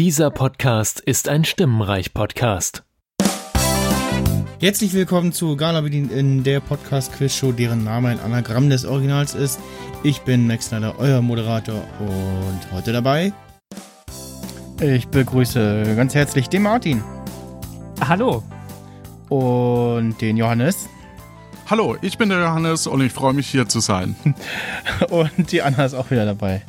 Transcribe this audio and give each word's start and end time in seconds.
Dieser 0.00 0.30
Podcast 0.30 1.00
ist 1.00 1.28
ein 1.28 1.44
Stimmenreich-Podcast. 1.44 2.84
Herzlich 4.58 4.94
willkommen 4.94 5.30
zu 5.30 5.56
Gala 5.56 5.82
bedient 5.82 6.10
in 6.10 6.42
der 6.42 6.60
Podcast-Quiz-Show, 6.60 7.52
deren 7.52 7.84
Name 7.84 8.08
ein 8.08 8.18
Anagramm 8.18 8.70
des 8.70 8.86
Originals 8.86 9.34
ist. 9.34 9.60
Ich 10.02 10.22
bin 10.22 10.46
Max 10.46 10.68
Snyder, 10.68 10.94
euer 10.96 11.20
Moderator 11.20 11.84
und 11.98 12.72
heute 12.72 12.94
dabei. 12.94 13.34
Ich 14.80 15.06
begrüße 15.08 15.94
ganz 15.94 16.14
herzlich 16.14 16.48
den 16.48 16.62
Martin. 16.62 17.04
Hallo. 18.00 18.42
Und 19.28 20.18
den 20.22 20.38
Johannes. 20.38 20.88
Hallo, 21.68 21.98
ich 22.00 22.16
bin 22.16 22.30
der 22.30 22.40
Johannes 22.40 22.86
und 22.86 23.02
ich 23.02 23.12
freue 23.12 23.34
mich 23.34 23.48
hier 23.48 23.68
zu 23.68 23.80
sein. 23.80 24.16
und 25.10 25.52
die 25.52 25.60
Anna 25.60 25.84
ist 25.84 25.92
auch 25.92 26.10
wieder 26.10 26.24
dabei. 26.24 26.62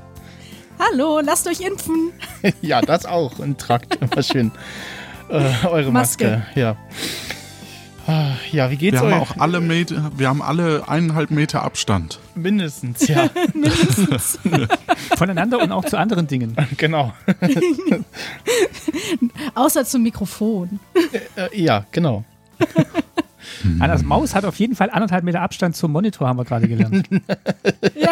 Hallo, 0.89 1.19
lasst 1.19 1.47
euch 1.47 1.61
impfen. 1.61 2.11
ja, 2.61 2.81
das 2.81 3.05
auch. 3.05 3.37
Und 3.37 3.59
tragt 3.59 3.97
immer 4.01 4.23
schön 4.23 4.51
äh, 5.29 5.67
eure 5.67 5.91
Maske. 5.91 6.37
Maske. 6.37 6.59
Ja. 6.59 6.75
Ah, 8.07 8.31
ja, 8.51 8.71
wie 8.71 8.77
geht's 8.77 8.99
wir 8.99 9.07
euch? 9.07 9.13
Haben 9.13 9.21
auch 9.21 9.37
alle 9.37 9.61
Meter, 9.61 10.11
wir 10.17 10.27
haben 10.27 10.41
alle 10.41 10.89
eineinhalb 10.89 11.29
Meter 11.29 11.61
Abstand. 11.61 12.19
Mindestens, 12.33 13.07
ja. 13.07 13.29
Mindestens. 13.53 14.39
Voneinander 15.17 15.61
und 15.61 15.71
auch 15.71 15.85
zu 15.85 15.99
anderen 15.99 16.25
Dingen. 16.25 16.55
Genau. 16.77 17.13
Außer 19.53 19.85
zum 19.85 20.01
Mikrofon. 20.01 20.79
Äh, 21.35 21.41
äh, 21.41 21.61
ja, 21.61 21.85
genau. 21.91 22.23
Annas 23.79 24.01
Maus 24.01 24.33
hat 24.33 24.45
auf 24.45 24.55
jeden 24.55 24.75
Fall 24.75 24.89
anderthalb 24.89 25.23
Meter 25.23 25.41
Abstand 25.41 25.75
zum 25.75 25.91
Monitor, 25.91 26.27
haben 26.27 26.37
wir 26.37 26.45
gerade 26.45 26.67
gelernt. 26.67 27.07
ja. 27.95 28.11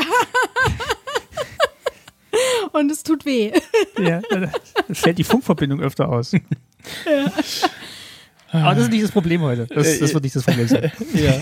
Und 2.71 2.91
es 2.91 3.03
tut 3.03 3.25
weh. 3.25 3.51
Ja, 3.99 4.21
es 4.87 4.99
fällt 4.99 5.17
die 5.17 5.23
Funkverbindung 5.23 5.81
öfter 5.81 6.07
aus. 6.09 6.31
Ja. 6.31 6.39
Aber 8.51 8.75
das 8.75 8.85
ist 8.85 8.91
nicht 8.91 9.03
das 9.03 9.11
Problem 9.11 9.41
heute. 9.41 9.67
Das, 9.67 9.99
das 9.99 10.13
wird 10.13 10.23
nicht 10.23 10.35
das 10.35 10.43
Problem 10.43 10.67
sein. 10.67 10.91
Ja. 11.13 11.33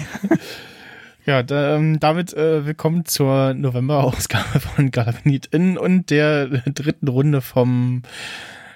Ja, 1.26 1.44
da, 1.44 1.76
ähm, 1.76 2.00
damit 2.00 2.34
äh, 2.34 2.66
willkommen 2.66 3.04
zur 3.06 3.54
November-Ausgabe 3.54 4.62
von 4.62 4.92
Galabinit 4.92 5.48
In 5.48 5.78
und 5.78 6.10
der 6.10 6.48
dritten 6.48 7.10
Runde 7.10 7.42
vom 7.42 8.04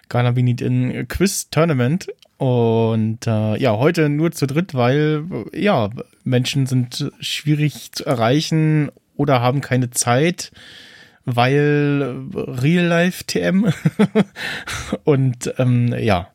Galabinit 0.10 0.60
In 0.60 1.08
Quiz 1.08 1.50
Tournament. 1.50 2.08
Und 2.38 3.26
äh, 3.26 3.58
ja, 3.58 3.78
heute 3.78 4.10
nur 4.10 4.32
zu 4.32 4.48
dritt, 4.48 4.74
weil 4.74 5.24
ja, 5.54 5.90
Menschen 6.24 6.66
sind 6.66 7.12
schwierig 7.20 7.94
zu 7.94 8.06
erreichen 8.06 8.92
oder 9.16 9.42
haben 9.42 9.62
keine 9.62 9.92
Zeit, 9.92 10.52
weil 11.26 12.26
Real-Life-TM. 12.34 13.72
und 15.04 15.54
ähm, 15.58 15.96
ja. 15.98 16.30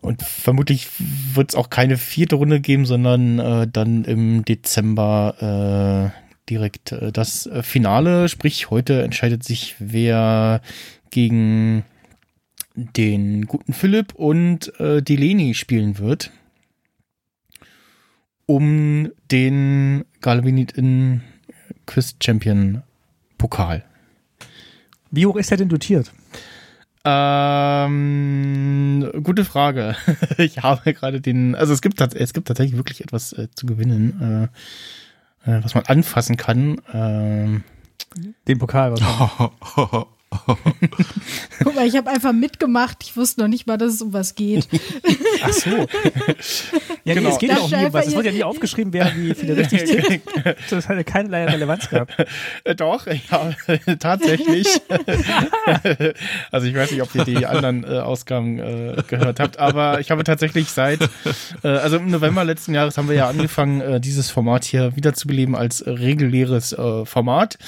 Und 0.00 0.22
vermutlich 0.22 0.88
wird 1.34 1.50
es 1.50 1.54
auch 1.56 1.70
keine 1.70 1.96
vierte 1.96 2.36
Runde 2.36 2.60
geben, 2.60 2.86
sondern 2.86 3.38
äh, 3.38 3.66
dann 3.66 4.04
im 4.04 4.44
Dezember 4.44 6.12
äh, 6.12 6.26
direkt 6.48 6.92
äh, 6.92 7.12
das 7.12 7.48
Finale. 7.62 8.28
Sprich, 8.28 8.70
heute 8.70 9.02
entscheidet 9.02 9.42
sich, 9.42 9.74
wer 9.78 10.60
gegen 11.10 11.84
den 12.76 13.46
guten 13.46 13.72
Philipp 13.72 14.14
und 14.14 14.78
äh, 14.78 14.98
Leni 14.98 15.54
spielen 15.54 15.98
wird, 15.98 16.30
um 18.44 19.10
den 19.30 20.04
Galvinit 20.20 20.72
in 20.72 21.22
Quiz 21.86 22.16
Champion 22.22 22.82
Pokal. 23.38 23.84
Wie 25.10 25.26
hoch 25.26 25.36
ist 25.36 25.50
er 25.50 25.56
denn 25.56 25.68
dotiert? 25.68 26.12
Ähm, 27.04 29.10
gute 29.22 29.44
Frage. 29.44 29.96
ich 30.38 30.62
habe 30.62 30.92
gerade 30.92 31.20
den, 31.20 31.54
also 31.54 31.72
es 31.72 31.80
gibt, 31.80 32.00
es 32.00 32.32
gibt 32.32 32.48
tatsächlich 32.48 32.76
wirklich 32.76 33.00
etwas 33.00 33.32
äh, 33.32 33.48
zu 33.54 33.66
gewinnen, 33.66 34.50
äh, 35.46 35.50
äh, 35.50 35.62
was 35.62 35.74
man 35.74 35.84
anfassen 35.86 36.36
kann. 36.36 36.80
Ähm, 36.92 37.62
den 38.48 38.58
Pokal. 38.58 38.92
Was 38.92 39.00
Guck 41.62 41.74
mal, 41.74 41.86
ich 41.86 41.96
habe 41.96 42.10
einfach 42.10 42.32
mitgemacht. 42.32 42.98
Ich 43.02 43.16
wusste 43.16 43.40
noch 43.40 43.48
nicht 43.48 43.66
mal, 43.66 43.76
dass 43.76 43.94
es 43.94 44.02
um 44.02 44.12
was 44.12 44.34
geht. 44.34 44.68
Ach 45.42 45.52
so. 45.52 45.70
Ja, 47.04 47.14
genau. 47.14 47.28
nee, 47.28 47.34
es 47.34 47.38
geht 47.38 47.50
ja 47.50 47.58
auch 47.58 47.70
nie 47.70 47.86
um 47.86 47.92
was. 47.92 48.08
Es 48.08 48.14
wurde 48.14 48.28
ja 48.28 48.34
nie 48.34 48.44
aufgeschrieben, 48.44 48.92
wer 48.92 49.12
wie 49.16 49.34
viele 49.34 49.56
richtig 49.56 49.84
tippt. 49.84 50.28
Das 50.70 50.88
hat 50.88 50.96
ja 50.96 51.02
keinerlei 51.04 51.46
Relevanz 51.46 51.88
gehabt. 51.88 52.14
Äh, 52.64 52.74
doch, 52.74 53.06
ja, 53.06 53.52
tatsächlich. 53.98 54.66
also 56.50 56.66
ich 56.66 56.74
weiß 56.74 56.90
nicht, 56.90 57.02
ob 57.02 57.14
ihr 57.14 57.24
die 57.24 57.46
anderen 57.46 57.84
äh, 57.84 57.98
Ausgaben 57.98 58.58
äh, 58.58 59.02
gehört 59.06 59.38
habt, 59.40 59.58
aber 59.58 60.00
ich 60.00 60.10
habe 60.10 60.24
tatsächlich 60.24 60.68
seit, 60.70 61.00
äh, 61.62 61.68
also 61.68 61.96
im 61.98 62.10
November 62.10 62.44
letzten 62.44 62.74
Jahres 62.74 62.98
haben 62.98 63.08
wir 63.08 63.16
ja 63.16 63.28
angefangen, 63.28 63.80
äh, 63.80 64.00
dieses 64.00 64.30
Format 64.30 64.64
hier 64.64 64.96
wiederzubeleben 64.96 65.54
als 65.54 65.86
reguläres 65.86 66.72
äh, 66.72 67.04
Format. 67.04 67.58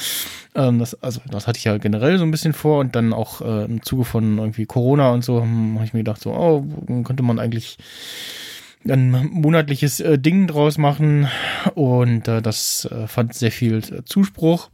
Ähm, 0.59 0.81
das, 0.81 1.01
also 1.03 1.21
das 1.31 1.47
hatte 1.47 1.59
ich 1.59 1.65
ja 1.65 1.79
generell 1.79 2.19
so 2.19 2.25
ein 2.25 2.33
bisschen 2.33 2.53
vor 2.53 2.81
und 2.81 2.97
dann 2.97 3.13
auch 3.13 3.41
äh, 3.41 3.65
im 3.65 3.83
Zuge 3.83 4.05
von 4.05 4.39
irgendwie 4.39 4.67
Corona 4.67 5.11
und 5.11 5.25
so 5.25 5.41
hm, 5.41 5.77
habe 5.77 5.85
ich 5.85 5.95
mir 5.95 6.01
gedacht, 6.01 6.21
so, 6.21 6.33
oh, 6.33 6.67
könnte 7.05 7.23
man 7.23 7.39
eigentlich 7.39 7.79
ein 8.89 9.11
monatliches 9.31 10.01
äh, 10.01 10.19
Ding 10.19 10.49
draus 10.49 10.77
machen 10.77 11.29
und 11.75 12.27
äh, 12.27 12.43
das 12.43 12.89
äh, 12.91 13.07
fand 13.07 13.35
sehr 13.35 13.53
viel 13.53 13.79
äh, 13.79 14.05
Zuspruch. 14.05 14.71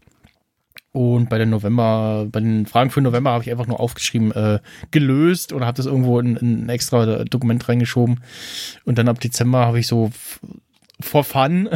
Und 0.92 1.28
bei 1.28 1.38
den 1.38 1.50
November, 1.50 2.24
bei 2.30 2.38
den 2.38 2.66
Fragen 2.66 2.90
für 2.90 3.00
November 3.00 3.32
habe 3.32 3.42
ich 3.42 3.50
einfach 3.50 3.66
nur 3.66 3.80
aufgeschrieben, 3.80 4.30
äh, 4.30 4.60
gelöst 4.92 5.52
oder 5.52 5.66
habe 5.66 5.76
das 5.76 5.86
irgendwo 5.86 6.20
in, 6.20 6.36
in, 6.36 6.66
ein 6.66 6.68
extra 6.68 7.24
Dokument 7.24 7.68
reingeschoben. 7.68 8.20
Und 8.84 8.96
dann 8.96 9.08
ab 9.08 9.18
Dezember 9.18 9.66
habe 9.66 9.80
ich 9.80 9.88
so 9.88 10.12
for 11.00 11.24
fun 11.24 11.68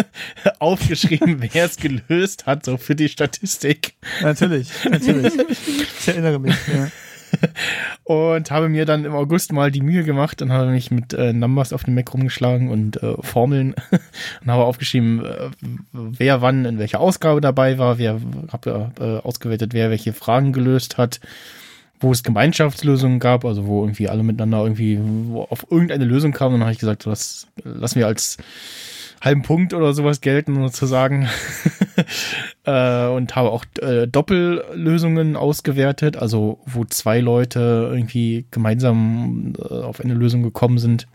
aufgeschrieben, 0.58 1.42
wer 1.52 1.64
es 1.64 1.76
gelöst 1.76 2.46
hat, 2.46 2.64
so 2.64 2.76
für 2.76 2.94
die 2.94 3.08
Statistik. 3.08 3.94
Natürlich, 4.22 4.70
natürlich. 4.88 5.32
Ich 6.00 6.08
erinnere 6.08 6.38
mich, 6.38 6.54
ja. 6.72 6.88
Und 8.02 8.50
habe 8.50 8.68
mir 8.68 8.86
dann 8.86 9.04
im 9.04 9.14
August 9.14 9.52
mal 9.52 9.70
die 9.70 9.82
Mühe 9.82 10.02
gemacht 10.02 10.42
und 10.42 10.50
habe 10.50 10.70
mich 10.70 10.90
mit 10.90 11.12
äh, 11.12 11.32
Numbers 11.32 11.72
auf 11.72 11.84
dem 11.84 11.94
Mac 11.94 12.12
rumgeschlagen 12.12 12.68
und 12.70 13.00
äh, 13.02 13.14
Formeln 13.20 13.74
und 14.40 14.50
habe 14.50 14.64
aufgeschrieben, 14.64 15.24
äh, 15.24 15.50
wer 15.92 16.42
wann 16.42 16.64
in 16.64 16.78
welcher 16.78 16.98
Ausgabe 16.98 17.40
dabei 17.40 17.78
war, 17.78 17.98
wer 17.98 18.20
habe 18.52 18.90
äh, 18.98 19.26
ausgewertet, 19.26 19.74
wer 19.74 19.90
welche 19.90 20.12
Fragen 20.12 20.52
gelöst 20.52 20.98
hat 20.98 21.20
wo 22.00 22.12
es 22.12 22.22
Gemeinschaftslösungen 22.22 23.20
gab, 23.20 23.44
also 23.44 23.66
wo 23.66 23.82
irgendwie 23.82 24.08
alle 24.08 24.22
miteinander 24.22 24.62
irgendwie 24.62 24.98
auf 25.50 25.66
irgendeine 25.70 26.04
Lösung 26.06 26.32
kamen. 26.32 26.54
Dann 26.54 26.62
habe 26.62 26.72
ich 26.72 26.78
gesagt, 26.78 27.06
das 27.06 27.46
lassen 27.62 27.98
wir 27.98 28.06
als 28.06 28.38
halben 29.20 29.42
Punkt 29.42 29.74
oder 29.74 29.92
sowas 29.92 30.20
gelten, 30.20 30.56
sozusagen. 30.56 31.28
äh, 32.64 33.06
und 33.06 33.36
habe 33.36 33.50
auch 33.50 33.64
äh, 33.80 34.06
Doppellösungen 34.06 35.36
ausgewertet, 35.36 36.16
also 36.16 36.58
wo 36.64 36.84
zwei 36.84 37.20
Leute 37.20 37.90
irgendwie 37.92 38.46
gemeinsam 38.50 39.52
äh, 39.58 39.74
auf 39.74 40.00
eine 40.00 40.14
Lösung 40.14 40.42
gekommen 40.42 40.78
sind. 40.78 41.06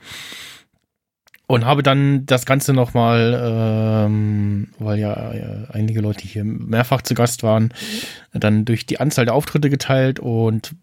Und 1.48 1.66
habe 1.66 1.84
dann 1.84 2.26
das 2.26 2.48
Ganze 2.48 2.74
nochmal, 2.74 3.40
ähm, 3.40 4.70
weil 4.80 4.98
ja, 4.98 5.34
ja 5.34 5.48
einige 5.72 6.02
Leute 6.02 6.28
hier 6.28 6.44
mehrfach 6.44 7.04
zu 7.04 7.14
Gast 7.14 7.44
waren, 7.44 7.72
dann 8.34 8.66
durch 8.66 8.88
die 8.88 9.00
Anzahl 9.00 9.26
der 9.26 9.36
Auftritte 9.36 9.70
geteilt 9.70 10.20
und 10.20 10.74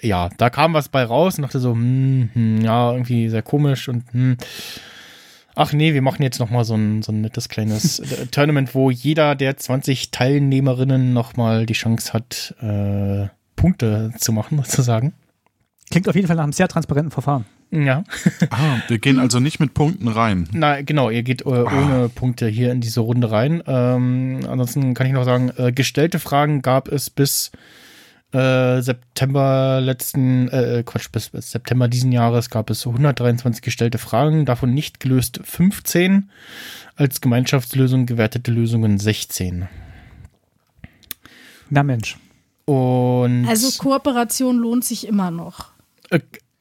ja, 0.00 0.30
da 0.38 0.48
kam 0.48 0.72
was 0.72 0.88
bei 0.88 1.04
raus 1.04 1.36
und 1.36 1.42
dachte 1.42 1.58
so, 1.58 1.72
hm, 1.72 2.30
hm, 2.32 2.60
ja, 2.62 2.92
irgendwie 2.92 3.28
sehr 3.28 3.42
komisch 3.42 3.90
und 3.90 4.04
hm, 4.12 4.38
ach 5.54 5.72
nee, 5.72 5.92
wir 5.92 6.02
machen 6.02 6.22
jetzt 6.22 6.38
nochmal 6.38 6.64
so 6.64 6.74
ein, 6.74 7.02
so 7.02 7.12
ein 7.12 7.20
nettes 7.20 7.50
kleines 7.50 8.00
Tournament, 8.30 8.74
wo 8.74 8.90
jeder 8.90 9.34
der 9.34 9.56
20 9.56 10.12
Teilnehmerinnen 10.12 11.12
nochmal 11.12 11.66
die 11.66 11.74
Chance 11.74 12.14
hat, 12.14 12.54
äh, 12.62 13.28
Punkte 13.56 14.12
zu 14.16 14.32
machen, 14.32 14.62
sozusagen. 14.64 15.12
Klingt 15.90 16.08
auf 16.08 16.14
jeden 16.14 16.26
Fall 16.26 16.36
nach 16.36 16.44
einem 16.44 16.52
sehr 16.52 16.68
transparenten 16.68 17.10
Verfahren. 17.10 17.44
Ja. 17.70 18.04
ah, 18.50 18.78
wir 18.88 18.98
gehen 18.98 19.18
also 19.18 19.40
nicht 19.40 19.58
mit 19.58 19.74
Punkten 19.74 20.08
rein. 20.08 20.48
Na, 20.52 20.80
genau, 20.82 21.10
ihr 21.10 21.22
geht 21.22 21.42
äh, 21.42 21.48
ohne 21.48 22.04
ah. 22.04 22.10
Punkte 22.14 22.46
hier 22.46 22.70
in 22.72 22.80
diese 22.80 23.00
Runde 23.00 23.30
rein. 23.30 23.62
Ähm, 23.66 24.40
ansonsten 24.48 24.94
kann 24.94 25.06
ich 25.06 25.12
noch 25.12 25.24
sagen, 25.24 25.50
äh, 25.56 25.72
gestellte 25.72 26.18
Fragen 26.18 26.62
gab 26.62 26.88
es 26.88 27.10
bis 27.10 27.50
äh, 28.32 28.80
September 28.82 29.80
letzten, 29.80 30.48
äh, 30.48 30.82
Quatsch, 30.84 31.10
bis, 31.10 31.30
bis, 31.30 31.50
September 31.50 31.88
diesen 31.88 32.12
Jahres 32.12 32.50
gab 32.50 32.70
es 32.70 32.86
123 32.86 33.62
gestellte 33.62 33.98
Fragen, 33.98 34.44
davon 34.44 34.72
nicht 34.72 35.00
gelöst 35.00 35.40
15, 35.42 36.30
als 36.96 37.20
Gemeinschaftslösung 37.20 38.06
gewertete 38.06 38.50
Lösungen 38.50 38.98
16. 38.98 39.68
Na 41.70 41.82
Mensch. 41.82 42.16
Und 42.64 43.46
also 43.46 43.70
Kooperation 43.82 44.58
lohnt 44.58 44.84
sich 44.84 45.06
immer 45.06 45.30
noch. 45.30 45.70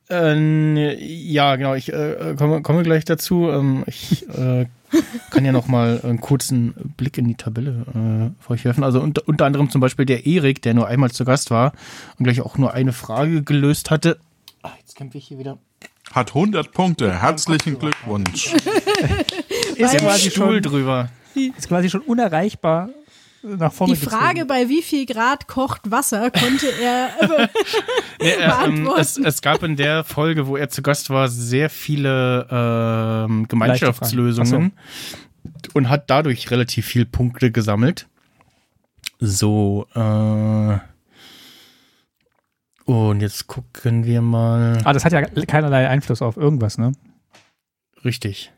Äh, 0.10 0.34
äh, 0.36 1.04
ja, 1.04 1.56
genau, 1.56 1.74
ich 1.74 1.92
äh, 1.92 2.36
komme, 2.38 2.62
komme 2.62 2.84
gleich 2.84 3.06
dazu. 3.06 3.50
Ähm, 3.50 3.84
ich 3.88 4.28
äh, 4.30 4.66
kann 5.32 5.46
ja 5.46 5.52
noch 5.52 5.68
mal 5.68 6.00
einen 6.04 6.22
kurzen 6.22 6.74
Blick 6.98 7.18
in 7.18 7.28
die 7.28 7.36
Tabelle 7.36 7.86
äh, 7.90 8.44
für 8.44 8.52
euch 8.52 8.66
werfen. 8.66 8.84
Also 8.84 9.02
unter, 9.02 9.24
unter 9.28 9.46
anderem 9.46 9.70
zum 9.70 9.82
Beispiel 9.82 10.06
der 10.06 10.26
Erik, 10.26 10.62
der 10.62 10.74
nur 10.74 10.88
einmal 10.88 11.12
zu 11.12 11.26
Gast 11.26 11.52
war 11.52 11.74
und 12.18 12.24
gleich 12.24 12.42
auch 12.42 12.58
nur 12.58 12.74
eine 12.74 12.94
Frage 12.94 13.44
gelöst 13.44 13.92
hatte. 13.92 14.20
Ach, 14.62 14.76
jetzt 14.80 14.96
kämpfe 14.96 15.18
ich 15.18 15.28
hier 15.28 15.40
wieder. 15.40 15.58
Hat 16.12 16.30
100 16.30 16.72
Punkte. 16.72 17.22
Herzlichen 17.22 17.80
Glückwunsch. 17.80 18.54
ist 19.76 19.98
quasi 19.98 20.30
Stuhl 20.30 20.54
schon, 20.54 20.62
drüber. 20.62 21.10
ist 21.36 21.68
quasi 21.68 21.90
schon 21.90 22.02
unerreichbar 22.02 22.90
nach 23.58 23.72
vorne 23.74 23.94
Die 23.94 24.00
Frage, 24.00 24.42
gezogen. 24.42 24.48
bei 24.48 24.70
wie 24.70 24.82
viel 24.82 25.06
Grad 25.06 25.48
kocht 25.48 25.90
Wasser, 25.92 26.32
konnte 26.32 26.68
er. 26.82 27.10
äh, 27.40 27.48
Nee, 28.22 28.30
äh, 28.30 28.34
ähm, 28.42 28.50
beantworten. 28.50 29.02
es, 29.02 29.18
es 29.18 29.42
gab 29.42 29.64
in 29.64 29.76
der 29.76 30.04
Folge, 30.04 30.48
wo 30.48 30.58
er 30.58 30.70
zu 30.70 30.82
Gast 30.82 31.10
war, 31.10 31.28
sehr 31.28 31.70
viele 31.70 32.48
ähm, 32.50 33.48
Gemeinschaftslösungen 33.48 34.74
und 35.74 35.90
hat 35.90 36.10
dadurch 36.10 36.50
relativ 36.52 36.86
viel 36.86 37.06
Punkte 37.06 37.52
gesammelt. 37.52 38.08
So, 39.20 39.88
äh, 39.96 40.78
und 42.86 43.22
jetzt 43.22 43.48
gucken 43.48 44.06
wir 44.06 44.22
mal. 44.22 44.80
Ah, 44.84 44.94
das 44.94 45.06
hat 45.06 45.12
ja 45.14 45.22
keinerlei 45.24 45.88
Einfluss 45.90 46.22
auf 46.22 46.38
irgendwas, 46.38 46.78
ne? 46.78 46.92
Richtig. 48.04 48.52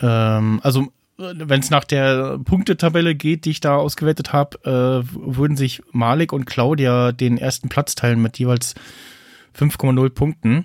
Ähm, 0.00 0.60
also, 0.62 0.88
wenn 1.16 1.60
es 1.60 1.70
nach 1.70 1.84
der 1.84 2.38
Punktetabelle 2.38 3.14
geht, 3.14 3.44
die 3.44 3.50
ich 3.50 3.60
da 3.60 3.76
ausgewertet 3.76 4.32
habe, 4.32 4.58
äh, 4.64 5.08
würden 5.14 5.56
sich 5.56 5.82
Malik 5.92 6.32
und 6.32 6.44
Claudia 6.44 7.12
den 7.12 7.38
ersten 7.38 7.68
Platz 7.68 7.94
teilen 7.94 8.20
mit 8.20 8.38
jeweils 8.38 8.74
5,0 9.56 10.10
Punkten, 10.10 10.64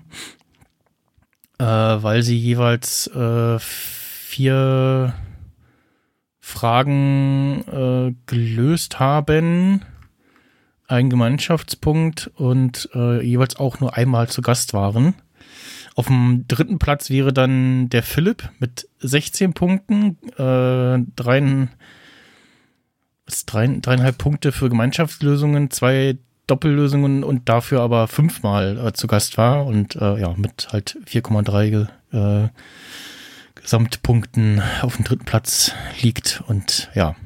äh, 1.59 1.65
weil 1.65 2.23
sie 2.23 2.37
jeweils 2.37 3.07
äh, 3.07 3.59
vier 3.59 5.13
Fragen 6.39 7.63
äh, 7.67 8.15
gelöst 8.25 8.99
haben, 8.99 9.85
einen 10.87 11.11
Gemeinschaftspunkt 11.11 12.31
und 12.35 12.89
äh, 12.95 13.23
jeweils 13.23 13.57
auch 13.57 13.79
nur 13.79 13.95
einmal 13.95 14.27
zu 14.29 14.41
Gast 14.41 14.73
waren. 14.73 15.13
Auf 15.99 16.07
dem 16.07 16.45
dritten 16.47 16.79
Platz 16.79 17.09
wäre 17.09 17.33
dann 17.33 17.89
der 17.89 18.03
Philipp 18.03 18.49
mit 18.59 18.87
16 18.99 19.51
Punkten, 19.51 20.17
äh, 20.37 21.03
dreien, 21.17 21.71
dreien, 23.45 23.81
dreieinhalb 23.81 24.17
Punkte 24.17 24.53
für 24.53 24.69
Gemeinschaftslösungen, 24.69 25.71
zwei 25.71 26.17
Doppellösungen 26.47 27.25
und 27.25 27.49
dafür 27.49 27.81
aber 27.81 28.07
fünfmal 28.07 28.77
äh, 28.87 28.93
zu 28.93 29.07
Gast 29.07 29.37
war 29.37 29.65
und 29.65 29.97
äh, 29.97 30.21
ja, 30.21 30.33
mit 30.37 30.69
halt 30.71 30.97
4,3 31.05 31.69
ge- 31.69 31.87
äh, 32.45 32.47
Gesamtpunkten 33.55 34.63
auf 34.81 34.95
dem 34.95 35.03
dritten 35.03 35.25
Platz 35.25 35.73
liegt 36.01 36.41
und 36.47 36.89
ja, 36.95 37.17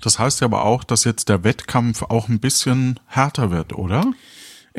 Das 0.00 0.20
heißt 0.20 0.42
ja 0.42 0.44
aber 0.44 0.64
auch, 0.64 0.84
dass 0.84 1.02
jetzt 1.02 1.28
der 1.28 1.42
Wettkampf 1.42 2.02
auch 2.04 2.28
ein 2.28 2.38
bisschen 2.38 3.00
härter 3.08 3.50
wird, 3.50 3.72
oder? 3.72 4.12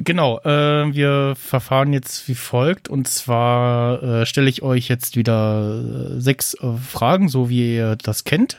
Genau, 0.03 0.39
äh, 0.41 0.93
wir 0.93 1.33
verfahren 1.35 1.91
jetzt 1.91 2.27
wie 2.27 2.35
folgt. 2.35 2.87
Und 2.87 3.07
zwar 3.07 4.03
äh, 4.03 4.25
stelle 4.27 4.49
ich 4.49 4.61
euch 4.61 4.87
jetzt 4.89 5.15
wieder 5.15 6.15
äh, 6.15 6.21
sechs 6.21 6.53
äh, 6.55 6.77
Fragen, 6.77 7.29
so 7.29 7.49
wie 7.49 7.75
ihr 7.75 7.95
das 7.95 8.23
kennt. 8.23 8.57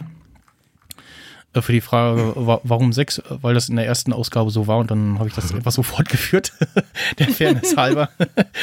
Äh, 1.54 1.62
für 1.62 1.72
die 1.72 1.80
Frage, 1.80 2.32
wa 2.34 2.60
warum 2.64 2.92
sechs? 2.92 3.22
Weil 3.28 3.54
das 3.54 3.68
in 3.68 3.76
der 3.76 3.86
ersten 3.86 4.12
Ausgabe 4.12 4.50
so 4.50 4.66
war 4.66 4.78
und 4.78 4.90
dann 4.90 5.20
habe 5.20 5.28
ich 5.28 5.34
das 5.34 5.52
etwas 5.52 5.74
so 5.74 5.84
fortgeführt. 5.84 6.52
der 7.20 7.28
Fairness 7.28 7.76
halber. 7.76 8.10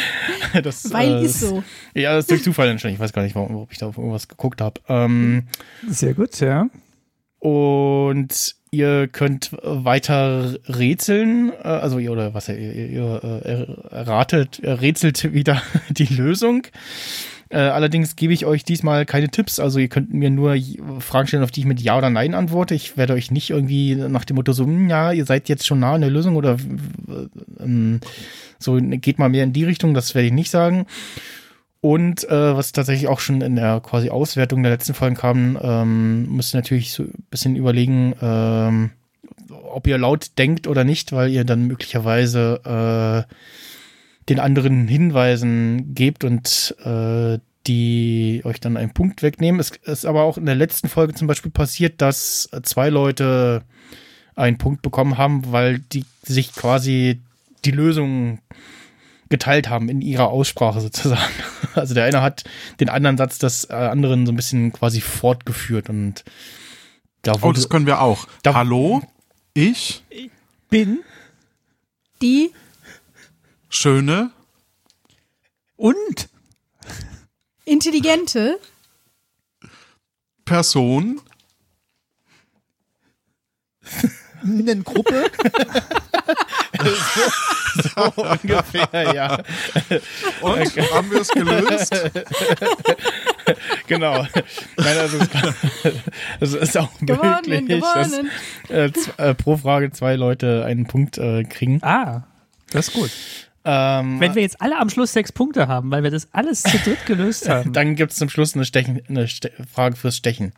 das, 0.64 0.92
Weil 0.92 1.20
äh, 1.20 1.26
ist 1.26 1.40
so. 1.40 1.64
Ja, 1.94 2.14
das 2.14 2.26
ist 2.26 2.32
durch 2.32 2.44
Zufall 2.44 2.68
entstanden. 2.68 2.96
Ich 2.96 3.00
weiß 3.00 3.14
gar 3.14 3.22
nicht, 3.22 3.36
warum, 3.36 3.56
ob 3.56 3.72
ich 3.72 3.78
da 3.78 3.88
auf 3.88 3.98
irgendwas 3.98 4.28
geguckt 4.28 4.60
habe. 4.60 4.82
Ähm, 4.90 5.48
Sehr 5.88 6.14
gut, 6.14 6.40
ja. 6.42 6.68
und 7.40 8.56
ihr 8.76 9.08
könnt 9.08 9.52
weiter 9.64 10.56
rätseln, 10.68 11.52
äh, 11.64 11.68
also 11.68 12.00
ihr 12.00 12.12
oder 12.12 12.34
was 12.34 12.50
ihr, 12.50 12.58
ihr, 12.58 13.22
äh, 13.24 13.94
erratet, 13.94 14.62
rätselt 14.64 15.34
wieder 15.34 15.62
die 15.90 16.14
Lösung. 16.14 16.68
Äh, 17.50 17.58
allerdings 17.60 18.16
gebe 18.16 18.34
ich 18.34 18.46
euch 18.46 18.64
diesmal 18.64 19.06
keine 19.06 19.30
Tipps, 19.30 19.60
also 19.60 19.80
ihr 19.80 19.88
könnt 19.88 20.14
mir 20.14 20.32
nur 20.32 20.58
Fragen 21.00 21.28
stellen, 21.28 21.44
auf 21.44 21.52
die 21.52 21.62
ich 21.62 21.66
mit 21.66 21.80
Ja 21.80 21.98
oder 21.98 22.10
Nein 22.10 22.34
antworte. 22.34 22.74
Ich 22.74 22.98
werde 22.98 23.14
euch 23.14 23.32
nicht 23.32 23.52
irgendwie 23.52 23.96
nach 23.96 24.26
dem 24.26 24.36
Motto 24.36 24.52
so, 24.52 24.66
hm, 24.66 24.90
ja, 24.90 25.12
ihr 25.12 25.26
seid 25.26 25.48
jetzt 25.48 25.66
schon 25.66 25.80
nah 25.80 25.94
an 25.94 26.02
der 26.02 26.10
Lösung 26.10 26.36
oder 26.36 26.58
ähm, 27.60 28.00
so 28.58 28.78
geht 28.80 29.20
mal 29.20 29.30
mehr 29.30 29.44
in 29.44 29.54
die 29.54 29.64
Richtung, 29.64 29.94
das 29.94 30.16
werde 30.16 30.28
ich 30.28 30.34
nicht 30.34 30.50
sagen. 30.50 30.88
Und 31.86 32.28
äh, 32.30 32.58
was 32.58 32.72
tatsächlich 32.72 33.08
auch 33.08 33.20
schon 33.20 33.42
in 33.42 33.58
der 33.58 33.80
quasi 33.80 34.10
Auswertung 34.10 34.64
der 34.64 34.72
letzten 34.72 34.96
Folgen 34.96 35.16
kam, 35.16 35.56
ähm, 35.62 36.36
müsst 36.36 36.56
ihr 36.56 36.58
natürlich 36.58 36.94
so 36.94 37.04
ein 37.04 37.24
bisschen 37.30 37.56
überlegen, 37.56 38.16
ähm, 38.24 38.90
ob 39.52 39.86
ihr 39.86 40.00
laut 40.00 40.32
denkt 40.40 40.66
oder 40.66 40.84
nicht, 40.84 41.12
weil 41.12 41.30
ihr 41.30 41.44
dann 41.44 41.68
möglicherweise 41.68 43.28
äh, 43.30 43.32
den 44.30 44.40
anderen 44.40 44.88
Hinweisen 44.88 45.94
gebt 45.94 46.24
und 46.24 46.76
äh, 46.84 47.38
die 47.68 48.42
euch 48.46 48.60
dann 48.60 48.78
einen 48.78 48.96
Punkt 48.96 49.22
wegnehmen. 49.22 49.62
Es 49.62 49.70
ist 49.84 50.08
aber 50.08 50.24
auch 50.24 50.40
in 50.40 50.48
der 50.48 50.56
letzten 50.56 50.90
Folge 50.90 51.14
zum 51.14 51.28
Beispiel 51.28 51.52
passiert, 51.52 52.02
dass 52.02 52.50
zwei 52.64 52.90
Leute 52.90 53.62
einen 54.36 54.58
Punkt 54.58 54.82
bekommen 54.82 55.20
haben, 55.20 55.52
weil 55.52 55.78
die 55.78 56.06
sich 56.24 56.52
quasi 56.56 57.22
die 57.64 57.70
Lösung 57.70 58.40
geteilt 59.36 59.70
haben 59.70 59.90
in 59.90 60.02
ihrer 60.02 60.28
Aussprache 60.30 60.82
sozusagen. 60.82 61.22
Also 61.76 61.94
der 61.94 62.06
eine 62.06 62.22
hat 62.22 62.46
den 62.80 62.88
anderen 62.88 63.18
Satz 63.18 63.38
des 63.38 63.66
äh, 63.70 63.74
anderen 63.74 64.26
so 64.26 64.32
ein 64.32 64.38
bisschen 64.38 64.72
quasi 64.72 65.02
fortgeführt 65.02 65.90
und 65.90 66.24
da 67.22 67.34
Oh, 67.34 67.42
wurde, 67.42 67.60
das 67.60 67.68
können 67.68 67.86
wir 67.86 68.00
auch. 68.00 68.30
Da- 68.44 68.54
Hallo, 68.54 69.02
ich, 69.54 70.02
Bin? 70.70 71.00
Die? 72.22 72.52
Schöne, 73.68 74.32
und? 75.76 76.30
Intelligente? 77.66 78.58
Person, 80.46 81.20
eine 84.42 84.82
Gruppe. 84.82 85.30
so 87.96 88.22
ungefähr, 88.22 89.14
ja. 89.14 89.38
und 90.42 90.92
haben 90.94 91.12
wir 91.12 91.22
es 91.22 91.30
gelöst? 91.30 92.12
genau. 93.88 94.26
Nein, 94.78 94.98
also 94.98 95.18
es, 95.18 95.30
kann, 95.30 95.56
es 96.40 96.54
ist 96.54 96.78
auch 96.78 96.90
gewonnen, 97.02 97.42
möglich, 97.48 97.82
dass 97.82 98.12
gewonnen. 98.12 98.32
äh, 98.70 98.92
z- 98.92 99.14
äh, 99.20 99.34
pro 99.34 99.58
Frage 99.58 99.92
zwei 99.92 100.16
Leute 100.16 100.66
einen 100.66 100.88
Punkt 100.88 101.18
äh, 101.18 101.44
kriegen. 101.44 101.80
Ah, 101.84 102.24
das 102.72 102.88
ist 102.90 102.94
gut. 102.94 103.12
Ähm, 103.68 104.20
Wenn 104.20 104.36
wir 104.36 104.44
jetzt 104.44 104.62
alle 104.62 104.78
am 104.78 104.90
Schluss 104.92 105.12
sechs 105.14 105.32
Punkte 105.32 105.68
haben, 105.68 105.90
weil 105.90 106.04
wir 106.04 106.12
das 106.12 106.28
alles 106.34 106.62
zu 106.62 106.78
dritt 106.78 107.04
gelöst 107.08 107.50
haben. 107.50 107.74
dann 107.74 107.96
gibt 107.96 108.12
es 108.12 108.18
zum 108.20 108.30
Schluss 108.30 108.54
eine, 108.54 108.64
Stechen, 108.64 109.02
eine 109.10 109.28
Ste 109.28 109.52
Frage 109.74 109.96
fürs 109.96 110.16
Stechen. 110.18 110.54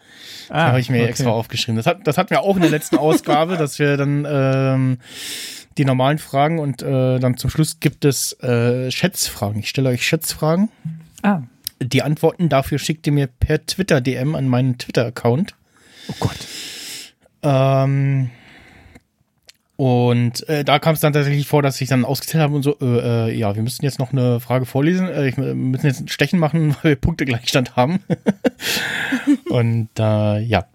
ah, 0.50 0.68
habe 0.68 0.82
ich 0.82 0.89
mir 0.89 1.00
okay. 1.01 1.10
extra 1.12 1.30
aufgeschrieben. 1.30 1.77
Das, 1.77 1.86
hat, 1.86 2.06
das 2.06 2.18
hatten 2.18 2.32
wir 2.32 2.42
auch 2.42 2.56
in 2.58 2.63
der 2.63 2.72
letzten 2.72 2.98
Ausgabe, 2.98 3.56
dass 3.56 3.80
wir 3.80 3.96
dann 3.96 4.27
ähm, 4.30 4.98
die 5.77 5.86
normalen 5.86 6.17
Fragen 6.17 6.60
und 6.60 6.81
äh, 6.81 7.19
dann 7.19 7.38
zum 7.38 7.50
Schluss 7.50 7.79
gibt 7.79 8.05
es 8.05 8.34
äh, 8.41 8.91
Schätzfragen. 8.91 9.60
Ich 9.60 9.69
stelle 9.69 9.89
euch 9.89 10.05
Schätzfragen. 10.05 10.69
Ah, 11.22 11.41
Die 11.81 12.01
Antworten 12.03 12.50
dafür 12.50 12.79
schickt 12.79 13.07
ihr 13.07 13.13
mir 13.13 13.27
per 13.27 13.65
Twitter 13.65 14.01
DM 14.01 14.36
an 14.36 14.48
meinen 14.48 14.77
Twitter-Account. 14.77 15.55
oh 16.10 16.13
Gott. 16.19 16.38
Ähm, 17.43 18.31
und 19.77 20.50
äh, 20.50 20.63
da 20.63 20.79
kam 20.79 20.96
es 20.96 21.01
dann 21.01 21.13
tatsächlich 21.13 21.48
vor, 21.48 21.62
dass 21.62 21.79
ich 21.79 21.88
dann 21.88 22.03
ausgezählt 22.03 22.41
habe 22.41 22.55
und 22.55 22.63
so, 22.63 22.77
äh, 22.81 23.29
äh, 23.29 23.38
ja, 23.38 23.55
wir 23.55 23.62
müssen 23.62 23.86
jetzt 23.86 24.00
noch 24.00 24.12
eine 24.12 24.39
Frage 24.39 24.65
vorlesen. 24.65 25.07
Äh, 25.07 25.27
ich, 25.27 25.38
wir 25.38 25.53
müssen 25.53 25.86
jetzt 25.86 26.01
ein 26.01 26.07
Stechen 26.07 26.39
machen, 26.39 26.75
weil 26.81 26.91
wir 26.91 26.96
Punktegleichstand 26.96 27.75
haben. 27.75 28.00
und 29.50 29.89
äh, 30.00 30.39
ja. 30.39 30.65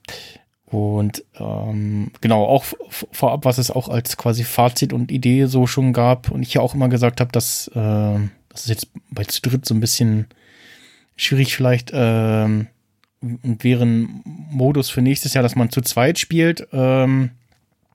Und 0.73 1.23
ähm, 1.39 2.11
genau, 2.23 2.47
auch 2.47 2.65
vorab, 2.89 3.45
was 3.45 3.59
es 3.59 3.71
auch 3.71 3.91
als 3.91 4.17
quasi 4.17 4.43
Fazit 4.43 4.95
und 4.95 5.13
Idee 5.13 5.45
so 5.45 5.67
schon 5.67 5.93
gab 5.93 6.31
und 6.31 6.43
ich 6.43 6.55
ja 6.55 6.63
auch 6.63 6.75
immer 6.75 6.89
gesagt 6.89 7.21
habe, 7.21 7.31
dass 7.31 7.69
äh, 7.69 8.19
das 8.49 8.63
ist 8.63 8.69
jetzt 8.69 8.89
bei 9.11 9.25
zu 9.25 9.43
dritt 9.43 9.67
so 9.67 9.75
ein 9.75 9.81
bisschen 9.81 10.29
schwierig 11.15 11.55
vielleicht 11.55 11.91
ähm, 11.93 12.69
und 13.21 13.63
wäre 13.65 13.85
ein 13.85 14.23
Modus 14.25 14.89
für 14.89 15.03
nächstes 15.03 15.35
Jahr, 15.35 15.43
dass 15.43 15.57
man 15.57 15.69
zu 15.71 15.83
zweit 15.83 16.19
spielt. 16.19 16.67
Ähm, 16.73 17.33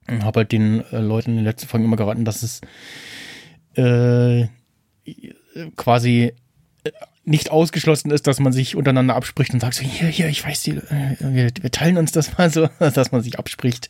habe 0.08 0.42
halt 0.42 0.52
den 0.52 0.84
äh, 0.92 1.00
Leuten 1.00 1.32
in 1.32 1.38
den 1.38 1.46
letzten 1.46 1.68
Folgen 1.68 1.86
immer 1.86 1.98
geraten, 1.98 2.26
dass 2.26 2.44
es 2.44 2.62
äh, 3.76 4.48
quasi 5.76 6.34
äh, 6.84 6.92
nicht 7.28 7.52
ausgeschlossen 7.52 8.10
ist, 8.12 8.26
dass 8.26 8.40
man 8.40 8.54
sich 8.54 8.76
untereinander 8.76 9.16
abspricht 9.16 9.54
und 9.54 9.60
sagt 9.60 9.74
so, 9.74 9.84
hier, 9.84 10.08
hier, 10.08 10.30
ich 10.30 10.46
weiß, 10.46 10.64
die, 10.64 10.72
äh, 10.72 11.16
wir, 11.20 11.52
wir 11.60 11.72
teilen 11.72 11.98
uns 11.98 12.14
das 12.14 12.38
mal 12.38 12.50
so, 12.50 12.70
dass 12.80 13.12
man 13.12 13.22
sich 13.22 13.38
abspricht. 13.38 13.90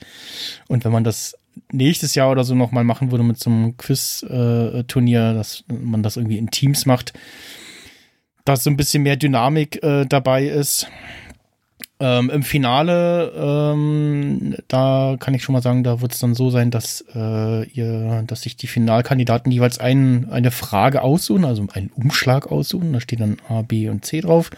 Und 0.68 0.84
wenn 0.84 0.92
man 0.92 1.04
das 1.04 1.38
nächstes 1.72 2.16
Jahr 2.16 2.32
oder 2.32 2.44
so 2.44 2.56
nochmal 2.56 2.84
machen 2.84 3.12
würde 3.12 3.24
mit 3.24 3.40
so 3.40 3.50
einem 3.50 3.78
Quiz-Turnier, 3.78 5.34
dass 5.34 5.64
man 5.68 6.02
das 6.02 6.18
irgendwie 6.18 6.40
in 6.40 6.50
Teams 6.50 6.86
macht, 6.88 7.14
dass 8.44 8.64
so 8.64 8.70
ein 8.70 8.78
bisschen 8.78 9.04
mehr 9.04 9.18
Dynamik 9.18 9.84
äh, 9.84 10.06
dabei 10.06 10.48
ist. 10.48 10.88
Ähm, 12.00 12.30
Im 12.30 12.44
Finale, 12.44 13.34
ähm, 13.36 14.56
da 14.68 15.16
kann 15.20 15.34
ich 15.34 15.42
schon 15.42 15.54
mal 15.54 15.64
sagen, 15.64 15.84
da 15.84 16.00
wird 16.00 16.14
es 16.14 16.20
dann 16.20 16.36
so 16.36 16.52
sein, 16.52 16.70
dass 16.70 17.04
äh, 17.16 17.68
ihr, 17.70 18.24
dass 18.28 18.44
sich 18.44 18.56
die 18.56 18.68
Finalkandidaten 18.68 19.52
jeweils 19.52 19.80
ein, 19.80 20.30
eine 20.30 20.52
Frage 20.52 21.02
aussuchen, 21.02 21.44
also 21.44 21.66
einen 21.74 21.90
Umschlag 21.96 22.52
aussuchen. 22.52 22.94
Da 22.94 23.00
steht 23.00 23.20
dann 23.20 23.38
A, 23.50 23.64
B 23.64 23.90
und 23.90 24.06
C 24.06 24.22
drauf. 24.22 24.52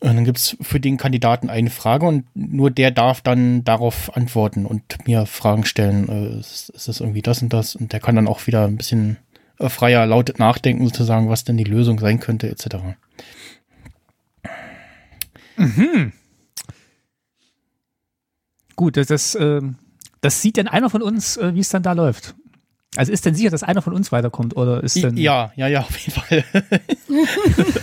Und 0.00 0.16
dann 0.16 0.24
gibt's 0.24 0.56
für 0.60 0.80
den 0.80 0.96
Kandidaten 0.96 1.48
eine 1.48 1.70
Frage 1.70 2.06
und 2.06 2.24
nur 2.34 2.70
der 2.70 2.90
darf 2.90 3.22
dann 3.22 3.64
darauf 3.64 4.14
antworten 4.16 4.66
und 4.66 4.82
mir 5.06 5.26
Fragen 5.26 5.64
stellen. 5.64 6.08
Äh, 6.08 6.40
ist, 6.40 6.70
ist 6.70 6.88
das 6.88 7.00
irgendwie 7.00 7.22
das 7.22 7.40
und 7.40 7.52
das? 7.52 7.76
Und 7.76 7.92
der 7.92 8.00
kann 8.00 8.16
dann 8.16 8.28
auch 8.28 8.46
wieder 8.48 8.64
ein 8.64 8.76
bisschen 8.76 9.16
äh, 9.58 9.68
freier 9.68 10.04
laut 10.06 10.38
nachdenken, 10.38 10.84
sozusagen, 10.84 11.28
was 11.28 11.44
denn 11.44 11.56
die 11.56 11.64
Lösung 11.64 12.00
sein 12.00 12.18
könnte, 12.18 12.50
etc. 12.50 12.76
Mhm. 15.56 16.12
Gut, 18.74 18.96
das, 18.96 19.08
das, 19.08 19.34
äh, 19.34 19.60
das 20.20 20.42
sieht 20.42 20.56
denn 20.56 20.68
einer 20.68 20.90
von 20.90 21.02
uns, 21.02 21.36
äh, 21.36 21.54
wie 21.54 21.60
es 21.60 21.70
dann 21.70 21.82
da 21.82 21.92
läuft. 21.92 22.34
Also 22.96 23.12
ist 23.12 23.26
denn 23.26 23.34
sicher, 23.34 23.50
dass 23.50 23.62
einer 23.62 23.82
von 23.82 23.92
uns 23.92 24.10
weiterkommt 24.10 24.56
oder 24.56 24.82
ist 24.82 24.96
denn 24.96 25.16
Ja, 25.16 25.52
ja, 25.54 25.68
ja, 25.68 25.80
auf 25.80 25.98
jeden 25.98 26.20
Fall. 26.20 26.44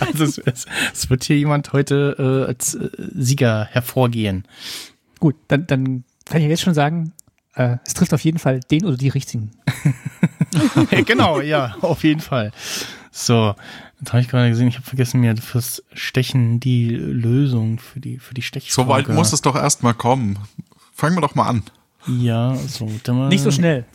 also 0.00 0.24
es, 0.24 0.38
es, 0.38 0.66
es, 0.92 1.10
wird 1.10 1.22
hier 1.24 1.38
jemand 1.38 1.72
heute 1.72 2.16
äh, 2.18 2.48
als 2.48 2.74
äh, 2.74 2.90
Sieger 3.14 3.64
hervorgehen. 3.66 4.44
Gut, 5.20 5.36
dann, 5.48 5.66
dann 5.66 6.04
kann 6.24 6.42
ich 6.42 6.48
jetzt 6.48 6.62
schon 6.62 6.74
sagen, 6.74 7.12
äh, 7.54 7.76
es 7.86 7.94
trifft 7.94 8.12
auf 8.12 8.24
jeden 8.24 8.38
Fall 8.38 8.60
den 8.60 8.84
oder 8.84 8.96
die 8.96 9.08
richtigen. 9.08 9.52
genau, 11.06 11.40
ja, 11.40 11.76
auf 11.80 12.02
jeden 12.02 12.20
Fall. 12.20 12.50
So, 13.12 13.54
jetzt 14.04 14.12
habe 14.12 14.20
ich 14.20 14.28
gerade 14.28 14.50
gesehen, 14.50 14.68
ich 14.68 14.76
habe 14.76 14.86
vergessen, 14.86 15.20
mir 15.20 15.34
fürs 15.36 15.82
Stechen 15.94 16.60
die 16.60 16.90
Lösung 16.90 17.78
für 17.78 18.00
die 18.00 18.18
für 18.18 18.34
die 18.34 18.42
Stechfrage. 18.42 18.86
So 18.86 18.88
weit 18.88 19.08
muss 19.08 19.32
es 19.32 19.40
doch 19.40 19.56
erstmal 19.56 19.94
kommen. 19.94 20.38
Fangen 20.92 21.16
wir 21.16 21.22
doch 21.22 21.34
mal 21.34 21.48
an. 21.48 21.62
Ja, 22.06 22.54
so. 22.54 22.90
Mal, 23.08 23.28
Nicht 23.28 23.42
so 23.42 23.50
schnell. 23.50 23.86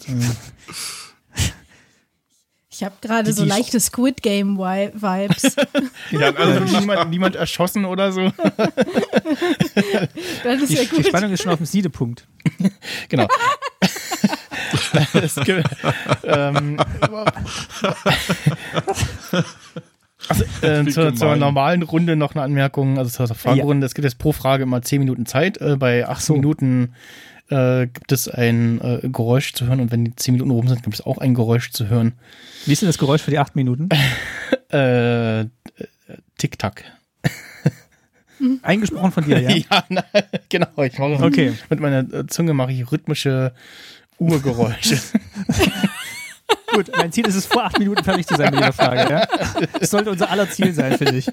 Ich 2.72 2.86
habe 2.86 2.96
gerade 3.02 3.34
so 3.34 3.44
leichte 3.44 3.78
Squid 3.78 4.22
Game 4.22 4.58
Vibes. 4.58 5.54
ja, 6.12 6.34
also 6.34 6.64
niemand, 6.80 7.10
niemand 7.10 7.36
erschossen 7.36 7.84
oder 7.84 8.14
so. 8.14 8.32
das 10.46 10.62
ist 10.62 10.70
die, 10.70 10.76
ja 10.76 10.86
gut. 10.86 11.00
die 11.00 11.04
Spannung 11.04 11.34
ist 11.34 11.44
schon 11.44 11.52
auf 11.52 11.58
dem 11.58 11.66
Siedepunkt. 11.66 12.26
genau. 13.10 13.28
es 15.12 15.36
gibt, 15.36 15.68
ähm, 16.24 16.78
also, 20.30 20.44
äh, 20.62 20.86
zur, 20.88 21.14
zur, 21.16 21.36
normalen 21.36 21.84
Runde 21.84 22.16
noch 22.16 22.36
eine 22.36 22.44
Anmerkung, 22.44 22.98
also 22.98 23.10
zur 23.26 23.36
Fragerunde. 23.36 23.84
Ja. 23.84 23.88
Es 23.88 23.94
gibt 23.94 24.06
jetzt 24.06 24.20
pro 24.20 24.32
Frage 24.32 24.64
immer 24.64 24.82
10 24.82 25.00
Minuten 25.00 25.26
Zeit. 25.26 25.60
Äh, 25.60 25.76
bei 25.78 26.08
8 26.08 26.22
so. 26.22 26.34
Minuten 26.34 26.94
äh, 27.50 27.88
gibt 27.88 28.12
es 28.12 28.28
ein 28.28 28.80
äh, 28.82 29.10
Geräusch 29.10 29.54
zu 29.54 29.68
hören 29.68 29.80
und 29.80 29.92
wenn 29.92 30.06
die 30.06 30.16
10 30.16 30.34
Minuten 30.34 30.52
rum 30.52 30.68
sind, 30.68 30.84
gibt 30.84 30.96
es 30.96 31.06
auch 31.06 31.18
ein 31.18 31.34
Geräusch 31.34 31.72
zu 31.72 31.88
hören. 31.88 32.14
Wie 32.66 32.74
ist 32.74 32.82
denn 32.82 32.90
das 32.90 32.98
Geräusch 32.98 33.22
für 33.22 33.32
die 33.32 33.40
8 33.40 33.56
Minuten? 33.56 33.90
äh, 34.70 35.46
Tick-Tack. 36.38 36.84
Eingesprochen 38.62 39.12
von 39.12 39.26
dir, 39.26 39.42
ja? 39.42 39.50
ja, 39.50 39.84
na, 39.90 40.04
genau. 40.48 40.84
Ich 40.84 40.98
mache 40.98 41.24
okay. 41.24 41.54
mit 41.70 41.80
meiner 41.80 42.28
Zunge 42.28 42.54
mache 42.54 42.72
ich 42.72 42.90
rhythmische 42.90 43.54
Urgeräusche. 44.18 45.00
Gut, 46.74 46.92
mein 46.96 47.12
Ziel 47.12 47.28
ist 47.28 47.36
es, 47.36 47.46
vor 47.46 47.66
acht 47.66 47.80
Minuten 47.80 48.04
fertig 48.04 48.28
zu 48.28 48.36
sein 48.36 48.52
mit 48.52 48.60
dieser 48.60 48.74
Frage. 48.74 49.12
Ja? 49.12 49.28
Das 49.80 49.90
sollte 49.90 50.12
unser 50.12 50.30
aller 50.30 50.50
Ziel 50.50 50.74
sein, 50.74 50.98
finde 50.98 51.18
ich. 51.18 51.28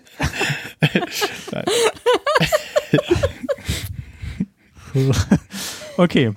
okay. 5.97 6.33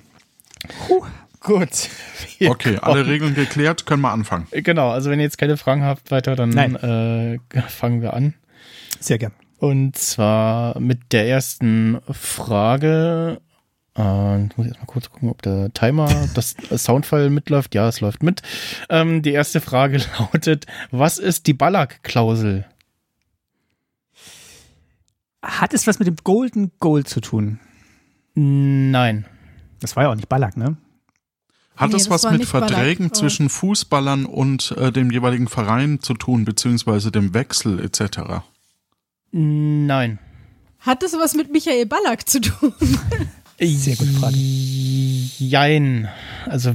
Puh. 0.86 1.04
Gut. 1.40 1.88
okay, 2.46 2.78
alle 2.82 3.06
Regeln 3.06 3.34
geklärt, 3.34 3.86
können 3.86 4.02
wir 4.02 4.10
anfangen. 4.10 4.46
Genau, 4.50 4.90
also 4.90 5.10
wenn 5.10 5.18
ihr 5.18 5.24
jetzt 5.24 5.38
keine 5.38 5.56
Fragen 5.56 5.82
habt 5.82 6.10
weiter, 6.10 6.36
dann 6.36 6.54
äh, 6.56 7.38
fangen 7.68 8.02
wir 8.02 8.12
an. 8.12 8.34
Sehr 9.00 9.18
gern. 9.18 9.32
Und 9.58 9.96
zwar 9.96 10.78
mit 10.78 11.12
der 11.12 11.26
ersten 11.28 11.98
Frage. 12.10 13.40
Äh, 14.00 14.38
muss 14.38 14.52
ich 14.58 14.66
erstmal 14.68 14.86
kurz 14.86 15.10
gucken, 15.10 15.28
ob 15.28 15.42
der 15.42 15.74
Timer, 15.74 16.08
das 16.34 16.56
Soundfile 16.74 17.28
mitläuft. 17.28 17.74
Ja, 17.74 17.86
es 17.86 18.00
läuft 18.00 18.22
mit. 18.22 18.40
Ähm, 18.88 19.20
die 19.20 19.32
erste 19.32 19.60
Frage 19.60 20.00
lautet: 20.18 20.66
Was 20.90 21.18
ist 21.18 21.46
die 21.46 21.52
Ballack-Klausel? 21.52 22.64
Hat 25.42 25.74
es 25.74 25.86
was 25.86 25.98
mit 25.98 26.08
dem 26.08 26.16
Golden 26.24 26.72
Goal 26.80 27.04
zu 27.04 27.20
tun? 27.20 27.60
Nein. 28.34 29.26
Das 29.80 29.96
war 29.96 30.04
ja 30.04 30.10
auch 30.10 30.14
nicht 30.14 30.28
Ballack, 30.28 30.56
ne? 30.56 30.76
Hat 31.76 31.90
nee, 31.90 31.96
es 31.96 32.08
was 32.10 32.30
mit 32.30 32.44
Verträgen 32.44 33.08
Ballack, 33.08 33.16
zwischen 33.16 33.48
Fußballern 33.48 34.26
und 34.26 34.72
äh, 34.72 34.92
dem 34.92 35.10
jeweiligen 35.10 35.48
Verein 35.48 36.00
zu 36.00 36.14
tun, 36.14 36.44
beziehungsweise 36.44 37.10
dem 37.10 37.34
Wechsel 37.34 37.80
etc.? 37.80 38.44
Nein. 39.32 40.18
Hat 40.78 41.02
es 41.02 41.12
was 41.14 41.34
mit 41.34 41.50
Michael 41.52 41.86
Ballack 41.86 42.28
zu 42.28 42.40
tun? 42.40 42.72
Sehr 43.60 43.96
gute 43.96 44.12
Frage. 44.12 44.36
Jein. 44.36 46.08
Also 46.46 46.74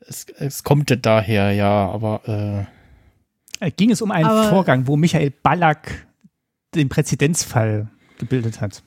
es, 0.00 0.26
es 0.38 0.64
kommt 0.64 0.96
daher, 1.04 1.52
ja, 1.52 1.88
aber 1.88 2.66
äh, 3.60 3.70
ging 3.70 3.90
es 3.90 4.02
um 4.02 4.10
einen 4.10 4.48
Vorgang, 4.48 4.86
wo 4.86 4.96
Michael 4.96 5.30
Ballack 5.30 6.06
den 6.74 6.88
Präzedenzfall 6.88 7.88
gebildet 8.18 8.60
hat? 8.60 8.82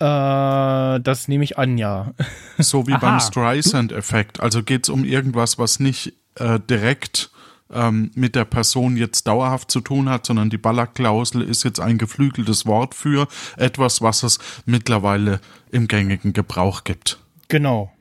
Äh, 0.00 1.00
das 1.00 1.28
nehme 1.28 1.44
ich 1.44 1.58
an, 1.58 1.78
ja. 1.78 2.12
So 2.58 2.86
wie 2.86 2.92
Aha. 2.92 3.00
beim 3.00 3.20
Streisand-Effekt. 3.20 4.40
Also 4.40 4.62
geht 4.62 4.84
es 4.84 4.88
um 4.88 5.04
irgendwas, 5.04 5.58
was 5.58 5.80
nicht 5.80 6.12
äh, 6.36 6.60
direkt 6.60 7.30
ähm, 7.74 8.10
mit 8.14 8.34
der 8.34 8.44
Person 8.44 8.96
jetzt 8.96 9.26
dauerhaft 9.26 9.70
zu 9.70 9.80
tun 9.80 10.08
hat, 10.08 10.26
sondern 10.26 10.50
die 10.50 10.58
Ballack-Klausel 10.58 11.42
ist 11.42 11.64
jetzt 11.64 11.80
ein 11.80 11.98
geflügeltes 11.98 12.66
Wort 12.66 12.94
für 12.94 13.28
etwas, 13.56 14.00
was 14.00 14.22
es 14.22 14.38
mittlerweile 14.64 15.40
im 15.70 15.88
gängigen 15.88 16.32
Gebrauch 16.32 16.84
gibt. 16.84 17.18
Genau. 17.48 17.92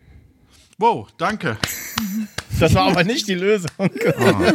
Wow, 0.78 1.08
danke. 1.18 1.58
Das 2.60 2.76
war 2.76 2.92
aber 2.92 3.04
nicht 3.04 3.28
die 3.28 3.34
Lösung. 3.34 3.72
Ah, 3.80 4.54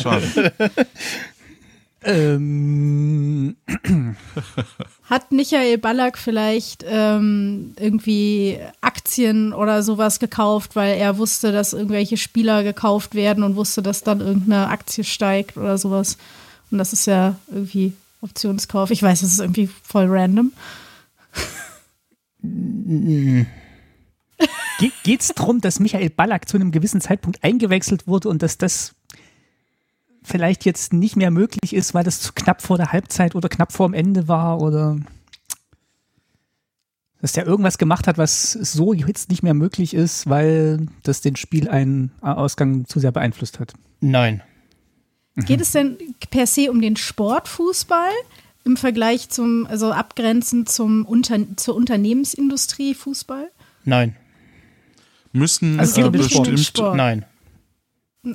schade. 0.00 0.52
Ähm. 2.08 3.56
Hat 5.04 5.30
Michael 5.30 5.76
Ballack 5.76 6.16
vielleicht 6.16 6.84
ähm, 6.88 7.74
irgendwie 7.78 8.58
Aktien 8.80 9.52
oder 9.52 9.82
sowas 9.82 10.18
gekauft, 10.18 10.74
weil 10.74 10.96
er 10.96 11.18
wusste, 11.18 11.52
dass 11.52 11.74
irgendwelche 11.74 12.16
Spieler 12.16 12.62
gekauft 12.62 13.14
werden 13.14 13.44
und 13.44 13.56
wusste, 13.56 13.82
dass 13.82 14.02
dann 14.04 14.20
irgendeine 14.20 14.68
Aktie 14.68 15.04
steigt 15.04 15.58
oder 15.58 15.76
sowas? 15.76 16.16
Und 16.70 16.78
das 16.78 16.94
ist 16.94 17.06
ja 17.06 17.36
irgendwie 17.48 17.92
Optionskauf. 18.22 18.90
Ich 18.90 19.02
weiß, 19.02 19.20
das 19.20 19.32
ist 19.32 19.40
irgendwie 19.40 19.68
voll 19.82 20.06
random. 20.08 20.52
Geht 25.04 25.20
es 25.20 25.28
darum, 25.28 25.60
dass 25.60 25.78
Michael 25.78 26.10
Ballack 26.10 26.48
zu 26.48 26.56
einem 26.56 26.70
gewissen 26.70 27.02
Zeitpunkt 27.02 27.44
eingewechselt 27.44 28.06
wurde 28.06 28.28
und 28.28 28.42
dass 28.42 28.56
das 28.56 28.94
vielleicht 30.28 30.64
jetzt 30.64 30.92
nicht 30.92 31.16
mehr 31.16 31.30
möglich 31.30 31.74
ist, 31.74 31.94
weil 31.94 32.04
das 32.04 32.20
zu 32.20 32.32
knapp 32.32 32.62
vor 32.62 32.76
der 32.76 32.92
Halbzeit 32.92 33.34
oder 33.34 33.48
knapp 33.48 33.72
vor 33.72 33.88
dem 33.88 33.94
Ende 33.94 34.28
war 34.28 34.60
oder 34.60 34.98
dass 37.20 37.32
der 37.32 37.46
irgendwas 37.46 37.78
gemacht 37.78 38.06
hat, 38.06 38.16
was 38.16 38.52
so 38.52 38.92
jetzt 38.92 39.28
nicht 39.30 39.42
mehr 39.42 39.54
möglich 39.54 39.92
ist, 39.92 40.28
weil 40.28 40.86
das 41.02 41.20
den 41.20 41.34
Spiel 41.34 41.68
einen 41.68 42.12
Ausgang 42.20 42.86
zu 42.86 43.00
sehr 43.00 43.10
beeinflusst 43.10 43.58
hat. 43.58 43.72
Nein. 44.00 44.42
Geht 45.34 45.60
es 45.60 45.72
denn 45.72 45.96
per 46.30 46.46
se 46.46 46.70
um 46.70 46.80
den 46.80 46.96
Sportfußball 46.96 48.10
im 48.64 48.76
Vergleich 48.76 49.28
zum, 49.30 49.66
also 49.68 49.92
abgrenzend 49.92 50.68
zum 50.68 51.04
Unter, 51.04 51.38
zur 51.56 51.76
Unternehmensindustrie 51.76 52.94
Fußball? 52.94 53.48
Nein. 53.84 54.16
Müssen 55.32 55.78
also 55.78 56.06
äh, 56.06 56.10
bestimmt. 56.10 56.78
Nein. 56.94 57.24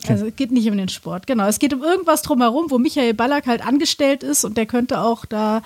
Also 0.07 0.27
es 0.27 0.35
geht 0.35 0.51
nicht 0.51 0.69
um 0.69 0.77
den 0.77 0.89
Sport, 0.89 1.27
genau. 1.27 1.47
Es 1.47 1.59
geht 1.59 1.73
um 1.73 1.83
irgendwas 1.83 2.21
drumherum, 2.21 2.71
wo 2.71 2.77
Michael 2.77 3.13
Ballack 3.13 3.47
halt 3.47 3.65
angestellt 3.65 4.23
ist 4.23 4.45
und 4.45 4.57
der 4.57 4.65
könnte 4.65 5.01
auch 5.01 5.25
da 5.25 5.61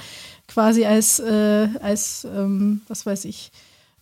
quasi 0.48 0.86
als, 0.86 1.20
äh, 1.20 1.68
als 1.82 2.26
ähm, 2.26 2.82
was 2.88 3.06
weiß 3.06 3.26
ich, 3.26 3.52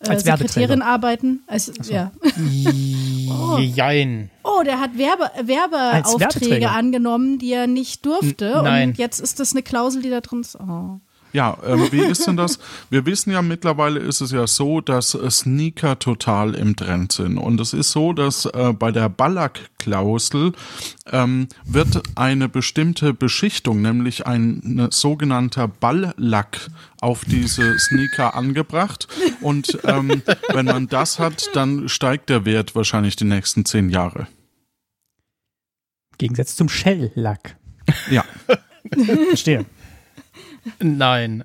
äh, 0.00 0.08
als 0.08 0.24
Sekretärin 0.24 0.82
arbeiten. 0.82 1.42
Als, 1.46 1.66
so. 1.66 1.92
ja. 1.92 2.12
oh. 3.30 3.58
Jein. 3.58 4.30
Oh, 4.42 4.62
der 4.64 4.80
hat 4.80 4.96
Werbe, 4.96 5.30
Werbeaufträge 5.42 6.70
angenommen, 6.70 7.38
die 7.38 7.52
er 7.52 7.66
nicht 7.66 8.06
durfte. 8.06 8.46
N 8.52 8.64
nein. 8.64 8.88
Und 8.90 8.98
jetzt 8.98 9.20
ist 9.20 9.38
das 9.38 9.52
eine 9.52 9.62
Klausel, 9.62 10.02
die 10.02 10.10
da 10.10 10.20
drin 10.20 10.40
ist. 10.40 10.58
Oh. 10.58 11.00
Ja, 11.36 11.58
ähm, 11.66 11.92
wie 11.92 12.00
ist 12.00 12.26
denn 12.26 12.38
das? 12.38 12.58
Wir 12.88 13.04
wissen 13.04 13.30
ja 13.30 13.42
mittlerweile 13.42 14.00
ist 14.00 14.22
es 14.22 14.30
ja 14.30 14.46
so, 14.46 14.80
dass 14.80 15.14
äh, 15.14 15.30
Sneaker 15.30 15.98
total 15.98 16.54
im 16.54 16.76
Trend 16.76 17.12
sind. 17.12 17.36
Und 17.36 17.60
es 17.60 17.74
ist 17.74 17.92
so, 17.92 18.14
dass 18.14 18.46
äh, 18.46 18.72
bei 18.72 18.90
der 18.90 19.10
Ballack-Klausel 19.10 20.52
ähm, 21.12 21.48
wird 21.66 22.02
eine 22.14 22.48
bestimmte 22.48 23.12
Beschichtung, 23.12 23.82
nämlich 23.82 24.26
ein 24.26 24.88
sogenannter 24.90 25.68
Balllack 25.68 26.70
auf 27.02 27.26
diese 27.26 27.78
Sneaker 27.80 28.34
angebracht. 28.34 29.06
Und 29.42 29.78
ähm, 29.84 30.22
wenn 30.54 30.64
man 30.64 30.88
das 30.88 31.18
hat, 31.18 31.50
dann 31.52 31.90
steigt 31.90 32.30
der 32.30 32.46
Wert 32.46 32.74
wahrscheinlich 32.74 33.14
die 33.14 33.24
nächsten 33.24 33.66
zehn 33.66 33.90
Jahre. 33.90 34.26
Gegensatz 36.16 36.56
zum 36.56 36.70
Shell-Lack. 36.70 37.58
Ja. 38.10 38.24
Verstehe. 39.28 39.66
Nein. 40.80 41.44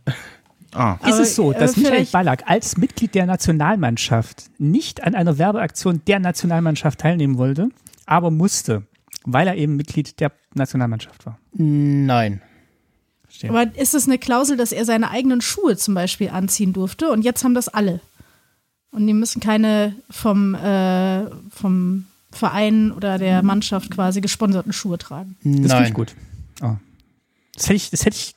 Ah. 0.74 0.98
Ist 1.06 1.20
es 1.20 1.36
so, 1.36 1.52
äh, 1.52 1.60
dass 1.60 1.76
Michael 1.76 2.06
Ballack 2.06 2.44
als 2.46 2.78
Mitglied 2.78 3.14
der 3.14 3.26
Nationalmannschaft 3.26 4.50
nicht 4.58 5.04
an 5.04 5.16
einer 5.16 5.38
Werbeaktion 5.38 6.02
der 6.08 6.20
Nationalmannschaft 6.20 7.00
teilnehmen 7.00 7.38
wollte, 7.38 7.70
aber 8.06 8.32
musste, 8.32 8.84
weil 9.26 9.48
er 9.48 9.56
eben 9.56 9.76
Mitglied 9.76 10.20
der 10.20 10.32
Nationalmannschaft 10.54 11.26
war? 11.26 11.38
Nein. 11.54 12.42
Verstehe. 13.26 13.50
Aber 13.50 13.76
ist 13.76 13.94
es 13.94 14.08
eine 14.08 14.18
Klausel, 14.18 14.58
dass 14.58 14.72
er 14.72 14.86
seine 14.86 15.10
eigenen 15.10 15.42
Schuhe 15.42 15.76
zum 15.78 15.94
Beispiel 15.94 16.30
anziehen 16.30 16.74
durfte? 16.74 17.12
Und 17.12 17.24
jetzt 17.24 17.44
haben 17.44 17.54
das 17.54 17.68
alle. 17.68 18.00
Und 18.92 19.08
die 19.08 19.14
müssen 19.14 19.40
keine 19.40 19.96
vom, 20.10 20.54
äh, 20.54 21.26
vom 21.50 22.08
Verein 22.32 22.92
oder 22.92 23.18
der 23.18 23.42
Mannschaft 23.42 23.92
quasi 23.92 24.22
gesponserten 24.22 24.74
Schuhe 24.74 24.98
tragen. 24.98 25.38
Das 25.44 25.52
finde 25.52 25.68
Nein. 25.68 25.86
ich 25.88 25.94
gut. 25.94 26.16
Oh. 26.62 26.76
Das 27.56 27.66
hätte 27.66 27.76
ich, 27.76 27.90
das 27.90 28.06
hätte 28.06 28.18
ich. 28.18 28.36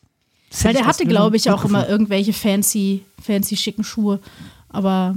Weil 0.62 0.74
der 0.74 0.86
hatte, 0.86 1.04
glaube 1.06 1.36
ich, 1.36 1.50
auch 1.50 1.64
immer 1.64 1.88
irgendwelche 1.88 2.32
fancy, 2.32 3.04
fancy 3.20 3.56
schicken 3.56 3.82
Schuhe. 3.84 4.20
Aber 4.68 5.16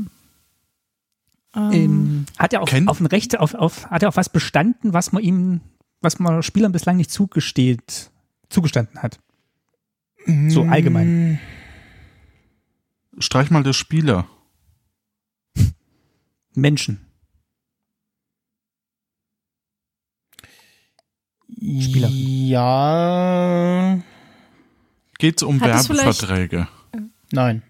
ähm, 1.56 1.72
Ähm, 1.72 2.26
hat 2.38 2.54
er 2.54 2.62
auf, 2.62 2.74
auf 2.88 3.00
ein 3.00 3.06
Recht, 3.06 3.40
auf, 3.40 3.54
auf, 3.54 3.90
hat 3.90 4.04
er 4.04 4.10
auf 4.10 4.18
was 4.18 4.30
bestanden, 4.30 4.94
was 4.94 5.12
man 5.12 5.24
ihm, 5.24 5.62
was 6.02 6.20
man 6.20 6.44
Spielern 6.44 6.72
bislang 6.72 6.98
nicht 6.98 7.12
zugesteht, 7.12 8.10
zugestanden 8.50 9.02
hat? 9.02 9.20
So 10.50 10.64
allgemein. 10.64 11.40
Streich 13.18 13.50
mal 13.50 13.64
der 13.64 13.74
Spieler. 13.74 14.28
Menschen. 16.54 17.00
Spieler. 21.50 22.10
Ja. 22.10 24.00
Um 25.44 25.60
Hat 25.62 25.72
es 25.76 25.88
vielleicht- 25.88 26.22
Werbeverträge? 26.22 26.68
Nein. 27.32 27.62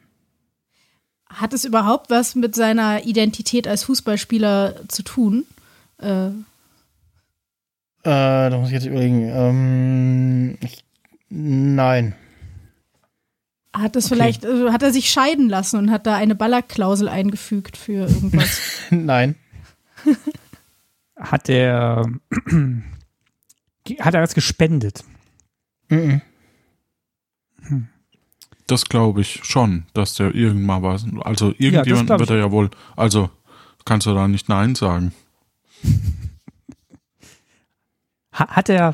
hat 1.30 1.54
es 1.54 1.66
überhaupt 1.66 2.10
was 2.10 2.36
mit 2.36 2.56
seiner 2.56 3.06
Identität 3.06 3.68
als 3.68 3.84
Fußballspieler 3.86 4.88
zu 4.88 5.04
tun? 5.04 5.46
Äh, 6.00 6.28
Äh, 8.04 8.50
da 8.50 8.58
muss 8.58 8.68
ich 8.70 8.74
jetzt 8.76 8.86
überlegen. 8.86 9.30
Ähm, 9.30 10.58
ich, 10.62 10.84
nein. 11.30 12.16
hat 13.74 13.96
es 13.98 14.06
Okay. 14.06 14.16
vielleicht, 14.16 14.46
äh, 14.46 14.72
hat 14.72 14.82
er 14.84 14.92
sich 14.94 15.10
scheiden 15.10 15.50
lassen 15.50 15.78
und 15.78 15.92
hat 15.92 16.08
da 16.08 16.16
eine 16.16 16.34
Ballack-Klausel 16.36 17.10
eingefügt 17.10 17.76
für 17.78 18.08
irgendwas? 18.08 18.62
nein. 18.92 19.36
Hat 21.18 21.50
er, 21.50 22.06
hat 24.00 24.14
er 24.14 24.22
was 24.22 24.34
gespendet? 24.36 25.04
Das 28.68 28.86
glaube 28.86 29.22
ich 29.22 29.40
schon, 29.44 29.86
dass 29.94 30.16
der 30.16 30.36
irgendwann 30.36 30.84
was. 30.84 31.06
Also 31.22 31.54
irgendjemand 31.58 32.08
glaub 32.08 32.20
wird 32.20 32.30
er 32.30 32.38
ja 32.38 32.52
wohl. 32.52 32.70
Also 32.96 33.30
kannst 33.86 34.06
du 34.08 34.14
da 34.14 34.28
nicht 34.28 34.50
Nein 34.50 34.76
sagen. 34.76 35.14
Ha, 38.34 38.48
hat 38.50 38.70
er, 38.70 38.94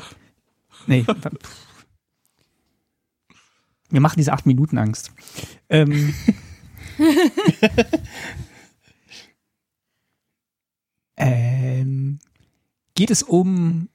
nee, 0.86 1.04
wir 3.90 4.00
machen 4.00 4.16
diese 4.16 4.32
acht 4.32 4.46
Minuten 4.46 4.78
Angst. 4.78 5.12
Ähm, 5.68 6.14
ähm, 11.16 12.18
geht 12.94 13.10
es 13.10 13.22
um, 13.22 13.88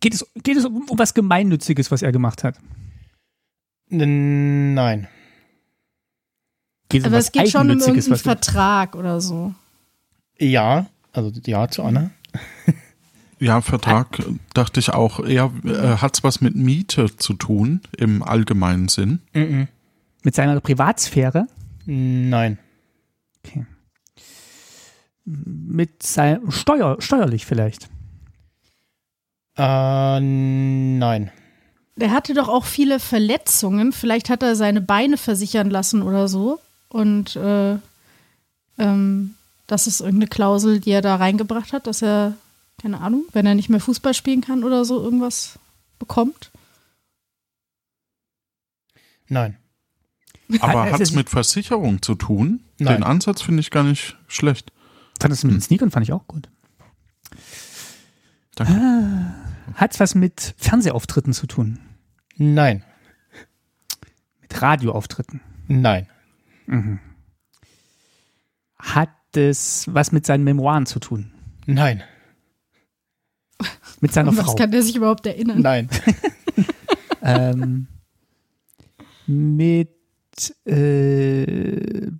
geht 0.00 0.14
es, 0.14 0.26
geht 0.42 0.56
es 0.56 0.64
um, 0.64 0.88
um 0.88 0.98
was 0.98 1.14
Gemeinnütziges, 1.14 1.90
was 1.90 2.02
er 2.02 2.12
gemacht 2.12 2.42
hat? 2.44 2.58
Nein. 3.88 5.08
Geht 6.88 7.02
um 7.02 7.06
Aber 7.08 7.18
es 7.18 7.32
geht 7.32 7.50
schon 7.50 7.70
um 7.70 7.78
irgendeinen 7.78 7.96
was 8.10 8.20
er- 8.20 8.24
Vertrag 8.36 8.94
oder 8.96 9.20
so. 9.20 9.54
Ja. 10.38 10.86
Also 11.12 11.32
ja 11.46 11.68
zu 11.68 11.82
Anna. 11.82 12.10
Ja, 13.38 13.60
Vertrag 13.60 14.22
dachte 14.54 14.80
ich 14.80 14.90
auch. 14.90 15.20
Eher 15.24 15.52
äh, 15.64 15.96
hat's 15.98 16.24
was 16.24 16.40
mit 16.40 16.54
Miete 16.56 17.14
zu 17.16 17.34
tun 17.34 17.80
im 17.96 18.22
allgemeinen 18.22 18.88
Sinn. 18.88 19.20
Mhm. 19.34 19.68
mit 20.22 20.34
seiner 20.34 20.58
Privatsphäre? 20.60 21.46
Nein. 21.84 22.58
Okay. 23.44 23.66
Mit 25.24 26.02
sein, 26.02 26.50
Steuer, 26.50 26.96
steuerlich 27.00 27.46
vielleicht. 27.46 27.88
Äh, 29.56 30.20
nein. 30.20 31.30
Der 31.96 32.10
hatte 32.10 32.34
doch 32.34 32.48
auch 32.48 32.64
viele 32.66 33.00
Verletzungen. 33.00 33.92
Vielleicht 33.92 34.28
hat 34.28 34.42
er 34.42 34.54
seine 34.54 34.80
Beine 34.82 35.16
versichern 35.16 35.70
lassen 35.70 36.02
oder 36.02 36.28
so. 36.28 36.60
Und 36.88 37.36
äh, 37.36 37.78
ähm, 38.78 39.34
das 39.66 39.86
ist 39.86 40.00
irgendeine 40.00 40.28
Klausel, 40.28 40.78
die 40.80 40.90
er 40.90 41.00
da 41.02 41.16
reingebracht 41.16 41.72
hat, 41.72 41.86
dass 41.86 42.02
er, 42.02 42.34
keine 42.80 43.00
Ahnung, 43.00 43.24
wenn 43.32 43.46
er 43.46 43.54
nicht 43.54 43.70
mehr 43.70 43.80
Fußball 43.80 44.12
spielen 44.14 44.42
kann 44.42 44.62
oder 44.62 44.84
so, 44.84 45.02
irgendwas 45.02 45.58
bekommt. 45.98 46.50
Nein. 49.28 49.56
Aber 50.60 50.86
es 50.86 50.92
hat's 50.92 51.00
ist- 51.10 51.14
mit 51.16 51.30
Versicherung 51.30 52.02
zu 52.02 52.14
tun? 52.14 52.60
Nein. 52.78 52.96
Den 52.96 53.02
Ansatz 53.04 53.40
finde 53.42 53.60
ich 53.60 53.70
gar 53.70 53.82
nicht 53.82 54.16
schlecht. 54.28 54.70
Fand 55.18 55.32
das 55.32 55.42
mit 55.42 55.52
Hm. 55.52 55.58
den 55.58 55.62
Sneakern 55.62 55.90
fand 55.90 56.04
ich 56.04 56.12
auch 56.12 56.26
gut. 56.28 56.48
Danke. 58.54 59.34
Hat 59.74 59.98
was 59.98 60.14
mit 60.14 60.54
Fernsehauftritten 60.58 61.32
zu 61.32 61.46
tun? 61.46 61.78
Nein. 62.36 62.84
Mit 64.40 64.62
Radioauftritten? 64.62 65.40
Nein. 65.68 66.06
Hat 68.78 69.10
es 69.34 69.86
was 69.92 70.12
mit 70.12 70.26
seinen 70.26 70.44
Memoiren 70.44 70.86
zu 70.86 70.98
tun? 70.98 71.32
Nein. 71.66 72.02
Mit 74.00 74.12
seiner 74.12 74.36
was 74.36 74.44
Frau? 74.46 74.54
kann 74.54 74.70
der 74.70 74.82
sich 74.82 74.96
überhaupt 74.96 75.26
erinnern? 75.26 75.60
Nein. 75.60 75.88
ähm, 77.22 77.88
mit 79.26 79.90
äh, 80.66 82.10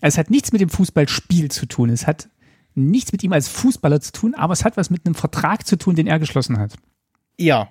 es 0.00 0.18
hat 0.18 0.30
nichts 0.30 0.52
mit 0.52 0.60
dem 0.60 0.68
Fußballspiel 0.68 1.50
zu 1.50 1.66
tun. 1.66 1.90
Es 1.90 2.06
hat 2.06 2.28
nichts 2.74 3.12
mit 3.12 3.22
ihm 3.22 3.32
als 3.32 3.48
Fußballer 3.48 4.00
zu 4.00 4.12
tun, 4.12 4.34
aber 4.34 4.52
es 4.52 4.64
hat 4.64 4.76
was 4.76 4.90
mit 4.90 5.06
einem 5.06 5.14
Vertrag 5.14 5.66
zu 5.66 5.76
tun, 5.76 5.94
den 5.94 6.06
er 6.06 6.18
geschlossen 6.18 6.58
hat. 6.58 6.74
Ja. 7.38 7.70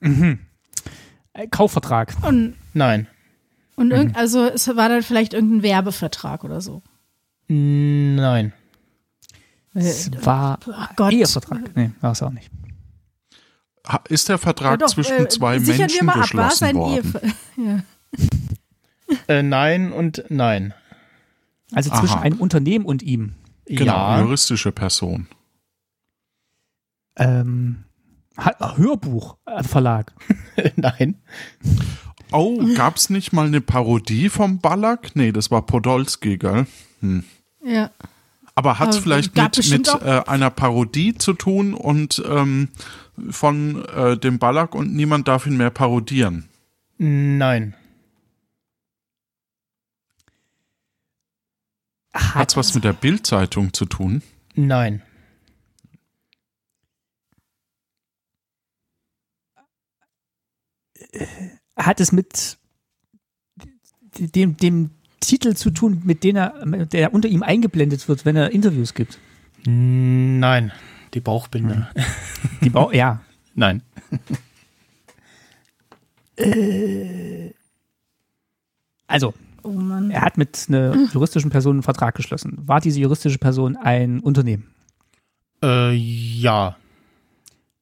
Äh, 0.00 1.46
Kaufvertrag. 1.50 2.14
Und, 2.22 2.54
Nein. 2.74 3.06
und 3.76 3.90
irgend, 3.90 4.16
also 4.16 4.46
es 4.46 4.66
war 4.68 4.88
dann 4.88 5.02
vielleicht 5.02 5.34
irgendein 5.34 5.62
Werbevertrag 5.62 6.44
oder 6.44 6.60
so. 6.60 6.82
Nein. 7.48 8.52
Es 9.74 10.10
war 10.24 10.58
Oh 10.66 10.72
Gott. 10.96 11.12
Ehevertrag. 11.12 11.76
Nee, 11.76 11.90
war 12.00 12.12
es 12.12 12.22
auch 12.22 12.30
nicht. 12.30 12.50
Ist 14.08 14.28
der 14.28 14.38
Vertrag 14.38 14.72
Ja, 14.72 14.76
doch, 14.78 14.86
zwischen 14.88 15.16
äh, 15.26 15.28
zwei 15.28 15.60
Menschen 15.60 16.06
mal 16.06 16.14
ab, 16.14 16.22
geschlossen 16.22 16.74
worden? 16.74 17.12
Ja. 17.56 17.82
Äh, 19.28 19.42
nein 19.42 19.92
und 19.92 20.24
nein. 20.28 20.74
Also 21.72 21.90
Aha. 21.92 22.00
zwischen 22.00 22.18
einem 22.18 22.40
Unternehmen 22.40 22.84
und 22.84 23.02
ihm. 23.02 23.34
Genau, 23.66 23.92
Ja. 23.94 24.20
juristische 24.20 24.72
Person. 24.72 25.28
Ähm, 27.16 27.84
Hörbuchverlag. 28.36 30.12
nein. 30.76 31.16
Oh, 32.32 32.62
gab's 32.74 33.08
nicht 33.08 33.32
mal 33.32 33.46
eine 33.46 33.60
Parodie 33.60 34.28
vom 34.28 34.58
Ballack? 34.58 35.14
Nee, 35.14 35.32
das 35.32 35.50
war 35.50 35.62
Podolski, 35.64 36.38
gell? 36.38 36.66
ja. 37.64 37.90
Aber 38.54 38.78
hat's 38.78 38.96
Aber 38.96 39.02
vielleicht 39.02 39.34
gab 39.34 39.56
mit, 39.56 39.70
mit 39.70 39.88
äh, 39.88 40.22
einer 40.26 40.50
Parodie 40.50 41.14
zu 41.14 41.34
tun 41.34 41.74
und 41.74 42.22
ähm, 42.26 42.68
von 43.30 43.84
äh, 43.84 44.16
dem 44.16 44.38
Ballack 44.38 44.74
und 44.74 44.94
niemand 44.94 45.28
darf 45.28 45.46
ihn 45.46 45.56
mehr 45.56 45.70
parodieren? 45.70 46.48
Nein. 46.98 47.74
Hat's 52.14 52.56
was 52.56 52.74
mit 52.74 52.84
der 52.84 52.94
Bildzeitung 52.94 53.74
zu 53.74 53.84
tun? 53.84 54.22
Nein. 54.54 55.02
Hat 61.76 62.00
es 62.00 62.12
mit 62.12 62.58
dem, 64.18 64.56
dem 64.56 64.90
Titel 65.20 65.54
zu 65.54 65.70
tun, 65.70 66.02
mit 66.04 66.24
dem 66.24 66.36
er, 66.36 66.86
der 66.86 67.12
unter 67.14 67.28
ihm 67.28 67.42
eingeblendet 67.42 68.08
wird, 68.08 68.24
wenn 68.24 68.36
er 68.36 68.52
Interviews 68.52 68.94
gibt? 68.94 69.18
Nein, 69.66 70.72
die 71.14 71.20
Bauchbinde. 71.20 71.88
Die 72.62 72.70
Bau 72.70 72.92
ja. 72.92 73.20
Nein. 73.54 73.82
Also, 79.06 79.34
Oh 79.62 79.70
Mann. 79.72 80.10
er 80.10 80.20
hat 80.22 80.38
mit 80.38 80.66
einer 80.68 80.94
juristischen 81.12 81.50
Person 81.50 81.76
einen 81.76 81.82
Vertrag 81.82 82.14
geschlossen. 82.14 82.58
War 82.66 82.80
diese 82.80 83.00
juristische 83.00 83.38
Person 83.38 83.76
ein 83.76 84.20
Unternehmen? 84.20 84.68
Äh, 85.62 85.92
ja. 85.94 86.76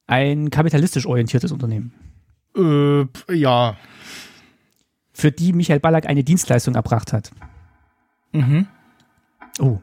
Ein 0.07 0.49
kapitalistisch 0.49 1.05
orientiertes 1.05 1.51
Unternehmen, 1.51 1.91
Äh, 2.55 3.05
ja. 3.35 3.75
für 5.13 5.31
die 5.31 5.53
Michael 5.53 5.79
Ballack 5.79 6.05
eine 6.07 6.23
Dienstleistung 6.23 6.75
erbracht 6.75 7.13
hat. 7.13 7.31
Mhm. 8.31 8.67
Oh. 9.59 9.79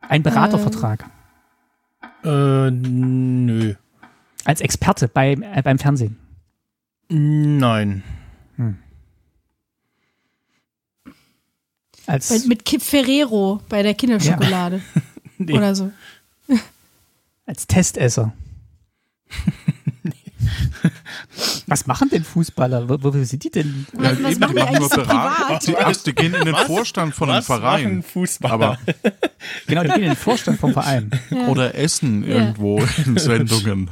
Ein 0.00 0.22
Beratervertrag. 0.22 1.04
Äh, 2.24 2.70
nö. 2.70 3.74
Als 4.44 4.60
Experte 4.60 5.08
beim, 5.08 5.42
äh, 5.42 5.62
beim 5.62 5.78
Fernsehen. 5.78 6.18
Nein. 7.08 8.02
Als, 12.06 12.28
Bei, 12.28 12.48
mit 12.48 12.64
Kip 12.64 12.82
Ferrero 12.82 13.60
bei 13.68 13.82
der 13.82 13.94
Kinderschokolade. 13.94 14.80
Nee. 15.38 15.52
Oder 15.52 15.74
so. 15.74 15.92
als 17.44 17.66
Testesser. 17.66 18.32
Was 21.66 21.86
machen 21.86 22.08
denn 22.10 22.24
Fußballer? 22.24 22.88
Wo, 22.88 22.96
wo 23.02 23.10
sind 23.24 23.42
die 23.44 23.50
denn? 23.50 23.86
Ja, 23.94 24.10
Was 24.22 24.32
eben, 24.32 24.40
machen 24.40 24.54
die 24.56 24.60
eigentlich 24.62 24.78
nur 24.80 24.88
so 24.88 24.96
Berat- 24.96 25.36
privat? 25.36 25.66
Die, 25.66 25.72
erst, 25.72 26.06
die 26.06 26.14
gehen 26.14 26.34
in 26.34 26.44
den 26.44 26.54
Was? 26.54 26.64
Vorstand 26.66 27.14
von 27.14 27.30
einem 27.30 27.42
Verein. 27.42 27.84
machen 27.84 28.02
Fußballer? 28.02 28.54
Aber, 28.54 28.78
Genau, 29.66 29.82
die 29.82 29.88
gehen 29.88 30.02
in 30.02 30.08
den 30.10 30.16
Vorstand 30.16 30.58
vom 30.60 30.72
Verein. 30.72 31.10
Ja. 31.30 31.48
oder 31.48 31.74
essen 31.74 32.24
irgendwo 32.24 32.82
in 33.04 33.16
Sendungen. 33.18 33.90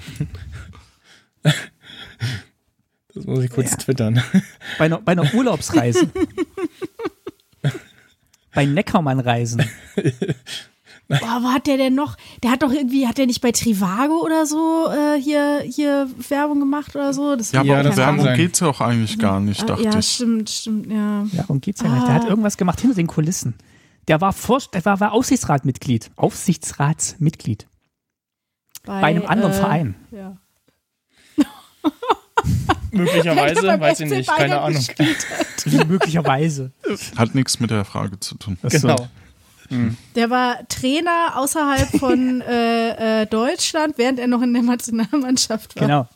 Das 1.43 3.25
muss 3.27 3.45
ich 3.45 3.51
kurz 3.51 3.71
Ja. 3.73 3.77
twittern. 3.77 4.23
Bei 4.79 4.87
einer, 4.87 5.01
bei 5.01 5.13
einer 5.13 5.33
Urlaubsreise. 5.35 6.09
bei 8.53 8.65
Neckermann-Reisen. 8.67 9.63
Boah, 11.09 11.41
wo 11.43 11.49
hat 11.53 11.67
der 11.67 11.77
denn 11.77 11.95
noch? 11.95 12.17
Der 12.43 12.51
hat 12.51 12.63
doch 12.63 12.73
irgendwie, 12.73 13.07
hat 13.07 13.19
der 13.19 13.27
nicht 13.27 13.41
bei 13.43 13.53
Trivago 13.53 14.25
oder 14.25 14.47
so 14.47 14.87
äh, 14.91 15.21
hier, 15.21 15.61
hier 15.61 16.09
Werbung 16.29 16.61
gemacht 16.61 16.97
oder 16.97 17.13
so? 17.13 17.37
Das 17.37 17.53
Ja, 17.53 17.61
aber 17.61 17.69
Ja, 17.69 17.79
um 17.81 17.85
das 17.85 17.97
Werbung 17.97 18.25
sein. 18.25 18.37
geht's 18.37 18.61
ja 18.61 18.69
auch 18.69 18.81
eigentlich 18.81 19.19
gar 19.19 19.39
nicht, 19.41 19.63
Ah, 19.63 19.67
dachte 19.67 19.83
ja, 19.85 19.99
ich. 19.99 20.09
stimmt, 20.09 20.49
stimmt, 20.49 20.87
ja. 20.91 21.25
Ja, 21.33 21.43
darum 21.43 21.61
geht's 21.61 21.83
ja 21.83 21.89
nicht. 21.89 22.07
Der 22.07 22.15
hat 22.15 22.25
irgendwas 22.25 22.57
gemacht 22.57 22.81
hinter 22.81 22.97
den 22.97 23.07
Kulissen. 23.07 23.55
Der 24.09 24.21
war, 24.21 24.33
Vor 24.33 24.61
der 24.73 24.85
war, 24.85 24.99
war 25.01 25.13
Aufsichtsratmitglied. 25.13 26.11
Aufsichtsratsmitglied. 26.17 27.67
bei 28.85 28.95
einem 29.03 29.27
anderen 29.27 29.53
äh, 29.53 29.57
Verein. 29.57 29.95
Ja. 30.11 30.37
Möglicherweise, 32.93 33.63
weiß 33.81 34.01
ich 34.01 34.11
nicht, 34.11 34.29
keine 34.31 34.61
Ahnung. 34.61 34.85
Möglicherweise. 35.89 36.73
Hat 37.17 37.35
nichts 37.35 37.59
mit 37.61 37.71
der 37.71 37.85
Frage 37.85 38.21
zu 38.21 38.37
tun. 38.37 38.57
Genau. 38.63 38.97
Der 40.15 40.31
war 40.31 40.67
Trainer 40.69 41.33
außerhalb 41.37 41.89
von 41.99 42.41
äh, 42.49 43.23
äh, 43.23 43.27
Deutschland, 43.27 43.99
während 43.99 44.19
er 44.19 44.27
noch 44.27 44.43
in 44.43 44.53
der 44.53 44.63
Nationalmannschaft 44.63 45.77
war. 45.77 45.87
Genau. 45.87 46.09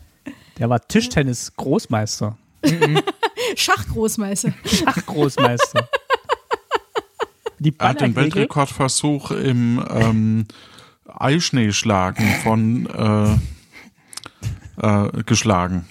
Der 0.58 0.68
war 0.68 0.80
Tischtennis-Großmeister. 0.80 2.37
Schachgroßmeister. 3.56 4.52
Schachgroßmeister. 4.64 5.88
Die 7.61 7.74
Er 7.78 7.88
hat 7.88 8.00
den 8.00 8.14
Weltrekordversuch 8.16 9.30
im 9.30 9.84
ähm, 9.90 10.46
Eischneeschlagen 11.06 12.26
von 12.42 12.87
äh, 12.87 13.34
äh, 14.80 15.22
geschlagen. 15.24 15.87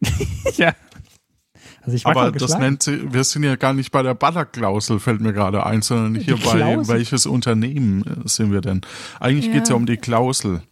ja. 0.56 0.74
Also 1.86 1.96
ich 1.96 2.04
war 2.04 2.16
Aber 2.16 2.32
das 2.32 2.58
nennt 2.58 2.82
sie, 2.82 3.12
wir 3.12 3.22
sind 3.22 3.44
ja 3.44 3.54
gar 3.54 3.72
nicht 3.72 3.92
bei 3.92 4.02
der 4.02 4.14
Ballerklausel, 4.14 4.98
fällt 4.98 5.20
mir 5.20 5.32
gerade 5.32 5.64
ein, 5.64 5.82
sondern 5.82 6.16
hier 6.16 6.36
bei 6.36 6.76
welches 6.88 7.26
Unternehmen 7.26 8.02
äh, 8.02 8.28
sind 8.28 8.50
wir 8.50 8.60
denn? 8.60 8.80
Eigentlich 9.20 9.46
Ja. 9.46 9.52
geht's 9.52 9.68
ja 9.68 9.76
um 9.76 9.86
die 9.86 9.96
Klausel. 9.96 10.62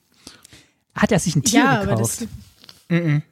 Hat 0.97 1.13
er 1.13 1.21
sich 1.21 1.37
ein 1.37 1.45
Tier 1.45 1.61
Ja, 1.61 1.81
aber 1.83 1.93
gekauft? 1.95 2.27
das, 2.89 3.23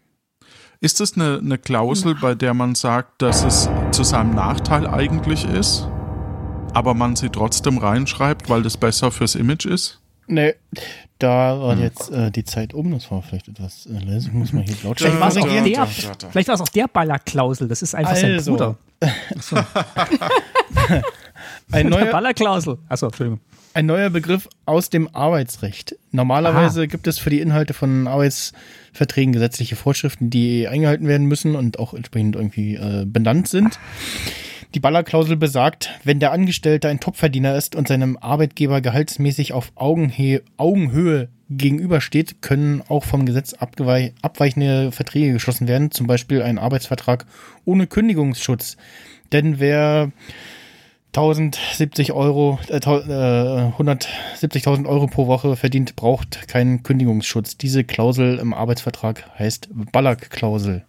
Ist 0.81 1.01
das 1.01 1.15
eine, 1.15 1.39
eine 1.39 1.59
Klausel, 1.59 2.15
bei 2.15 2.35
der 2.37 2.55
man 2.55 2.75
sagt, 2.77 3.21
dass 3.23 3.45
es 3.45 3.69
zu 3.91 4.05
seinem 4.05 4.35
Nachteil 4.35 4.87
eigentlich 4.87 5.45
ist, 5.45 5.89
aber 6.75 6.95
man 6.95 7.17
sie 7.17 7.31
trotzdem 7.31 7.79
reinschreibt, 7.79 8.49
weil 8.49 8.63
das 8.63 8.77
besser 8.77 9.11
fürs 9.11 9.35
Image 9.35 9.67
ist? 9.67 10.02
Nee, 10.29 10.55
da 11.19 11.61
war 11.61 11.77
jetzt 11.77 12.11
äh, 12.11 12.31
die 12.31 12.45
Zeit 12.45 12.75
um. 12.75 12.93
Das 12.93 13.11
war 13.11 13.23
vielleicht 13.23 13.49
etwas 13.49 13.87
äh, 13.87 13.99
leise. 14.05 14.29
Ich 14.29 14.33
muss 14.35 14.53
mal 14.53 14.63
hier 14.65 14.77
laut 14.85 14.99
Vielleicht 14.99 15.21
war 15.21 15.29
es 15.29 15.37
auch, 15.37 15.49
der, 15.49 15.63
da, 15.63 15.71
da, 15.87 16.15
da. 16.19 16.31
vielleicht 16.31 16.49
war 16.49 16.55
es 16.55 16.61
auch 16.61 16.69
der 16.69 16.89
Ballerklausel. 16.89 17.69
Das 17.69 17.83
ist 17.83 17.95
einfach 17.95 18.17
sein 18.17 18.33
Also. 18.33 18.53
Bruder. 18.53 18.77
Ein 21.73 21.89
neuer, 21.91 22.07
Ballerklausel. 22.07 22.79
Achso, 22.89 23.07
Entschuldigung. 23.07 23.41
ein 23.75 23.87
neuer 23.87 24.11
Begriff 24.11 24.49
aus 24.67 24.91
dem 24.91 25.15
Arbeitsrecht. 25.15 25.97
Normalerweise 26.13 26.87
gibt 26.89 27.07
es 27.07 27.19
für 27.19 27.31
die 27.31 27.41
Inhalte 27.41 27.75
von 27.75 28.07
Arbeitsverträgen 28.07 29.33
gesetzliche 29.33 29.77
Vorschriften, 29.77 30.31
die 30.31 30.69
eingehalten 30.69 31.09
werden 31.09 31.27
müssen 31.27 31.57
und 31.57 31.79
auch 31.79 31.95
entsprechend 31.95 32.37
irgendwie 32.37 32.75
äh, 32.77 33.05
benannt 33.07 33.49
sind. 33.49 33.79
Die 34.75 34.81
Ballerklausel 34.81 35.37
besagt, 35.37 35.91
wenn 36.03 36.19
der 36.19 36.33
Angestellte 36.33 36.89
ein 36.89 36.99
Topverdiener 36.99 37.57
ist 37.57 37.77
und 37.77 37.89
seinem 37.89 38.17
Arbeitgeber 38.17 38.81
gehaltsmäßig 38.81 39.53
auf 39.53 39.71
Augenhe 39.75 40.41
Augenhöhe 40.57 41.29
gegenübersteht, 41.51 42.41
können 42.41 42.83
auch 42.89 43.05
vom 43.05 43.27
Gesetz 43.27 43.53
abweichende 43.53 44.91
Verträge 44.91 45.35
geschlossen 45.35 45.69
werden, 45.69 45.91
zum 45.91 46.07
Beispiel 46.07 46.43
ein 46.43 46.59
Arbeitsvertrag 46.59 47.27
ohne 47.67 47.87
Kündigungsschutz. 47.87 48.79
Denn 49.31 49.61
wer 49.61 50.11
1070 51.13 52.13
Euro, 52.13 52.59
äh, 52.69 52.81
tau- 52.81 53.01
äh, 53.01 53.73
170.000 53.77 54.87
Euro 54.87 55.07
pro 55.07 55.27
Woche 55.27 55.57
verdient, 55.57 55.97
braucht 55.97 56.49
keinen 56.49 56.83
Kündigungsschutz. 56.83 57.59
Diese 57.59 57.85
Klausel 57.85 58.39
im 58.39 58.55
Arbeitsvertrag 58.55 59.25
heißt 59.39 59.69
Ballack-Klausel. 59.93 60.85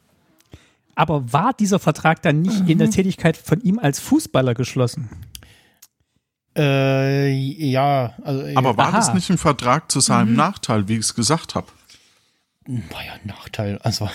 Aber 0.95 1.31
war 1.33 1.53
dieser 1.53 1.79
Vertrag 1.79 2.21
dann 2.21 2.41
nicht 2.41 2.69
in 2.69 2.77
der 2.77 2.89
Tätigkeit 2.89 3.35
von 3.37 3.61
ihm 3.61 3.79
als 3.79 3.99
Fußballer 3.99 4.53
geschlossen? 4.53 5.09
Äh, 6.55 7.31
ja, 7.31 8.13
also 8.23 8.43
äh, 8.43 8.55
Aber 8.55 8.77
war 8.77 8.89
Aha. 8.89 8.97
das 8.97 9.13
nicht 9.13 9.29
ein 9.29 9.39
Vertrag 9.39 9.91
zu 9.91 9.99
seinem 9.99 10.35
Nachteil, 10.35 10.87
wie 10.87 10.93
ich 10.93 10.99
es 10.99 11.15
gesagt 11.15 11.55
habe? 11.55 11.67
war 12.65 13.03
ja 13.05 13.13
ein 13.13 13.25
Nachteil. 13.25 13.77
Also 13.83 14.09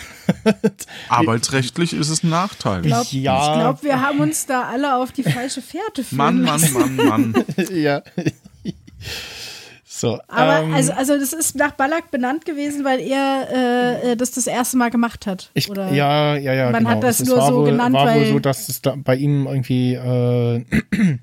Arbeitsrechtlich 1.08 1.92
ist 1.92 2.08
es 2.08 2.22
ein 2.22 2.30
Nachteil. 2.30 2.82
glaub, 2.82 3.12
Ja. 3.12 3.52
Ich 3.52 3.60
glaube, 3.60 3.82
wir 3.82 4.00
haben 4.00 4.20
uns 4.20 4.46
da 4.46 4.62
alle 4.68 4.96
auf 4.96 5.12
die 5.12 5.22
falsche 5.22 5.60
Fährte 5.60 6.02
führen 6.04 6.16
Mann, 6.16 6.42
lassen. 6.42 6.72
Mann, 6.72 6.96
Mann, 6.96 7.32
Mann. 7.32 7.44
ja. 7.74 8.02
So. 10.00 10.18
Aber 10.28 10.60
ähm, 10.62 10.74
also, 10.74 10.92
also 10.92 11.18
das 11.18 11.32
ist 11.32 11.56
nach 11.56 11.72
Ballack 11.72 12.10
benannt 12.10 12.44
gewesen, 12.44 12.84
weil 12.84 13.00
er 13.00 13.48
äh, 14.04 14.12
äh, 14.12 14.16
das 14.16 14.30
das 14.32 14.46
erste 14.46 14.76
Mal 14.76 14.90
gemacht 14.90 15.26
hat. 15.26 15.50
Ich, 15.54 15.68
oder? 15.70 15.92
ja, 15.92 16.36
ja, 16.36 16.52
ja. 16.54 16.70
Man 16.70 16.84
genau. 16.84 16.90
hat 16.96 17.02
das 17.02 17.20
Es 17.20 17.28
nur 17.28 17.40
so 17.42 17.56
wohl, 17.56 17.70
genannt, 17.70 17.94
war 17.94 18.06
wohl 18.14 18.20
weil- 18.22 18.26
so, 18.32 18.38
dass 18.38 18.68
es 18.68 18.80
da 18.82 18.94
bei 18.96 19.16
ihm 19.16 19.46
irgendwie 19.46 19.94
äh, 19.94 20.64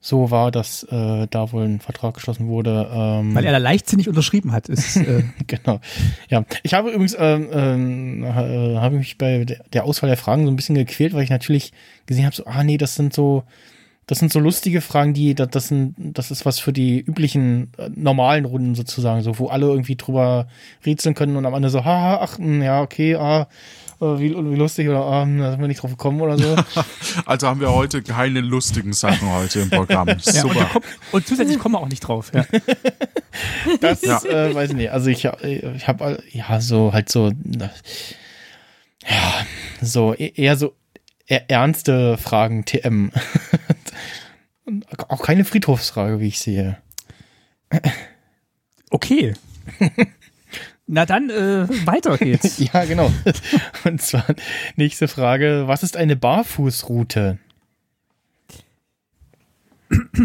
so 0.00 0.30
war, 0.30 0.50
dass 0.52 0.84
äh, 0.84 1.26
da 1.28 1.52
wohl 1.52 1.64
ein 1.64 1.80
Vertrag 1.80 2.14
geschlossen 2.14 2.46
wurde. 2.46 2.88
Ähm, 2.92 3.34
Weil 3.34 3.44
er 3.44 3.52
da 3.52 3.58
leichtsinnig 3.58 4.08
unterschrieben 4.08 4.52
hat. 4.52 4.68
Ist, 4.68 4.96
äh, 4.96 5.24
genau. 5.46 5.80
Ja, 6.28 6.44
ich 6.62 6.72
habe 6.74 6.90
übrigens 6.90 7.16
ähm, 7.18 7.48
ähm, 7.52 8.24
äh, 8.24 8.76
habe 8.76 8.96
mich 8.96 9.18
bei 9.18 9.44
der- 9.44 9.64
der 9.72 9.84
Auswahl 9.84 10.08
der 10.08 10.16
Fragen 10.16 10.44
so 10.44 10.50
ein 10.52 10.56
bisschen 10.56 10.76
gequält, 10.76 11.14
weil 11.14 11.24
ich 11.24 11.30
natürlich 11.30 11.72
gesehen 12.06 12.24
habe, 12.26 12.36
so 12.36 12.46
ah 12.46 12.62
nee, 12.62 12.78
das 12.78 12.94
sind 12.94 13.12
so 13.12 13.42
das 14.08 14.18
sind 14.18 14.32
so 14.32 14.40
lustige 14.40 14.80
Fragen, 14.80 15.14
die 15.14 15.34
das, 15.36 15.48
das 15.50 15.68
sind 15.68 15.94
das 15.98 16.30
ist 16.32 16.44
was 16.44 16.58
für 16.58 16.72
die 16.72 16.98
üblichen 17.00 17.70
äh, 17.78 17.88
normalen 17.94 18.44
Runden 18.46 18.74
sozusagen, 18.74 19.22
so 19.22 19.38
wo 19.38 19.46
alle 19.48 19.66
irgendwie 19.66 19.96
drüber 19.96 20.48
rätseln 20.84 21.14
können 21.14 21.36
und 21.36 21.46
am 21.46 21.54
Ende 21.54 21.70
so 21.70 21.84
haha, 21.84 22.18
ach 22.20 22.38
hm, 22.38 22.62
ja, 22.62 22.80
okay, 22.82 23.14
ah 23.14 23.46
äh, 24.00 24.04
wie, 24.18 24.30
wie 24.34 24.56
lustig 24.56 24.88
oder 24.88 25.00
ah, 25.04 25.22
hm, 25.22 25.38
da 25.38 25.50
sind 25.52 25.60
wir 25.60 25.68
nicht 25.68 25.82
drauf 25.82 25.90
gekommen 25.90 26.20
oder 26.20 26.38
so. 26.38 26.56
Also 27.26 27.48
haben 27.48 27.60
wir 27.60 27.72
heute 27.72 28.00
keine 28.02 28.40
lustigen 28.40 28.92
Sachen 28.92 29.30
heute 29.30 29.60
im 29.60 29.70
Programm. 29.70 30.08
ja, 30.08 30.14
und, 30.14 30.22
Super. 30.24 30.64
kommt, 30.72 30.84
und 31.12 31.26
zusätzlich 31.26 31.58
kommen 31.58 31.74
wir 31.74 31.80
auch 31.80 31.88
nicht 31.88 32.00
drauf. 32.00 32.32
Ja. 32.34 32.44
Das 33.80 34.02
Ja. 34.02 34.22
äh, 34.24 34.54
weiß 34.54 34.70
ich 34.70 34.76
nicht. 34.76 34.90
Also 34.90 35.10
ich, 35.10 35.24
ich 35.24 35.86
habe 35.88 36.22
ja 36.30 36.60
so 36.60 36.92
halt 36.92 37.08
so 37.08 37.30
ja 39.06 39.30
so 39.82 40.14
e- 40.14 40.32
eher 40.34 40.56
so 40.56 40.74
eher 41.26 41.50
ernste 41.50 42.16
Fragen 42.16 42.64
TM. 42.64 43.10
Und 44.68 44.86
auch 45.08 45.22
keine 45.22 45.46
Friedhofsfrage, 45.46 46.20
wie 46.20 46.28
ich 46.28 46.38
sehe. 46.38 46.76
Okay. 48.90 49.34
Na 50.86 51.04
dann, 51.04 51.28
äh, 51.28 51.68
weiter 51.86 52.16
geht's. 52.16 52.58
Ja, 52.72 52.86
genau. 52.86 53.12
Und 53.84 54.00
zwar 54.00 54.24
nächste 54.76 55.08
Frage. 55.08 55.64
Was 55.66 55.82
ist 55.82 55.94
eine 55.94 56.16
Barfußroute? 56.16 57.36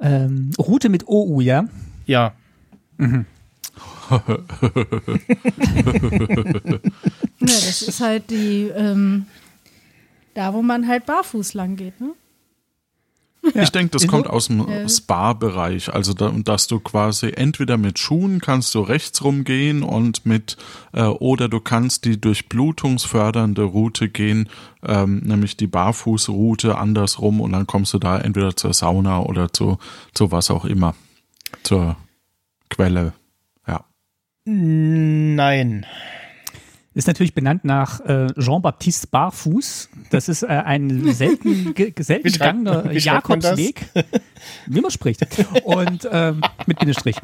ähm, 0.00 0.50
Route 0.58 0.88
mit 0.88 1.06
OU, 1.06 1.42
ja? 1.42 1.66
Ja. 2.06 2.32
Ja, 2.98 4.22
das 7.40 7.82
ist 7.82 8.00
halt 8.00 8.30
die, 8.30 8.68
ähm, 8.74 9.26
da 10.32 10.54
wo 10.54 10.62
man 10.62 10.88
halt 10.88 11.04
barfuß 11.04 11.52
lang 11.52 11.76
geht, 11.76 12.00
ne? 12.00 12.14
Ich 13.54 13.70
denke, 13.70 13.90
das 13.90 14.06
kommt 14.06 14.26
so- 14.26 14.30
aus 14.30 14.46
dem 14.46 14.68
Ja. 14.68 14.88
Spa-Bereich. 14.88 15.92
Also, 15.92 16.14
da, 16.14 16.30
dass 16.32 16.68
du 16.68 16.78
quasi 16.78 17.32
entweder 17.34 17.76
mit 17.76 17.98
Schuhen 17.98 18.40
kannst 18.40 18.72
du 18.74 18.80
rechts 18.80 19.24
rumgehen 19.24 19.82
und 19.82 20.24
mit, 20.24 20.56
äh, 20.92 21.02
oder 21.02 21.48
du 21.48 21.58
kannst 21.58 22.04
die 22.04 22.20
durchblutungsfördernde 22.20 23.62
Route 23.64 24.08
gehen, 24.08 24.48
ähm, 24.86 25.18
nämlich 25.24 25.56
die 25.56 25.66
Barfußroute 25.66 26.78
andersrum 26.78 27.40
und 27.40 27.52
dann 27.52 27.66
kommst 27.66 27.92
du 27.94 27.98
da 27.98 28.18
entweder 28.18 28.54
zur 28.56 28.72
Sauna 28.74 29.20
oder 29.20 29.52
zu, 29.52 29.78
zu 30.14 30.30
was 30.30 30.50
auch 30.50 30.64
immer. 30.64 30.94
Zur 31.64 31.96
Quelle. 32.70 33.12
Ja. 33.66 33.84
Nein. 34.44 35.84
Ist 36.94 37.06
natürlich 37.06 37.34
benannt 37.34 37.64
nach 37.64 38.00
äh, 38.00 38.26
Jean-Baptiste 38.38 39.06
Barfuß. 39.06 39.88
Das 40.10 40.28
ist 40.28 40.42
äh, 40.42 40.48
ein 40.48 41.12
selten, 41.14 41.74
selten 41.98 42.30
gegangener? 42.30 42.92
Jakobsweg, 42.92 43.86
wie 44.66 44.80
man 44.80 44.90
spricht. 44.90 45.26
Und 45.64 46.06
ähm, 46.10 46.42
mit 46.66 46.78
Bindestrich. 46.78 47.16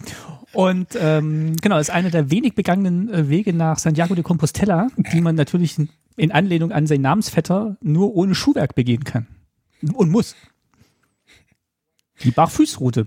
Und 0.53 0.97
ähm, 0.99 1.57
genau, 1.57 1.79
ist 1.79 1.91
einer 1.91 2.11
der 2.11 2.31
wenig 2.31 2.55
begangenen 2.55 3.13
äh, 3.13 3.29
Wege 3.29 3.53
nach 3.53 3.79
Santiago 3.79 4.15
de 4.15 4.25
Compostela, 4.25 4.89
die 5.13 5.21
man 5.21 5.35
natürlich 5.35 5.77
in 6.17 6.33
Anlehnung 6.33 6.73
an 6.73 6.87
seinen 6.87 7.03
Namensvetter 7.03 7.77
nur 7.83 8.15
ohne 8.15 8.35
Schuhwerk 8.35 8.75
begehen 8.75 9.05
kann. 9.05 9.27
Und 9.93 10.11
muss. 10.11 10.35
Die 12.25 12.31
Barfußroute. 12.31 13.07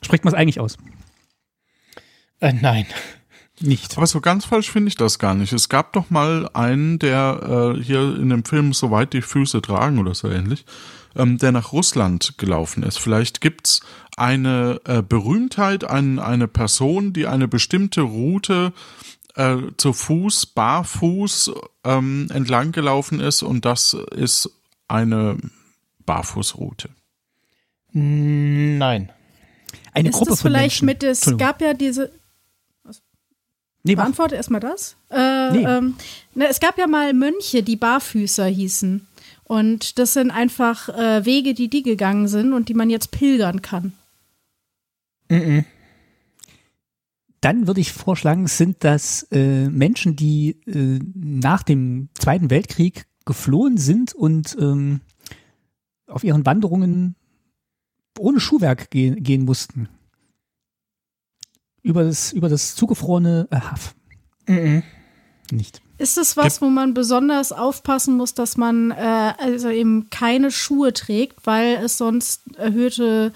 Spricht 0.00 0.24
man 0.24 0.32
es 0.32 0.38
eigentlich 0.38 0.60
aus? 0.60 0.78
Äh, 2.40 2.52
nein. 2.52 2.86
Nicht. 3.60 3.96
Aber 3.96 4.06
so 4.06 4.20
ganz 4.20 4.44
falsch 4.44 4.70
finde 4.70 4.88
ich 4.88 4.96
das 4.96 5.18
gar 5.18 5.34
nicht. 5.34 5.52
Es 5.52 5.68
gab 5.68 5.92
doch 5.94 6.10
mal 6.10 6.48
einen, 6.52 6.98
der 6.98 7.74
äh, 7.76 7.82
hier 7.82 8.16
in 8.16 8.28
dem 8.28 8.44
Film 8.44 8.72
Soweit 8.72 9.12
die 9.12 9.22
Füße 9.22 9.62
tragen 9.62 9.98
oder 9.98 10.14
so 10.14 10.28
ähnlich, 10.28 10.66
ähm, 11.14 11.38
der 11.38 11.52
nach 11.52 11.72
Russland 11.72 12.36
gelaufen 12.36 12.82
ist. 12.82 12.98
Vielleicht 12.98 13.40
gibt's 13.40 13.80
eine 14.16 14.80
äh, 14.84 15.02
Berühmtheit, 15.02 15.84
ein, 15.84 16.18
eine 16.18 16.48
Person, 16.48 17.14
die 17.14 17.26
eine 17.26 17.48
bestimmte 17.48 18.02
Route 18.02 18.74
äh, 19.36 19.56
zu 19.78 19.92
Fuß, 19.94 20.46
barfuß 20.46 21.52
ähm, 21.84 22.28
entlang 22.32 22.72
gelaufen 22.72 23.20
ist 23.20 23.42
und 23.42 23.64
das 23.64 23.94
ist 24.14 24.50
eine 24.88 25.38
Barfußroute. 26.04 26.90
Nein. 27.92 29.10
Eine 29.92 30.10
ist 30.10 30.14
Gruppe 30.14 30.30
das 30.30 30.42
von 30.42 30.50
vielleicht 30.50 30.82
Menschen. 30.82 30.86
mit, 30.86 31.02
es 31.02 31.36
gab 31.38 31.62
ja 31.62 31.72
diese, 31.72 32.12
Nee, 33.86 33.94
beantworte 33.94 34.34
erstmal 34.34 34.60
das. 34.60 34.96
Äh, 35.10 35.50
Nee. 35.52 35.64
ähm, 35.64 35.94
ne, 36.34 36.48
es 36.48 36.60
gab 36.60 36.78
ja 36.78 36.86
mal 36.86 37.12
Mönche, 37.12 37.62
die 37.62 37.76
Barfüßer 37.76 38.46
hießen. 38.46 39.06
Und 39.44 39.98
das 39.98 40.14
sind 40.14 40.30
einfach 40.30 40.88
äh, 40.88 41.24
Wege, 41.24 41.54
die 41.54 41.68
die 41.68 41.82
gegangen 41.82 42.26
sind 42.26 42.52
und 42.52 42.68
die 42.68 42.74
man 42.74 42.90
jetzt 42.90 43.12
pilgern 43.12 43.62
kann. 43.62 43.92
Mhm. 45.28 45.64
Dann 47.40 47.66
würde 47.68 47.80
ich 47.80 47.92
vorschlagen, 47.92 48.48
sind 48.48 48.82
das 48.82 49.22
äh, 49.30 49.68
Menschen, 49.68 50.16
die 50.16 50.56
äh, 50.66 50.98
nach 51.14 51.62
dem 51.62 52.08
Zweiten 52.14 52.50
Weltkrieg 52.50 53.06
geflohen 53.24 53.76
sind 53.76 54.14
und 54.14 54.56
ähm, 54.58 55.00
auf 56.08 56.24
ihren 56.24 56.44
Wanderungen 56.46 57.14
ohne 58.18 58.40
Schuhwerk 58.40 58.90
gehen, 58.90 59.22
gehen 59.22 59.44
mussten. 59.44 59.88
Über 61.86 62.02
das, 62.02 62.32
über 62.32 62.48
das 62.48 62.74
zugefrorene 62.74 63.46
äh, 63.50 63.56
Haff. 63.56 63.94
Mhm. 64.46 64.82
Nicht. 65.52 65.80
Ist 65.98 66.18
es 66.18 66.36
was, 66.36 66.60
wo 66.60 66.66
man 66.66 66.94
besonders 66.94 67.52
aufpassen 67.52 68.16
muss, 68.16 68.34
dass 68.34 68.56
man 68.56 68.90
äh, 68.90 69.32
also 69.38 69.70
eben 69.70 70.10
keine 70.10 70.50
Schuhe 70.50 70.92
trägt, 70.92 71.46
weil 71.46 71.76
es 71.76 71.96
sonst 71.96 72.42
erhöhte 72.56 73.32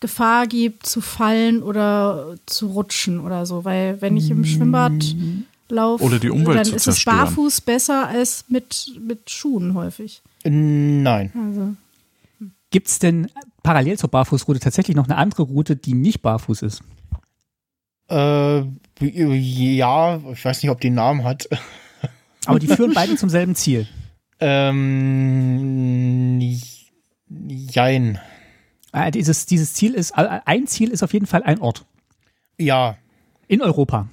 Gefahr 0.00 0.48
gibt, 0.48 0.84
zu 0.84 1.00
fallen 1.00 1.62
oder 1.62 2.34
zu 2.46 2.66
rutschen 2.66 3.20
oder 3.20 3.46
so? 3.46 3.64
Weil 3.64 4.00
wenn 4.02 4.16
ich 4.16 4.30
im 4.30 4.44
Schwimmbad 4.44 5.14
laufe, 5.68 6.04
Oder 6.04 6.18
die 6.18 6.28
Umwelt 6.28 6.58
dann 6.58 6.64
zu 6.64 6.74
ist 6.74 6.88
es 6.88 7.04
barfuß 7.04 7.60
besser 7.60 8.08
als 8.08 8.46
mit, 8.48 8.92
mit 9.00 9.30
Schuhen 9.30 9.74
häufig. 9.74 10.22
Nein. 10.44 11.32
Also. 11.34 11.74
Gibt 12.70 12.88
es 12.88 12.98
denn 12.98 13.28
parallel 13.62 13.96
zur 13.96 14.10
Barfußroute 14.10 14.58
tatsächlich 14.58 14.96
noch 14.96 15.04
eine 15.04 15.16
andere 15.16 15.44
Route, 15.44 15.76
die 15.76 15.94
nicht 15.94 16.20
barfuß 16.20 16.62
ist? 16.62 16.82
Äh, 18.10 18.62
ja, 19.00 20.20
ich 20.32 20.44
weiß 20.44 20.62
nicht, 20.62 20.70
ob 20.70 20.80
die 20.80 20.88
einen 20.88 20.96
Namen 20.96 21.24
hat. 21.24 21.48
Aber 22.46 22.58
die 22.58 22.66
führen 22.66 22.92
beide 22.94 23.16
zum 23.16 23.28
selben 23.28 23.54
Ziel. 23.54 23.86
Ähm, 24.40 26.38
jein. 27.48 28.18
Äh, 28.92 29.10
dieses, 29.10 29.46
dieses 29.46 29.74
Ziel 29.74 29.94
ist, 29.94 30.12
äh, 30.16 30.40
ein 30.44 30.66
Ziel 30.66 30.90
ist 30.90 31.02
auf 31.02 31.12
jeden 31.12 31.26
Fall 31.26 31.42
ein 31.44 31.60
Ort. 31.60 31.84
Ja. 32.58 32.96
In 33.48 33.62
Europa. 33.62 34.08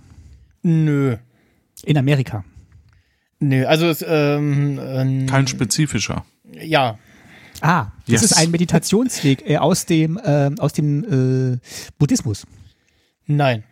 Nö. 0.61 1.17
In 1.83 1.97
Amerika. 1.97 2.43
Nö. 3.39 3.65
Also, 3.65 3.87
es, 3.87 4.03
ähm, 4.07 4.79
ähm, 4.81 5.25
Kein 5.25 5.47
spezifischer. 5.47 6.25
ja. 6.61 6.97
Ah, 7.61 7.87
das 8.05 8.21
Yes. 8.21 8.23
ist 8.31 8.37
ein 8.37 8.51
Meditationsweg 8.51 9.43
äh, 9.49 9.57
aus 9.57 9.85
dem, 9.85 10.17
äh, 10.17 10.49
aus 10.59 10.71
dem 10.71 11.55
äh, 11.55 11.57
Buddhismus. 11.97 12.47
Nein. 13.25 13.65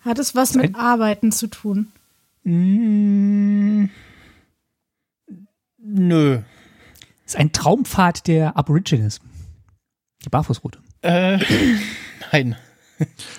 Hat 0.00 0.18
es 0.18 0.34
was 0.34 0.50
Sein- 0.50 0.62
mit 0.62 0.74
Arbeiten 0.76 1.32
zu 1.32 1.48
tun? 1.48 1.92
Mm, 2.44 3.86
nö. 5.78 6.42
Das 7.24 7.34
ist 7.34 7.36
ein 7.36 7.52
Traumpfad 7.52 8.26
der 8.26 8.56
Aborigines. 8.56 9.20
Die 10.24 10.28
Barfußroute. 10.30 10.78
Äh, 11.02 11.38
nein. 12.32 12.56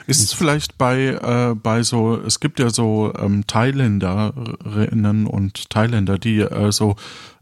Ist 0.08 0.24
es 0.24 0.34
vielleicht 0.34 0.78
bei, 0.78 1.08
äh, 1.08 1.56
bei 1.56 1.84
so, 1.84 2.16
es 2.16 2.40
gibt 2.40 2.60
ja 2.60 2.70
so 2.70 3.14
ähm, 3.18 3.46
Thailänderinnen 3.46 5.28
und 5.28 5.70
Thailänder, 5.70 6.18
die 6.18 6.40
äh, 6.40 6.72
so 6.72 6.96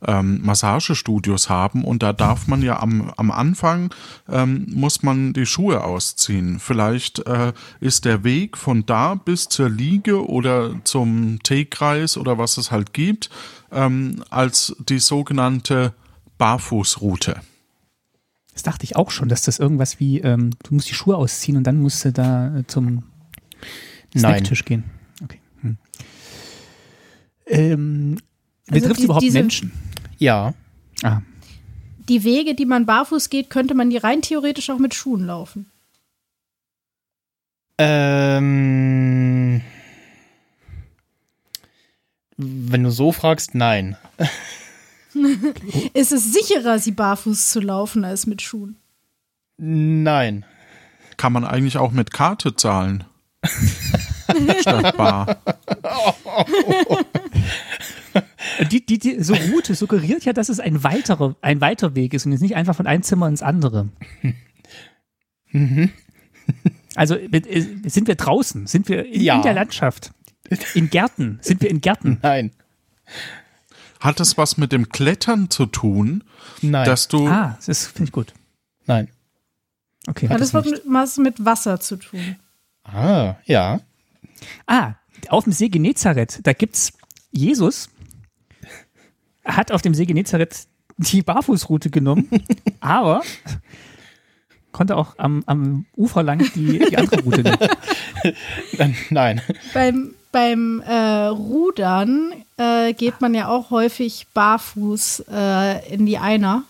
ähm, 0.05 0.41
Massagestudios 0.43 1.49
haben 1.49 1.83
und 1.83 2.03
da 2.03 2.13
darf 2.13 2.47
man 2.47 2.61
ja 2.61 2.79
am, 2.79 3.11
am 3.17 3.31
Anfang, 3.31 3.93
ähm, 4.29 4.65
muss 4.69 5.03
man 5.03 5.33
die 5.33 5.45
Schuhe 5.45 5.83
ausziehen. 5.83 6.59
Vielleicht 6.59 7.19
äh, 7.27 7.53
ist 7.79 8.05
der 8.05 8.23
Weg 8.23 8.57
von 8.57 8.85
da 8.85 9.15
bis 9.15 9.47
zur 9.47 9.69
Liege 9.69 10.27
oder 10.27 10.71
zum 10.83 11.39
T-Kreis 11.43 12.17
oder 12.17 12.37
was 12.37 12.57
es 12.57 12.71
halt 12.71 12.93
gibt, 12.93 13.29
ähm, 13.71 14.23
als 14.29 14.75
die 14.87 14.99
sogenannte 14.99 15.93
Barfußroute. 16.37 17.41
Das 18.57 18.63
dachte 18.63 18.85
ich 18.85 18.95
auch 18.95 19.11
schon, 19.11 19.29
dass 19.29 19.43
das 19.43 19.59
irgendwas 19.59 19.99
wie, 19.99 20.19
ähm, 20.19 20.49
du 20.63 20.73
musst 20.73 20.89
die 20.89 20.95
Schuhe 20.95 21.15
ausziehen 21.15 21.57
und 21.57 21.63
dann 21.65 21.79
musst 21.79 22.03
du 22.03 22.11
da 22.11 22.57
äh, 22.57 22.63
zum 22.65 23.03
Nein. 24.15 24.17
Snacktisch 24.17 24.65
gehen. 24.65 24.83
Okay. 25.23 25.39
Hm. 25.61 25.77
Ähm, 27.45 28.17
Also 28.67 28.81
betrifft 28.81 28.99
die- 28.99 29.03
überhaupt 29.03 29.23
diese- 29.23 29.37
Menschen? 29.37 29.71
Ja. 30.17 30.55
Ah. 31.03 31.21
Die 32.09 32.23
Wege, 32.23 32.55
die 32.55 32.65
man 32.65 32.87
barfuß 32.87 33.29
geht, 33.29 33.51
könnte 33.51 33.75
man 33.75 33.91
die 33.91 33.97
rein 33.97 34.23
theoretisch 34.23 34.71
auch 34.71 34.79
mit 34.79 34.95
Schuhen 34.95 35.23
laufen. 35.27 35.67
Ähm, 37.77 39.61
wenn 42.37 42.83
du 42.83 42.89
so 42.89 43.11
fragst, 43.11 43.53
nein. 43.53 43.97
Ist 45.93 46.11
es 46.11 46.33
sicherer, 46.33 46.79
sie 46.79 46.91
barfuß 46.91 47.49
zu 47.49 47.59
laufen, 47.59 48.05
als 48.05 48.27
mit 48.27 48.41
Schuhen? 48.41 48.77
Nein. 49.57 50.45
Kann 51.17 51.33
man 51.33 51.43
eigentlich 51.45 51.77
auch 51.77 51.91
mit 51.91 52.11
Karte 52.11 52.55
zahlen? 52.55 53.03
Statt 54.61 54.97
Bar. 54.97 55.37
Die, 58.71 58.85
die, 58.85 58.97
die 58.99 59.23
so 59.23 59.33
Route 59.33 59.75
suggeriert 59.75 60.25
ja, 60.25 60.33
dass 60.33 60.49
es 60.49 60.59
ein 60.59 60.83
weiterer, 60.83 61.35
ein 61.41 61.61
weiter 61.61 61.95
Weg 61.95 62.13
ist 62.13 62.25
und 62.25 62.31
jetzt 62.31 62.41
nicht 62.41 62.55
einfach 62.55 62.75
von 62.75 62.87
einem 62.87 63.03
Zimmer 63.03 63.27
ins 63.27 63.41
andere. 63.43 63.89
Mhm. 65.51 65.91
Also 66.95 67.15
äh, 67.15 67.61
sind 67.89 68.07
wir 68.07 68.15
draußen? 68.15 68.67
Sind 68.67 68.89
wir 68.89 69.05
in, 69.05 69.21
Ja. 69.21 69.35
in 69.35 69.41
der 69.43 69.53
Landschaft? 69.53 70.11
In 70.73 70.89
Gärten? 70.89 71.39
Sind 71.41 71.61
wir 71.61 71.69
in 71.69 71.81
Gärten? 71.81 72.19
Nein. 72.21 72.51
Hat 73.99 74.19
es 74.19 74.37
was 74.37 74.57
mit 74.57 74.71
dem 74.71 74.89
Klettern 74.89 75.49
zu 75.49 75.65
tun, 75.65 76.23
Nein. 76.61 76.85
dass 76.85 77.07
du 77.07 77.27
Ah, 77.27 77.55
das 77.57 77.67
ist- 77.67 77.87
finde 77.87 78.05
ich 78.05 78.11
gut. 78.11 78.33
nein. 78.85 79.09
Okay. 80.07 80.29
Hat 80.29 80.39
das 80.39 80.53
was 80.53 80.65
mit, 80.65 80.81
was 80.87 81.17
mit 81.17 81.43
Wasser 81.43 81.79
zu 81.79 81.97
tun? 81.97 82.37
Ah, 82.83 83.35
ja. 83.45 83.81
Ah, 84.65 84.93
auf 85.29 85.43
dem 85.43 85.51
See 85.53 85.67
Genezareth, 85.69 86.39
da 86.43 86.53
gibt's 86.53 86.93
Jesus, 87.31 87.89
hat 89.43 89.71
auf 89.71 89.81
dem 89.81 89.93
See 89.93 90.05
Genezareth 90.05 90.67
die 90.97 91.21
Barfußroute 91.21 91.89
genommen, 91.89 92.29
aber 92.79 93.21
konnte 94.71 94.95
auch 94.95 95.15
am, 95.17 95.43
am 95.47 95.85
Ufer 95.97 96.23
lang 96.23 96.39
die, 96.55 96.79
die 96.79 96.97
andere 96.97 97.21
Route 97.23 97.43
nehmen. 97.43 98.95
Nein. 99.09 99.41
Beim, 99.73 100.13
beim 100.37 100.81
äh, 100.81 101.25
Rudern 101.29 102.31
äh, 102.57 102.93
geht 102.93 103.21
man 103.21 103.33
ja 103.33 103.47
auch 103.47 103.71
häufig 103.71 104.27
barfuß 104.35 105.23
äh, 105.31 105.91
in 105.91 106.05
die 106.05 106.19
Einer 106.19 106.61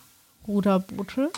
Ruderboote. 0.46 1.30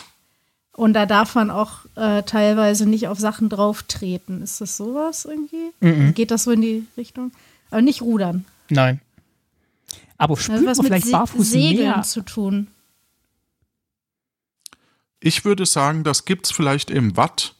Und 0.71 0.93
da 0.93 1.05
darf 1.05 1.35
man 1.35 1.51
auch 1.51 1.79
äh, 1.95 2.23
teilweise 2.23 2.85
nicht 2.87 3.09
auf 3.09 3.19
Sachen 3.19 3.49
drauf 3.49 3.83
treten. 3.83 4.41
Ist 4.41 4.61
das 4.61 4.77
sowas 4.77 5.25
irgendwie? 5.25 5.71
Mhm. 5.81 6.13
Geht 6.13 6.31
das 6.31 6.45
so 6.45 6.51
in 6.51 6.61
die 6.61 6.85
Richtung? 6.95 7.33
Aber 7.69 7.81
nicht 7.81 8.01
rudern. 8.01 8.45
Nein. 8.69 9.01
Aber 10.17 10.37
spürt 10.37 10.65
was 10.65 10.77
man 10.77 10.85
mit 10.85 10.93
vielleicht 10.93 11.07
Se 11.07 11.11
barfuß 11.11 11.51
Segeln 11.51 11.89
mehr? 11.89 12.03
zu 12.03 12.21
tun. 12.21 12.67
Ich 15.19 15.43
würde 15.43 15.65
sagen, 15.65 16.05
das 16.05 16.23
gibt's 16.23 16.49
vielleicht 16.49 16.91
im 16.91 17.17
Watt, 17.17 17.55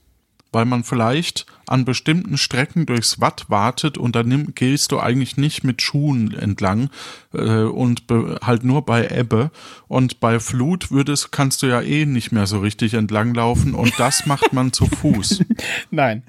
weil 0.52 0.66
man 0.66 0.84
vielleicht 0.84 1.46
an 1.68 1.86
bestimmten 1.86 2.38
Strecken 2.38 2.86
durchs 2.86 3.22
Watt 3.22 3.46
wartet 3.50 3.98
und 3.98 4.16
dann 4.16 4.28
nimm, 4.28 4.54
gehst 4.56 4.92
du 4.92 5.00
eigentlich 5.00 5.38
nicht 5.38 5.64
mit 5.64 5.82
Schuhen 5.82 6.34
entlang 6.38 6.90
äh, 7.34 7.64
und 7.64 8.08
be, 8.08 8.38
halt 8.44 8.64
nur 8.64 8.84
bei 8.86 9.08
Ebbe 9.08 9.52
und 9.88 10.20
bei 10.20 10.40
Flut 10.40 10.92
würdest 10.92 11.32
kannst 11.32 11.62
du 11.62 11.68
ja 11.68 11.82
eh 11.82 12.06
nicht 12.06 12.32
mehr 12.32 12.48
so 12.48 12.60
richtig 12.60 12.94
entlanglaufen 12.94 13.74
und 13.74 13.98
das 14.00 14.26
macht 14.26 14.52
man 14.54 14.74
zu 14.74 14.86
Fuß. 14.88 15.44
Nein. 15.92 16.24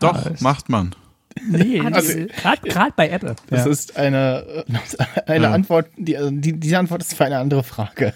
Doch, 0.00 0.40
macht 0.40 0.68
man. 0.68 0.94
Nee, 1.48 1.80
Also- 1.80 2.26
gerade 2.62 2.92
bei 2.96 3.10
Ebbe. 3.10 3.34
Das 3.50 3.64
Ja. 3.66 3.70
ist 3.70 3.96
eine, 3.96 4.64
äh, 4.66 5.22
eine 5.26 5.44
Ja. 5.44 5.52
Antwort, 5.52 5.88
die, 5.96 6.16
also 6.16 6.30
die, 6.30 6.58
diese 6.58 6.78
Antwort 6.78 7.02
ist 7.02 7.14
für 7.14 7.24
eine 7.24 7.38
andere 7.38 7.64
Frage. 7.64 8.14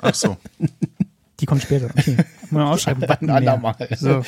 Ach 0.00 0.14
so. 0.14 0.36
Die 1.38 1.44
kommt 1.44 1.60
später. 1.62 1.90
Okay. 1.90 2.16
Muss 2.40 2.50
man 2.50 2.62
aufschreiben. 2.62 3.04
Ein 3.04 3.28
andermal. 3.30 3.76
So. 3.98 4.22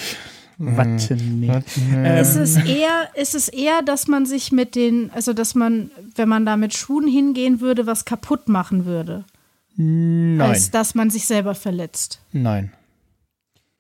Wattenmeer. 0.59 1.63
Ähm, 1.93 2.05
Ist 2.21 2.35
es 2.35 2.57
eher, 2.57 3.09
ist 3.15 3.35
es 3.35 3.49
eher, 3.49 3.83
dass 3.83 4.09
man 4.09 4.27
sich 4.27 4.51
mit 4.51 4.75
den, 4.75 5.11
also 5.13 5.33
dass 5.33 5.55
man, 5.55 5.91
wenn 6.17 6.29
man 6.29 6.45
da 6.45 6.57
mit 6.57 6.75
Schuhen 6.75 7.07
hingehen 7.07 7.61
würde, 7.61 7.87
was 7.87 8.05
kaputt 8.05 8.49
machen 8.49 8.85
würde, 8.85 9.25
Nein. 9.77 10.41
als 10.41 10.71
dass 10.73 10.97
man 10.97 11.11
sich 11.11 11.27
selber 11.27 11.55
verletzt. 11.55 12.21
Nein. 12.33 12.73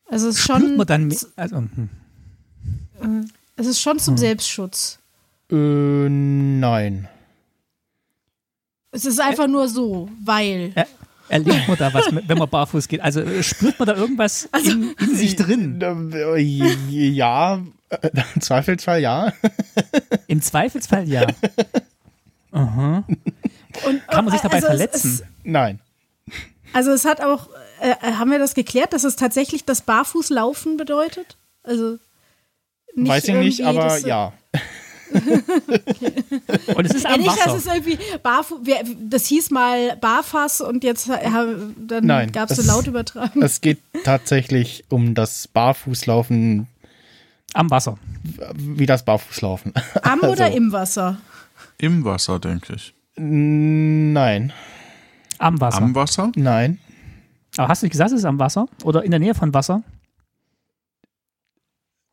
Also 0.06 0.28
es 0.28 0.38
ist 0.38 0.46
schon, 0.46 0.76
man 0.76 0.86
dann 0.86 1.14
also, 1.36 1.56
hm. 3.00 3.28
es 3.56 3.66
ist 3.66 3.80
schon 3.80 3.98
zum 3.98 4.16
Selbstschutz. 4.16 5.00
Äh, 5.50 6.08
nein. 6.08 7.08
Es 8.90 9.04
ist 9.04 9.20
einfach 9.20 9.48
nur 9.48 9.68
so, 9.68 10.08
weil. 10.24 10.72
Er- 11.28 11.34
erlebt 11.46 11.68
man 11.68 11.76
da 11.78 11.92
was, 11.94 12.06
wenn 12.12 12.38
man 12.38 12.48
barfuß 12.48 12.88
geht? 12.88 13.00
Also 13.00 13.20
äh, 13.20 13.42
spürt 13.42 13.78
man 13.78 13.86
da 13.88 13.94
irgendwas 13.94 14.48
in, 14.64 14.94
in 15.00 15.14
sich 15.16 15.36
drin? 15.36 15.80
Äh, 16.14 16.40
Ja, 17.10 17.60
äh, 17.90 18.10
im 18.34 18.40
Zweifelsfall 18.40 19.00
ja. 19.00 19.32
Im 20.26 20.42
Zweifelsfall 20.42 21.08
ja. 21.08 21.26
Aha. 22.52 23.04
Und, 23.86 24.08
Kann 24.08 24.24
man 24.24 24.32
sich 24.32 24.40
dabei 24.40 24.56
also 24.56 24.66
verletzen? 24.68 25.12
Es, 25.20 25.24
Nein. 25.44 25.80
es, 26.26 26.34
also 26.74 26.90
es 26.92 27.04
hat 27.04 27.20
auch, 27.20 27.48
äh, 27.80 27.94
haben 28.12 28.30
wir 28.30 28.38
das 28.38 28.54
geklärt, 28.54 28.92
dass 28.92 29.04
es 29.04 29.16
tatsächlich 29.16 29.64
das 29.64 29.82
Barfußlaufen 29.82 30.76
bedeutet? 30.76 31.36
Also 31.62 31.98
nicht 32.94 33.08
Weiß 33.08 33.28
ich 33.28 33.34
nicht, 33.34 33.64
aber 33.64 33.84
dass- 33.84 34.02
ja. 34.04 34.32
Und 36.74 36.84
es 36.86 36.94
ist 36.94 37.04
Ja, 37.04 37.10
am 37.14 37.20
nicht, 37.20 37.28
dass 37.30 37.46
Wasser. 37.46 37.56
es 37.56 37.66
irgendwie 37.66 37.98
barfu 38.22 38.58
wir- 38.64 38.84
das 39.00 39.26
hieß 39.26 39.50
mal 39.50 39.96
Barfass 39.96 40.60
und 40.60 40.84
jetzt 40.84 41.08
äh, 41.08 41.18
dann 41.78 42.32
gab 42.32 42.50
es 42.50 42.56
so 42.56 42.62
es- 42.62 42.68
laut 42.68 42.86
übertragen. 42.86 43.42
Es 43.42 43.60
geht 43.60 43.78
tatsächlich 44.04 44.84
um 44.90 45.14
das 45.14 45.48
Barfußlaufen, 45.48 46.66
Am 47.54 47.70
Wasser. 47.70 47.98
wie 48.54 48.86
das 48.86 49.04
Barfußlaufen. 49.04 49.72
Am 50.02 50.20
oder 50.22 50.44
also- 50.46 50.56
im 50.56 50.72
Wasser? 50.72 51.18
Im 51.78 52.04
Wasser, 52.04 52.38
denke 52.38 52.74
ich. 52.74 52.92
Nein. 53.16 54.52
Am 55.38 55.60
Wasser. 55.60 55.78
Am 55.82 55.94
Wasser? 55.94 56.32
Nein. 56.36 56.78
Aber 57.56 57.68
hast 57.68 57.82
du 57.82 57.86
nicht 57.86 57.92
gesagt, 57.92 58.10
es 58.12 58.18
ist 58.18 58.24
am 58.24 58.38
Wasser? 58.38 58.66
Oder 58.84 59.02
in 59.04 59.10
der 59.10 59.20
Nähe 59.20 59.34
von 59.34 59.54
Wasser? 59.54 59.82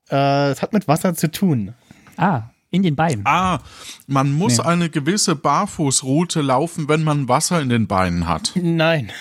Äh, 0.09 0.51
es 0.51 0.61
hat 0.61 0.73
mit 0.73 0.87
Wasser 0.87 1.13
zu 1.15 1.29
tun. 1.31 1.73
Ah, 2.17 2.43
in 2.71 2.83
den 2.83 2.95
Beinen. 2.95 3.21
Ah, 3.25 3.59
man 4.07 4.33
muss 4.33 4.57
Nee. 4.57 4.63
eine 4.65 4.89
gewisse 4.89 5.35
Barfußroute 5.35 6.41
laufen, 6.41 6.87
wenn 6.89 7.03
man 7.03 7.27
Wasser 7.29 7.61
in 7.61 7.69
den 7.69 7.87
Beinen 7.87 8.27
hat. 8.27 8.51
Nein. 8.55 9.11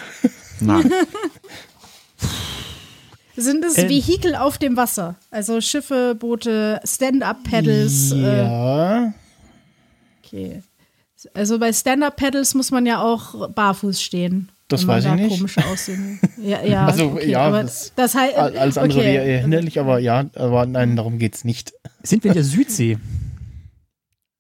Nein. 0.61 0.91
Sind 3.37 3.65
es 3.65 3.77
Ähm. 3.79 3.89
Vehikel 3.89 4.37
auf 4.37 4.59
dem 4.59 4.77
Wasser? 4.77 5.17
Also 5.31 5.61
Schiffe, 5.61 6.15
Boote, 6.19 6.81
Stand-up-Paddles? 6.85 8.13
Äh, 8.13 8.39
Ja. 8.39 9.13
okay. 10.25 10.63
Also 11.33 11.59
bei 11.59 11.73
Stand-up-Paddles 11.73 12.55
muss 12.55 12.71
man 12.71 12.87
ja 12.87 13.01
auch 13.03 13.49
barfuß 13.51 14.01
stehen. 14.01 14.51
Das 14.69 14.83
wenn 14.83 14.87
man 14.89 14.97
weiß 14.97 15.05
ich 15.05 15.11
da 15.11 15.17
nicht. 15.17 15.29
Komische 15.37 15.67
Aussehen. 15.67 16.21
Ja, 16.39 16.63
ja, 16.63 16.87
Also, 16.87 17.07
okay, 17.07 17.31
ja, 17.31 17.41
aber 17.41 17.63
das- 17.65 17.93
das 17.97 18.15
heißt, 18.15 18.37
Alles 18.37 18.79
andere 18.79 19.01
okay. 19.01 19.09
wäre 19.13 19.25
eher 19.25 19.41
hinderlich, 19.41 19.81
aber 19.81 19.99
ja, 19.99 20.25
aber 20.35 20.67
nein, 20.67 20.95
darum 20.97 21.19
geht's 21.19 21.45
nicht. 21.45 21.73
Sind 22.03 22.23
wir 22.25 22.31
in 22.31 22.35
der 22.37 22.45
Südsee? 22.45 22.99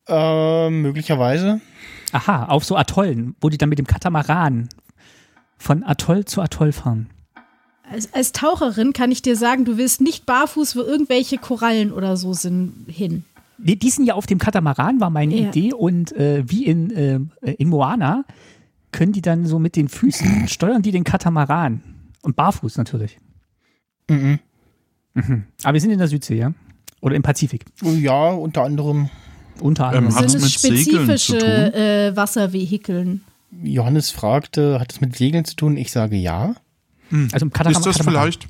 Äh, 0.08 0.70
möglicherweise. 0.70 1.60
Aha, 2.12 2.46
auf 2.46 2.64
so 2.64 2.76
Atollen, 2.76 3.34
wo 3.40 3.48
die 3.48 3.58
dann 3.58 3.68
mit 3.68 3.78
dem 3.78 3.86
Katamaran 3.86 4.68
von 5.58 5.82
Atoll 5.82 6.24
zu 6.26 6.40
Atoll 6.42 6.72
fahren. 6.72 7.08
Als, 7.90 8.12
als 8.14 8.32
Taucherin 8.32 8.92
kann 8.92 9.10
ich 9.10 9.22
dir 9.22 9.36
sagen, 9.36 9.64
du 9.64 9.76
willst 9.76 10.00
nicht 10.00 10.26
barfuß, 10.26 10.76
wo 10.76 10.80
irgendwelche 10.80 11.38
Korallen 11.38 11.92
oder 11.92 12.16
so 12.16 12.32
sind, 12.32 12.86
hin. 12.88 13.24
Nee, 13.58 13.76
die 13.76 13.90
sind 13.90 14.04
ja 14.06 14.14
auf 14.14 14.26
dem 14.26 14.38
Katamaran, 14.38 15.00
war 15.00 15.10
meine 15.10 15.34
Ja. 15.34 15.48
Idee. 15.48 15.72
Und 15.72 16.12
äh, 16.12 16.42
wie 16.46 16.64
in, 16.66 16.90
äh, 16.90 17.20
in 17.52 17.68
Moana 17.68 18.24
können 18.92 19.12
die 19.12 19.22
dann 19.22 19.46
so 19.46 19.58
mit 19.58 19.76
den 19.76 19.88
Füßen 19.88 20.48
steuern 20.48 20.82
die 20.82 20.92
den 20.92 21.04
Katamaran. 21.04 21.82
Und 22.22 22.36
barfuß 22.36 22.78
natürlich. 22.78 23.18
Mhm. 24.08 24.38
Mhm. 25.14 25.44
Aber 25.62 25.74
wir 25.74 25.80
sind 25.80 25.90
in 25.90 25.98
der 25.98 26.08
Südsee, 26.08 26.38
ja? 26.38 26.52
Oder 27.00 27.16
im 27.16 27.22
Pazifik. 27.22 27.66
Ja, 27.82 28.30
unter 28.30 28.62
anderem 28.64 29.10
Unter 29.60 29.86
anderem. 29.86 30.06
Ähm, 30.06 30.12
sind 30.12 30.42
es 30.42 30.62
mit 30.62 30.76
Segeln 30.76 31.06
zu 31.06 31.18
spezifische 31.18 31.38
tun? 31.38 31.80
äh, 31.80 32.16
Wasservehikeln? 32.16 33.24
Johannes 33.62 34.10
fragte, 34.10 34.80
hat 34.80 34.92
es 34.92 35.00
mit 35.00 35.16
Segeln 35.16 35.44
zu 35.44 35.56
tun? 35.56 35.76
Ich 35.76 35.92
sage 35.92 36.16
ja. 36.16 36.54
also 37.32 37.46
im 37.46 37.52
Katamaran. 37.52 37.80
Ist 37.80 37.86
das 37.86 37.98
Katamaran. 37.98 38.32
vielleicht, 38.32 38.48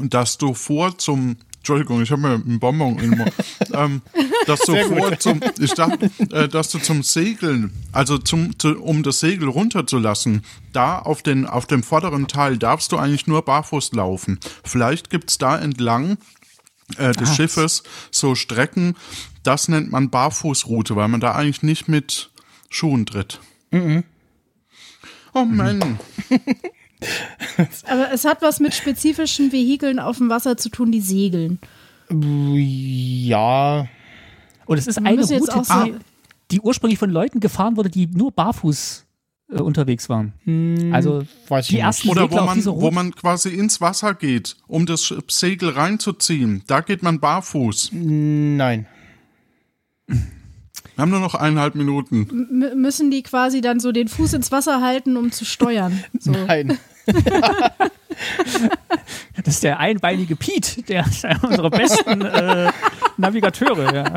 dass 0.00 0.38
du 0.38 0.54
vor 0.54 0.98
zum 0.98 1.36
Entschuldigung, 1.58 2.02
ich 2.02 2.10
habe 2.10 2.22
mir 2.22 2.34
einen 2.34 2.60
Bonbon 2.60 2.98
in 2.98 3.10
den 3.10 3.18
Mund. 3.18 3.32
ähm, 3.74 4.02
dass 4.46 4.60
du 4.60 4.74
vor 4.86 5.18
zum, 5.18 5.40
ich 5.58 5.74
dachte, 5.74 6.10
äh, 6.30 6.48
dass 6.48 6.70
du 6.70 6.78
zum 6.78 7.02
Segeln, 7.02 7.72
also 7.92 8.16
zum, 8.16 8.58
zu, 8.58 8.80
um 8.80 9.02
das 9.02 9.20
Segel 9.20 9.48
runterzulassen, 9.48 10.44
da 10.72 10.98
auf, 10.98 11.22
den, 11.22 11.46
auf 11.46 11.66
dem 11.66 11.82
vorderen 11.82 12.26
Teil 12.26 12.56
darfst 12.56 12.92
du 12.92 12.96
eigentlich 12.96 13.26
nur 13.26 13.42
barfuß 13.42 13.92
laufen. 13.92 14.38
Vielleicht 14.64 15.10
gibt's 15.10 15.36
da 15.36 15.58
entlang 15.58 16.16
äh, 16.96 17.12
des 17.12 17.30
Ah. 17.30 17.34
Schiffes 17.34 17.82
so 18.10 18.34
Strecken, 18.34 18.96
das 19.42 19.68
nennt 19.68 19.90
man 19.92 20.10
Barfußroute, 20.10 20.96
weil 20.96 21.08
man 21.08 21.20
da 21.20 21.32
eigentlich 21.34 21.62
nicht 21.62 21.88
mit 21.88 22.30
Schuhen 22.70 23.06
tritt. 23.06 23.40
Oh 25.34 25.44
Mann. 25.44 25.98
Aber 27.86 28.10
es 28.12 28.24
hat 28.24 28.42
was 28.42 28.58
mit 28.60 28.74
spezifischen 28.74 29.52
Vehikeln 29.52 29.98
auf 30.00 30.18
dem 30.18 30.28
Wasser 30.30 30.56
zu 30.56 30.68
tun, 30.68 30.90
die 30.90 31.00
segeln. 31.00 31.58
Ja, 32.10 33.86
Und 34.66 34.78
es 34.78 34.86
ist 34.86 34.98
eine 34.98 35.20
Route, 35.22 35.54
auch 35.54 35.84
die, 35.84 35.90
so- 35.92 35.98
die 36.50 36.60
ursprünglich 36.60 36.98
von 36.98 37.10
Leuten 37.10 37.40
gefahren 37.40 37.76
wurde, 37.76 37.90
die 37.90 38.06
nur 38.06 38.32
barfuß 38.32 39.04
äh, 39.50 39.60
unterwegs 39.60 40.08
waren. 40.08 40.32
Also 40.92 41.24
weiß 41.48 41.66
ich 41.66 41.68
die 41.70 41.74
nicht. 41.76 41.84
ersten 41.84 42.08
Oder 42.08 42.22
Segler 42.22 42.36
wo 42.36 42.40
auf 42.40 42.54
man, 42.54 42.64
wo 42.66 42.90
man 42.90 43.14
quasi 43.14 43.50
ins 43.50 43.80
Wasser 43.80 44.14
geht, 44.14 44.56
um 44.66 44.86
das 44.86 45.14
Segel 45.28 45.70
reinzuziehen. 45.70 46.62
Da 46.66 46.80
geht 46.80 47.02
man 47.02 47.20
barfuß. 47.20 47.90
Nein. 47.92 48.86
Wir 50.06 51.02
haben 51.02 51.10
nur 51.10 51.20
noch 51.20 51.34
eineinhalb 51.36 51.76
Minuten. 51.76 52.28
M 52.62 52.82
müssen 52.82 53.10
die 53.10 53.22
quasi 53.22 53.60
dann 53.60 53.78
so 53.78 53.92
den 53.92 54.08
Fuß 54.08 54.32
ins 54.32 54.50
Wasser 54.50 54.82
halten, 54.82 55.16
um 55.16 55.30
zu 55.30 55.44
steuern. 55.44 56.02
So. 56.18 56.32
Nein. 56.32 56.78
Das 59.44 59.54
ist 59.54 59.62
der 59.62 59.78
einbeinige 59.78 60.34
Pete, 60.34 60.82
der 60.82 61.06
ist 61.06 61.24
einer 61.24 61.44
unserer 61.44 61.70
besten 61.70 62.20
äh, 62.20 62.72
Navigateure. 63.16 63.94
Ja. 63.94 64.14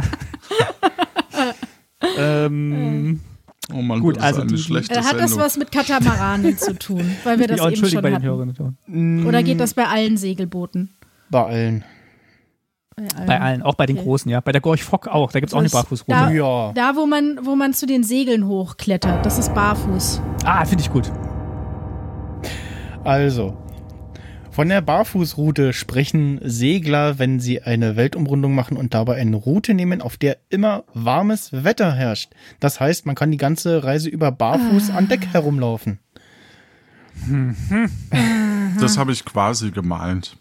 ähm, 2.17 3.19
Oh 3.73 3.81
Mann, 3.81 3.99
Gut, 4.01 4.17
das 4.17 4.23
also 4.23 4.41
ist 4.41 4.47
eine 4.47 4.57
die- 4.57 4.61
schlechte 4.63 4.95
Hat 4.95 5.13
das 5.13 5.29
Sendung. 5.31 5.39
was 5.39 5.57
mit 5.57 5.71
Katamaranen 5.71 6.57
zu 6.57 6.77
tun? 6.77 7.15
Weil 7.23 7.39
wir 7.39 7.47
das 7.49 7.57
ja, 7.59 7.69
eben 7.69 7.75
schon 7.85 8.01
bei 8.01 8.09
den 8.09 8.15
hatten. 8.15 8.25
Hörern. 8.25 8.49
und 8.49 8.59
Hörern. 8.59 9.25
Oder 9.27 9.43
geht 9.43 9.59
das 9.59 9.73
bei 9.73 9.85
allen 9.87 10.17
Segelbooten? 10.17 10.89
Bei 11.29 11.43
allen. 11.45 11.83
Bei 13.25 13.39
allen, 13.39 13.61
auch 13.63 13.75
bei 13.75 13.85
den 13.85 13.95
Okay. 13.97 14.05
großen, 14.05 14.29
ja. 14.29 14.41
Bei 14.41 14.51
der 14.51 14.61
Gorch 14.61 14.83
Fock 14.83 15.07
auch, 15.07 15.31
da 15.31 15.39
gibt 15.39 15.49
es 15.49 15.53
auch 15.53 15.59
eine 15.59 15.65
Das- 15.69 15.73
Barfußroute. 15.73 16.11
Da, 16.11 16.29
Ja. 16.31 16.71
da 16.73 16.95
wo, 16.95 17.05
man, 17.07 17.39
wo 17.43 17.55
man 17.55 17.73
zu 17.73 17.85
den 17.87 18.03
Segeln 18.03 18.45
hochklettert, 18.47 19.25
das 19.25 19.39
ist 19.39 19.53
barfuß. 19.55 20.21
Ah, 20.43 20.63
finde 20.65 20.83
ich 20.83 20.91
gut. 20.91 21.11
Also, 23.03 23.57
von 24.51 24.69
der 24.69 24.81
Barfußroute 24.81 25.73
sprechen 25.73 26.39
Segler, 26.43 27.17
wenn 27.19 27.39
sie 27.39 27.61
eine 27.61 27.95
Weltumrundung 27.95 28.53
machen 28.53 28.77
und 28.77 28.93
dabei 28.93 29.15
eine 29.15 29.37
Route 29.37 29.73
nehmen, 29.73 30.01
auf 30.01 30.17
der 30.17 30.37
immer 30.49 30.83
warmes 30.93 31.63
Wetter 31.63 31.93
herrscht. 31.93 32.31
Das 32.59 32.79
heißt, 32.79 33.05
man 33.05 33.15
kann 33.15 33.31
die 33.31 33.37
ganze 33.37 33.83
Reise 33.83 34.09
über 34.09 34.31
barfuß 34.31 34.91
an 34.91 35.07
Deck 35.07 35.27
herumlaufen. 35.31 35.99
Das 38.79 38.97
habe 38.97 39.11
ich 39.11 39.25
quasi 39.25 39.71
gemeint. 39.71 40.37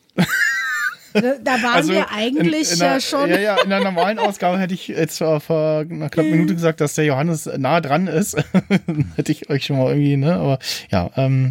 Da, 1.13 1.23
waren 1.63 1.89
wir 1.89 2.11
eigentlich 2.13 2.71
Also 2.71 2.75
in, 2.75 2.79
in 2.79 2.87
ja 2.87 2.93
der, 2.95 3.01
schon. 3.01 3.31
Ja, 3.31 3.39
ja, 3.39 3.57
in 3.63 3.71
der 3.71 3.83
normalen 3.83 4.19
Ausgabe 4.21 4.59
hätte 4.59 4.75
ich 4.75 4.89
jetzt 4.89 5.19
vor, 5.19 5.41
vor 5.41 5.81
einer 5.81 6.09
knappen 6.09 6.31
Minute 6.31 6.55
gesagt, 6.55 6.81
dass 6.81 6.95
der 6.95 7.05
Johannes 7.05 7.51
nah 7.59 7.81
dran 7.81 8.07
ist. 8.07 8.37
hätte 9.17 9.33
ich 9.33 9.51
euch 9.51 9.67
schon 9.67 9.79
mal 9.79 9.89
irgendwie, 9.89 10.17
ne? 10.17 10.35
Aber 10.35 10.59
ja, 10.91 11.11
ähm, 11.17 11.51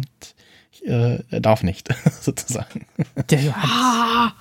äh, 0.84 1.18
er 1.30 1.40
darf 1.40 1.62
nicht, 1.62 1.88
sozusagen. 2.20 2.86
Der 3.30 3.40
Johannes. 3.40 4.32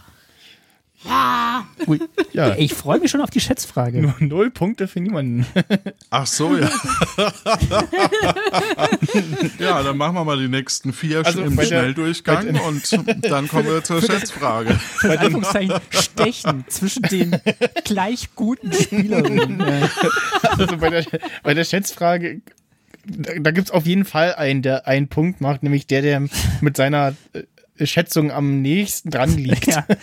Ui, 1.88 1.98
ja, 2.34 2.56
Ich 2.58 2.74
freue 2.74 3.00
mich 3.00 3.10
schon 3.10 3.22
auf 3.22 3.30
die 3.30 3.40
Schätzfrage. 3.40 4.02
nur 4.02 4.14
null 4.20 4.52
Punkte 4.52 4.86
für 4.90 5.00
niemanden. 5.00 5.46
Ach 6.10 6.28
so, 6.28 6.58
ja. 6.58 6.70
ja, 9.60 9.82
dann 9.84 9.96
machen 9.98 10.16
wir 10.16 10.26
mal 10.26 10.38
die 10.38 10.48
nächsten 10.50 10.92
vier 10.94 11.26
Also 11.26 11.42
im 11.42 11.56
bei 11.56 11.64
der- 11.64 11.68
Schnelldurchgang 11.80 12.46
bei 12.48 12.52
den- 12.52 12.60
und 12.62 13.00
dann 13.32 13.48
kommen 13.48 13.68
wir 13.68 13.82
zur 13.84 14.02
Schätzfrage. 14.02 14.78
In 15.04 15.12
Anführungszeichen 15.12 15.80
stechen 15.90 16.66
zwischen 16.68 17.04
den 17.04 17.40
gleich 17.86 18.30
guten 18.36 18.72
Spielerinnen. 18.74 19.60
Ja. 19.60 19.90
Also 20.58 20.78
bei 20.78 20.90
der, 20.90 21.06
bei 21.44 21.54
der 21.54 21.64
Schätzfrage, 21.64 22.42
da, 23.06 23.32
da 23.40 23.52
gibt 23.52 23.68
es 23.68 23.72
auf 23.72 23.86
jeden 23.86 24.06
Fall 24.06 24.36
einen, 24.36 24.62
der 24.62 24.88
einen 24.88 25.08
Punkt 25.08 25.42
macht, 25.42 25.64
nämlich 25.64 25.88
der, 25.88 26.02
der 26.02 26.24
mit 26.62 26.78
seiner 26.78 27.16
äh, 27.34 27.86
Schätzung 27.86 28.32
am 28.32 28.62
nächsten 28.62 29.10
dran 29.10 29.38
liegt. 29.38 29.68
Ja. 29.68 29.86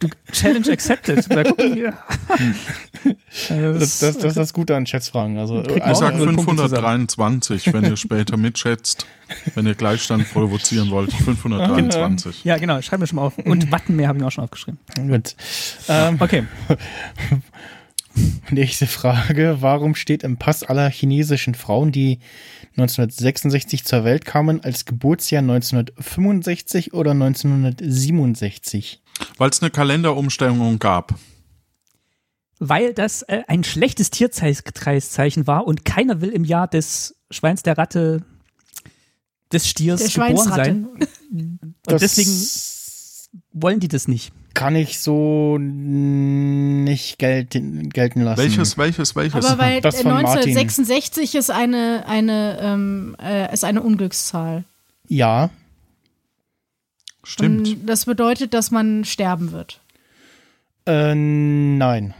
Du, 0.00 0.08
Challenge 0.32 0.66
accepted. 0.72 1.28
Mal 1.28 1.44
gucken 1.44 1.74
hier. 1.74 1.92
Also 3.50 3.72
Das, 3.78 3.98
das, 3.98 4.16
das 4.16 4.24
ist 4.24 4.36
das 4.38 4.52
Gute 4.54 4.74
an 4.74 4.86
Schätzfragen. 4.86 5.36
Also, 5.36 5.60
Ich 5.62 5.68
man 5.68 5.82
also, 5.82 6.00
sag 6.00 6.16
null 6.16 6.28
Punkte 6.28 6.54
523, 6.70 7.70
wenn 7.74 7.84
ihr 7.84 7.98
später 7.98 8.38
mitschätzt, 8.38 9.04
wenn 9.54 9.66
ihr 9.66 9.74
Gleichstand 9.74 10.26
provozieren 10.32 10.90
wollt. 10.90 11.12
523. 11.12 12.44
Ja, 12.44 12.56
genau, 12.56 12.80
schreiben 12.80 13.02
wir 13.02 13.08
schon 13.08 13.16
mal 13.16 13.26
auf. 13.26 13.36
Und 13.36 13.70
Wattenmeer 13.70 14.08
habe 14.08 14.16
ich 14.16 14.22
mir 14.22 14.28
auch 14.28 14.32
schon 14.32 14.44
aufgeschrieben. 14.44 14.78
gut. 15.06 15.36
Ähm, 15.90 16.16
Okay. 16.18 16.44
Nächste 18.50 18.86
Frage. 18.86 19.58
Warum 19.60 19.94
steht 19.94 20.22
im 20.22 20.36
Pass 20.36 20.62
aller 20.62 20.90
chinesischen 20.90 21.54
Frauen, 21.54 21.92
die 21.92 22.18
1966 22.76 23.84
zur 23.84 24.04
Welt 24.04 24.24
kamen, 24.24 24.62
als 24.62 24.84
Geburtsjahr 24.84 25.42
1965 25.42 26.94
oder 26.94 27.12
1967? 27.12 29.02
Weil 29.38 29.50
es 29.50 29.62
eine 29.62 29.70
Kalenderumstellung 29.70 30.78
gab. 30.78 31.14
Weil 32.58 32.92
das 32.92 33.22
äh, 33.22 33.42
ein 33.48 33.64
schlechtes 33.64 34.10
Tierkreiszeichen 34.10 35.46
war 35.46 35.66
und 35.66 35.84
keiner 35.84 36.20
will 36.20 36.30
im 36.30 36.44
Jahr 36.44 36.68
des 36.68 37.16
Schweins, 37.30 37.62
der 37.62 37.78
Ratte, 37.78 38.22
des 39.52 39.68
Stiers 39.68 40.00
Der 40.00 40.28
geboren 40.28 40.48
sein. 40.48 40.88
Und 41.30 42.00
deswegen 42.00 42.30
wollen 43.52 43.80
die 43.80 43.88
das 43.88 44.08
nicht. 44.08 44.32
Kann 44.54 44.74
ich 44.76 44.98
so 44.98 45.56
nicht 45.58 47.18
gelten, 47.18 47.88
gelten 47.90 48.20
lassen. 48.22 48.40
Welches, 48.42 48.76
welches, 48.78 49.14
welches? 49.16 49.44
Aber 49.44 49.58
weil 49.62 49.80
Das 49.80 50.02
von 50.02 50.12
1966 50.12 51.34
ist 51.34 51.50
eine, 51.50 52.04
eine, 52.06 52.58
ähm, 52.60 53.16
äh, 53.22 53.52
ist 53.52 53.64
eine 53.64 53.82
Unglückszahl. 53.82 54.64
Ja, 55.08 55.50
Stimmt. 57.22 57.68
Und 57.68 57.86
das 57.86 58.06
bedeutet, 58.06 58.54
dass 58.54 58.70
man 58.70 59.04
sterben 59.04 59.52
wird. 59.52 59.80
äh, 60.86 61.14
nein. 61.14 62.14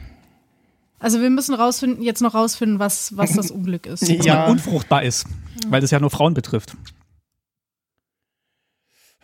Also 0.99 1.22
wir 1.22 1.31
müssen 1.31 1.55
rausfinden, 1.55 2.03
jetzt 2.05 2.20
noch 2.20 2.35
rausfinden, 2.35 2.78
was, 2.78 3.16
was 3.16 3.33
das 3.33 3.51
Unglück 3.51 3.87
ist. 3.87 4.03
Dass 4.03 4.26
Ja. 4.26 4.43
man 4.43 4.51
unfruchtbar 4.53 5.03
ist. 5.03 5.24
Weil 5.68 5.81
das 5.81 5.91
ja 5.91 5.99
nur 5.99 6.11
Frauen 6.11 6.35
betrifft. 6.35 6.76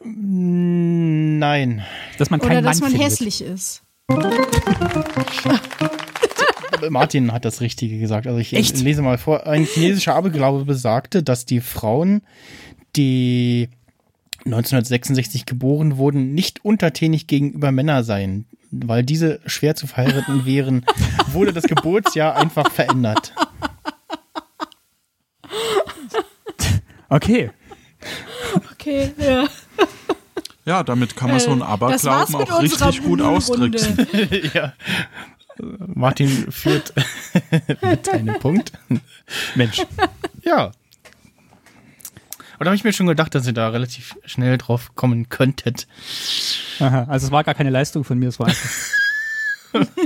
Nein. 0.05 1.83
Dass 2.19 2.31
man 2.31 2.41
kein 2.41 2.53
Oder 2.53 2.63
dass 2.63 2.81
Mann 2.81 2.93
man 2.93 3.01
findet. 3.01 3.13
hässlich 3.13 3.43
ist. 3.43 3.83
Martin 6.91 7.33
hat 7.33 7.45
das 7.45 7.61
Richtige 7.61 7.99
gesagt. 7.99 8.27
Also 8.27 8.39
ich 8.39 8.53
Echt? 8.53 8.79
lese 8.81 9.03
mal 9.03 9.19
vor. 9.19 9.47
Ein 9.47 9.65
chinesischer 9.65 10.15
Aberglaube 10.15 10.65
besagte, 10.65 11.23
dass 11.23 11.45
die 11.47 11.61
Frauen, 11.61 12.23
die 12.95 13.69
1966 14.45 15.47
geboren 15.47 15.97
wurden, 15.97 16.35
nicht 16.35 16.65
untertänig 16.65 17.27
gegenüber 17.27 17.73
Männern 17.73 18.05
seien. 18.05 18.47
Weil 18.71 19.03
diese 19.03 19.41
schwer 19.47 19.75
zu 19.75 19.87
verheiraten 19.87 20.45
wären, 20.45 20.85
wurde 21.33 21.53
das 21.53 21.65
Geburtsjahr 21.65 22.37
einfach 22.37 22.71
verändert. 22.71 23.33
Okay. 27.09 27.51
Okay, 28.73 29.13
ja. 29.19 29.47
Ja, 30.65 30.83
damit 30.83 31.17
kann 31.17 31.31
man 31.31 31.41
so 31.41 31.51
einen 31.51 31.61
Äh, 31.61 31.65
Aberglauben 31.65 32.35
auch 32.35 32.63
richtig 32.63 33.03
gut 33.03 33.21
austricksen. 33.23 34.07
ja. 34.55 34.73
Martin 35.95 36.51
führt 36.51 36.93
mit 37.83 38.09
einem 38.09 38.39
Punkt. 38.41 38.73
Mensch. 39.55 39.83
Ja. 40.43 40.73
Aber 42.55 42.65
da 42.65 42.71
habe 42.71 42.77
ich 42.77 42.85
mir 42.85 42.93
schon 42.93 43.07
gedacht, 43.07 43.35
dass 43.35 43.47
ihr 43.47 43.53
da 43.53 43.69
relativ 43.69 44.17
schnell 44.25 44.59
drauf 44.59 44.95
kommen 44.95 45.29
könntet. 45.29 45.87
Aha, 46.81 47.05
also 47.09 47.27
es 47.27 47.33
war 47.33 47.45
gar 47.45 47.55
keine 47.55 47.71
Leistung 47.71 48.05
von 48.05 48.19
mir, 48.19 48.29
es 48.29 48.39
war 48.39 48.49
einfach 48.49 48.71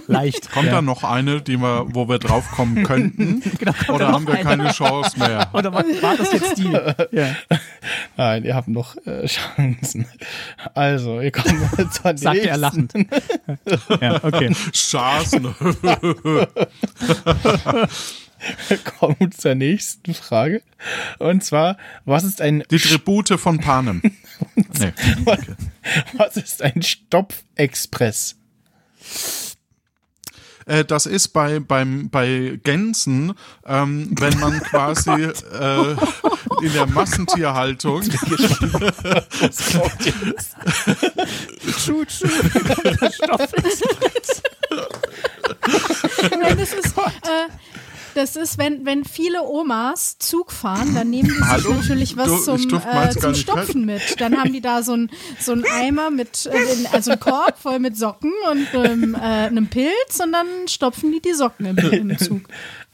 leicht. 0.06 0.50
Kommt 0.50 0.66
ja. 0.66 0.72
da 0.72 0.82
noch 0.82 1.04
eine, 1.04 1.42
die 1.42 1.56
wir, 1.58 1.86
wo 1.88 2.08
wir 2.08 2.18
draufkommen 2.18 2.84
könnten? 2.84 3.42
Genau, 3.58 3.72
kommt 3.72 3.90
Oder 3.90 4.08
haben 4.12 4.26
wir 4.26 4.34
eine? 4.34 4.44
keine 4.44 4.70
Chance 4.72 5.18
mehr? 5.18 5.50
Oder 5.52 5.72
war, 5.72 5.84
war 5.84 6.16
das 6.16 6.32
jetzt 6.32 6.58
die? 6.58 6.70
Ja. 7.12 7.34
Nein, 8.16 8.44
ihr 8.44 8.54
habt 8.54 8.68
noch 8.68 8.96
äh, 9.06 9.26
Chancen. 9.26 10.06
Also, 10.74 11.20
wir 11.20 11.30
kommen 11.30 11.68
zur 11.92 12.16
Sagte 12.16 12.48
er 12.48 12.56
lachend. 12.56 12.92
Ja, 14.00 14.22
okay. 14.22 14.52
Chancen. 14.72 15.54
Wir 18.68 18.78
kommen 18.78 19.32
zur 19.32 19.54
nächsten 19.54 20.14
Frage. 20.14 20.62
Und 21.18 21.44
zwar, 21.44 21.76
was 22.04 22.24
ist 22.24 22.40
ein, 22.40 22.64
Die 22.70 22.78
Tribute 22.78 23.38
von 23.38 23.58
Panem. 23.58 24.02
Nee. 24.78 24.92
was 26.14 26.36
ist 26.36 26.62
ein 26.62 26.82
Stopfexpress? 26.82 28.36
Äh, 30.70 30.84
das 30.84 31.06
ist 31.06 31.28
bei, 31.30 31.58
beim, 31.58 32.10
bei 32.10 32.60
Gänsen, 32.62 33.32
ähm, 33.66 34.14
wenn 34.20 34.38
man 34.38 34.60
quasi 34.70 35.10
äh, 35.10 35.96
in 36.62 36.72
der 36.72 36.86
Massentierhaltung 36.86 38.02
tschu. 41.76 42.04
Stoff. 42.08 43.52
Nein, 46.40 46.58
das 46.58 46.72
ist, 46.72 46.96
äh, 46.96 47.48
das 48.14 48.36
ist, 48.36 48.58
wenn, 48.58 48.84
wenn 48.84 49.04
viele 49.04 49.42
Omas 49.42 50.18
Zug 50.18 50.52
fahren, 50.52 50.94
dann 50.94 51.10
nehmen 51.10 51.28
die 51.28 51.34
sich 51.34 51.46
Hallo? 51.46 51.74
natürlich 51.74 52.16
was 52.16 52.26
Du- 52.28 52.56
zum, 52.56 52.80
äh, 52.80 53.10
zum 53.10 53.34
Stopfen 53.34 53.84
mit. 53.86 54.20
Dann 54.20 54.36
haben 54.38 54.52
die 54.52 54.60
da 54.60 54.82
so 54.82 54.94
ein 54.94 55.10
so 55.38 55.52
ein 55.52 55.64
Eimer 55.64 56.10
mit, 56.10 56.46
äh, 56.46 56.86
also 56.92 57.12
ein 57.12 57.20
Korb 57.20 57.58
voll 57.58 57.78
mit 57.78 57.96
Socken 57.96 58.32
und 58.50 58.66
ähm, 58.74 59.14
äh, 59.14 59.18
einem 59.18 59.66
Pilz 59.68 60.20
und 60.22 60.32
dann 60.32 60.46
stopfen 60.68 61.12
die 61.12 61.20
die 61.20 61.32
Socken 61.34 61.66
im, 61.66 61.76
im 61.78 62.18
Zug. 62.18 62.42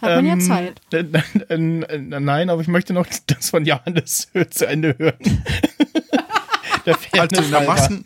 Hat 0.01 0.17
man 0.17 0.27
ja 0.27 0.33
Ähm, 0.35 0.41
Zeit. 0.41 0.81
äh, 0.93 1.05
äh, 1.49 1.55
äh, 1.55 1.99
Nein, 1.99 2.51
aber 2.51 2.61
ich 2.61 2.69
möchte 2.69 2.93
noch 2.93 3.07
das 3.27 3.51
von 3.51 3.64
Johannes 3.64 4.29
zu 4.51 4.67
Ende 4.67 4.95
hören. 4.99 5.43
Der 6.87 6.97
Also 7.18 7.43
in 7.43 7.51
der. 7.51 7.61
Massen, 7.62 8.05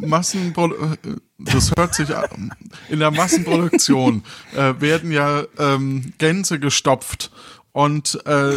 Massenpro 0.00 0.72
äh, 0.72 0.96
das 1.38 1.72
hört 1.76 1.94
sich 1.94 2.14
an. 2.14 2.54
In 2.88 3.00
der 3.00 3.10
Massenproduktion 3.10 4.22
äh, 4.54 4.74
werden 4.80 5.10
ja 5.10 5.42
ähm, 5.58 6.12
Gänse 6.18 6.60
gestopft 6.60 7.32
und 7.72 8.24
äh, 8.26 8.54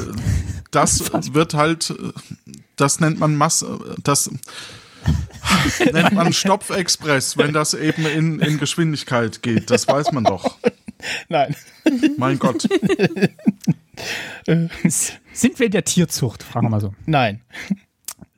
das 0.71 1.11
wird 1.33 1.53
halt, 1.55 1.89
äh, 1.89 2.11
das 2.75 2.99
nennt 2.99 3.19
man 3.19 3.35
Masse, 3.35 3.97
das 4.03 4.29
nennt 5.91 6.13
man 6.13 6.31
Stopfexpress, 6.33 7.37
wenn 7.37 7.53
das 7.53 7.73
eben 7.73 8.05
in, 8.05 8.39
in 8.39 8.59
Geschwindigkeit 8.59 9.41
geht. 9.41 9.71
Das 9.71 9.87
weiß 9.87 10.11
man 10.11 10.25
doch. 10.25 10.57
Nein. 11.27 11.55
Mein 12.17 12.39
Gott. 12.39 12.63
Sind 14.45 15.59
wir 15.59 15.65
in 15.65 15.71
der 15.71 15.85
Tierzucht? 15.85 16.43
Fragen 16.43 16.67
wir 16.67 16.71
mal 16.71 16.81
so. 16.81 16.93
Nein. 17.05 17.41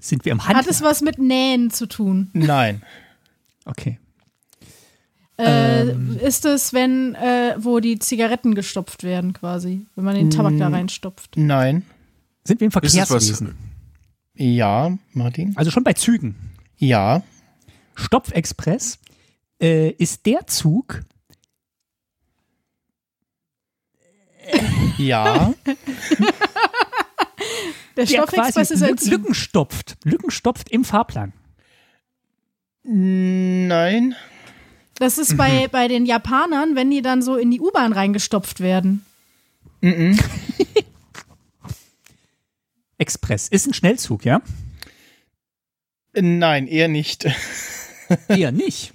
Sind 0.08 0.24
wir 0.24 0.32
im 0.32 0.47
Hat 0.47 0.55
Handel? 0.55 0.72
es 0.72 0.82
was 0.82 1.01
mit 1.01 1.20
Nähen 1.20 1.70
zu 1.70 1.86
tun? 1.86 2.30
Nein. 2.34 2.82
Okay. 3.66 3.99
Äh, 5.38 5.82
Ähm. 5.89 6.18
Ist 6.18 6.45
es, 6.45 6.72
wenn, 6.74 7.14
äh, 7.16 7.55
wo 7.58 7.80
die 7.80 7.99
Zigaretten 7.99 8.55
gestopft 8.55 9.03
werden, 9.03 9.34
quasi, 9.34 9.86
wenn 9.95 10.05
man 10.05 10.16
den 10.16 10.30
Tabak 10.32 10.58
da 10.58 10.70
reinstopft? 10.70 11.36
Nein. 11.36 11.84
Sind 12.45 12.62
wir 12.62 12.66
im? 12.68 12.72
Verkehrswesen? 12.72 13.55
Ja, 14.34 14.97
Martin? 15.14 15.53
Also 15.58 15.72
schon 15.72 15.84
bei 15.84 15.93
Zügen. 15.93 16.36
Ja. 16.78 17.22
Stopfexpress 17.95 18.99
äh, 19.62 19.89
ist 19.91 20.26
der 20.26 20.47
Zug, 20.47 21.03
Ja. 24.97 25.53
Der 27.98 28.06
Stoffexpress 28.08 28.72
ist 28.72 28.84
ein 28.84 28.95
Lücken, 29.10 29.34
stopft. 29.34 29.98
Lücken 30.04 30.32
stopft 30.32 30.70
im 30.70 30.84
Fahrplan. 30.86 31.34
Nein. 32.84 34.16
Das 34.95 35.18
ist 35.18 35.34
Mhm. 35.34 35.38
bei, 35.38 35.68
bei 35.68 35.88
den 35.88 36.06
Japanern, 36.06 36.76
wenn 36.76 36.89
die 36.89 37.02
dann 37.02 37.22
so 37.22 37.36
in 37.36 37.52
die 37.52 37.60
U-Bahn 37.60 37.91
reingestopft 37.93 38.60
werden. 38.62 39.06
Express 42.98 43.48
ist 43.48 43.68
ein 43.68 43.74
Schnellzug, 43.74 44.26
ja? 44.26 44.41
Nein, 46.20 46.68
eher 46.68 46.88
nicht. 46.88 47.28
Eher 48.28 48.52
nicht. 48.52 48.93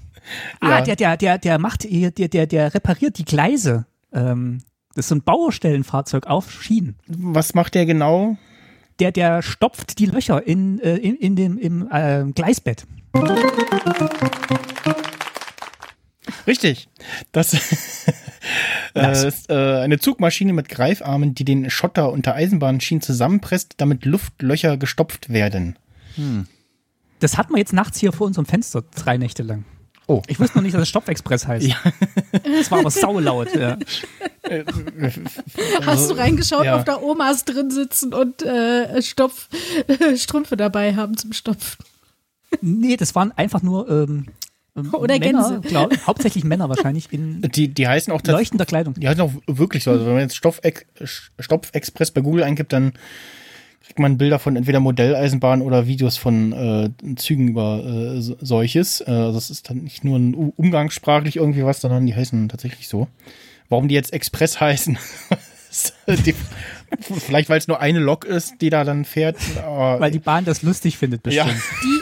Ah, 0.61 0.79
Ja. 0.79 0.81
der, 0.83 0.97
der, 0.97 1.17
der, 1.17 1.39
der 1.39 1.59
macht, 1.59 1.85
der, 1.85 2.11
der, 2.11 2.47
der 2.47 2.75
repariert 2.75 3.19
die 3.19 3.25
Gleise. 3.25 3.87
Ähm, 4.13 4.63
das 4.95 5.05
ist 5.05 5.09
so 5.11 5.15
ein 5.17 5.23
Baustellenfahrzeug 5.23 6.27
auf 6.27 6.51
Schienen. 6.51 6.97
Was 7.07 7.55
macht 7.55 7.75
der 7.75 7.87
genau? 7.87 8.37
Der, 9.01 9.13
der 9.13 9.43
stopft 9.43 9.99
die 9.99 10.07
Löcher 10.07 10.47
in, 10.47 10.79
äh, 10.81 10.97
in, 10.97 11.17
in 11.17 11.37
dem, 11.37 11.59
im 11.59 11.89
äh, 11.91 12.25
Gleisbett. 12.33 12.87
Richtig. 16.47 16.89
Das 17.33 17.55
äh, 18.95 19.27
ist 19.27 19.51
äh, 19.51 19.55
eine 19.55 19.99
Zugmaschine 19.99 20.53
mit 20.53 20.69
Greifarmen, 20.69 21.35
die 21.35 21.45
den 21.45 21.71
Schotter 21.71 22.11
unter 22.13 22.35
Eisenbahnschienen 22.35 23.03
zusammenpresst, 23.03 23.75
damit 23.79 24.05
Luftlöcher 24.05 24.77
gestopft 24.77 25.33
werden. 25.33 25.79
Das 27.21 27.39
hatten 27.39 27.55
wir 27.55 27.59
jetzt 27.59 27.73
nachts 27.73 27.99
hier 27.99 28.13
vor 28.13 28.27
unserem 28.27 28.47
Fenster 28.47 28.83
drei 28.95 29.17
Nächte 29.17 29.43
lang. 29.43 29.65
Oh. 30.07 30.23
Ich 30.27 30.39
wusste 30.41 30.59
noch 30.59 30.63
nicht, 30.63 30.75
dass 30.75 30.83
es 30.83 30.89
Stopfexpress 30.89 31.47
heißt. 31.47 31.67
Ja. 31.67 31.77
Das 32.45 32.71
war 32.71 32.81
aber 32.81 32.91
saulaut. 32.91 33.55
Ja. 33.55 33.79
Hast 35.87 36.11
du 36.11 36.15
reingeschaut, 36.15 36.65
ja. 36.65 36.79
ob 36.79 36.85
da 36.85 37.01
Omas 37.01 37.45
drin 37.45 37.71
sitzen 37.71 38.13
und 38.13 38.43
äh, 38.43 39.01
Stopf, 39.03 39.49
Strümpfe 40.17 40.57
dabei 40.57 40.95
haben 40.97 41.17
zum 41.17 41.33
Stopfen? 41.33 41.85
Nee, 42.61 42.97
das 42.97 43.15
waren 43.15 43.33
einfach 43.33 43.63
nur 43.63 43.89
ähm, 43.89 44.27
ähm, 44.77 44.93
Oder 44.95 45.19
Männer, 45.19 45.51
Gänse. 45.61 45.69
glaub, 45.69 46.07
hauptsächlich 46.07 46.45
Männer 46.45 46.69
wahrscheinlich 46.69 47.13
in 47.13 47.43
Die, 47.43 47.69
die 47.69 47.87
heißen 47.89 48.13
auch 48.13 48.19
tatsächlich. 48.19 48.41
leuchtender 48.41 48.67
Kleidung. 48.67 48.95
Die 48.95 49.09
heißen 49.09 49.21
auch 49.21 49.33
wirklich 49.47 49.85
so. 49.85 49.91
Also 49.91 50.07
wenn 50.07 50.13
man 50.15 50.23
jetzt 50.23 50.37
Stoffex 50.37 50.85
Stopfexpress 51.39 52.11
bei 52.11 52.21
Google 52.21 52.45
eingibt, 52.45 52.73
dann 52.73 52.93
kriegt 53.85 53.99
man 53.99 54.17
Bilder 54.19 54.39
von 54.39 54.57
entweder 54.57 54.81
Modelleisenbahn 54.81 55.61
oder 55.63 55.87
Videos 55.87 56.17
von 56.17 56.53
äh, 56.53 56.91
Zügen 57.17 57.49
über 57.49 57.85
äh, 57.85 58.21
so- 58.21 58.37
solches. 58.41 59.01
Äh, 59.01 59.07
das 59.07 59.51
ist 59.51 59.69
dann 59.71 59.79
nicht 59.79 60.05
nur 60.05 60.19
ein 60.19 60.35
umgangssprachlich 60.35 61.37
irgendwie 61.37 61.65
was, 61.65 61.81
sondern 61.81 62.07
die 62.07 62.15
heißen 62.15 62.49
tatsächlich 62.49 62.89
so. 62.89 63.09
Warum 63.69 63.89
die 63.89 63.95
jetzt 63.95 64.13
Express 64.13 64.61
heißen? 64.61 64.99
die, 66.27 66.35
vielleicht 67.01 67.49
weil 67.49 67.57
es 67.57 67.67
nur 67.67 67.81
eine 67.81 67.99
Lok 67.99 68.27
ist, 68.27 68.57
die 68.61 68.69
da 68.69 68.85
dann 68.85 69.07
fährt. 69.07 69.39
Aber 69.65 69.99
Weil 70.01 70.11
die 70.11 70.19
Bahn 70.19 70.45
das 70.45 70.63
lustig 70.63 70.99
findet 70.99 71.23
bestimmt. 71.23 71.49